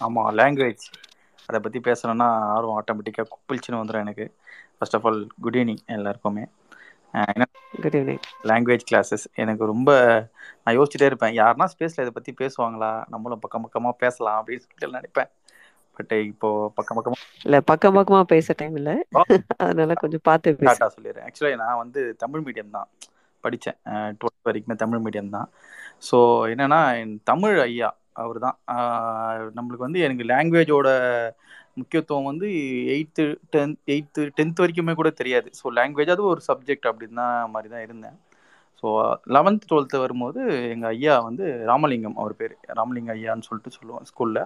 ஆமா 0.00 0.22
லாங்குவேஜ் 0.40 0.84
அதை 1.48 1.58
பத்தி 1.60 1.78
பேசணும்னா 1.88 2.26
ஆர்வம் 2.56 2.76
ஆட்டோமேட்டிக்கா 2.80 3.22
குப்பிள்ச்சின்னு 3.32 3.80
வந்துடும் 3.80 4.04
எனக்கு. 4.06 4.26
First 4.76 4.96
of 4.98 5.06
all 5.08 5.22
good 5.44 5.58
evening 5.60 5.82
எல்லாருக்குமே. 5.96 6.44
குட் 7.82 7.96
ஈவினிங் 7.98 8.22
லாங்குவேஜ் 8.50 8.84
கிளாஸஸ் 8.90 9.26
எனக்கு 9.42 9.64
ரொம்ப 9.72 9.90
நான் 10.62 10.76
யோசிச்சுட்டே 10.78 11.08
இருப்பேன். 11.10 11.34
யாருன்னா 11.40 11.66
ஸ்பேஸ்ல 11.74 12.04
இதை 12.04 12.14
பத்தி 12.18 12.32
பேசுவாங்களா? 12.42 12.92
நம்மளும் 13.14 13.42
பக்கம் 13.44 13.64
பக்கமா 13.66 13.92
பேசலாம் 14.04 14.38
அப்படின்னு 14.40 14.64
சொல்லிட்டு 14.64 14.96
நினைப்பேன். 14.98 15.30
பட் 15.96 16.12
இப்போ 16.30 16.48
பக்கம் 16.76 16.98
பக்கமா 16.98 17.18
இல்ல 17.46 17.56
பக்கம் 17.70 17.96
பக்கமா 17.98 18.20
பேச 18.34 18.54
டைம் 18.60 18.76
இல்ல. 18.80 18.90
அதனால 19.64 19.94
கொஞ்சம் 20.02 20.26
பார்த்து 20.28 20.56
டாட்டா 20.68 20.88
சொல்லிடுறேன். 20.96 21.26
ஆக்சுவலி 21.28 21.56
நான் 21.64 21.80
வந்து 21.82 22.02
தமிழ் 22.22 22.44
மீடியம் 22.46 22.76
தான். 22.76 22.88
படித்தேன் 23.44 23.78
டுவெல்த் 24.20 24.48
வரைக்குமே 24.48 24.76
தமிழ் 24.82 25.02
மீடியம் 25.04 25.34
தான். 25.36 25.48
ஸோ 26.08 26.18
என்னன்னா 26.52 26.80
என் 27.00 27.16
தமிழ் 27.30 27.56
ஐயா 27.66 27.88
அவர் 28.22 28.38
தான் 28.46 28.56
நம்மளுக்கு 29.56 29.86
வந்து 29.86 30.02
எனக்கு 30.06 30.24
லாங்குவேஜோட 30.32 30.88
முக்கியத்துவம் 31.80 32.28
வந்து 32.30 32.46
எயித்து 32.94 33.24
டென்த் 33.54 33.78
எயித்து 33.92 34.22
டென்த் 34.38 34.60
வரைக்குமே 34.62 34.94
கூட 35.00 35.10
தெரியாது. 35.20 35.48
ஸோ 35.60 35.66
லாங்குவேஜ் 35.78 36.14
அது 36.14 36.24
ஒரு 36.32 36.42
சப்ஜெக்ட் 36.48 36.90
அப்படின்னு 36.90 37.26
மாதிரி 37.54 37.70
தான் 37.74 37.84
இருந்தேன். 37.86 38.16
ஸோ 38.82 38.88
லெவன்த் 39.36 39.68
டுவெல்த்து 39.70 40.02
வரும்போது 40.04 40.40
எங்கள் 40.74 40.92
ஐயா 40.94 41.14
வந்து 41.28 41.44
ராமலிங்கம் 41.70 42.18
அவர் 42.22 42.34
பேர். 42.40 42.54
ராமலிங்கம் 42.80 43.16
ஐயான்னு 43.16 43.48
சொல்லிட்டு 43.48 43.76
சொல்லுவோம் 43.78 44.06
ஸ்கூலில் 44.10 44.42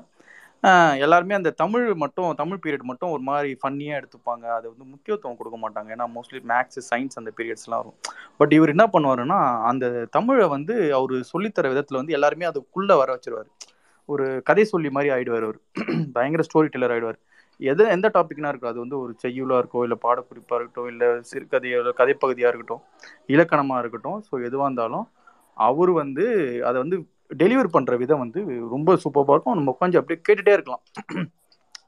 எல்லாருமே 1.05 1.35
அந்த 1.39 1.51
தமிழ் 1.61 1.87
மட்டும் 2.03 2.29
தமிழ் 2.41 2.61
பீரியட் 2.63 2.87
மட்டும் 2.91 3.13
ஒரு 3.15 3.23
மாதிரி 3.29 3.51
ஃபன்னியாக 3.61 3.99
எடுத்துப்பாங்க. 4.01 4.45
அது 4.59 4.67
வந்து 4.73 4.85
முக்கியத்துவம் 4.93 5.39
கொடுக்க 5.41 5.59
மாட்டாங்க. 5.65 5.89
ஏன்னா 5.97 6.07
மோஸ்ட்லி 6.17 6.41
மேக்ஸ் 6.53 6.81
சயின்ஸ் 6.91 7.19
அந்த 7.21 7.31
பீரியட்ஸ்லாம் 7.39 7.81
வரும். 7.83 7.97
பட் 8.41 8.53
இவர் 8.59 8.73
என்ன 8.75 8.85
பண்ணுவாருன்னா 8.95 9.39
அந்த 9.71 9.87
தமிழை 10.17 10.47
வந்து 10.57 10.75
அவர் 10.99 11.15
சொல்லித்தர 11.33 11.71
விதத்தில் 11.75 12.01
வந்து 12.01 12.17
எல்லாருமே 12.19 12.47
அதுக்குள்ளே 12.51 12.97
வர 13.03 13.11
வச்சிருவார். 13.17 13.51
ஒரு 14.09 14.27
கதை 14.49 14.65
சொல்லி 14.73 14.91
மாதிரி 14.97 15.11
ஆயிடுவார் 15.17 15.47
அவர். 15.49 15.61
பயங்கர 16.17 16.43
ஸ்டோரி 16.49 16.69
டெல்லர் 16.75 16.95
ஆயிடுவார். 16.95 17.19
எது 17.61 17.83
எந்த 17.97 18.07
டாபிக்னா 18.17 18.49
இருக்கும் 18.53 18.73
அது 18.73 18.81
வந்து 18.85 18.97
ஒரு 19.03 19.13
செய்யுளாக 19.25 19.61
இருக்கோ 19.63 19.83
இல்லை 19.87 19.99
பாடக்குறிப்பாக 20.07 20.59
இருக்கட்டும் 20.59 20.89
இல்லை 20.93 21.09
சிறுகதையோ 21.31 21.79
கதைப்பகுதியாக 22.01 22.51
இருக்கட்டும் 22.53 22.83
இலக்கணமாக 23.35 23.83
இருக்கட்டும். 23.85 24.19
ஸோ 24.29 24.35
எதுவாக 24.49 24.69
இருந்தாலும் 24.69 25.07
அவர் 25.57 25.93
வந்து 26.03 26.25
அதை 26.69 26.77
வந்து 26.85 26.97
டெலிவர் 27.43 27.75
பண்ணுற 27.75 27.95
விதம் 28.03 28.23
வந்து 28.25 28.41
ரொம்ப 28.75 28.97
சூப்பராக 29.05 29.35
இருக்கும். 29.35 29.59
நம்ம 29.59 29.75
உட்காந்து 29.75 30.01
அப்படியே 30.01 30.21
கேட்டுகிட்டே 30.27 30.57
இருக்கலாம். 30.57 30.83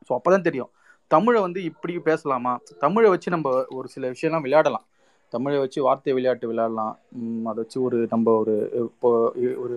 ஸோ 0.07 0.13
அப்போ 0.19 0.29
தான் 0.35 0.47
தெரியும். 0.49 0.71
தமிழை 1.11 1.41
வந்து 1.47 1.61
இப்படி 1.71 1.95
பேசலாமா? 2.11 2.53
தமிழை 2.85 3.09
வச்சு 3.15 3.29
நம்ம 3.35 3.51
ஒரு 3.79 3.89
சில 3.95 4.07
விஷயம்லாம் 4.15 4.45
விளையாடலாம். 4.47 4.87
தமிழை 5.35 5.57
வச்சு 5.63 5.79
வார்த்தை 5.87 6.13
விளையாட்டு 6.17 6.51
விளையாடலாம். 6.51 6.95
அதை 7.51 7.59
வச்சு 7.63 7.79
ஒரு 7.87 7.99
நம்ம 8.13 8.35
ஒரு 8.43 8.55
இப்போ 8.85 9.11
ஒரு 9.65 9.77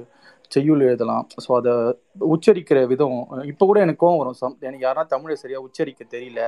செய்யுள் 0.55 0.85
எழுதலாம். 0.89 1.25
ஸோ 1.43 1.49
அதை 1.59 1.73
உச்சரிக்கிற 2.33 2.79
விதம் 2.91 3.17
இப்போ 3.51 3.65
கூட 3.69 3.79
எனக்கு 3.85 4.01
கோவம் 4.03 4.21
வரும். 4.21 4.37
சம் 4.41 4.57
எனக்கு 4.67 4.85
யாரா 4.87 5.03
தமிழை 5.13 5.35
சரியாக 5.43 5.65
உச்சரிக்க 5.67 6.05
தெரியல. 6.15 6.41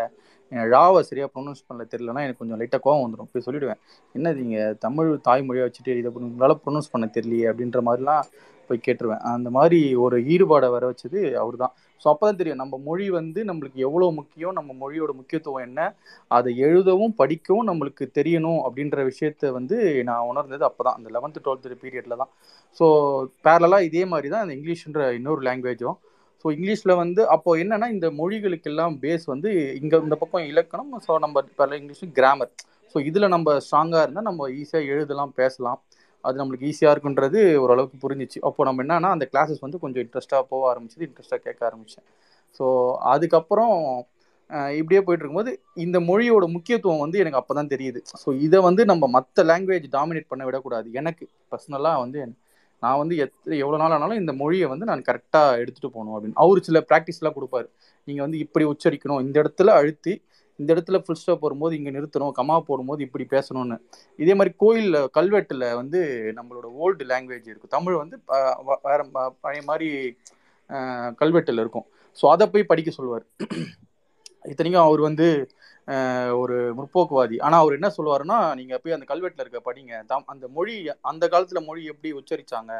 ழாவை 0.73 1.01
சரியாக 1.03 1.29
ப்ரொனவுன்ஸ் 1.33 1.65
பண்ணல 1.67 1.85
தெரியலனா 1.93 2.23
எனக்கு 2.25 2.41
கொஞ்சம் 2.41 2.59
லைட்டாக 2.59 2.81
கோவம் 2.85 3.03
வந்துடும் 3.05 3.31
போய் 3.33 3.45
சொல்லிவிடுவேன் 3.47 3.81
என்ன 4.15 4.33
நீங்கள் 4.33 4.75
தமிழ் 4.79 5.11
தாய்மொழியாக 5.27 5.67
வச்சுட்டு 5.67 5.99
இதை 5.99 6.11
உங்களால் 6.21 6.61
ப்ரொனவுன்ஸ் 6.63 6.93
பண்ண 6.93 7.07
தெரியலையே 7.15 7.47
அப்படின்ற 7.51 7.81
மாதிரிலாம் 7.81 8.25
போய் 8.69 8.83
கேட்டுருவேன். 8.83 9.23
அந்த 9.31 9.49
மாதிரி 9.49 9.79
ஒரு 9.95 10.17
ஈடுபாடை 10.25 10.67
வர 10.69 10.83
வச்சது 10.91 11.19
அவர் 11.41 11.55
தான் 11.55 11.73
ஸோ 12.05 12.07
அப்போ 12.11 12.25
தான் 12.25 12.39
தெரியும் 12.39 12.61
நம்ம 12.61 12.75
மொழி 12.85 13.05
வந்து 13.09 13.39
நம்மளுக்கு 13.43 13.79
எவ்வளோ 13.87 14.07
முக்கியம் 14.11 14.55
நம்ம 14.57 14.71
மொழியோட 14.81 15.11
முக்கியத்துவம் 15.19 15.65
என்ன 15.65 15.81
அதை 16.31 16.51
எழுதவும் 16.67 17.13
படிக்கவும் 17.19 17.69
நம்மளுக்கு 17.69 18.05
தெரியணும் 18.17 18.61
அப்படின்ற 18.65 19.03
விஷயத்த 19.05 19.51
வந்து 19.51 19.77
நான் 20.03 20.27
உணர்ந்தது 20.31 20.65
அப்போ 20.65 20.83
தான் 20.83 20.97
அந்த 20.99 21.09
லெவன்த்து 21.09 21.43
டுவெல்த்து 21.45 21.81
பீரியடில் 21.83 22.21
தான் 22.23 22.31
ஸோ 22.77 22.87
பேரலாக 23.45 23.87
இதே 23.89 24.03
மாதிரி 24.05 24.29
தான் 24.29 24.43
அந்த 24.45 24.55
இங்கிலீஷ்ன்ற 24.57 25.05
இன்னொரு 25.19 25.43
லாங்குவேஜும் 25.43 25.99
ஸோ 26.43 26.49
இங்கிலீஷில் 26.55 26.99
வந்து 27.01 27.21
அப்போ 27.35 27.51
என்னன்னா 27.63 27.87
இந்த 27.95 28.07
மொழிகளுக்கெல்லாம் 28.19 28.95
பேஸ் 29.03 29.25
வந்து 29.33 29.49
இங்கே 29.81 29.97
இந்த 30.05 30.15
பக்கம் 30.21 30.45
இலக்கணம் 30.51 30.93
ஸோ 31.07 31.15
நம்ம 31.25 31.43
இப்போ 31.51 31.67
இங்கிலீஷ் 31.81 32.05
கிராமர் 32.19 32.51
ஸோ 32.95 32.99
இதில் 33.09 33.33
நம்ம 33.35 33.53
ஸ்ட்ராங்காக 33.65 34.01
இருந்தால் 34.05 34.27
நம்ம 34.29 34.47
ஈஸியாக 34.61 34.89
எழுதலாம் 34.93 35.33
பேசலாம். 35.41 35.79
அது 36.23 36.35
நம்மளுக்கு 36.39 36.67
ஈஸியாக 36.71 36.93
இருக்குன்றது 36.93 37.39
ஓரளவுக்கு 37.63 37.97
புரிஞ்சிச்சு. 38.03 38.39
அப்போ 38.47 38.61
நம்ம 38.67 38.83
என்னன்னா 38.85 39.09
அந்த 39.15 39.25
கிளாஸஸ் 39.31 39.63
வந்து 39.65 39.79
கொஞ்சம் 39.83 40.03
இன்ட்ரெஸ்ட்டாக 40.05 40.43
போக 40.51 40.61
ஆரம்பிச்சது 40.71 41.07
இன்ட்ரெஸ்ட்டாக 41.07 41.41
கேட்க 41.47 41.61
ஆரம்பித்தேன் 41.69 42.05
ஸோ 42.59 42.65
அதுக்கப்புறம் 43.13 43.73
இப்படியே 44.79 45.01
போயிட்டு 45.05 45.23
இருக்கும்போது 45.23 45.51
இந்த 45.83 45.97
மொழியோட 46.09 46.45
முக்கியத்துவம் 46.55 47.03
வந்து 47.03 47.17
எனக்கு 47.23 47.39
அப்போ 47.41 47.53
தான் 47.59 47.71
தெரியுது. 47.73 47.99
ஸோ 48.23 48.29
இதை 48.45 48.59
வந்து 48.67 48.81
நம்ம 48.91 49.07
மற்ற 49.17 49.43
லாங்குவேஜ் 49.51 49.87
டாமினேட் 49.97 50.31
பண்ண 50.31 50.43
விடக்கூடாது. 50.49 50.87
எனக்கு 50.99 51.23
பர்சனலாக 51.51 52.01
வந்து 52.03 52.19
நான் 52.83 52.99
வந்து 53.01 53.15
எத் 53.23 53.55
எவ்வளோ 53.63 53.77
நாள் 53.81 53.95
ஆனாலும் 53.97 54.19
இந்த 54.21 54.33
மொழியை 54.41 54.67
வந்து 54.73 54.85
நான் 54.91 55.07
கரெக்டாக 55.09 55.57
எடுத்துகிட்டு 55.61 55.95
போகணும் 55.95 56.15
அப்படின்னு. 56.15 56.39
அவர் 56.43 56.67
சில 56.67 56.79
ப்ராக்டிஸ்லாம் 56.89 57.37
கொடுப்பாரு. 57.37 57.67
நீங்கள் 58.07 58.25
வந்து 58.25 58.39
இப்படி 58.45 58.65
உச்சரிக்கணும் 58.73 59.23
இந்த 59.25 59.35
இடத்துல 59.43 59.75
அழுத்தி 59.79 60.13
இந்த 60.59 60.69
இடத்துல 60.73 60.97
ஃபுல் 61.03 61.19
ஸ்டாப் 61.19 61.45
வரும்போது 61.45 61.73
இங்கே 61.77 61.91
நிறுத்தணும் 61.95 62.33
கமா 62.39 62.55
போடும்போது 62.67 63.01
இப்படி 63.05 63.25
பேசணும்னு. 63.35 63.77
இதே 64.23 64.33
மாதிரி 64.39 64.51
கோயிலில் 64.63 64.99
கல்வெட்டில் 65.17 65.65
வந்து 65.79 65.99
நம்மளோட 66.37 66.67
ஓல்டு 66.83 67.05
லாங்குவேஜ் 67.11 67.47
இருக்கும் 67.51 67.73
தமிழ் 67.77 67.95
வந்து 68.01 68.17
வேற 68.87 68.99
பழைய 69.45 69.63
மாதிரி 69.69 69.89
கல்வெட்டில் 71.21 71.61
இருக்கும். 71.63 71.87
ஸோ 72.17 72.25
அதை 72.33 72.45
போய் 72.53 72.69
படிக்க 72.71 72.91
சொல்லுவார் 72.97 73.25
இத்தனைக்கும் 74.51 74.85
அவர் 74.87 75.01
வந்து 75.09 75.27
ஒரு 76.41 76.57
முற்போக்குவாதி. 76.77 77.37
ஆனால் 77.45 77.61
அவர் 77.63 77.77
என்ன 77.77 77.89
சொல்லுவாருன்னா 77.97 78.39
நீங்கள் 78.59 78.81
போய் 78.83 78.95
அந்த 78.97 79.07
கல்வெட்டில் 79.11 79.43
இருக்க 79.45 79.61
படிங்க. 79.69 79.93
தம் 80.11 80.27
அந்த 80.33 80.45
மொழி 80.57 80.75
அந்த 81.11 81.23
காலத்தில் 81.33 81.67
மொழி 81.69 81.81
எப்படி 81.93 82.11
உச்சரிச்சாங்க? 82.19 82.73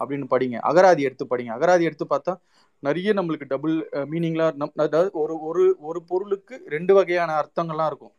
அப்படின்னு 0.00 0.26
படிங்க. 0.32 0.56
அகராதி 0.70 1.02
எடுத்து 1.08 1.24
படிங்க. 1.32 1.52
அகராதி 1.58 1.84
எடுத்து 1.88 2.06
பார்த்தா 2.12 2.34
நிறைய 2.82 3.10
நம்மளுக்கு 3.16 3.46
டபுள் 3.52 3.74
மீனிங்லாம் 4.12 4.54
நம் 4.60 4.78
அதாவது 4.84 5.10
ஒரு 5.22 5.34
ஒரு 5.48 5.64
ஒரு 5.88 6.00
பொருளுக்கு 6.10 6.54
ரெண்டு 6.74 6.92
வகையான 6.98 7.34
அர்த்தங்கள்லாம் 7.40 7.90
இருக்கும். 7.90 8.12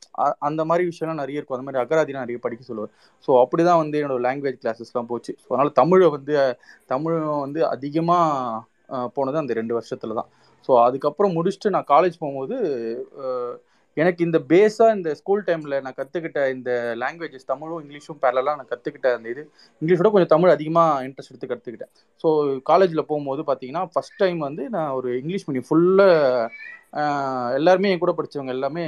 அந்த 0.47 0.61
மாதிரி 0.69 0.83
விஷயம்லாம் 0.89 1.21
நிறைய 1.23 1.39
இருக்கும். 1.39 1.57
அந்த 1.57 1.65
மாதிரி 1.67 1.81
அகராதிலாம் 1.83 2.25
நிறைய 2.25 2.39
படிக்க 2.45 2.63
சொல்லுவார். 2.69 2.91
ஸோ 3.27 3.31
அப்படி 3.43 3.63
தான் 3.69 3.81
வந்து 3.83 3.99
என்னோட 4.01 4.21
லாங்குவேஜ் 4.27 4.61
கிளாஸஸ்லாம் 4.63 5.09
போச்சு. 5.13 5.33
ஸோ 5.43 5.47
அதனால் 5.53 5.73
தமிழை 5.81 6.09
வந்து 6.17 6.35
தமிழ் 6.93 7.17
வந்து 7.45 7.63
அதிகமாக 7.73 9.09
போனது 9.17 9.43
அந்த 9.43 9.53
ரெண்டு 9.59 9.73
வருஷத்தில் 9.77 10.17
தான். 10.19 10.29
ஸோ 10.69 10.71
அதுக்கப்புறம் 10.87 11.35
முடிச்சுட்டு 11.37 11.73
நான் 11.75 11.91
காலேஜ் 11.93 12.21
போகும்போது 12.21 12.55
எனக்கு 13.97 14.21
இந்த 14.25 14.39
பேஸாக 14.51 14.95
இந்த 14.97 15.09
ஸ்கூல் 15.19 15.41
டைமில் 15.47 15.75
நான் 15.85 15.97
கற்றுக்கிட்ட 15.97 16.41
இந்த 16.55 16.69
லாங்குவேஜஸ் 17.01 17.49
தமிழும் 17.51 17.81
இங்கிலீஷும் 17.83 18.19
பேரலாம் 18.23 18.59
நான் 18.59 18.71
கற்றுக்கிட்ட 18.71 19.07
அந்த 19.17 19.27
இது 19.33 19.41
இங்கிலீஷோட 19.81 20.09
கொஞ்சம் 20.13 20.33
தமிழ் 20.33 20.53
அதிகமாக 20.55 21.05
இன்ட்ரெஸ்ட் 21.07 21.31
எடுத்து 21.33 21.51
கற்றுக்கிட்டேன் 21.51 21.91
ஸோ 22.23 22.29
காலேஜில் 22.69 23.09
போகும்போது 23.09 23.43
பார்த்தீங்கன்னா 23.49 23.83
ஃபஸ்ட் 23.93 24.19
டைம் 24.21 24.39
வந்து 24.47 24.65
நான் 24.75 24.93
ஒரு 24.99 25.09
இங்கிலீஷ் 25.21 25.47
மீடியம் 25.47 25.67
ஃபுல்லாக 25.69 26.47
எல்லாருமே 27.57 27.91
என் 27.91 28.01
கூட 28.03 28.13
படித்தவங்க 28.15 28.53
எல்லாமே 28.55 28.85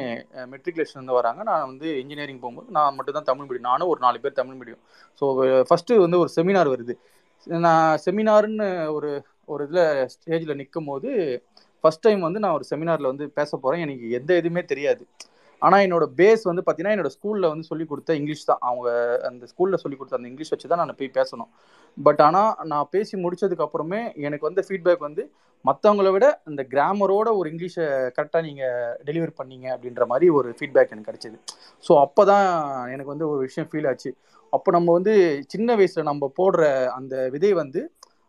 மெட்ரிகுலேஷன்லேருந்து 0.53 1.17
வராங்க. 1.19 1.41
நான் 1.49 1.67
வந்து 1.69 1.87
இன்ஜினியரிங் 2.01 2.41
போகும்போது 2.41 2.75
நான் 2.77 2.95
மட்டும் 2.97 3.17
தான் 3.17 3.29
தமிழ் 3.29 3.47
மீடியம் 3.47 3.69
நானும் 3.69 3.91
ஒரு 3.93 4.01
நாலு 4.05 4.17
பேர் 4.23 4.39
தமிழ் 4.39 4.57
மீடியம் 4.61 4.81
ஸோ 5.21 5.25
ஃபஸ்ட்டு 5.69 6.01
வந்து 6.05 6.19
ஒரு 6.23 6.31
செமினார் 6.37 6.73
வருது. 6.73 6.95
நான் 7.67 7.93
செமினார்னு 8.05 8.67
ஒரு 8.97 9.11
ஒரு 9.53 9.63
இதில் 9.67 9.85
ஸ்டேஜில் 10.13 10.59
நிற்கும் 10.59 10.89
போது 10.91 11.09
ஃபர்ஸ்ட் 11.83 12.05
டைம் 12.07 12.21
வந்து 12.27 12.41
நான் 12.45 12.57
ஒரு 12.57 12.65
செமினாரில் 12.71 13.11
வந்து 13.11 13.27
பேச 13.39 13.51
போகிறேன் 13.63 13.83
எனக்கு 13.85 14.07
எந்த 14.19 14.33
எதுவுமே 14.41 14.63
தெரியாது. 14.73 15.03
ஆனால் 15.61 15.83
என்னோட 15.85 16.05
பேஸ் 16.19 16.41
வந்து 16.49 16.61
பார்த்தீங்கன்னா 16.63 16.93
என்னோட 16.95 17.09
ஸ்கூலில் 17.15 17.49
வந்து 17.51 17.65
சொல்லி 17.69 17.85
கொடுத்த 17.91 18.15
இங்கிலீஷ் 18.19 18.49
தான். 18.49 18.61
அவங்க 18.69 18.89
அந்த 19.29 19.43
ஸ்கூலில் 19.51 19.81
சொல்லி 19.83 19.97
கொடுத்த 19.97 20.17
அந்த 20.19 20.29
இங்கிலீஷ் 20.31 20.51
வச்சு 20.53 20.69
தான் 20.71 20.81
நான் 20.81 20.97
போய் 21.01 21.17
பேசணும். 21.19 21.49
பட் 21.97 22.21
ஆனால் 22.27 22.51
நான் 22.71 22.89
பேசி 22.95 23.15
முடிச்சதுக்கு 23.25 23.65
அப்புறமே 23.65 24.01
எனக்கு 24.27 24.47
வந்து 24.49 24.63
ஃபீட்பேக் 24.67 25.07
வந்து 25.07 25.23
மற்றவங்கள 25.65 26.09
விட 26.15 26.25
இந்த 26.51 26.61
கிராமரோட 26.73 27.27
ஒரு 27.39 27.47
இங்கிலீஷை 27.53 27.85
கரெக்டாக 28.15 28.43
நீங்கள் 28.47 28.95
டெலிவரி 29.07 29.33
பண்ணீங்க 29.39 29.67
அப்படின்ற 29.75 30.05
மாதிரி 30.11 30.29
ஒரு 30.37 30.49
ஃபீட்பேக் 30.57 30.93
எனக்கு 30.93 31.09
கிடைச்சிது. 31.09 31.37
ஸோ 31.85 31.91
அப்போ 32.05 32.23
தான் 32.31 32.47
எனக்கு 32.95 33.13
வந்து 33.13 33.27
ஒரு 33.33 33.41
விஷயம் 33.47 33.69
ஃபீல் 33.71 33.89
ஆச்சு. 33.91 34.11
அப்போ 34.53 34.71
நம்ம 34.77 34.91
வந்து 34.97 35.13
சின்ன 35.53 35.75
வயசில் 35.79 36.09
நம்ம 36.09 36.31
போடுற 36.39 36.63
அந்த 36.97 37.15
விதை 37.35 37.53
வந்து 37.63 37.81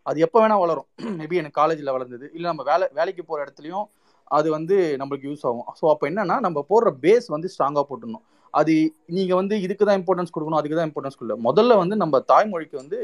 அது 0.07 0.19
எப்போ 0.21 0.39
வேணால் 0.43 0.63
வளரும். 0.65 0.89
மேபி 1.21 1.37
எனக்கு 1.37 1.59
காலேஜில் 1.61 1.95
வளர்ந்தது. 1.97 2.27
இல்லை 2.35 2.47
நம்ம 2.51 2.63
வேலை 2.63 2.87
வேலைக்கு 2.93 3.23
போகிற 3.25 3.45
இடத்துலையும் 3.47 3.87
அது 4.31 4.49
வந்து 4.51 4.77
நம்மளுக்கு 5.01 5.29
யூஸ் 5.31 5.45
ஆகும். 5.49 5.69
ஸோ 5.81 5.85
அப்போ 5.93 6.05
என்னன்னா 6.11 6.37
நம்ம 6.41 6.59
போடுற 6.71 6.91
பேஸ் 7.05 7.27
வந்து 7.29 7.49
ஸ்ட்ராங்காக 7.55 7.85
போட்டுடணும். 7.89 8.25
அது 8.55 8.75
நீங்கள் 9.07 9.39
வந்து 9.41 9.55
இதுக்கு 9.61 9.85
தான் 9.85 9.99
இம்பார்ட்டன்ஸ் 10.01 10.33
கொடுக்கணும் 10.35 10.61
அதுக்கு 10.61 10.77
தான் 10.79 10.89
இம்பார்ட்டன்ஸ் 10.91 11.19
கொடுக்கல. 11.19 11.37
முதல்ல 11.49 11.77
வந்து 11.77 11.97
நம்ம 11.97 12.21
தாய்மொழிக்கு 12.33 12.77
வந்து 12.83 12.99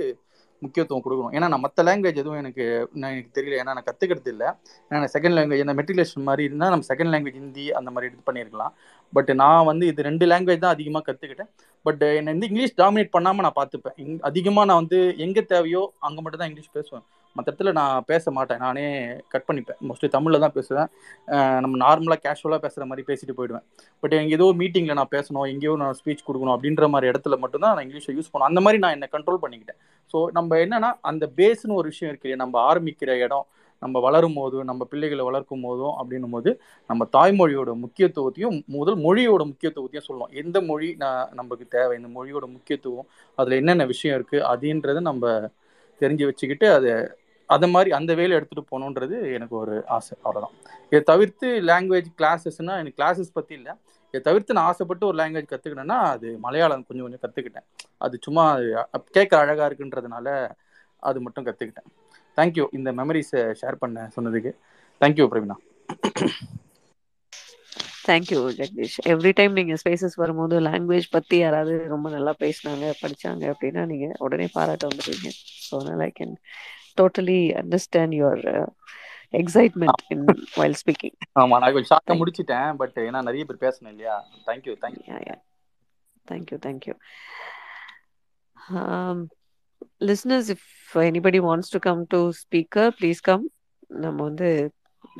முக்கியத்துவம் 0.65 1.05
கொடுக்கணும். 1.05 1.35
ஏன்னா 1.37 1.49
நான் 1.53 1.63
மற்ற 1.65 1.83
லாங்குவேஜ் 1.89 2.21
எதுவும் 2.23 2.41
எனக்கு 2.43 2.65
நான் 3.01 3.13
எனக்கு 3.15 3.31
தெரியல. 3.39 3.59
ஏன்னா 3.63 3.75
நான் 3.77 3.89
கற்றுக்கிறது 3.91 4.31
இல்லை. 4.35 4.49
ஏன்னா 4.91 5.11
செகண்ட் 5.15 5.37
லாங்குவேஜ் 5.39 5.63
இந்த 5.65 5.75
மெட்ரிகுலேஷன் 5.81 6.27
மாதிரி 6.29 6.45
இருந்தால் 6.49 6.73
நம்ம 6.75 6.87
செகண்ட் 6.91 7.13
லாங்குவேஜ் 7.15 7.39
ஹிந்தி 7.43 7.67
அந்த 7.81 7.91
மாதிரி 7.95 8.11
இது 8.11 8.27
பண்ணியிருக்கலாம் 8.29 8.75
பட் 9.13 9.31
நான் 9.43 9.69
வந்து 9.71 9.85
இது 9.93 10.09
ரெண்டு 10.09 10.27
லாங்குவேஜ் 10.33 10.65
தான் 10.65 10.75
அதிகமாக 10.77 11.05
கற்றுக்கிட்டேன் 11.09 11.51
பட் 11.87 12.03
என்னை 12.19 12.33
வந்து 12.35 12.51
இங்கிலீஷ் 12.51 12.77
டாமினேட் 12.83 13.15
பண்ணாமல் 13.17 13.47
நான் 13.47 13.59
பார்த்துப்பேன். 13.61 13.97
இங் 14.05 14.21
அதிகமாக 14.31 14.69
நான் 14.71 14.83
வந்து 14.83 15.01
எங்கே 15.27 15.45
தேவையோ 15.55 15.83
அங்கே 16.09 16.23
மட்டும் 16.25 16.43
தான் 16.43 16.51
இங்கிலீஷ் 16.53 16.77
பேசுவேன். 16.79 17.07
மற்ற 17.37 17.47
இடத்துல 17.51 17.72
நான் 17.78 18.05
பேச 18.11 18.31
மாட்டேன். 18.37 18.61
நானே 18.66 18.85
கட் 19.33 19.47
பண்ணிப்பேன். 19.49 19.78
மோஸ்ட்லி 19.89 20.09
தமிழில் 20.16 20.43
தான் 20.45 20.55
பேசுவேன். 20.59 20.89
நம்ம 21.64 21.74
நார்மலாக 21.85 22.20
கேஷுவலாக 22.26 22.61
பேசுகிற 22.64 22.87
மாதிரி 22.91 23.05
பேசிட்டு 23.11 23.37
போயிடுவேன். 23.39 23.64
பட் 24.03 24.16
எங்கே 24.20 24.35
ஏதோ 24.39 24.49
மீட்டிங்கில் 24.61 24.99
நான் 25.01 25.12
பேசணும் 25.16 25.47
எங்கேயோ 25.53 25.74
நான் 25.85 25.97
ஸ்பீச் 26.01 26.26
கொடுக்கணும் 26.28 26.57
அப்படின்ற 26.57 26.89
மாதிரி 26.95 27.11
இடத்துல 27.12 27.39
மட்டும்தான் 27.45 27.74
நான் 27.76 27.87
இங்கிலீஷை 27.87 28.14
யூஸ் 28.18 28.31
பண்ணுவேன் 28.33 28.53
அந்த 28.53 28.62
மாதிரி 28.66 28.81
நான் 28.85 28.97
என்னை 28.99 29.09
கண்ட்ரோல் 29.14 29.43
பண்ணிக்கிட்டேன். 29.45 29.81
ஸோ 30.14 30.20
நம்ம 30.39 30.57
என்னன்னா 30.66 30.91
அந்த 31.12 31.24
பேஸ்னு 31.41 31.78
ஒரு 31.81 31.89
விஷயம் 31.95 32.12
இருக்கு 32.12 32.31
நம்ம 32.43 32.55
ஆரம்பிக்கிற 32.70 33.11
இடம் 33.26 33.47
நம்ம 33.83 34.01
வளரும் 34.07 34.37
போதும் 34.39 34.66
நம்ம 34.70 34.83
பிள்ளைகளை 34.91 35.22
வளர்க்கும் 35.28 35.62
போதும் 35.66 35.95
அப்படின்னும் 36.01 36.35
போது 36.37 36.51
நம்ம 36.91 37.03
தாய்மொழியோட 37.16 37.70
முக்கியத்துவத்தையும் 37.85 38.57
முதல் 38.76 38.99
மொழியோட 39.05 39.43
முக்கியத்துவத்தையும் 39.51 40.07
சொல்லணும் 40.09 40.35
எந்த 40.43 40.61
மொழி 40.70 40.89
நான் 41.03 41.31
நமக்கு 41.39 41.64
தேவை 41.76 41.95
இந்த 42.01 42.11
மொழியோட 42.16 42.47
முக்கியத்துவம் 42.57 43.09
அதில் 43.39 43.59
என்னென்ன 43.61 43.87
விஷயம் 43.93 44.16
இருக்குது 44.18 44.45
அப்படின்றத 44.51 45.03
நம்ம 45.11 45.33
தெரிஞ்சு 46.01 46.28
வச்சுக்கிட்டு 46.28 46.66
அதை 46.76 46.93
அதை 47.55 47.66
மாதிரி 47.74 47.90
அந்த 47.98 48.12
வேலை 48.20 48.32
எடுத்துகிட்டு 48.38 48.70
போகணுன்றது 48.72 49.16
எனக்கு 49.36 49.57
ஒரு 49.62 49.74
ஆசை. 49.96 50.14
அவ்வளோதான் 50.24 50.55
இதை 50.92 51.01
தவிர்த்து 51.12 51.48
லாங்குவேஜ் 51.70 52.09
கிளாஸஸ்னால் 52.20 52.80
எனக்கு 52.82 52.98
கிளாஸஸ் 53.01 53.36
பற்றி 53.38 53.55
இல்லை. 53.61 53.72
இதை 54.14 54.20
தவிர்த்து 54.28 54.57
நான் 54.57 54.68
ஆசைப்பட்டு 54.70 55.09
ஒரு 55.11 55.16
லாங்குவேஜ் 55.20 55.51
கற்றுக்கணுன்னா 55.53 55.98
அது 56.14 56.28
மலையாளம் 56.44 56.86
கொஞ்சம் 56.88 57.07
கொஞ்சம் 57.07 57.22
கற்றுக்கிட்டேன் 57.24 57.66
அது 58.07 58.14
சும்மா 58.26 58.44
கேட்க 59.16 59.32
அழகாக 59.42 59.68
இருக்குன்றதுனால 59.70 60.28
அது 61.09 61.18
மட்டும் 61.26 61.46
கற்றுக்கிட்டேன் 61.48 61.90
தேங்க்யூ 62.38 62.64
இந்த 62.78 62.90
மெமரிஸை 63.01 63.42
ஷேர் 63.61 63.82
பண்ண 63.82 64.09
சொன்னதுக்கு. 64.16 64.53
Thank you 65.01 65.26
Praveena. 65.32 65.57
Thank you 68.09 68.38
Jagadish 68.59 68.96
every 69.12 69.32
time 69.38 69.57
நீங்கள் 69.59 69.80
ஸ்பேசஸ் 69.82 70.16
வரும்போது 70.22 70.55
லாங்குவேஜ் 70.68 71.09
பற்றி 71.16 71.36
யாராவது 71.42 71.74
ரொம்ப 71.94 72.07
நல்லா 72.14 72.32
பேசினாங்க 72.42 72.86
படித்தாங்க 73.03 73.44
அப்படின்னா 73.55 73.82
நீங்கள் 73.92 74.16
உடனே 74.26 74.46
பாராட்ட 74.57 74.90
வந்துடுவீங்க. 74.90 75.30
ஸோ 75.66 75.72
அதனால் 75.80 76.05
I 76.09 76.12
can 76.18 76.34
totally 77.01 77.40
understand 77.62 78.14
your 78.20 78.44
excitement 79.40 80.03
in 80.14 80.24
while 80.61 80.78
speaking 80.82 81.16
ஆமாம் 81.40 81.61
நான் 81.62 81.74
கொஞ்சம் 81.74 81.92
ஷார்ட்டாக 81.92 82.20
முடிச்சிட்டேன் 82.20 82.70
பட் 82.82 82.96
ஏன்னா 83.07 83.20
நிறைய 83.28 83.44
பேர் 83.51 83.64
பேசணும் 83.66 83.92
இல்லையா? 83.94 84.16
Thank you 84.48 84.74
thank you 84.84 85.36
thank you 86.30 86.59
thank you 86.66 86.96
listeners 90.09 90.46
if 90.55 90.62
anybody 91.11 91.40
wants 91.46 91.68
to 91.74 91.78
come 91.86 92.01
to 92.12 92.18
speaker 92.42 92.84
please 92.98 93.20
come. 93.28 93.44
நம்ம 94.05 94.18
வந்து 94.28 94.48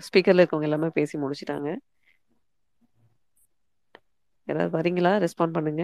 ஸ்பீக்கர்ல 0.07 0.43
இருக்கவங்க 0.43 0.69
எல்லாமே 0.69 0.89
பேசி 0.99 1.15
முடிச்சிட்டாங்க. 1.23 1.69
யாராவது 4.49 4.73
வரீங்களா? 4.77 5.13
ரெஸ்பாண்ட் 5.25 5.57
பண்ணுங்க. 5.57 5.83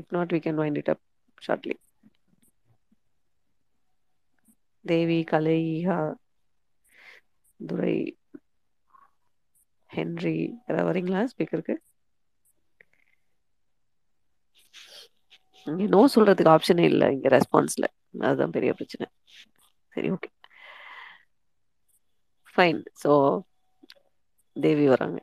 If 0.00 0.14
not 0.16 0.32
we 0.34 0.40
can 0.46 0.60
wind 0.62 0.78
it 0.82 0.90
up 0.94 1.02
shortly 1.46 1.76
Devi 4.84 5.18
Kalai 5.30 5.56
Eeha 5.74 5.98
Durai 7.60 7.96
Henry 9.90 10.34
யாராவது 10.66 10.88
வரீங்களா 10.90 11.22
ஸ்பீக்கருக்கு? 11.32 11.74
இங்கே 15.66 15.86
நோ 15.94 16.00
சொல்றதுக்கு 16.14 16.52
ஆப்ஷனே 16.56 16.84
இல்லை 16.92 17.08
இங்கே 17.16 17.30
ரெஸ்பான்ஸ்ல 17.36 17.86
அதுதான் 18.28 18.54
பெரிய 18.56 18.70
பிரச்சனை. 18.78 19.06
சரி 19.92 20.10
ஓகே 20.16 20.30
ஃபைன் 22.54 22.80
ஸோ 23.02 23.12
தேவி 24.56 24.86
வராங்க. 24.92 25.18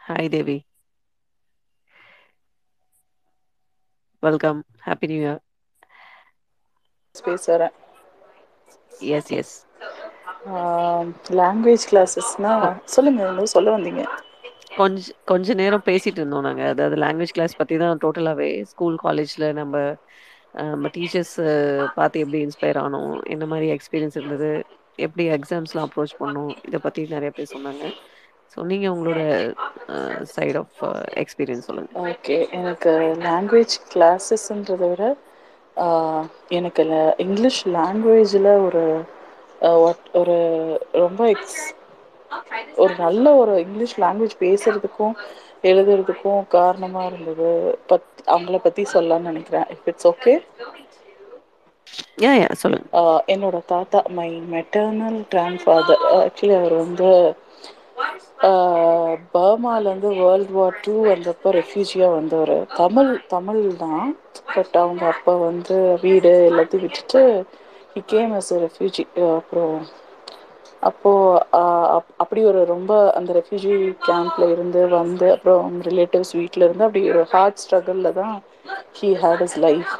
Hi 0.00 0.30
Devi. 0.34 0.56
Welcome 4.22 4.58
happy 4.84 5.06
new 5.10 5.20
year 5.22 5.40
பேசுகிறேன் 7.14 7.74
எஸ் 9.10 9.32
எஸ் 9.32 9.54
லாங்குவேஜ் 11.38 11.86
கிளாஸஸ்னா 11.90 12.52
சொல்லுங்க 12.94 13.22
என்ன 13.26 13.48
சொல்ல 13.54 13.76
வந்தீங்க. 13.76 14.04
கொஞ்ச 14.76 14.98
கொஞ்ச 15.24 15.54
நேரம் 15.54 15.84
பேசிட்டு 15.86 16.20
இருந்தோம் 16.20 16.46
நாங்க. 16.46 16.62
அதாவது 16.72 16.96
லாங்குவேஜ் 16.96 17.32
கிளாஸ் 17.32 17.58
பத்தி 17.58 17.76
தான் 17.76 18.00
டோட்டலாவே 18.04 18.48
ஸ்கூல் 18.70 18.96
காலேஜ்ல 19.02 19.46
நம்ம 19.52 19.74
நம்ம 20.70 20.88
டீச்சர்ஸ் 20.94 21.34
பார்த்து 21.94 22.22
எப்படி 22.22 22.38
இன்ஸ்பயர் 22.46 22.80
ஆனோம் 22.82 23.12
என்ன 23.34 23.44
மாதிரி 23.46 23.66
எக்ஸ்பீரியன்ஸ் 23.76 24.18
இருந்தது 24.18 24.50
எப்படி 24.98 25.24
எக்ஸாம்ஸ்லாம் 25.36 25.88
அப்ரோச் 25.88 26.20
பண்ணோம் 26.22 26.52
இதை 26.68 26.80
பத்தி 26.82 27.02
நிறைய 27.14 27.30
பேர் 27.30 27.54
சொன்னாங்க. 27.54 27.84
ஸோ 28.52 28.58
நீங்க 28.70 28.86
உங்களோட 28.94 29.20
சைட் 30.34 30.58
ஆஃப் 30.62 30.78
எக்ஸ்பீரியன்ஸ் 31.22 31.68
சொல்லுங்க. 31.68 31.90
ஓகே 32.04 32.36
எனக்கு 32.58 32.92
லாங்குவேஜ் 33.26 33.74
கிளாஸஸ்ன்றதை 33.92 34.88
விட 34.92 35.04
எனக்கு 36.58 36.82
இங்கிலீஷ் 37.24 37.60
லாங்குவேஜில் 37.76 38.50
ஒரு 38.66 38.84
ஒரு 40.20 40.36
ரொம்ப 41.02 41.22
எக்ஸ் 41.34 41.60
ஒரு 42.82 42.92
நல்ல 43.04 43.26
ஒரு 43.40 43.54
இங்கிலீஷ் 43.64 43.96
லாங்குவேஜ் 44.04 44.36
பேசுறதுக்கும் 44.44 45.14
எழுதுறதுக்கும் 45.70 46.42
காரணமாக 46.56 47.08
இருந்தது. 47.10 47.48
பத் 47.90 48.06
அவங்கள 48.32 48.58
பற்றி 48.66 48.82
சொல்லலாம்னு 48.94 49.30
நினைக்கிறேன். 49.30 49.68
இஃப் 49.74 49.88
இட்ஸ் 49.90 50.08
ஓகே 50.12 50.34
என்னோட 53.32 53.56
தாத்தா 53.66 54.00
my 54.18 54.28
maternal 54.54 55.20
grand 55.32 55.62
father 55.62 56.02
actually 56.18 56.54
அவர் 56.60 56.74
வந்து 56.82 57.08
பர்மாலேருந்து 59.34 60.10
வேர்ல்டு 60.18 60.52
வார் 60.52 60.78
டூ 60.84 60.94
வந்தப்போ 61.08 61.48
ரெஃப்யூஜியாக 61.58 62.16
வந்தவர். 62.18 62.56
தமிழ் 62.76 63.12
தமிழ் 63.28 63.62
தான். 63.78 64.06
பட் 64.54 64.76
அவங்க 64.76 65.02
அப்பா 65.06 65.32
வந்து 65.40 65.76
வீடு 66.04 66.32
எல்லாத்தையும் 66.50 66.84
விட்டுட்டு 66.86 67.22
ஹி 67.94 68.02
கேம் 68.06 68.32
அஸ் 68.32 68.52
ரெஃப்யூஜி 68.64 69.04
அப்புறம் 69.30 69.76
அப்போது 70.82 71.40
அப்படி 72.22 72.40
ஒரு 72.50 72.60
ரொம்ப 72.64 72.92
அந்த 73.18 73.30
ரெஃப்யூஜி 73.32 73.74
கேம்பில் 74.06 74.52
இருந்து 74.52 74.82
வந்து 74.94 75.26
அப்புறம் 75.34 75.74
ரிலேட்டிவ்ஸ் 75.88 76.32
வீட்டில் 76.36 76.66
இருந்து 76.66 76.86
அப்படி 76.86 77.02
ஒரு 77.12 77.24
ஹார்ட் 77.32 77.60
ஸ்ட்ரகிளில் 77.62 78.16
தான் 78.20 78.36
he 78.98 79.10
had 79.24 79.44
his 79.46 79.58
life 79.58 79.94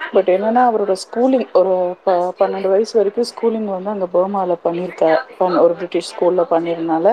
but 0.00 0.28
என்னென்னா 0.34 0.62
அவரோட 0.68 0.92
ஸ்கூலிங் 1.02 1.46
ஒரு 1.58 1.72
ப 2.04 2.10
பன்னெண்டு 2.38 2.68
வயசு 2.72 2.92
வரைக்கும் 2.98 3.28
ஸ்கூலிங் 3.30 3.68
வந்து 3.74 3.92
அங்கே 3.92 4.08
பர்மாவில் 4.14 4.62
பண்ணியிருக்கார் 4.66 5.20
பண் 5.38 5.60
ஒரு 5.64 5.74
பிரிட்டிஷ் 5.78 6.10
ஸ்கூலில் 6.12 6.50
பண்ணியிருந்தனால 6.52 7.06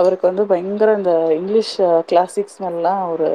அவருக்கு 0.00 0.24
வந்து 0.30 0.44
பயங்கர 0.52 0.94
இந்த 1.00 1.12
இங்கிலீஷ் 1.38 1.74
கிளாசிக்ஸ் 2.10 2.60
மேலாம் 2.64 3.02
ஒரு 3.12 3.28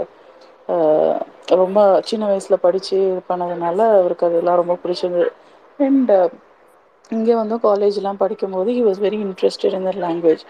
ரொம்ப 1.61 1.79
சின்ன 2.09 2.23
வயசில் 2.29 2.63
படித்து 2.65 2.95
இது 3.03 3.21
பண்ணதுனால 3.29 3.79
அவருக்கு 3.97 4.27
அதெல்லாம் 4.29 4.59
ரொம்ப 4.61 4.75
பிடிச்சிருந்தது. 4.83 5.29
அண்ட் 5.79 6.11
இங்கே 7.11 7.33
வந்து 7.39 7.55
காலேஜ்லாம் 7.65 8.21
படிக்கும்போது 8.21 8.69
he 8.77 8.83
was 8.87 9.01
very 9.05 9.19
interested 9.25 9.75
in 9.77 9.87
the 9.89 9.93
language 10.05 10.43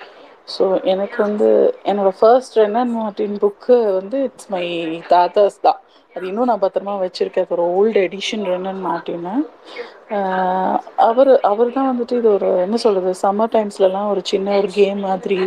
so 0.47 0.63
எனக்கு 0.93 1.17
வந்து 1.25 1.47
என்னோடய 1.91 2.17
ஃபர்ஸ்ட் 2.19 2.57
ரெனன் 2.59 2.93
மார்டின் 2.97 3.37
புக்கு 3.43 3.75
வந்து 3.99 4.17
இட்ஸ் 4.27 4.49
மை 4.53 4.63
தாத்தாஸ் 5.11 5.63
தான். 5.65 5.79
அது 6.15 6.25
இன்னும் 6.29 6.49
நான் 6.49 6.63
பத்திரமா 6.63 6.93
வச்சுருக்கேன். 7.03 7.49
ஒரு 7.55 7.63
ஓல்டு 7.77 7.99
எடிஷன் 8.07 8.43
ரெனன் 8.51 8.81
மாட்டினேன். 8.89 9.43
அவர் 11.07 11.29
அவர் 11.49 11.69
தான் 11.75 11.87
வந்துட்டு 11.89 12.15
இது 12.19 12.27
ஒரு 12.37 12.49
என்ன 12.63 12.77
சொல்கிறது 12.83 13.11
சம்மர் 13.21 13.51
டைம்ஸ்லலாம் 13.55 14.09
ஒரு 14.13 14.21
சின்ன 14.31 14.55
ஒரு 14.59 14.69
கேம் 14.77 14.99
மாதிரி 15.07 15.37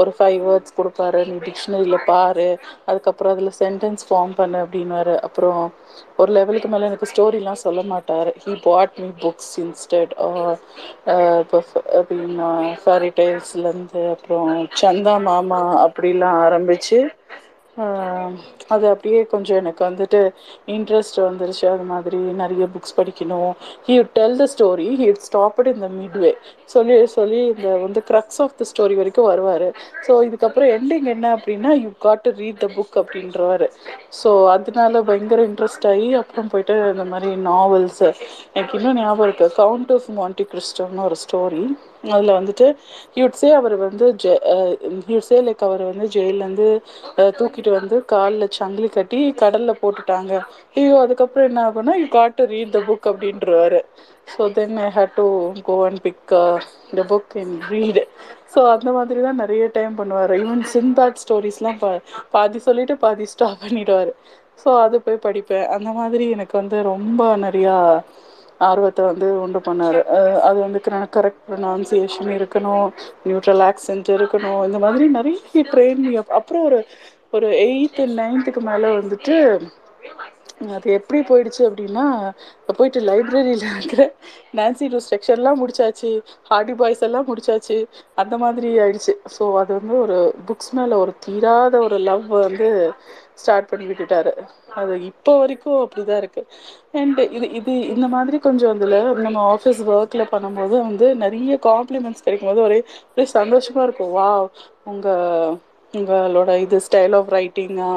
ஒரு 0.00 0.10
ஃபைவ் 0.16 0.38
வேர்ட்ஸ் 0.46 0.76
கொடுப்பாரு. 0.78 1.20
நீ 1.30 1.34
டிக்ஷனரியில் 1.46 2.06
பாரு. 2.10 2.48
அதுக்கப்புறம் 2.90 3.34
அதில் 3.34 3.56
சென்டென்ஸ் 3.62 4.06
ஃபார்ம் 4.08 4.34
பண்ணு 4.40 4.58
அப்படின்னாரு 4.64 5.14
அப்புறம் 5.28 5.60
ஒரு 6.22 6.30
லெவலுக்கு 6.38 6.70
மேலே 6.74 6.88
எனக்கு 6.90 7.10
ஸ்டோரிலாம் 7.12 7.62
சொல்ல 7.66 7.82
மாட்டார். 7.92 8.30
He 8.44 8.54
bought 8.68 8.94
me 9.02 9.08
books 9.24 9.52
instead 9.64 10.14
இப்போ 11.42 11.60
அப்படின்னா 11.98 12.50
ஃபேரி 12.84 13.10
டைல்ஸ்லேருந்து 13.20 14.04
அப்புறம் 14.14 14.50
சந்தா 14.82 15.16
மாமா 15.28 15.60
அப்படிலாம் 15.86 16.40
ஆரம்பித்து 16.46 17.00
அது 18.74 18.84
அப்படியே 18.90 19.20
கொஞ்சம் 19.32 19.58
எனக்கு 19.62 19.82
வந்துட்டு 19.86 20.20
இன்ட்ரெஸ்ட் 20.74 21.18
வந்துருச்சு. 21.26 21.64
அது 21.72 21.84
மாதிரி 21.92 22.18
நிறைய 22.42 22.64
புக்ஸ் 22.74 22.96
படிக்கணும். 22.98 23.52
He 23.86 23.94
tell 24.18 24.36
the 24.40 24.46
story 24.54 24.88
he 25.00 25.08
stopped 25.26 25.70
இந்த 25.72 25.88
மிட்வே 25.98 26.32
சொல்லி 26.74 26.96
சொல்லி 27.16 27.40
இந்த 27.54 27.68
வந்து 27.84 28.00
க்ரக்ஸ் 28.10 28.40
ஆஃப் 28.44 28.56
த 28.60 28.66
ஸ்டோரி 28.70 28.94
வரைக்கும் 29.00 29.30
வருவார். 29.32 29.66
ஸோ 30.06 30.12
இதுக்கப்புறம் 30.28 30.72
எண்டிங் 30.76 31.08
என்ன 31.14 31.26
அப்படின்னா 31.38 31.72
you 31.84 31.90
got 32.06 32.24
to 32.26 32.32
read 32.42 32.62
the 32.64 32.68
book 32.76 32.98
அப்படின்றவாரு. 33.02 33.68
So 34.20 34.30
அதனால 34.54 35.02
பயங்கர 35.10 35.42
இன்ட்ரெஸ்ட் 35.50 35.88
ஆகி 35.92 36.08
அப்புறம் 36.20 36.50
போயிட்டு 36.54 36.76
இந்த 36.94 37.06
மாதிரி 37.12 37.30
நாவல்ஸு 37.50 38.08
எனக்கு 38.56 38.76
இன்னும் 38.78 39.00
ஞாபகம் 39.02 39.26
இருக்குது 39.28 39.56
கவுண்ட் 39.60 39.92
ஆஃப் 39.96 40.08
மாண்டி 40.20 40.46
கிறிஸ்டோன்னு 40.52 41.06
ஒரு 41.08 41.18
ஸ்டோரி 41.24 41.64
அதில் 42.12 42.36
வந்துட்டு 42.38 42.66
ஹியூட் 43.16 43.38
சே 43.40 43.48
அவர் 43.58 43.74
வந்து 43.84 44.06
ஜெ 44.22 44.32
ஹியூட் 45.08 45.28
சே 45.28 45.38
லைக் 45.46 45.62
அவர் 45.68 45.82
வந்து 45.90 46.06
ஜெயிலேருந்து 46.16 46.68
தூக்கிட்டு 47.38 47.70
வந்து 47.78 47.98
காலில் 48.12 48.54
சங்கிலி 48.58 48.88
கட்டி 48.96 49.20
கடலில் 49.42 49.80
போட்டுட்டாங்க. 49.82 50.32
ஐயோ 50.78 50.96
அதுக்கப்புறம் 51.04 51.48
என்ன 51.50 51.62
ஆகும்னா 51.68 51.96
you 52.02 52.08
got 52.18 52.38
to 52.40 52.46
read 52.54 52.74
the 52.76 52.82
book 52.88 53.08
அப்படின்றவாரு. 53.12 53.80
So 54.34 54.42
then 54.58 54.76
I 54.86 54.88
had 54.96 55.16
to 55.20 55.26
go 55.68 55.76
and 55.88 56.02
pick 56.06 56.34
the 56.98 57.04
book 57.12 57.34
in 57.42 57.56
read 57.72 58.00
so 58.54 58.60
அந்த 58.74 58.88
மாதிரி 58.96 59.20
தான் 59.26 59.40
நிறைய 59.42 59.64
டைம் 59.76 59.94
பண்ணுவார். 60.00 60.32
ஈவன் 60.42 60.62
சிந்தாட் 60.74 61.20
ஸ்டோரிஸ்லாம் 61.22 61.78
பா 61.82 61.90
பாதி 62.34 62.58
சொல்லிட்டு 62.68 62.94
பாதி 63.04 63.24
ஸ்டாப் 63.32 63.62
பண்ணிடுவார். 63.64 64.12
ஸோ 64.62 64.68
அது 64.84 64.96
போய் 65.06 65.24
படிப்பேன். 65.26 65.66
அந்த 65.76 65.90
மாதிரி 66.00 66.24
எனக்கு 66.34 66.54
வந்து 66.60 66.76
ரொம்ப 66.92 67.22
நிறையா 67.46 67.76
ஆர்வத்தை 68.68 69.02
வந்து 69.10 69.28
உண்டு 69.44 69.60
பண்ணார். 69.68 70.00
அது 70.48 70.58
வந்து 70.66 70.80
கரெக்ட் 71.16 71.44
ப்ரொனவுன்சியேஷன் 71.48 72.30
இருக்கணும் 72.38 72.86
நியூட்ரல் 73.28 73.64
ஆக்சென்ட் 73.70 74.10
இருக்கணும் 74.18 74.60
இந்த 74.68 74.80
மாதிரி 74.84 75.06
நிறைய 75.18 75.64
ட்ரெயின் 75.72 76.04
அப்புறம் 76.40 76.66
ஒரு 76.68 76.80
ஒரு 77.36 77.48
எயித்து 77.66 78.02
நைன்த்துக்கு 78.20 78.62
மேலே 78.70 78.90
வந்துட்டு 79.00 79.36
அது 80.74 80.88
எப்படி 80.96 81.20
போயிடுச்சு 81.28 81.62
அப்படின்னா 81.68 82.04
போயிட்டு 82.78 83.00
லைப்ரரியில் 83.08 83.64
இருக்கிற 83.70 84.02
நான்சி 84.58 84.86
டூ 84.92 84.98
செக்ஷன்லாம் 85.08 85.58
முடிச்சாச்சு 85.62 86.10
ஹார்டி 86.50 86.74
பாய்ஸ் 86.80 87.02
எல்லாம் 87.06 87.26
முடிச்சாச்சு 87.30 87.78
அந்த 88.22 88.34
மாதிரி 88.42 88.68
ஆயிடுச்சு. 88.84 89.14
ஸோ 89.36 89.46
அது 89.62 89.70
வந்து 89.78 89.96
ஒரு 90.04 90.18
புக்ஸ் 90.50 90.72
மேலே 90.78 90.96
ஒரு 91.04 91.14
தீராத 91.24 91.80
ஒரு 91.86 91.98
லவ் 92.10 92.28
வந்து 92.46 92.68
ஸ்டார்ட் 93.42 93.70
பண்ணி 93.72 93.86
விட்டுட்டாரு. 93.90 94.34
அது 94.80 94.94
இப்போ 95.10 95.32
வரைக்கும் 95.40 95.80
அப்படிதான் 95.84 96.20
இருக்கு. 96.22 96.42
அண்ட் 97.00 97.20
இது 97.36 97.46
இது 97.58 97.72
இந்த 97.94 98.06
மாதிரி 98.14 98.38
கொஞ்சம் 98.46 98.72
அதில் 98.74 98.96
நம்ம 99.26 99.42
ஆஃபீஸ் 99.54 99.82
ஒர்க்கில் 99.96 100.32
பண்ணும்போது 100.34 100.74
வந்து 100.88 101.08
நிறைய 101.24 101.58
காம்ப்ளிமெண்ட்ஸ் 101.70 102.24
கிடைக்கும் 102.26 102.50
போது 102.50 102.66
ஒரே 102.68 102.78
ஒரே 103.12 103.26
சந்தோஷமாக 103.38 103.86
இருக்கும். 103.88 104.14
வா 104.18 104.30
உங்கள் 104.92 105.54
உங்களோட 105.94 106.52
இது 106.62 106.76
style 106.86 107.14
of 107.18 107.28
ரைட்டிங்கா 107.36 107.90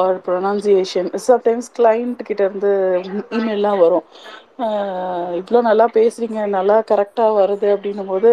R 0.00 0.16
pronunciation 0.26 1.08
sometimes 1.28 1.70
client 1.78 2.20
கிட்ட 2.28 2.42
இருந்து 2.48 2.72
இமெயிலாம் 3.38 3.80
வரும். 3.84 4.06
இவ்வளோ 5.40 5.60
நல்லா 5.68 5.86
பேசுறீங்க 5.96 6.40
நல்லா 6.56 6.76
கரெக்டாக 6.90 7.36
வருது 7.40 7.68
அப்படின்னும் 7.74 8.10
போது 8.12 8.32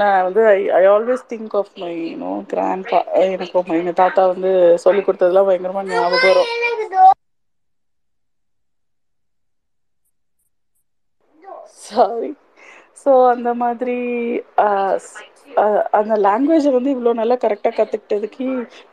நான் 0.00 0.24
வந்து 0.26 0.42
I 0.56 0.58
I 0.80 0.82
always 0.94 1.24
think 1.32 1.54
of 1.60 1.72
my 1.82 1.92
you know 2.10 2.32
grandpa 2.90 3.00
எனக்கு 3.26 3.62
எங்கள் 3.80 4.00
தாத்தா 4.02 4.24
வந்து 4.32 4.52
சொல்லி 4.86 5.02
கொடுத்ததுலாம் 5.04 5.48
பயங்கரமாக 5.50 5.88
ஞாபகம் 5.94 6.28
வரும். 6.28 6.50
சாரி 11.88 12.30
ஸோ 13.02 13.10
அந்த 13.32 13.50
மாதிரி 13.62 13.96
uh, 14.58 14.92
uh, 15.58 15.80
அந்த 15.98 16.14
லாங்குவேஜை 16.26 16.70
வந்து 16.76 16.92
இவ்வளோ 16.94 17.12
நல்லா 17.20 17.36
கரெக்டாக 17.44 17.74
கற்றுக்கிட்டதுக்கு 17.78 18.46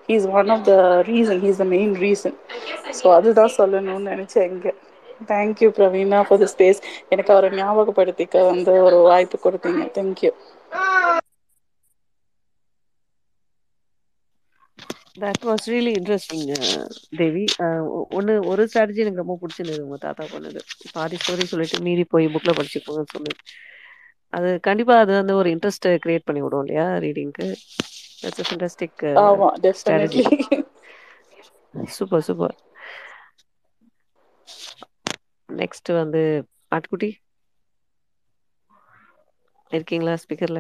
he's 0.09 0.27
one 0.39 0.51
of 0.55 0.65
the 0.69 0.73
reason 1.09 1.41
he's 1.45 1.61
the 1.63 1.67
main 1.73 1.93
reason 2.05 2.37
so 2.99 3.07
அதுதான் 3.17 3.55
சொல்லணும்னு 3.59 4.11
நினச்சேன் 4.13 4.47
இங்கே. 4.51 4.73
Thank you 5.29 5.67
Praveena 5.77 6.19
for 6.27 6.41
the 6.41 6.47
space 6.53 6.79
எனக்கு 7.09 7.33
அவரை 7.35 7.49
ஞாபகப்படுத்திக்க 7.59 8.45
வந்து 8.51 8.73
ஒரு 8.87 8.99
வாய்ப்பு 9.09 9.37
கொடுத்தீங்க. 9.45 9.83
Thank you 9.97 10.31
that 15.15 15.43
was 15.47 15.65
really 15.71 15.91
interesting 15.97 16.45
Devi 17.19 17.43
ஒன்று 18.17 18.33
ஒரு 18.51 18.63
ஸ்ட்ராட்டஜி 18.65 19.03
எனக்கு 19.03 19.23
ரொம்ப 19.23 19.37
பிடிச்சிருந்தது 19.41 19.85
உங்கள் 19.85 20.03
தாத்தா 20.05 20.25
பண்ணது. 20.33 20.59
பாதி 20.93 21.17
ஸ்டோரி 21.17 21.45
சொல்லிட்டு 21.51 21.79
மீறி 21.85 22.03
போய் 22.05 22.31
புக்கில் 22.33 22.57
படிச்சுப்போங்கன்னு 22.57 23.13
சொன்னது 23.15 23.37
அது 24.33 24.49
கண்டிப்பாக 24.59 25.03
அது 25.03 25.11
வந்து 25.19 25.33
ஒரு 25.35 25.49
இன்ட்ரெஸ்ட்டை 25.53 25.91
கிரியேட் 26.03 26.27
பண்ணி 26.27 26.41
விடும் 26.43 26.63
இல்லையா 26.63 26.87
ரீடிங்க்கு 27.03 27.47
that's 28.21 28.47
fantastic 28.49 29.03
strategy 29.79 30.23
super 31.95 32.25
super 32.27 32.55
next 35.49 35.89
வந்து 35.99 36.21
ஆட்டுக்குட்டி. 36.71 37.09
இருக்கீங்களா 39.71 40.13
ஸ்பீக்கர்ல 40.23 40.59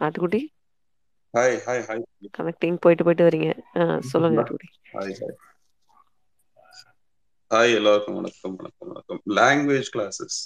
ஆட்டுக்குட்டி 0.00 0.40
ஹாய் 1.34 1.56
ஹாய் 1.66 1.82
ஹாய் 1.88 2.02
கனெக்டிங் 2.36 2.76
போயிட்டு 2.84 3.04
போயிட்டு 3.06 3.26
வரீங்க. 3.28 3.48
சொல்லுங்க 4.10 4.40
ஆட்டுக்குட்டி 4.42 4.68
ஹாய் 4.94 5.14
ஹாய் 5.20 5.36
ஹாய் 7.50 7.74
எல்லாருக்கும் 7.78 8.16
வணக்கம் 8.18 8.54
வணக்கம் 8.60 8.88
வணக்கம். 8.90 9.20
லாங்குவேஜ் 9.38 9.90
கிளாஸஸ் 9.94 10.38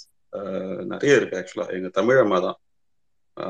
நிறைய 0.91 1.17
இருக்கு 1.19 1.37
ஆக்சுவலா 1.39 1.67
எங்க 1.77 1.89
தமிழ் 1.99 2.21
அம்மா 2.23 2.37
தான். 2.47 2.57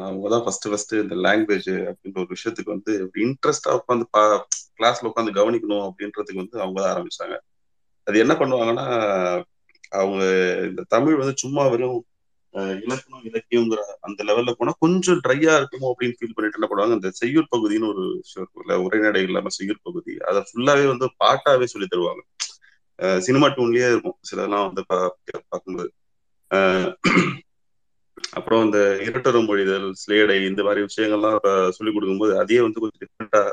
அவங்க 0.09 0.27
தான் 0.33 0.43
ஃபர்ஸ்ட் 0.45 0.67
ஃபர்ஸ்ட் 0.71 0.93
இந்த 1.03 1.15
லாங்குவேஜ் 1.25 1.71
அப்படின்ற 1.89 2.19
ஒரு 2.23 2.31
விஷயத்துக்கு 2.35 2.75
வந்து 2.75 2.91
இன்ட்ரெஸ்டா 3.25 3.71
உட்காந்து 3.79 4.05
கிளாஸ்ல 4.77 5.09
உட்காந்து 5.11 5.37
கவனிக்கணும் 5.39 5.85
அப்படின்றதுக்கு 5.87 6.43
வந்து 6.43 6.57
அவங்க 6.63 6.77
தான் 6.81 6.93
ஆரம்பிச்சாங்க. 6.93 7.35
அது 8.07 8.17
என்ன 8.23 8.33
பண்ணுவாங்கன்னா 8.41 8.87
அவங்க 9.99 10.21
இந்த 10.69 10.81
தமிழ் 10.95 11.21
வந்து 11.21 11.35
சும்மா 11.43 11.63
வெறும் 11.73 11.99
இலக்கணம் 12.53 13.23
இலக்கியங்கிற 13.23 13.77
அந்த 14.01 14.23
லெவல்ல 14.23 14.51
போனா 14.51 14.73
கொஞ்சம் 14.79 15.19
ட்ரையா 15.27 15.55
இருக்குமோ 15.55 15.91
அப்படின்னு 15.91 16.13
ஃபீல் 16.19 16.33
பண்ணிட்டு 16.33 16.59
என்ன 16.59 16.67
பண்ணுவாங்க 16.69 16.91
அந்த 16.91 17.09
செய்யுள் 17.09 17.47
பகுதின்னு 17.55 17.87
ஒரு 17.87 18.23
உரைநடை 18.83 19.23
இல்லாம 19.23 19.49
செய்யுள் 19.49 19.79
பகுதி 19.83 20.17
அதை 20.17 20.43
ஃபுல்லாவே 20.53 20.87
வந்து 20.87 21.11
பாட்டாவே 21.23 21.63
சொல்லி 21.63 21.87
தருவாங்க. 21.95 22.21
சினிமா 23.19 23.47
டூன்லயே 23.47 23.87
இருக்கும். 23.87 24.17
சிலதெல்லாம் 24.31 24.65
வந்து 24.65 24.85
பா- 24.93 25.09
பார்க்கும்போது. 25.47 25.93
ஆஹ் 26.53 26.95
அப்புறம் 28.31 28.63
இந்த 28.63 28.97
இரட்டரும் 29.01 29.45
மொழிதல் 29.45 29.91
ஸ்லேடை 30.07 30.47
இந்த 30.47 30.63
மாதிரி 30.63 30.81
விஷயங்கள்லாம் 30.81 31.69
சொல்லிக் 31.69 31.93
கொடுக்கும்போது 31.93 32.39
அதையே 32.39 32.61
வந்து 32.61 32.79
கொஞ்சம் 32.79 33.09
டிஃப்ரெண்டா 33.09 33.51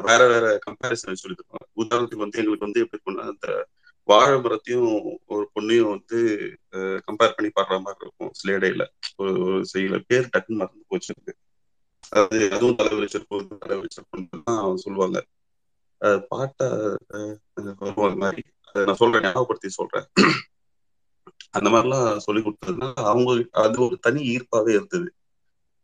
வேற 0.00 0.26
வேற 0.26 0.58
கம்பேரிசன் 0.70 1.12
சொல்லி 1.12 1.36
தருவாங்க. 1.36 1.76
உதாரணத்துக்கு 1.76 2.16
வந்து 2.16 2.38
எங்களுக்கு 2.38 2.58
வந்து 2.58 2.80
எப்படி 2.80 3.02
இருக்கும்னா 3.02 3.22
அந்த 3.22 3.66
வாழை 4.08 4.36
மரத்தையும் 4.40 4.90
ஒரு 5.26 5.44
பொண்ணையும் 5.54 5.90
வந்து 5.94 6.18
கம்பேர் 7.06 7.34
பண்ணி 7.36 7.50
பாடுற 7.56 7.78
மாதிரி 7.84 8.04
இருக்கும். 8.04 8.32
சிலேடையில 8.40 8.84
ஒரு 9.16 9.32
ஒரு 9.46 9.58
செய்யல 9.72 9.98
பேர் 10.10 10.32
டக்குன்னு 10.32 10.60
மறந்து 10.60 10.84
போச்சிருக்கு 10.92 11.34
அது 12.12 12.38
அதுவும் 12.54 12.78
தலைவலிச்சிருக்கும் 12.78 13.48
தலைவலிச்சிருக்கும் 13.64 14.44
தான் 14.48 14.82
சொல்லுவாங்க. 14.84 15.18
பாட்டை 16.30 16.66
வருவாங்க 17.80 18.16
மாதிரி. 18.24 18.42
அதை 18.68 18.82
நான் 18.86 19.00
சொல்றேன் 19.02 19.24
ஞாபகப்படுத்தி 19.26 19.70
சொல்றேன். 19.78 20.06
அந்த 21.56 21.68
மாதிரிலாம் 21.72 22.22
சொல்லி 22.26 22.40
கொடுத்ததுனால 22.42 23.04
அவங்க 23.12 23.30
அது 23.64 23.76
ஒரு 23.86 23.96
தனி 24.06 24.20
ஈர்ப்பாவே 24.34 24.72
இருந்தது. 24.76 25.08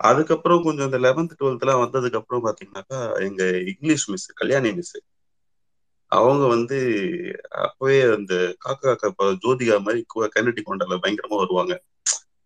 அதுக்கப்புறம் 0.00 0.64
கொஞ்சம் 0.64 0.88
இந்த 0.88 0.98
லெவன்த் 0.98 1.36
டுவெல்த் 1.40 1.64
எல்லாம் 1.64 1.82
வந்ததுக்கு 1.84 2.18
அப்புறம் 2.20 2.44
பாத்தீங்கன்னாக்கா 2.46 2.98
எங்க 3.26 3.42
இங்கிலீஷ் 3.72 4.06
மிஸ் 4.12 4.26
கல்யாணி 4.40 4.70
மிஸ் 4.78 4.94
அவங்க 6.16 6.44
வந்து 6.52 6.76
அப்பவே 7.64 7.98
அந்த 8.14 8.34
காக்கா 8.64 8.92
காக்கா 8.94 9.26
ஜோதிகா 9.44 9.76
மாதிரி 9.86 10.00
கன்னடி 10.36 10.62
கொண்டால 10.62 10.98
பயங்கரமா 11.04 11.38
வருவாங்க. 11.42 11.74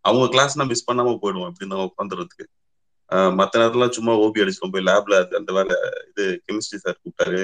அவங்க 0.05 0.27
கிளாஸ் 0.29 0.57
நான் 0.59 0.71
மிஸ் 0.73 0.89
பண்ணாம 0.89 1.17
போயிடுவோம் 1.23 1.49
அப்படின்னு 1.49 1.75
தான் 1.75 1.89
உட்காந்துறதுக்கு 1.89 2.45
மற்ற 3.41 3.55
நேரம்லாம் 3.61 3.95
சும்மா 3.97 4.13
ஓபி 4.25 4.43
அடிச்சிடும் 4.43 4.75
போய் 4.75 4.87
லேப்ல 4.89 5.17
அந்த 5.39 5.51
வேலை 5.59 5.77
இது 6.09 6.25
கெமிஸ்ட்ரி 6.47 6.79
சார் 6.79 6.99
கூப்பிட்டாரு. 6.99 7.41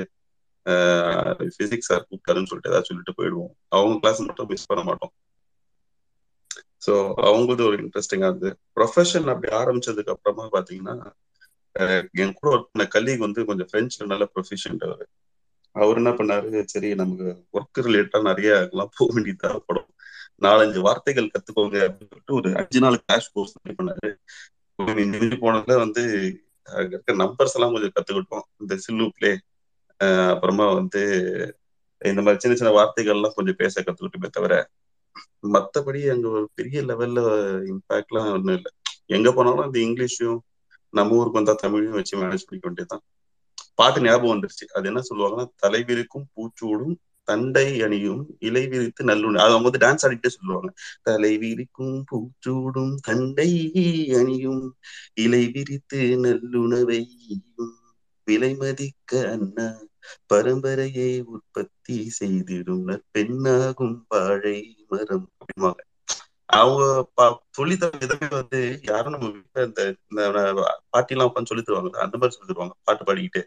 பிசிக்ஸ் 1.54 1.90
சார் 1.90 2.06
கூப்பிட்டாருன்னு 2.06 2.50
சொல்லிட்டு 2.50 2.72
ஏதாவது 2.72 2.88
சொல்லிட்டு 2.90 3.16
போயிடுவோம். 3.18 3.52
அவங்க 3.72 3.96
கிளாஸ் 4.00 4.26
மட்டும் 4.26 4.50
மிஸ் 4.52 4.68
பண்ண 4.70 4.82
மாட்டோம். 4.84 5.14
ஸோ 6.84 6.92
அவங்களது 7.24 7.62
ஒரு 7.68 7.76
இன்ட்ரெஸ்டிங்கா 7.82 8.28
இருந்தது. 8.30 8.54
ப்ரொஃபஷன் 8.76 9.30
அப்படி 9.32 9.50
ஆரம்பிச்சதுக்கு 9.60 10.14
அப்புறமா 10.14 10.46
பாத்தீங்கன்னா 10.54 10.96
என் 12.16 12.34
கூட 12.34 12.48
ஒர்க் 12.52 12.70
பண்ண 12.70 12.84
கலீக் 12.94 13.26
வந்து 13.26 13.40
கொஞ்சம் 13.44 13.70
ஃப்ரெஞ்சுல 13.70 14.10
நல்ல 14.12 14.24
ப்ரொஃபிஷியன்ட் 14.34 14.84
அவர். 14.88 15.04
அவர் 15.76 15.98
என்ன 16.00 16.10
பண்ணாரு? 16.10 16.50
சரி 16.72 16.88
நமக்கு 16.94 17.26
ஒர்க் 17.56 17.84
ரிலேட்டடா 17.86 18.20
நிறைய 18.22 18.50
எல்லாம் 18.72 18.92
போக 18.96 19.08
வேண்டியது 19.14 19.42
தேவைப்படும். 19.44 19.88
நாலஞ்சு 20.44 20.80
வார்த்தைகள் 20.86 21.32
கத்துக்கோங்க 21.34 21.76
அப்படின்னு 21.86 22.10
சொல்லிட்டு 22.10 22.34
ஒரு 22.34 22.48
அஞ்சு 22.60 22.80
நாள் 22.84 23.02
கிளாஷ் 23.04 23.32
கோர்ஸ் 23.34 23.54
பண்ணாரு. 23.80 24.10
இன்ஜினியர் 25.04 25.42
போனதுல 25.44 25.74
வந்து 25.84 26.02
அங்க 26.68 26.92
இருக்க 26.94 27.14
நம்பர்ஸ் 27.22 27.56
எல்லாம் 27.56 27.74
கொஞ்சம் 27.74 27.94
கத்துக்கிட்டோம். 27.96 28.46
இந்த 28.60 28.74
சில்லு 28.84 29.06
பிளே 29.18 29.32
அப்புறமா 30.32 30.66
வந்து 30.74 31.02
இந்த 32.02 32.20
மாதிரி 32.22 32.42
சின்ன 32.42 32.56
சின்ன 32.56 32.72
வார்த்தைகள்லாம் 32.78 33.36
கொஞ்சம் 33.36 33.60
பேச 33.62 33.82
கத்துக்கிட்டுமே 33.82 34.28
தவிர 34.30 34.54
மற்றபடி 35.54 36.00
அங்க 36.14 36.26
ஒரு 36.36 36.46
பெரிய 36.54 36.78
லெவல்ல 36.82 37.20
இம்பாக்ட்லாம் 37.72 38.30
ஒன்றும் 38.36 38.56
இல்லை. 38.58 38.70
எங்க 39.06 39.28
போனாலும் 39.32 39.66
இந்த 39.68 39.78
இங்கிலீஷும் 39.86 40.38
நம்ம 40.94 41.16
ஊருக்கு 41.16 41.40
வந்தா 41.40 41.54
தமிழையும் 41.62 41.98
வச்சு 41.98 42.14
மேனேஜ் 42.16 42.46
பண்ணிக்க 42.46 42.66
வேண்டியதுதான். 42.68 43.04
பாட்டு 43.78 44.00
ஞாபகம் 44.00 44.32
வந்துருச்சு. 44.32 44.66
அது 44.74 44.88
என்ன 44.90 45.00
சொல்லுவாங்கன்னா 45.08 45.46
தலைவிருக்கும் 45.62 46.26
பூச்சூடும் 46.34 46.96
தண்டை 47.28 47.66
அணியும் 47.82 48.22
இலை 48.38 48.62
விரித்து 48.66 49.02
நல்லுணை. 49.04 49.38
அது 49.38 49.52
அவங்க 49.52 49.68
வந்து 49.68 49.82
டான்ஸ் 49.84 50.04
ஆடிட்டே 50.06 50.30
சொல்லுவாங்க. 50.36 50.70
தலை 51.02 51.32
விரிக்கும் 51.38 51.96
பூச்சூடும் 52.10 52.94
தண்டை 53.02 53.50
அணியும் 54.20 54.62
இலை 55.24 55.42
விரித்து 55.48 56.00
நல்லுணவையும் 56.24 57.72
விலை 58.26 58.52
மதிக்க 58.54 59.12
அண்ணா 59.32 59.66
பரம்பரையை 60.30 61.10
உற்பத்தி 61.34 61.96
செய்திடும் 62.18 62.84
நற்பெண்ணாகும் 62.88 63.96
வாழை 64.08 64.56
மரம். 64.88 65.26
அப்படிமாங்க 65.36 65.82
அவங்க 66.54 66.82
சொல்லி 67.50 67.76
தர 67.76 67.98
விதமே 68.02 68.28
வந்து 68.32 68.60
யாரும் 68.82 69.14
நம்ம 69.14 69.28
வீட்டுல 69.28 69.66
இந்த 69.66 69.82
இந்த 70.04 70.22
பாட்டிலாம் 70.92 71.28
உட்காந்து 71.30 71.50
சொல்லி 71.52 71.64
தருவாங்க. 71.64 71.92
அந்த 72.04 72.16
மாதிரி 72.16 72.36
சொல்லி 72.36 72.50
தருவாங்க. 72.50 72.74
பாட்டு 72.84 73.04
பாடிக்கிட்டு. 73.04 73.42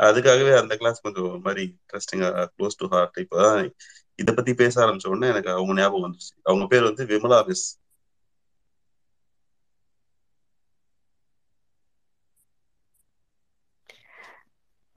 அதுக்காகவே 0.00 0.56
அந்த 0.60 0.76
கிளாஸ் 0.76 1.00
கொஞ்சம் 1.00 1.28
ஒரு 1.28 1.38
மாதிரி 1.38 1.64
இன்ட்ரெஸ்டிங்கா 1.70 2.28
க்ளோஸ் 2.58 2.78
டு 2.78 2.88
ஹார்ட் 2.88 3.26
இப்பதான் 3.30 3.70
இத 4.14 4.32
பத்தி 4.32 4.54
பேச 4.54 4.84
ஆரம்பிச்ச 4.84 5.08
உடனே 5.08 5.28
எனக்கு 5.28 5.50
அவங்க 5.50 5.74
ஞாபகம் 5.74 6.04
வந்துருச்சு. 6.06 6.32
அவங்க 6.42 6.66
பேர் 6.66 6.82
வந்து 6.82 7.04
விமலா 7.04 7.46
மிஸ். 7.46 7.66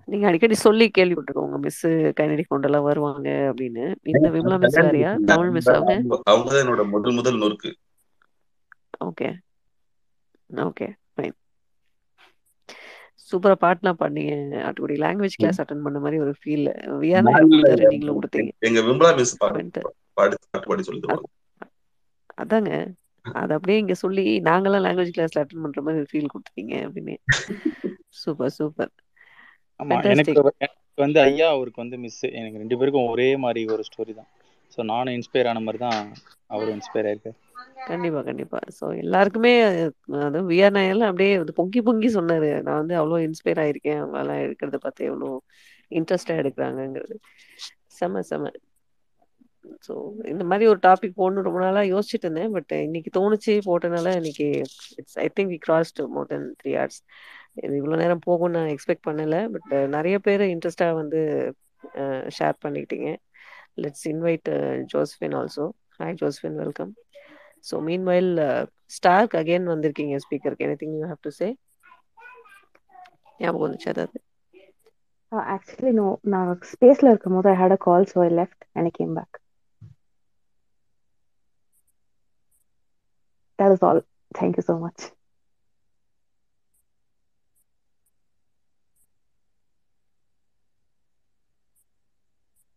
நீங்க 0.08 0.28
அடிக்கடி 0.28 0.56
சொல்லி 0.56 0.92
கேள்விப்பட்டிருக்கோங்க 0.98 1.58
மிஸ் 1.58 1.88
கைனடி 1.88 2.44
கொண்டெல்லாம் 2.50 2.84
வருவாங்க 2.84 3.30
அப்படின்னு. 3.30 3.96
இந்த 4.04 4.30
விமலா 4.30 4.60
மிஸ் 4.60 4.80
வேறயா? 4.80 5.12
தமிழ் 5.26 5.50
மிஸ் 5.50 5.70
அவங்க? 5.70 5.94
அவங்கதான் 6.32 6.62
என்னோட 6.64 6.90
முதல் 6.90 7.14
முதல் 7.14 7.40
நொறுக்கு. 7.40 7.72
ஓகே 9.06 9.30
ஓகே 10.50 10.88
சூப்பரா 13.34 13.58
பாட்டுலாம் 13.66 14.02
பண்ணீங்க 14.02 14.34
ஆட்டுக்குடி 14.66 14.98
லாங்குவேஜ் 15.06 15.38
கிளாஸ் 15.42 15.62
அட்டன் 15.64 15.86
பண்ண 15.86 16.00
மாதிரி 16.06 16.18
ஒரு 16.26 16.34
ஃபீல் 16.40 16.68
நீங்களும் 17.92 18.18
கொடுத்தீங்க. 18.18 18.52
எங்க 18.70 18.82
விமலா 18.90 19.14
மிஸ். 19.20 19.38
பாடி 20.18 20.84
சொல்லி 20.90 21.02
அதாங்க. 22.42 22.72
அது 23.26 23.52
அப்படியே 23.56 23.78
இங்க 23.82 23.96
சொல்லி 24.04 24.24
நாங்கெல்லாம் 24.48 24.84
லாங்குவேஜ் 24.86 25.16
கிளாஸ்ல 25.16 25.42
அட்டன் 25.42 25.64
பண்ற 25.66 25.82
மாதிரி 25.88 26.10
ஃபீல் 26.12 26.34
கொடுத்தீங்க 26.34 26.74
அப்படின்னு. 26.88 27.16
சூப்பர் 28.22 28.54
சூப்பர் 28.60 28.92
ஆமா 29.80 30.00
எனக்கு 30.14 30.34
எனக்கு 30.66 31.04
வந்து 31.06 31.20
ஐயா 31.28 31.48
அவருக்கு 31.56 31.84
வந்து 31.84 31.98
மிஸ் 32.04 32.20
எனக்கு 32.40 32.62
ரெண்டு 32.64 32.78
பேருக்கும் 32.80 33.12
ஒரே 33.14 33.30
மாதிரி 33.46 33.62
ஒரு 33.76 33.84
ஸ்டோரி 33.90 34.14
தான். 34.20 34.30
ஸோ 34.74 34.80
நானும் 34.92 35.16
இன்ஸ்பயர் 35.18 35.50
ஆன 35.52 35.62
மாதிரி 35.68 35.80
தான் 35.86 36.00
அவரும் 36.54 36.76
இன்ஸ்பயர் 36.78 37.08
ஆயிருக்காரு. 37.10 37.38
கண்டிப்பா 37.90 38.20
கண்டிப்பா. 38.28 38.60
சோ 38.78 38.86
எல்லாருக்குமே 39.04 39.52
அது 40.28 40.40
விஆர் 40.52 40.76
நாயெல்லாம் 40.78 41.12
அப்படியே 41.12 41.32
அது 41.44 41.54
பொங்கி 41.60 41.80
பொங்கி 41.88 42.10
சொன்னாரு. 42.18 42.50
நான் 42.68 42.80
வந்து 42.82 42.96
அவ்வளோ 43.00 43.18
இன்ஸ்பயர் 43.28 43.62
ஆயிருக்கேன். 43.64 44.00
அவங்க 44.02 44.18
எல்லாம் 44.24 44.44
எடுக்கிறத 44.46 44.78
பார்த்து 44.86 45.10
எவ்வளோ 45.12 45.30
இன்ட்ரெஸ்டா 46.00 46.36
எடுக்கிறாங்கங்கிறது. 46.42 47.16
செம 47.98 48.22
செம. 48.30 48.52
ஸோ 49.88 49.94
இந்த 50.32 50.44
மாதிரி 50.52 50.66
ஒரு 50.72 50.80
டாபிக் 50.88 51.20
போடணும் 51.20 51.48
ரொம்ப 51.48 51.60
நாளா 51.66 51.82
யோசிச்சுட்டு 51.94 52.28
இருந்தேன். 52.28 52.54
பட் 52.56 52.74
இன்னைக்கு 52.88 53.12
தோணுச்சு. 53.20 53.54
போட்டனால 53.68 54.16
இன்னைக்கு 54.22 54.48
it's 55.02 55.20
I 55.26 55.28
think 55.38 55.52
we 55.56 55.60
crossed 55.68 56.02
more 56.16 56.30
then 56.34 56.48
three 56.62 56.74
hours 56.78 57.00
இது 57.64 57.74
இவ்வளோ 57.82 57.98
நேரம் 58.04 58.26
போகும்னு 58.28 58.58
நான் 58.60 58.74
எக்ஸ்பெக்ட் 58.76 59.08
பண்ணல. 59.10 59.38
பட் 59.56 59.72
நிறைய 59.98 60.18
பேர் 60.28 60.44
இன்ட்ரெஸ்டா 60.54 60.90
வந்து 61.02 61.22
ஷேர் 62.38 62.58
பண்ணிக்கிட்டீங்க. 62.66 63.10
Let's 63.84 64.06
invite 64.14 64.50
Josephine 64.94 65.38
also 65.42 65.66
hi 66.00 66.18
Josephine 66.22 66.60
welcome 66.64 66.92
so 67.64 67.76
meanwhile 68.08 68.32
start 68.96 69.36
again 69.40 69.72
வந்திருக்கீங்க 69.72 70.16
ஸ்பீக்கருக்கு 70.24 70.68
anything 70.82 70.96
you 70.98 71.06
have 71.06 71.22
to 71.22 71.32
say 71.40 71.48
ஞாபகம் 73.40 73.66
வந்துச்சு 73.66 73.92
அதாவது 73.94 74.20
ஆக்சுவலி 75.54 75.92
uh, 75.92 75.98
நோ 76.00 76.08
நான் 76.34 76.50
ஸ்பேஸ்ல 76.72 77.12
இருக்கும் 77.12 77.36
போது 77.38 77.50
I 77.52 77.56
had 77.62 77.76
a 77.76 77.80
call 77.86 78.06
so 78.12 78.18
I 78.26 78.30
left 78.34 78.64
and 78.76 78.88
I 78.90 78.94
came 78.98 79.14
back 79.18 79.38
that 83.60 83.74
is 83.76 83.84
all 83.84 84.02
thank you 84.36 84.64
so 84.70 84.76
much 84.82 85.04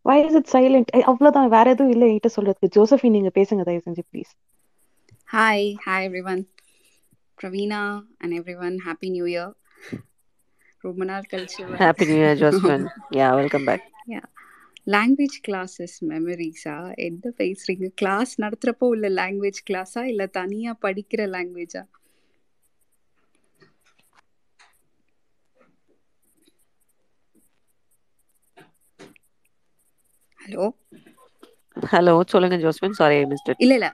why 0.06 0.16
is 0.22 0.36
it 0.38 0.50
silent 0.52 0.90
அவ்வளோதான் 1.10 1.48
வேற 1.54 1.66
எதுவும் 1.74 1.92
இல்லை. 1.94 2.08
என்கிட்ட 2.08 2.30
சொல்றதுக்கு. 2.36 2.74
ஜோசஃபி 2.76 3.08
நீங்க 3.16 3.30
பேசுங்க 3.38 3.62
தயவு 3.68 3.86
செஞ்சு 3.86 4.04
please 4.10 4.32
Hi, 5.27 5.57
hi 5.79 6.05
everyone. 6.05 6.45
Pravina 7.37 7.81
and 8.19 8.33
everyone, 8.33 8.79
Happy 8.79 9.09
New 9.09 9.25
Year. 9.27 9.49
ரொம்ப 10.83 11.03
நாள் 11.03 11.29
கழிச்சு 11.31 11.61
happy 11.81 12.05
new 12.09 12.19
year 12.21 12.39
Josephine 12.41 12.85
yeah 13.17 13.27
welcome 13.39 13.67
back 13.69 13.85
Yeah. 14.07 14.25
Language 14.87 15.37
classes 15.47 15.95
மெமரிஸா 16.09 16.75
என்ன 17.05 17.33
பேசுறீங்க 17.37 17.89
கிளாஸ் 17.95 18.33
நடத்துறப்போ 18.43 18.87
உள்ள 18.93 19.09
லாங்குவேஜ் 19.15 19.61
கிளாஸா 19.69 20.03
இல்ல 20.11 20.25
தனியா 20.39 20.73
படிக்கிற 20.85 21.27
லாங்குவேஜா 21.35 21.83
ஹலோ 30.39 30.65
ஹலோ 31.76 32.12
சொல்லுங்க 32.32 32.56
ஜோஸ்பின் 32.62 32.98
சாரி 32.98 33.16
ஐ 33.16 33.24
மிஸ்ட் 33.26 33.50
இல்ல 33.64 33.74
இல்ல. 33.78 33.88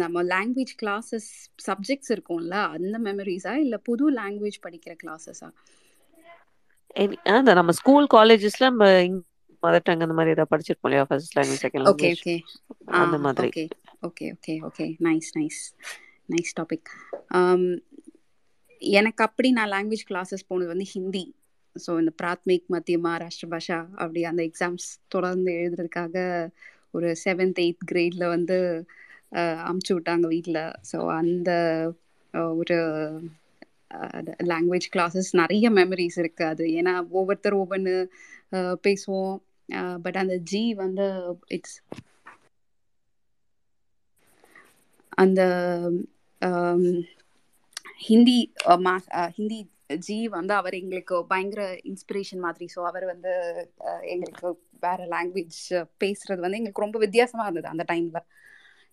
நம்ம 0.00 0.22
லாங்குவேஜ் 0.32 0.72
கிளாஸஸ் 0.80 1.28
சப்ஜெக்ட்ஸ் 1.66 2.12
இருக்கும்ல 2.14 2.56
அந்த 2.76 2.96
மெமரிஸா 3.06 3.52
இல்ல 3.64 3.76
புது 3.88 4.06
லாங்குவேஜ் 4.18 4.58
படிக்கிற 4.66 4.94
கிளாஸஸா 5.02 5.48
அதான் 7.32 7.58
நம்ம 7.58 7.72
ஸ்கூல் 7.78 8.06
காலேஜஸ்ல 8.14 8.68
நம்ம 8.70 8.86
மதர் 9.62 9.84
டங் 9.86 10.04
அந்த 10.04 10.14
மாதிரி 10.18 10.34
ஏதாவது 10.34 10.52
படிச்சிருப்போம் 10.52 10.88
இல்லையா? 10.88 11.06
First 11.08 11.34
language 11.38 11.64
second 11.64 11.88
okay 11.90 12.08
language 12.08 12.22
okay 12.22 12.36
அந்த 13.00 13.16
மாதிரி. 13.26 13.48
Okay 13.48 13.64
okay 14.08 14.26
okay 14.34 14.54
okay 14.68 14.86
nice 15.08 15.30
nice 15.38 15.60
nice 16.28 16.52
topic 16.58 16.90
எனக்கு 18.82 19.22
அப்படி 19.26 19.48
நான் 19.50 19.72
லாங்குவேஜ் 19.74 20.08
கிளாஸஸ் 20.10 20.48
போனது 20.48 20.72
வந்து 20.72 20.86
ஹிந்தி. 20.94 21.24
ஸோ 21.76 21.90
இந்த 22.00 22.12
பிராத்மிக் 22.22 22.66
மத்தியமா 22.74 23.12
ராஷ்டிர 23.22 23.48
பாஷா 23.50 23.78
அப்படி 23.96 24.20
அந்த 24.24 24.42
எக்ஸாம்ஸ் 24.48 24.86
தொடர்ந்து 25.08 25.52
எழுதுறதுக்காக 25.58 26.14
ஒரு 26.94 27.16
செவன்த் 27.24 27.58
எயித் 27.58 27.88
கிரேட்ல 27.90 28.24
வந்து 28.28 28.56
அஹ், 29.32 29.60
அமுச்சு 29.66 29.92
விட்டாங்க 29.92 30.26
வீட்டில் 30.26 30.60
ஸோ 30.90 30.98
அந்த 31.16 31.50
ஒரு 32.56 32.76
லாங்குவேஜ் 34.48 34.88
கிளாஸஸ் 34.92 35.30
நிறைய 35.34 35.70
மெமரிஸ் 35.70 36.18
இருக்கு 36.18 36.44
அது. 36.44 36.64
ஏன்னா 36.78 36.92
ஒவ்வொருத்தர் 37.10 37.56
ஒவ்வொன்று 37.56 37.94
பேசுவோம். 38.84 39.36
பட் 40.02 40.16
அந்த 40.16 40.36
ஜி 40.50 40.62
வந்து 40.76 41.06
இட்ஸ் 41.48 41.76
அந்த 45.18 45.40
ஹிந்தி 48.00 48.38
மா- 48.84 48.94
அஹ், 49.12 49.30
ஹிந்தி 49.30 49.58
ஜி 49.98 50.26
வந்து 50.28 50.54
அவர் 50.54 50.74
எங்களுக்கு 50.74 51.26
பயங்கர 51.26 51.62
இன்ஸ்பிரேஷன் 51.84 52.38
மாதிரி. 52.38 52.66
ஸோ 52.74 52.80
அவர் 52.84 53.06
வந்து 53.06 53.32
எங்களுக்கு 54.08 54.48
வேற 54.80 55.06
லாங்குவேஜ் 55.06 55.60
பேசுறது 56.00 56.40
வந்து 56.40 56.56
எங்களுக்கு 56.56 56.84
ரொம்ப 56.86 56.98
வித்தியாசமா 56.98 57.42
இருந்தது 57.46 57.68
அந்த 57.68 57.84
டைம்ல 57.92 58.20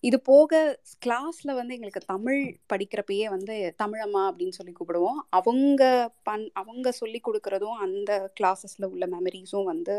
இது 0.03 0.17
போக 0.21 0.79
கிளாஸ்ல 1.05 1.51
வந்து 1.55 1.73
எங்களுக்கு 1.73 2.01
தமிழ் 2.05 2.41
படிக்கிறப்பயே 2.73 3.25
வந்து 3.29 3.75
தமிழம்மா 3.83 4.21
அப்படின்னு 4.29 4.49
சொல்லி 4.49 4.73
கூப்பிடுவோம். 4.73 5.19
அவங்க 5.29 5.83
பண் 6.23 6.49
அவங்க 6.53 6.91
சொல்லி 6.91 7.21
கொடுக்கறதும் 7.21 7.77
அந்த 7.85 8.11
கிளாஸஸ்ல 8.39 8.85
உள்ள 8.85 9.07
மெமரிஸும் 9.07 9.63
வந்து 9.63 9.95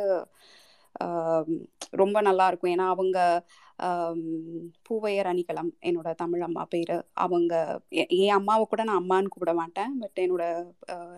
ரொம்ப 2.01 2.19
நல்லா 2.28 2.44
இருக்கும். 2.51 2.73
ஏன்னா 2.74 2.86
அவங்க 2.94 3.19
பூவையர் 4.86 5.28
அணிகலம் 5.32 5.70
என்னோட 5.89 6.09
தமிழ் 6.23 6.43
அம்மா 6.47 6.65
பேர். 6.73 6.94
அவங்க 7.24 7.52
என் 8.19 8.36
அம்மாவை 8.39 8.65
கூட 8.66 8.82
நான் 8.89 9.01
அம்மான்னு 9.02 9.32
கூப்பிட 9.35 9.52
மாட்டேன். 9.60 9.93
பட் 10.02 10.20
என்னோட 10.24 10.44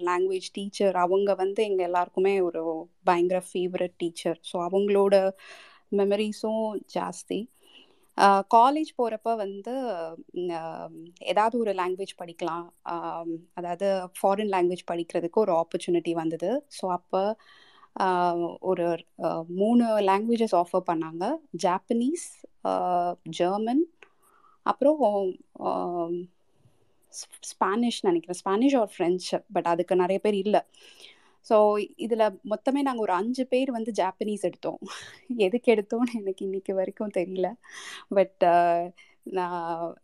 லாங்குவேஜ் 0.09 0.49
டீச்சர் 0.53 0.97
அவங்க 1.05 1.35
வந்து 1.35 1.63
எங்கள் 1.69 1.89
எல்லாருக்குமே 1.89 2.35
ஒரு 2.49 2.63
பயங்கர 3.05 3.41
ஃபேவரட் 3.51 3.97
டீச்சர் 3.97 4.39
ஸோ 4.51 4.59
அவங்களோட 4.69 5.15
மெமரிஸும் 5.93 6.65
ஜாஸ்தி. 6.97 7.41
காலேஜ் 8.55 8.91
போகிறப்ப 8.99 9.31
வந்து 9.43 9.75
ஏதாவது 11.33 11.57
ஒரு 11.59 11.73
லாங்குவேஜ் 11.81 12.15
படிக்கலாம். 12.21 12.67
அதாவது 13.59 13.87
ஃபாரின் 14.19 14.53
லாங்குவேஜ் 14.55 14.85
படிக்கிறதுக்கு 14.93 15.39
ஒரு 15.45 15.53
ஆப்பர்ச்சுனிட்டி 15.63 16.13
வந்தது. 16.13 16.51
ஸோ 16.79 16.87
அப்போ 16.99 17.23
ஒரு 18.71 18.87
மூணு 19.61 19.85
லாங்குவேஜஸ் 20.09 20.57
ஆஃபர் 20.63 20.89
பண்ணாங்க. 20.91 21.25
ஜாப்பனீஸ் 21.65 22.27
ஜெர்மன் 23.39 23.83
அப்புறம் 24.67 24.99
ஸ்பானிஷ் 27.53 28.01
நினைக்கிறேன். 28.07 28.39
ஸ்பானிஷ் 28.43 28.77
ஆர் 28.81 28.91
ஃப்ரெஞ்சு 28.95 29.39
பட் 29.55 29.69
அதுக்கு 29.73 30.03
நிறைய 30.03 30.19
பேர் 30.25 30.37
இல்லை. 30.45 30.63
ஸோ 31.47 31.57
இதில் 32.05 32.25
மொத்தமே 32.53 32.81
நாங்கள் 32.87 33.05
ஒரு 33.07 33.13
அஞ்சு 33.19 33.45
பேர் 33.53 33.71
வந்து 33.77 33.91
ஜாப்பனீஸ் 34.01 34.47
எடுத்தோம். 34.49 34.81
எதுக்கு 35.47 35.69
எடுத்தோம்னு 35.75 36.19
எனக்கு 36.21 36.43
இன்னைக்கு 36.49 36.73
வரைக்கும் 36.81 37.15
தெரியல. 37.19 37.49
பட் 38.17 38.45
நான் 39.39 39.57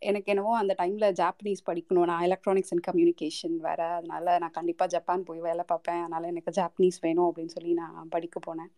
எனக்கு 0.09 0.31
என்னவோ 0.33 0.51
அந்த 0.61 0.73
டைமில் 0.81 1.15
ஜாப்பனீஸ் 1.19 1.61
படிக்கணும். 1.69 2.07
நான் 2.11 2.25
எலக்ட்ரானிக்ஸ் 2.27 2.73
அண்ட் 2.73 2.85
கம்யூனிகேஷன் 2.89 3.55
வேறு. 3.67 3.87
அதனால 3.97 4.37
நான் 4.43 4.55
கண்டிப்பாக 4.57 4.91
ஜப்பான் 4.95 5.27
போய் 5.29 5.41
வேலை 5.47 5.63
பார்ப்பேன். 5.71 6.01
அதனால் 6.03 6.29
எனக்கு 6.33 6.51
ஜாப்பனீஸ் 6.59 6.99
வேணும் 7.05 7.27
அப்படின்னு 7.29 7.55
சொல்லி 7.57 7.73
நான் 7.81 8.11
படிக்க 8.15 8.39
போனேன். 8.47 8.71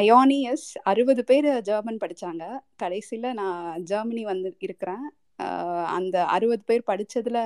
அயோனியஸ் 0.00 0.68
அறுபது 0.90 1.22
பேர் 1.30 1.48
ஜெர்மன் 1.68 2.02
படித்தாங்க 2.04 2.44
கடைசியில் 2.82 3.38
நான் 3.40 3.82
ஜெர்மனி 3.90 4.22
வந்து 4.32 4.50
இருக்கிறேன். 4.66 5.06
அந்த 5.96 6.16
அறுபது 6.36 6.62
பேர் 6.70 6.88
படித்ததில் 6.90 7.42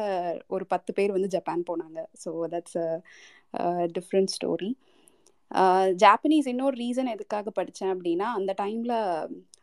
ஒரு 0.55 0.65
பத்து 0.73 0.91
பேர் 0.99 1.15
வந்து 1.17 1.35
ஜப்பான் 1.37 1.69
போனாங்க. 1.71 2.01
So 2.23 2.31
that's 2.55 2.79
a 2.83 2.87
different 3.97 4.33
story 4.37 4.71
Japanese 6.03 6.47
இன்னொரு 6.53 6.77
ரீசன் 6.85 7.11
எதுக்காக 7.15 7.51
படித்தேன் 7.59 7.93
அப்படின்னா 7.95 8.29
அந்த 8.39 8.53
டைமில் 8.63 8.95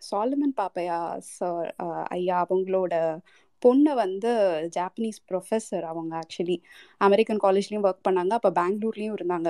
சாலமன் 0.02 0.56
பாப்பையா 0.58 1.00
சார் 1.32 1.70
ஐயா 2.12 2.38
அவங்களோட 2.46 2.94
பொண்ணு 3.64 3.92
வந்து 3.96 4.32
ஜாப்பனீஸ் 4.78 5.20
ப்ரொஃபஸர் 5.30 5.86
அவங்க 5.92 6.14
ஆக்சுவலி 6.22 6.58
அமெரிக்கன் 7.02 7.44
காலேஜ்லேயும் 7.44 7.88
ஒர்க் 7.90 8.08
பண்ணாங்க. 8.08 8.34
அப்போ 8.40 8.52
பெங்களூர்லேயும் 8.60 9.18
இருந்தாங்க. 9.20 9.50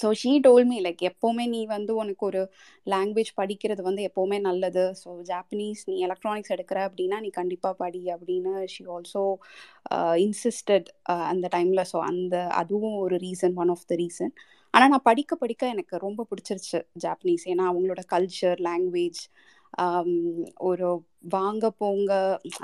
ஸோ 0.00 0.08
ஷீ 0.20 0.30
டோல்மி 0.46 0.78
லைக் 0.84 1.02
எப்போவுமே 1.10 1.44
நீ 1.52 1.60
வந்து 1.66 1.92
உனக்கு 1.94 2.22
ஒரு 2.26 2.40
லாங்குவேஜ் 2.86 3.30
படிக்கிறது 3.36 3.82
வந்து 3.82 4.02
எப்போவுமே 4.08 4.38
நல்லது. 4.40 4.84
ஸோ 5.02 5.10
ஜாப்பனீஸ் 5.30 5.82
நீ 5.90 5.96
எலக்ட்ரானிக்ஸ் 6.06 6.54
எடுக்கிற 6.56 6.78
அப்படின்னா 6.88 7.18
நீ 7.20 7.30
கண்டிப்பாக 7.38 7.74
படி 7.82 8.02
அப்படின்னு 8.14 8.54
ஷி 8.74 8.84
ஆல்சோ 8.94 9.24
இன்சிஸ்டட் 10.24 10.88
அந்த 11.30 11.46
டைமில் 11.52 11.84
ஸோ 11.92 12.00
அந்த 12.10 12.36
அதுவும் 12.62 12.96
ஒரு 13.04 13.18
reason 13.26 13.56
one 13.62 13.72
of 13.76 13.86
the 13.86 13.96
reason 13.96 14.34
ஆனால் 14.74 14.90
நான் 14.92 15.08
படிக்க 15.08 15.32
படிக்க 15.36 15.66
எனக்கு 15.66 15.96
ரொம்ப 15.98 16.26
பிடிச்சிருச்சு 16.30 16.78
ஜாப்பனீஸ் 17.04 17.44
ஏன்னா 17.52 17.64
அவங்களோட 17.70 18.02
கல்ச்சர் 18.14 18.60
லாங்குவேஜ் 18.68 19.20
ஒரு 20.68 20.88
வாங்க 21.36 21.70
போங்க 21.80 22.12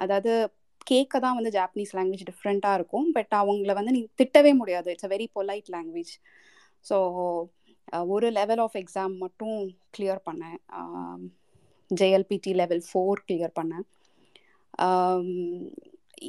அதாவது 0.04 0.32
கேட்க 0.86 1.14
தான் 1.20 1.36
வந்து 1.38 1.52
ஜாப்பனீஸ் 1.56 1.94
லாங்குவேஜ் 1.96 2.28
டிஃப்ரெண்ட்டாக 2.30 2.78
இருக்கும். 2.78 3.08
பட் 3.16 3.34
அவங்கள 3.40 3.72
வந்து 3.78 3.94
நீ 3.96 4.00
திட்டவே 4.20 4.52
முடியாது. 4.60 4.88
It's 4.92 5.08
a 5.08 5.12
very 5.14 5.26
polite 5.36 5.68
language 5.74 6.12
so 6.86 6.96
ஒரு 8.14 8.26
லெவல் 8.38 8.60
ஆஃப் 8.64 8.76
எக்ஸாம் 8.80 9.14
மட்டும் 9.24 9.56
கிளியர் 9.96 10.20
பண்ணேன். 10.28 10.58
ஜேஎல்பிடி 11.90 12.52
லெவல் 12.60 12.84
ஃபோர் 12.88 13.24
கிளியர் 13.28 13.56
பண்ணேன். 13.58 13.86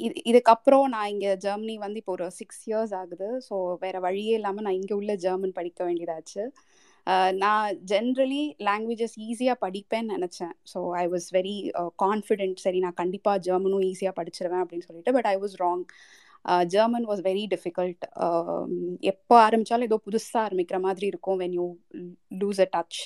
இது 0.06 0.14
இதுக்கப்புறம் 0.30 0.86
நான் 0.94 1.10
இங்கே 1.14 1.32
ஜெர்மனி 1.44 1.74
வந்து 1.84 2.00
இப்போ 2.02 2.12
ஒரு 2.16 2.26
சிக்ஸ் 2.38 2.62
இயர்ஸ் 2.68 2.94
ஆகுது. 3.00 3.28
ஸோ 3.48 3.56
வேறு 3.82 4.00
வழியே 4.06 4.34
இல்லாமல் 4.40 4.66
நான் 4.66 4.78
இங்கே 4.80 4.94
உள்ள 5.00 5.14
ஜெர்மன் 5.24 5.56
படிக்க 5.58 5.80
வேண்டியதாச்சு. 5.88 6.44
நான் 7.42 7.64
ஜென்ரலி 7.92 8.42
லாங்குவேஜஸ் 8.68 9.16
ஈஸியாக 9.28 9.56
படிப்பேன்னு 9.64 10.14
நினச்சேன். 10.16 10.54
So 10.72 10.78
I 11.02 11.04
was 11.14 11.26
very 11.38 11.56
confident 12.04 12.62
சரி 12.66 12.78
நான் 12.84 13.00
கண்டிப்பாக 13.02 13.42
ஜெர்மனும் 13.48 13.86
ஈஸியாக 13.90 14.14
படிச்சிருவேன் 14.20 14.62
அப்படின்னு 14.64 14.88
சொல்லிட்டு 14.88 15.14
but 15.18 15.28
I 15.34 15.36
was 15.44 15.56
wrong 15.64 15.84
German 16.74 17.06
was 17.10 17.22
very 17.28 17.44
difficult 17.52 18.04
எப்போ 19.12 19.34
ஆரம்பித்தாலும் 19.46 19.88
ஏதோ 19.90 19.98
புதுசாக 20.06 20.42
ஆரம்பிக்கிற 20.46 20.78
மாதிரி 20.86 21.06
இருக்கும் 21.12 21.38
when 21.42 21.54
you 21.58 21.66
lose 22.42 22.60
a 22.64 22.68
touch 22.74 22.98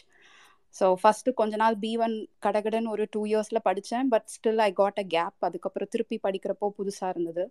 so 0.74 0.86
first 1.00 1.36
கொஞ்ச 1.40 1.54
நாள் 1.62 1.76
பி 1.84 1.92
ஒன் 2.04 2.14
கடகடன்னு 2.46 2.92
ஒரு 2.94 3.04
டூ 3.14 3.22
இயர்ஸில் 3.30 3.66
படித்தேன் 3.68 4.08
but 4.14 4.26
still 4.34 4.62
I 4.66 4.70
got 4.80 5.00
a 5.02 5.06
gap 5.16 5.46
அதுக்கப்புறம் 5.48 5.90
திருப்பி 5.94 6.16
படிக்கிறப்போ 6.26 6.68
புதுசாக 6.78 7.12
இருந்தது. 7.14 7.44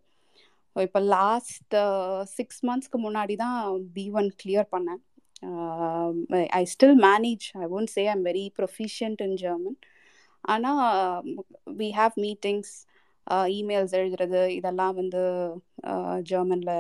இப்போ 0.75 0.99
லாஸ்ட் 1.15 1.75
சிக்ஸ் 2.37 2.61
மந்த்ஸ்க்கு 2.67 2.97
முன்னாடி 3.05 3.35
தான் 3.43 3.57
பி 3.95 4.05
ஒன் 4.19 4.29
கிளியர் 4.41 4.67
பண்ணேன். 4.75 5.01
I 6.59 6.63
still 6.73 6.97
manage 7.07 7.45
I 7.63 7.67
won't 7.77 7.93
say 7.95 8.03
I'm 8.13 8.23
very 8.29 8.45
proficient 8.59 9.21
in 9.27 9.37
German 9.43 9.77
ஆனால் 10.43 10.81
வி 11.81 11.89
ஹாவ் 11.99 12.15
மீட்டிங்ஸ் 12.25 12.73
இமெயில்ஸ் 13.57 13.95
எழுதுறது 13.99 14.41
இதெல்லாம் 14.57 14.95
வந்து 15.01 15.21
ஜெர்மனில் 16.29 16.75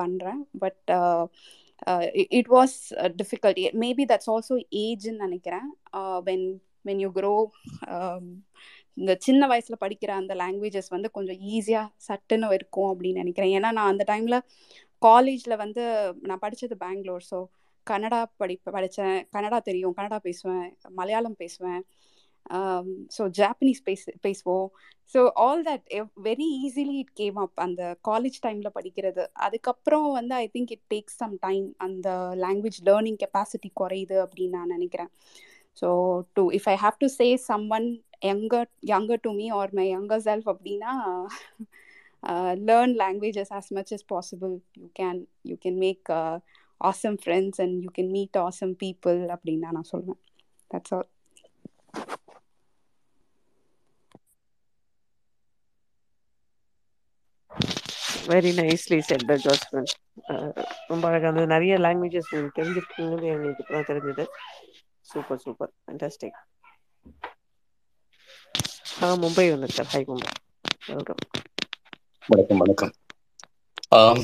பண்ணுறேன் 0.00 0.42
but 0.64 0.90
it 2.38 2.50
was 2.56 2.76
difficult 3.20 3.60
maybe 3.84 4.04
that's 4.10 4.30
also 4.34 4.56
ஏஜ்னு 4.84 5.22
நினைக்கிறேன். 5.26 5.68
வென் 6.28 6.46
வென் 6.88 7.00
யூ 7.04 7.08
க்ரோ 7.18 7.34
இந்த 9.00 9.12
சின்ன 9.26 9.42
வயசில் 9.50 9.82
படிக்கிற 9.84 10.10
அந்த 10.20 10.32
லாங்குவேஜஸ் 10.40 10.94
வந்து 10.94 11.08
கொஞ்சம் 11.16 11.40
ஈஸியாக 11.54 11.86
சட்டுன்னு 12.08 12.48
இருக்கும் 12.58 12.90
அப்படின்னு 12.92 13.22
நினைக்கிறேன். 13.22 13.52
ஏன்னா 13.58 13.68
நான் 13.78 13.90
அந்த 13.92 14.04
டைமில் 14.10 14.38
காலேஜில் 15.06 15.60
வந்து 15.64 15.82
நான் 16.28 16.42
படித்தது 16.44 16.76
பெங்களூர். 16.84 17.24
ஸோ 17.30 17.38
கன்னடா 17.86 18.18
படி 18.40 18.54
படித்தேன் 18.76 19.16
கன்னடா 19.34 19.58
தெரியும். 19.68 19.94
கன்னடா 19.98 20.18
பேசுவேன். 20.28 20.66
மலையாளம் 20.98 21.40
பேசுவேன். 21.42 21.82
ஸோ 23.16 23.22
ஜாப்பனீஸ் 23.40 23.82
பேச 23.88 24.12
பேசுவோம் 24.26 24.68
so 25.14 25.20
all 25.44 25.62
that 25.68 25.86
very 26.28 26.48
easily 26.66 26.96
it 27.02 27.14
came 27.20 27.38
up 27.44 27.58
அந்த 27.64 27.82
காலேஜ் 28.08 28.38
டைமில் 28.46 28.74
படிக்கிறது. 28.76 29.24
அதுக்கப்புறம் 29.46 30.06
வந்து 30.18 30.34
I 30.34 30.46
think 30.54 30.72
it 30.76 30.86
takes 30.94 31.18
some 31.22 31.34
time 31.46 31.66
அந்த 31.86 32.08
லாங்குவேஜ் 32.44 32.80
லேர்னிங் 32.88 33.18
கெப்பாசிட்டி 33.24 33.70
குறையுது 33.82 34.16
அப்படின்னு 34.24 34.56
நான் 34.58 34.74
நினைக்கிறேன். 34.76 35.10
So 35.82 35.88
to 36.38 36.44
if 36.58 36.68
I 36.74 36.76
have 36.84 36.96
to 37.02 37.08
say 37.18 37.28
someone 37.78 37.88
younger 38.30 38.68
younger 38.92 39.22
to 39.26 39.30
me 39.40 39.46
or 39.60 39.72
my 39.78 39.86
younger 39.88 40.24
self 40.28 40.48
அப்படின்னா 40.54 40.92
learn 42.68 42.94
languages 43.02 43.52
as 43.58 43.70
much 43.78 43.92
as 43.96 44.02
possible 44.12 44.52
you 44.80 44.88
can 45.00 45.20
you 45.50 45.56
can 45.64 45.78
make 45.78 46.10
awesome 46.80 47.16
friends 47.24 47.60
and 47.64 47.76
you 47.84 47.90
can 47.98 48.12
meet 48.16 48.38
awesome 48.48 48.74
people 48.84 49.18
அப்படின்னு 49.34 49.72
நான் 49.78 49.90
சொல்லுவேன் 49.92 50.20
that's 50.70 50.94
all 50.96 51.08
very 58.30 58.50
nicely 58.58 58.98
said 59.08 59.26
the 59.30 59.34
Josephine 59.44 59.88
ரொம்ப 60.90 61.04
அழகாக 61.08 61.28
இருந்தது. 61.28 61.52
நிறைய 61.54 61.74
languages 61.84 62.30
உங்களுக்கு 62.32 62.58
தெரிஞ்சிருக்குங்கிறது 62.58 63.28
எங்களுக்கு 63.34 63.62
இப்போ 63.64 63.80
தெரிஞ்சது. 63.90 64.24
சூப்பர் 65.10 65.40
சூப்பர் 65.44 65.72
ஃபண்டாஸ்டிக் 65.84 66.38
ஆ 69.04 69.08
மும்பை 69.22 69.46
வந்திருக்கார். 69.52 69.90
ஹை 69.94 70.02
மும்பை. 70.10 70.30
வெல்கம் 70.90 71.20
வணக்கம் 72.32 72.60
வணக்கம். 72.62 72.92
ஆம், 73.98 74.22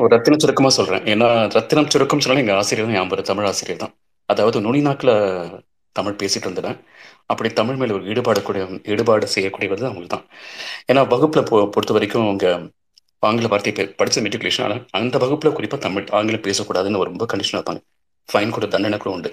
ஒரு 0.00 0.10
ரத்தினம் 0.14 0.42
சுருக்கமாக 0.42 0.74
சொல்கிறேன் 0.78 1.06
ஏன்னா 1.12 1.28
ரத்தினம் 1.56 1.90
சுருக்கம் 1.94 2.22
சொன்னாலும் 2.24 2.44
எங்கள் 2.44 2.60
ஆசிரியர் 2.60 2.86
தான் 2.88 2.96
ஞாபகம் 2.98 3.28
தமிழ் 3.30 3.48
ஆசிரியர் 3.50 3.82
தான். 3.84 3.94
அதாவது 4.28 4.58
நுனி 4.66 4.80
நாக்கில் 4.86 5.14
தமிழ் 5.96 6.18
பேசிட்டு 6.20 6.46
இருந்தேன் 6.48 6.78
அப்படி 7.32 7.48
தமிழ் 7.60 7.78
மேல 7.80 7.94
ஒரு 7.98 8.04
ஈடுபாடு 8.12 8.40
கூடிய 8.48 8.62
ஈடுபாடு 8.92 9.26
செய்யக்கூடியவர் 9.34 9.82
தான் 9.84 9.96
தான் 10.14 10.24
ஏன்னா 10.90 11.02
வகுப்பில் 11.12 11.48
பொ 11.50 11.56
பொறுத்த 11.74 11.94
வரைக்கும் 11.96 12.26
அவங்க 12.28 12.46
ஆங்கில 13.22 13.48
வார்த்தை 13.48 13.72
பே- 13.72 13.92
படிச்ச 13.98 14.18
மெட்ரிகுலேஷன் 14.24 14.62
ஆனால் 14.62 14.82
அந்த 14.90 15.18
வகுப்பில் 15.18 15.52
குறிப்பாக 15.52 15.82
தமிழ் 15.82 16.06
ஆங்கிலம் 16.10 16.44
பேசக்கூடாதுன்னு 16.46 17.02
ரொம்ப 17.02 17.26
கண்டிஷன் 17.32 17.58
வைப்பாங்க 17.58 17.80
ஃபைன் 18.28 18.50
கூட 18.50 18.66
தண்டனை 18.66 18.98
கூட 18.98 19.14
உண்டு. 19.14 19.30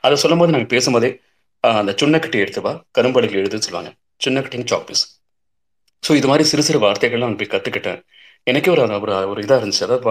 அதை 0.00 0.16
சொல்லும்போது 0.16 0.52
நாங்கள் 0.52 0.68
பேசும்போதே 0.68 1.10
அந்த 1.64 1.92
சுண்ணக்கட்டி 1.92 2.38
எடுத்து 2.38 2.60
வா 2.60 2.72
கரும்பலகை 2.98 3.36
எழுதுன்னு 3.40 3.66
சொல்லுவாங்க. 3.66 3.90
சுண்ணக்கட்டிங் 4.24 4.68
சாக்பீஸ் 4.70 5.02
ஸோ 6.02 6.16
இது 6.16 6.26
மாதிரி 6.26 6.44
சிறு 6.44 6.62
சிறு 6.62 6.78
வார்த்தைகள்லாம் 6.80 7.28
நான் 7.28 7.36
போய் 7.36 7.52
கற்றுக்கிட்டேன் 7.52 7.98
எனக்கே 8.46 8.70
ஒரு 8.70 8.82
ஒரு 9.00 9.28
ஒரு 9.28 9.40
இதாக 9.42 9.58
இருந்துச்சு. 9.62 9.82
அதாவது 9.82 10.10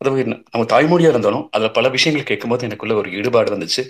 அதாவது 0.00 0.22
நம்ம 0.24 0.64
தாய்மொழியாக 0.64 1.14
இருந்தாலும் 1.14 1.48
அதில் 1.50 1.70
பல 1.70 1.88
விஷயங்கள் 1.88 2.26
கேட்கும்போது 2.26 2.64
எனக்குள்ள 2.64 2.94
ஒரு 2.94 3.08
ஈடுபாடு 3.10 3.56
வந்துச்சு. 3.56 3.82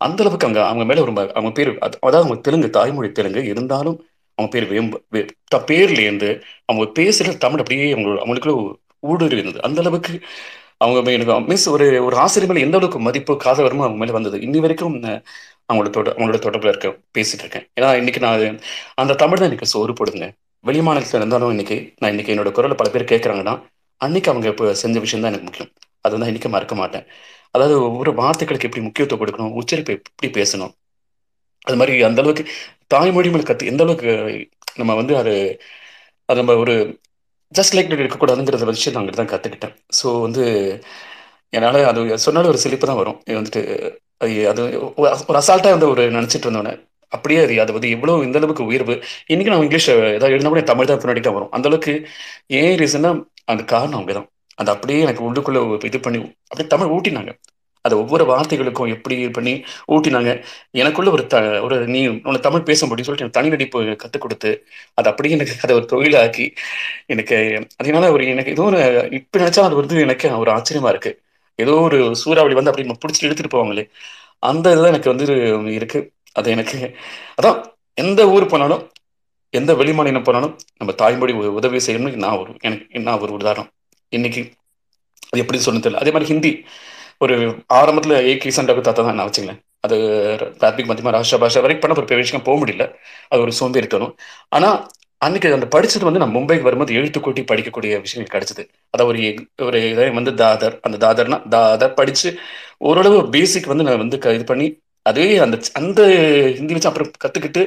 அந்த 0.00 0.22
அளவுக்கு 0.22 0.46
அங்கே 0.46 0.60
அவங்க 0.60 0.84
மேலே 0.84 1.00
ஒரு 1.00 1.12
அவங்க 1.34 1.50
பேர் 1.52 1.70
அது- 1.78 2.00
அதாவது 2.00 2.18
அவங்க 2.18 2.36
தெலுங்கு 2.40 2.70
தாய்மொழி 2.70 3.12
தெலுங்கு 3.12 3.44
இருந்தாலும் 3.44 3.98
அவங்க 4.42 4.50
பேர் 4.50 4.68
வேம்பு 4.68 5.04
வே- 5.12 5.28
பேர்லேருந்து 5.56 6.42
அவங்க 6.64 6.92
பேசுகிற 6.92 7.36
தமிழ் 7.36 7.58
அப்படியே 7.58 7.92
அவங்க 7.92 8.10
அவங்களுக்குள்ள 8.24 8.72
ஊடுருவி 9.00 9.40
இருந்தது. 9.40 9.62
அந்த 9.62 9.80
அளவுக்கு 9.80 10.20
அவங்க 10.76 11.12
எனக்கு 11.12 11.40
மிஸ் 11.40 11.68
ஒரு 11.68 12.04
ஒரு 12.04 12.16
ஆசிரியர் 12.16 12.54
மேலே 12.54 12.66
எந்த 12.66 12.76
அளவுக்கு 12.76 13.02
மதிப்பு 13.02 13.32
காதவரமும் 13.34 13.86
அவங்க 13.86 13.96
மேலே 13.96 14.10
வந்தது? 14.10 14.38
இன்னி 14.38 14.58
வரைக்கும் 14.58 14.98
நான் 14.98 15.22
அவங்களோட 15.72 15.90
தொட 15.90 16.10
அவங்களோட 16.10 16.38
தொடர்பில் 16.38 16.68
இருக்க 16.68 16.88
பேசிட்டு 16.88 17.38
இருக்கேன். 17.38 17.68
ஏன்னா 17.80 17.96
இன்னைக்கு 17.96 18.20
நான் 18.20 18.60
அந்த 18.94 19.14
தமிழ் 19.14 19.36
தான் 19.36 19.46
எனக்கு 19.46 19.66
சோறு 19.66 19.92
போடுங்க 19.92 20.32
வெளி 20.60 20.82
மாநிலத்தில் 20.82 21.20
இருந்தாலும் 21.20 21.48
இன்னைக்கு 21.48 21.92
நான் 21.98 22.10
இன்னைக்கு 22.10 22.34
என்னோட 22.34 22.52
குரலை 22.52 22.76
பல 22.76 22.90
பேர் 22.90 23.10
கேட்குறாங்கன்னா 23.12 23.62
அன்னைக்கு 23.96 24.30
அவங்க 24.30 24.48
இப்போ 24.48 24.74
செஞ்ச 24.74 24.98
விஷயம் 24.98 25.24
தான் 25.24 25.32
எனக்கு 25.32 25.50
முக்கியம். 25.50 25.72
அது 26.00 26.12
வந்து 26.12 26.26
இன்னைக்கு 26.26 26.48
மறக்க 26.48 26.74
மாட்டேன். 26.74 27.04
அதாவது 27.50 27.82
ஒவ்வொரு 27.82 28.12
வார்த்தைகளுக்கு 28.12 28.68
எப்படி 28.68 28.80
முக்கியத்துவம் 28.80 29.26
கொடுக்கணும் 29.26 29.52
உச்சரிப்பு 29.52 29.92
எப்படி 29.92 30.40
பேசணும்? 30.40 30.72
அது 31.62 31.76
மாதிரி 31.76 32.02
அந்த 32.02 32.22
அளவுக்கு 32.22 32.52
தாய்மொழி 32.94 33.30
மேலே 33.34 33.46
கற்று 33.48 33.70
எந்த 33.72 33.82
அளவுக்கு 33.86 34.12
நம்ம 34.80 34.94
வந்து 35.00 35.14
அது 35.22 35.34
அது 36.28 36.38
நம்ம 36.40 36.54
ஒரு 36.64 36.74
ஜஸ்ட் 37.52 37.74
லைக் 37.76 37.92
இருக்கக்கூடாதுங்கிறத 38.04 38.66
வச்சு 38.70 38.92
நான் 38.92 39.02
அங்கே 39.02 39.14
தான் 39.20 39.32
கற்றுக்கிட்டேன் 39.32 39.74
ஸோ 39.98 40.06
வந்து 40.26 40.44
என்னால் 41.56 41.78
அது 41.90 42.00
சொன்னாலும் 42.26 42.52
ஒரு 42.52 42.60
சிலிப்பு 42.64 42.86
தான் 42.90 43.00
வரும். 43.00 43.18
வந்துட்டு 43.40 43.62
அது 44.22 44.32
அது 44.52 44.62
ஒரு 45.00 45.08
ஒரு 45.30 45.36
அசால்ட்டாக 45.40 45.74
வந்து 45.76 45.88
ஒரு 45.94 46.02
நினச்சிட்டு 46.16 46.46
இருந்தோன்னே 46.48 46.72
அப்படியே 47.12 47.40
அது 47.44 47.54
அது 47.64 47.72
வந்து 47.76 47.88
எவ்வளோ 47.96 48.12
இந்த 48.26 48.38
அளவுக்கு 48.40 48.68
உயர்வு. 48.70 48.94
இன்னைக்கு 49.32 49.52
நான் 49.52 49.64
இங்கிலீஷ் 49.66 49.88
ஏதாவது 49.90 50.34
எழுதினா 50.34 50.52
கூட 50.54 50.62
தமிழ் 50.70 50.90
தான் 50.90 51.00
பின்னாடி 51.02 51.22
தான் 51.26 51.36
வரும். 51.38 51.52
அந்த 51.56 51.66
அளவுக்கு 51.70 51.94
ஏன் 52.60 52.76
ரீசன்னா 52.82 53.10
அந்த 53.52 53.62
காரணம் 53.74 53.98
அவங்க 53.98 54.14
தான் 54.18 54.28
அது 54.60 54.70
அப்படியே 54.74 55.00
எனக்கு 55.06 55.22
உள்ளுக்குள்ள 55.28 55.60
இது 55.90 55.98
பண்ணி 56.06 56.18
அப்படியே 56.50 56.68
தமிழ் 56.74 56.92
ஊட்டினாங்க. 56.96 57.32
அது 57.82 57.98
ஒவ்வொரு 57.98 58.24
வார்த்தைகளுக்கும் 58.26 58.88
எப்படி 58.88 59.30
பண்ணி 59.30 59.64
ஊட்டினாங்க. 59.88 60.30
எனக்குள்ள 60.70 61.10
ஒரு 61.10 61.26
த 61.26 61.36
ஒரு 61.62 61.86
நீ 61.86 62.06
உன்னை 62.06 62.40
தமிழ் 62.40 62.62
பேச 62.62 62.86
முடியும் 62.86 63.16
சொல்லிட்டு 63.16 63.22
எனக்கு 63.22 63.38
தனி 63.40 63.48
நடிப்பு 63.48 63.96
கற்றுக் 63.96 64.22
கொடுத்து 64.22 64.50
அது 64.94 65.08
அப்படியே 65.10 65.34
எனக்கு 65.34 65.54
அதை 65.62 65.76
ஒரு 65.76 65.86
தொழிலாக்கி 65.92 66.46
எனக்கு 67.06 67.36
அதனால 67.76 68.12
ஒரு 68.12 68.26
எனக்கு 68.26 68.50
ஏதோ 68.50 68.62
ஒரு 68.62 68.78
இப்போ 69.10 69.38
நினைச்சா 69.40 69.60
அது 69.60 69.74
வந்து 69.74 70.00
எனக்கு 70.00 70.38
ஒரு 70.38 70.50
ஆச்சரியமா 70.52 70.88
இருக்கு. 70.88 71.12
ஏதோ 71.58 71.74
ஒரு 71.86 72.16
சூறாவளி 72.16 72.54
வந்து 72.54 72.70
அப்படி 72.70 72.88
பிடிச்சிட்டு 72.88 73.22
எடுத்துட்டு 73.22 73.54
போவாங்களே. 73.54 73.84
அந்த 74.38 74.70
இதுதான் 74.70 74.92
எனக்கு 74.92 75.14
வந்து 75.14 75.26
இருக்கு. 75.72 76.00
அது 76.32 76.50
எனக்கு 76.50 76.78
அதான் 77.42 77.58
எந்த 77.94 78.28
ஊர் 78.28 78.46
போனாலும் 78.46 78.82
எந்த 79.52 79.74
வெளிமாநிலம் 79.74 80.22
போனாலும் 80.22 80.58
நம்ம 80.78 80.92
தாய்மொழி 80.94 81.32
உ- 81.32 81.54
உதவி 81.54 81.78
செய்யணும்னு 81.86 82.14
நான் 82.14 82.36
ஒரு 82.36 82.52
எனக்கு 82.60 83.00
நான் 83.00 83.18
ஒரு 83.18 83.32
உதாரணம். 83.32 83.70
இன்னைக்கு 84.08 84.40
அது 85.30 85.40
எப்படி 85.42 85.58
சொன்னது 85.60 85.90
தெரியல. 85.90 85.94
அதே 85.94 86.10
மாதிரி 86.10 86.30
ஹிந்தி. 86.30 86.52
ஒரு 87.22 87.34
ஆரம்பத்தில் 87.78 88.16
ஏ 88.26 88.34
கிசன் 88.34 88.80
தாத்தா 88.80 88.90
தான் 88.92 89.14
நான் 89.14 89.28
வச்சுங்களேன். 89.28 89.60
அது 89.80 89.96
பிராத்மிக் 90.58 90.90
மத்தியமா 90.90 91.12
ராஷ்டிர 91.16 91.38
பாஷா 91.42 91.60
வரைக்கும் 91.64 91.78
பண்ண 91.78 91.96
ஒரு 91.96 92.08
பெரிய 92.10 92.22
விஷயம் 92.24 92.44
போக 92.44 92.56
முடியல. 92.64 92.84
அது 93.28 93.40
ஒரு 93.40 93.52
சோம்பேறித்தனம். 93.60 94.12
ஆனால் 94.48 94.78
அன்னைக்கு 95.18 95.52
அந்த 95.52 95.66
படிச்சது 95.74 96.04
வந்து 96.04 96.18
நான் 96.18 96.34
மும்பைக்கு 96.36 96.60
வரும்போது 96.60 96.94
எழுத்து 96.94 97.20
கூட்டி 97.20 97.42
படிக்கக்கூடிய 97.42 98.00
விஷயங்கள் 98.00 98.32
கிடைச்சது. 98.34 98.62
அதாவது 98.90 99.18
ஒரு 99.18 99.20
ஒரு 99.66 99.90
இதை 99.90 100.10
வந்து 100.10 100.34
தாதர். 100.34 100.78
அந்த 100.82 100.96
தாதர்னா 101.06 101.48
தாதர் 101.48 101.94
படிச்சு 101.94 102.30
ஓரளவு 102.78 103.28
பேசிக் 103.28 103.70
வந்து 103.72 103.84
நான் 103.84 104.02
வந்து 104.04 104.18
க- 104.18 104.34
இது 104.38 104.44
பண்ணி 104.44 104.66
அதே 105.06 105.26
அந்த 105.38 105.56
அந்த 105.72 106.00
ஹிந்தி 106.56 106.72
வச்சு 106.72 106.88
அப்புறம் 106.88 107.10
கத்துக்கிட்டு 107.24 107.62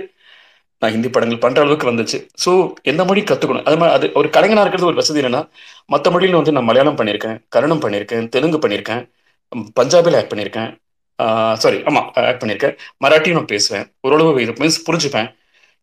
நான் 0.81 0.91
ஹிந்தி 0.91 1.09
படங்கள் 1.09 1.37
பண்ற 1.37 1.61
அளவுக்கு 1.61 1.91
வந்துச்சு. 1.91 2.17
ஸோ 2.45 2.51
எந்த 2.83 3.01
மொழி 3.05 3.21
கத்துக்கணும். 3.21 3.63
அது 3.63 3.77
மாதிரி 3.77 3.95
அது 3.97 4.11
ஒரு 4.13 4.27
கலைஞனா 4.29 4.59
இருக்கிறது 4.59 4.85
ஒரு 4.85 4.95
வசதி 4.95 5.21
என்னன்னா 5.21 5.41
மற்ற 5.85 6.11
மொழியில 6.11 6.31
வந்து 6.39 6.51
நான் 6.51 6.63
மலையாளம் 6.63 6.97
பண்ணியிருக்கேன் 6.97 7.37
கன்னடம் 7.49 7.81
பண்ணியிருக்கேன் 7.81 8.27
தெலுங்கு 8.29 8.57
பண்ணியிருக்கேன். 8.57 9.03
பஞ்சாபில் 9.79 10.17
ஆக்ட் 10.19 10.31
பண்ணியிருக்கேன் 10.33 10.71
சாரி 11.63 11.77
ஆமாம் 11.89 12.07
ஆக்ட் 12.29 12.41
பண்ணியிருக்கேன் 12.43 12.75
மராட்டியும் 13.03 13.37
நான் 13.39 13.51
பேசுவேன். 13.53 13.85
ஓரளவு 14.05 14.41
இது 14.45 14.53
மீன்ஸ் 14.61 14.79
புரிஞ்சுப்பேன். 14.87 15.29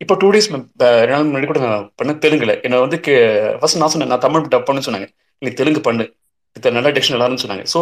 இப்போ 0.01 0.15
டூ 0.23 0.29
டேஸ் 0.35 0.49
ரெண்டு 0.53 1.13
நாள் 1.13 1.27
முன்னாடி 1.29 1.49
கூட 1.51 1.61
நான் 1.65 1.87
பண்ண 2.01 2.13
தெலுங்குல. 2.25 2.55
என்னை 2.67 2.79
வந்து 2.85 2.99
ஃபர்ஸ்ட் 3.61 3.81
நான் 3.83 3.93
சொன்னேன் 3.95 4.13
நான் 4.13 4.25
தமிழ் 4.27 4.51
டப் 4.55 4.69
பண்ணு 4.69 4.87
சொன்னாங்க. 4.89 5.09
நீ 5.43 5.51
தெலுங்கு 5.61 5.83
பண்ணு. 5.89 6.05
இது 6.57 6.73
நல்ல 6.77 6.89
டிக்ஷன் 6.97 7.17
எல்லாரும் 7.19 7.43
சொன்னாங்க. 7.45 7.65
ஸோ 7.75 7.81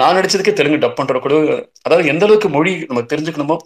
நான் 0.00 0.16
நடிச்சதுக்கே 0.18 0.54
தெலுங்கு 0.60 0.82
டப் 0.84 0.98
பண்ணுற 1.00 1.20
கூட 1.26 1.34
அதாவது 1.86 2.10
எந்த 2.12 2.24
அளவுக்கு 2.28 2.48
மொழி 2.56 2.72
நம்ம 2.88 3.04
தெரிஞ்சுக்கணுமோ 3.12 3.56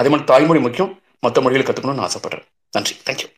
அதே 0.00 0.08
மாதிரி 0.12 0.28
தாய்மொழி 0.32 0.60
முக்கியம். 0.66 0.92
மற்ற 1.24 1.40
மொழிகளை 1.44 1.64
கற்றுக்கணும்னு 1.66 2.06
ஆசைப்படுறேன். 2.08 2.46
நன்றி. 2.76 2.94
Thank you 3.08 3.28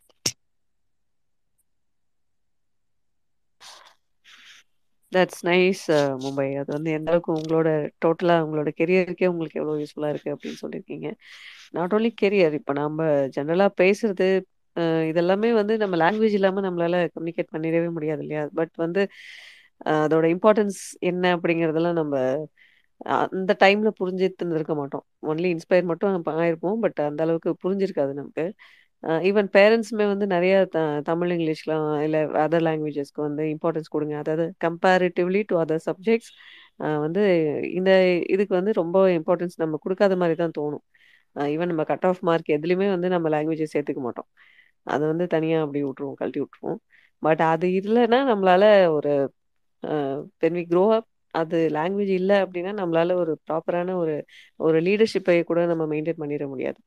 that's 5.13 5.43
nice 5.49 5.85
Mumbai. 6.25 6.47
அது 6.61 6.71
வந்து 6.77 6.91
எந்த 6.97 7.09
அளவுக்கு 7.13 7.33
உங்களோட 7.39 7.69
டோட்டலாக 8.05 8.45
உங்களோட 8.47 8.71
கெரியருக்கே 8.81 9.31
உங்களுக்கு 9.33 9.61
எவ்வளோ 9.61 9.77
யூஸ்ஃபுல்லாக 9.83 10.13
இருக்குது 10.15 10.35
அப்படின்னு 10.37 10.61
சொல்லியிருக்கீங்க. 10.65 11.09
நாட் 11.77 11.95
ஓன்லி 11.97 12.11
கெரியர் 12.23 12.57
இப்போ 12.61 12.73
நம்ம 12.81 13.01
ஜென்ரலாக 13.37 13.73
பேசுறது 13.83 14.29
இதெல்லாமே 15.11 15.49
வந்து 15.61 15.75
நம்ம 15.83 15.95
லாங்குவேஜ் 16.03 16.37
இல்லாமல் 16.39 16.67
நம்மளால 16.67 16.97
கம்யூனிகேட் 17.15 17.55
பண்ணிடவே 17.55 17.89
முடியாது 17.97 18.23
இல்லையா? 18.25 18.43
பட் 18.59 18.75
வந்து 18.77 19.03
அதோட 19.97 20.27
இம்பார்ட்டன்ஸ் 20.35 20.81
என்ன 21.11 21.25
அப்படிங்கிறதெல்லாம் 21.37 21.99
நம்ம 22.01 22.15
அந்த 23.27 23.53
டைம்ல 23.63 23.91
புரிஞ்சுட்டு 24.01 24.55
இருக்க 24.59 24.75
மாட்டோம். 24.75 25.05
ஒன்லி 25.31 25.49
இன்ஸ்பயர் 25.55 25.91
மட்டும் 25.91 26.15
நம்ம 26.17 26.33
ஆயிருப்போம் 26.43 26.79
பட் 26.85 27.01
அந்த 27.09 27.21
அளவுக்கு 27.27 27.51
புரிஞ்சிருக்காது 27.65 28.13
நமக்கு. 28.21 28.45
ஈவன் 29.29 29.49
பேரண்ட்ஸுமே 29.55 30.05
வந்து 30.13 30.27
நிறைய 30.33 30.55
த 30.73 30.79
தமிழ் 31.09 31.33
இங்கிலீஷ்லாம் 31.35 31.87
இல்லை 32.07 32.21
அதர் 32.45 32.65
லாங்குவேஜஸ்க்கு 32.67 33.21
வந்து 33.27 33.43
இம்பார்ட்டன்ஸ் 33.55 33.93
கொடுங்க. 33.95 34.15
அதாவது 34.23 34.45
கம்பேரிட்டிவ்லி 34.65 35.41
டு 35.51 35.57
அதர் 35.65 35.83
சப்ஜெக்ட்ஸ் 35.89 36.33
வந்து 37.05 37.23
இந்த 37.79 37.91
இதுக்கு 38.35 38.55
வந்து 38.59 38.73
ரொம்ப 38.81 38.99
இம்பார்ட்டன்ஸ் 39.19 39.57
நம்ம 39.63 39.79
கொடுக்காத 39.85 40.17
மாதிரி 40.23 40.37
தான் 40.43 40.57
தோணும். 40.59 40.85
ஈவன் 41.37 41.71
நம்ம 41.73 41.85
கட் 41.91 42.07
ஆஃப் 42.11 42.23
மார்க் 42.29 42.51
எதுலேயுமே 42.57 42.89
வந்து 42.95 43.09
நம்ம 43.15 43.29
லாங்குவேஜை 43.35 43.69
சேர்த்துக்க 43.75 44.03
மாட்டோம். 44.07 44.29
அதை 44.87 45.05
வந்து 45.13 45.27
தனியாக 45.35 45.65
அப்படி 45.65 45.81
விட்ருவோம் 45.87 46.19
கழட்டி 46.21 46.41
விட்ருவோம் 46.45 46.79
பட் 47.23 47.43
அது 47.53 47.67
இல்லைன்னா 47.81 48.19
நம்மளால 48.31 48.65
ஒரு 48.97 49.13
வென் 50.43 50.57
வி 50.59 50.65
க்ரோ 50.71 50.85
அப் 50.97 51.09
அது 51.35 51.59
லாங்குவேஜ் 51.77 52.13
இல்லை 52.21 52.37
அப்படின்னா 52.45 52.73
நம்மளால 52.81 53.15
ஒரு 53.23 53.33
ப்ராப்பரான 53.47 53.95
ஒரு 54.03 54.15
ஒரு 54.61 54.79
லீடர்ஷிப்பை 54.87 55.37
கூட 55.51 55.61
நம்ம 55.73 55.85
மெயின்டைன் 55.93 56.21
பண்ணிட 56.23 56.45
முடியாது. 56.53 56.79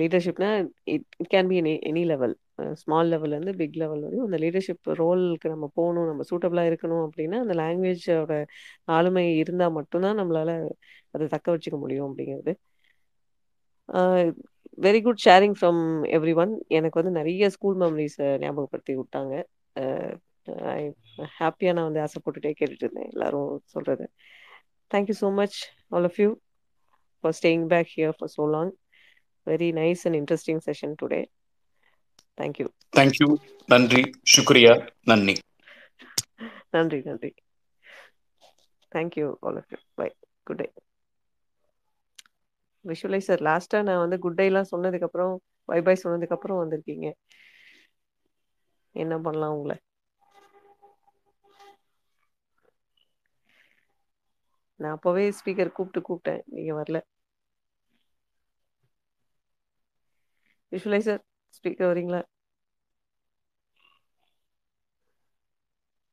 லீடர்ஷிப்னா 0.00 0.48
it 0.92 1.06
it 1.16 1.30
can 1.34 1.48
be 1.48 1.56
any 1.90 2.02
level 2.06 2.34
small 2.82 3.10
லெவல்லேருந்து 3.12 3.54
big 3.60 3.78
level 3.82 4.02
வரையும் 4.02 4.26
அந்த 4.26 4.38
லீடர்ஷிப் 4.44 4.88
ரோலுக்கு 5.00 5.48
நம்ம 5.48 5.66
போகணும் 5.74 6.08
நம்ம 6.10 6.24
சூட்டபிளாக 6.30 6.70
இருக்கணும் 6.70 7.04
அப்படின்னா 7.06 7.38
அந்த 7.44 7.54
லாங்குவேஜோட 7.62 8.34
ஆளுமை 8.96 9.24
இருந்தால் 9.42 9.76
மட்டும்தான் 9.78 10.20
நம்மளால 10.20 10.52
அதை 11.14 11.26
தக்க 11.34 11.46
வச்சுக்க 11.54 11.78
முடியும் 11.78 12.08
அப்படிங்கிறது. 12.08 12.54
Very 14.78 15.00
good 15.02 15.22
sharing 15.24 15.56
from 15.58 15.80
everyone 16.36 16.52
எனக்கு 16.68 16.98
வந்து 17.00 17.12
நிறைய 17.18 17.50
ஸ்கூல் 17.56 17.76
மெமரிஸை 17.82 18.28
ஞாபகப்படுத்தி 18.38 18.94
விட்டாங்க. 19.00 19.34
ஹாப்பியாக 21.36 21.74
நான் 21.76 21.88
வந்து 21.88 22.02
ஆசைப்பட்டுட்டே 22.06 22.52
கேட்டுட்டு 22.58 22.84
இருந்தேன் 22.86 23.10
எல்லாரும் 23.14 23.50
சொல்கிறது 23.66 24.06
thank you 24.90 25.16
so 25.20 25.28
much 25.34 25.58
all 25.90 26.08
of 26.10 26.18
you 26.20 26.30
for 27.24 27.36
staying 27.38 27.66
back 27.66 27.92
here 27.96 28.16
for 28.18 28.32
so 28.36 28.44
long 28.50 28.72
very 29.46 29.68
nice 29.72 30.04
and 30.04 30.18
interesting 30.20 30.62
session 30.66 30.94
today 31.02 31.20
thank you 32.40 32.66
thank you 32.96 33.28
நன்றி 33.68 34.02
சுக்ரியா 34.36 34.88
நன்றி 35.02 35.34
நன்றி 36.70 37.00
நன்றி 37.00 37.34
thank you 38.92 39.34
all 39.40 39.56
of 39.56 39.70
you 39.70 39.78
bye 39.94 40.08
good 40.42 40.56
day 40.56 40.68
visualiser 42.84 43.42
லாஸ்ட்டாக 43.48 43.82
நான் 43.82 43.98
வந்து 43.98 44.18
good 44.18 44.40
டேலாம் 44.40 44.70
சொன்னதுக்கப்புறம் 44.70 45.36
by 45.64 45.82
by 45.82 46.00
சொன்னதுக்கப்புறம் 46.02 46.60
வந்திருக்கீங்க. 46.62 47.12
என்ன 48.94 49.18
பண்ணலாம் 49.18 49.54
உங்களை? 49.54 49.76
நான் 54.80 54.98
அப்போவே 54.98 55.32
ஸ்பீக்கர் 55.38 55.72
கூப்பிட்டு 55.72 56.00
கூப்பிட்டேன். 56.08 56.42
நீங்கள் 56.46 56.76
வரல. 56.76 57.00
விஷுவலைசர் 60.74 61.20
ஸ்பீக்கர் 61.54 61.90
வரீங்களா? 61.90 62.20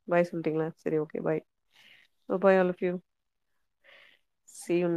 பாய் 0.07 0.27
சொல்லிட்டீங்களா? 0.27 0.67
சரி 0.81 0.97
okay 0.99 1.19
bye 1.21 1.41
bye 2.29 2.57
all 2.57 2.71
of 2.73 2.83
you 2.85 2.93
see 4.49 4.75
you 4.75 4.89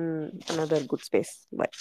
another 0.51 0.87
good 0.87 1.07
space 1.09 1.33
bye 1.53 1.75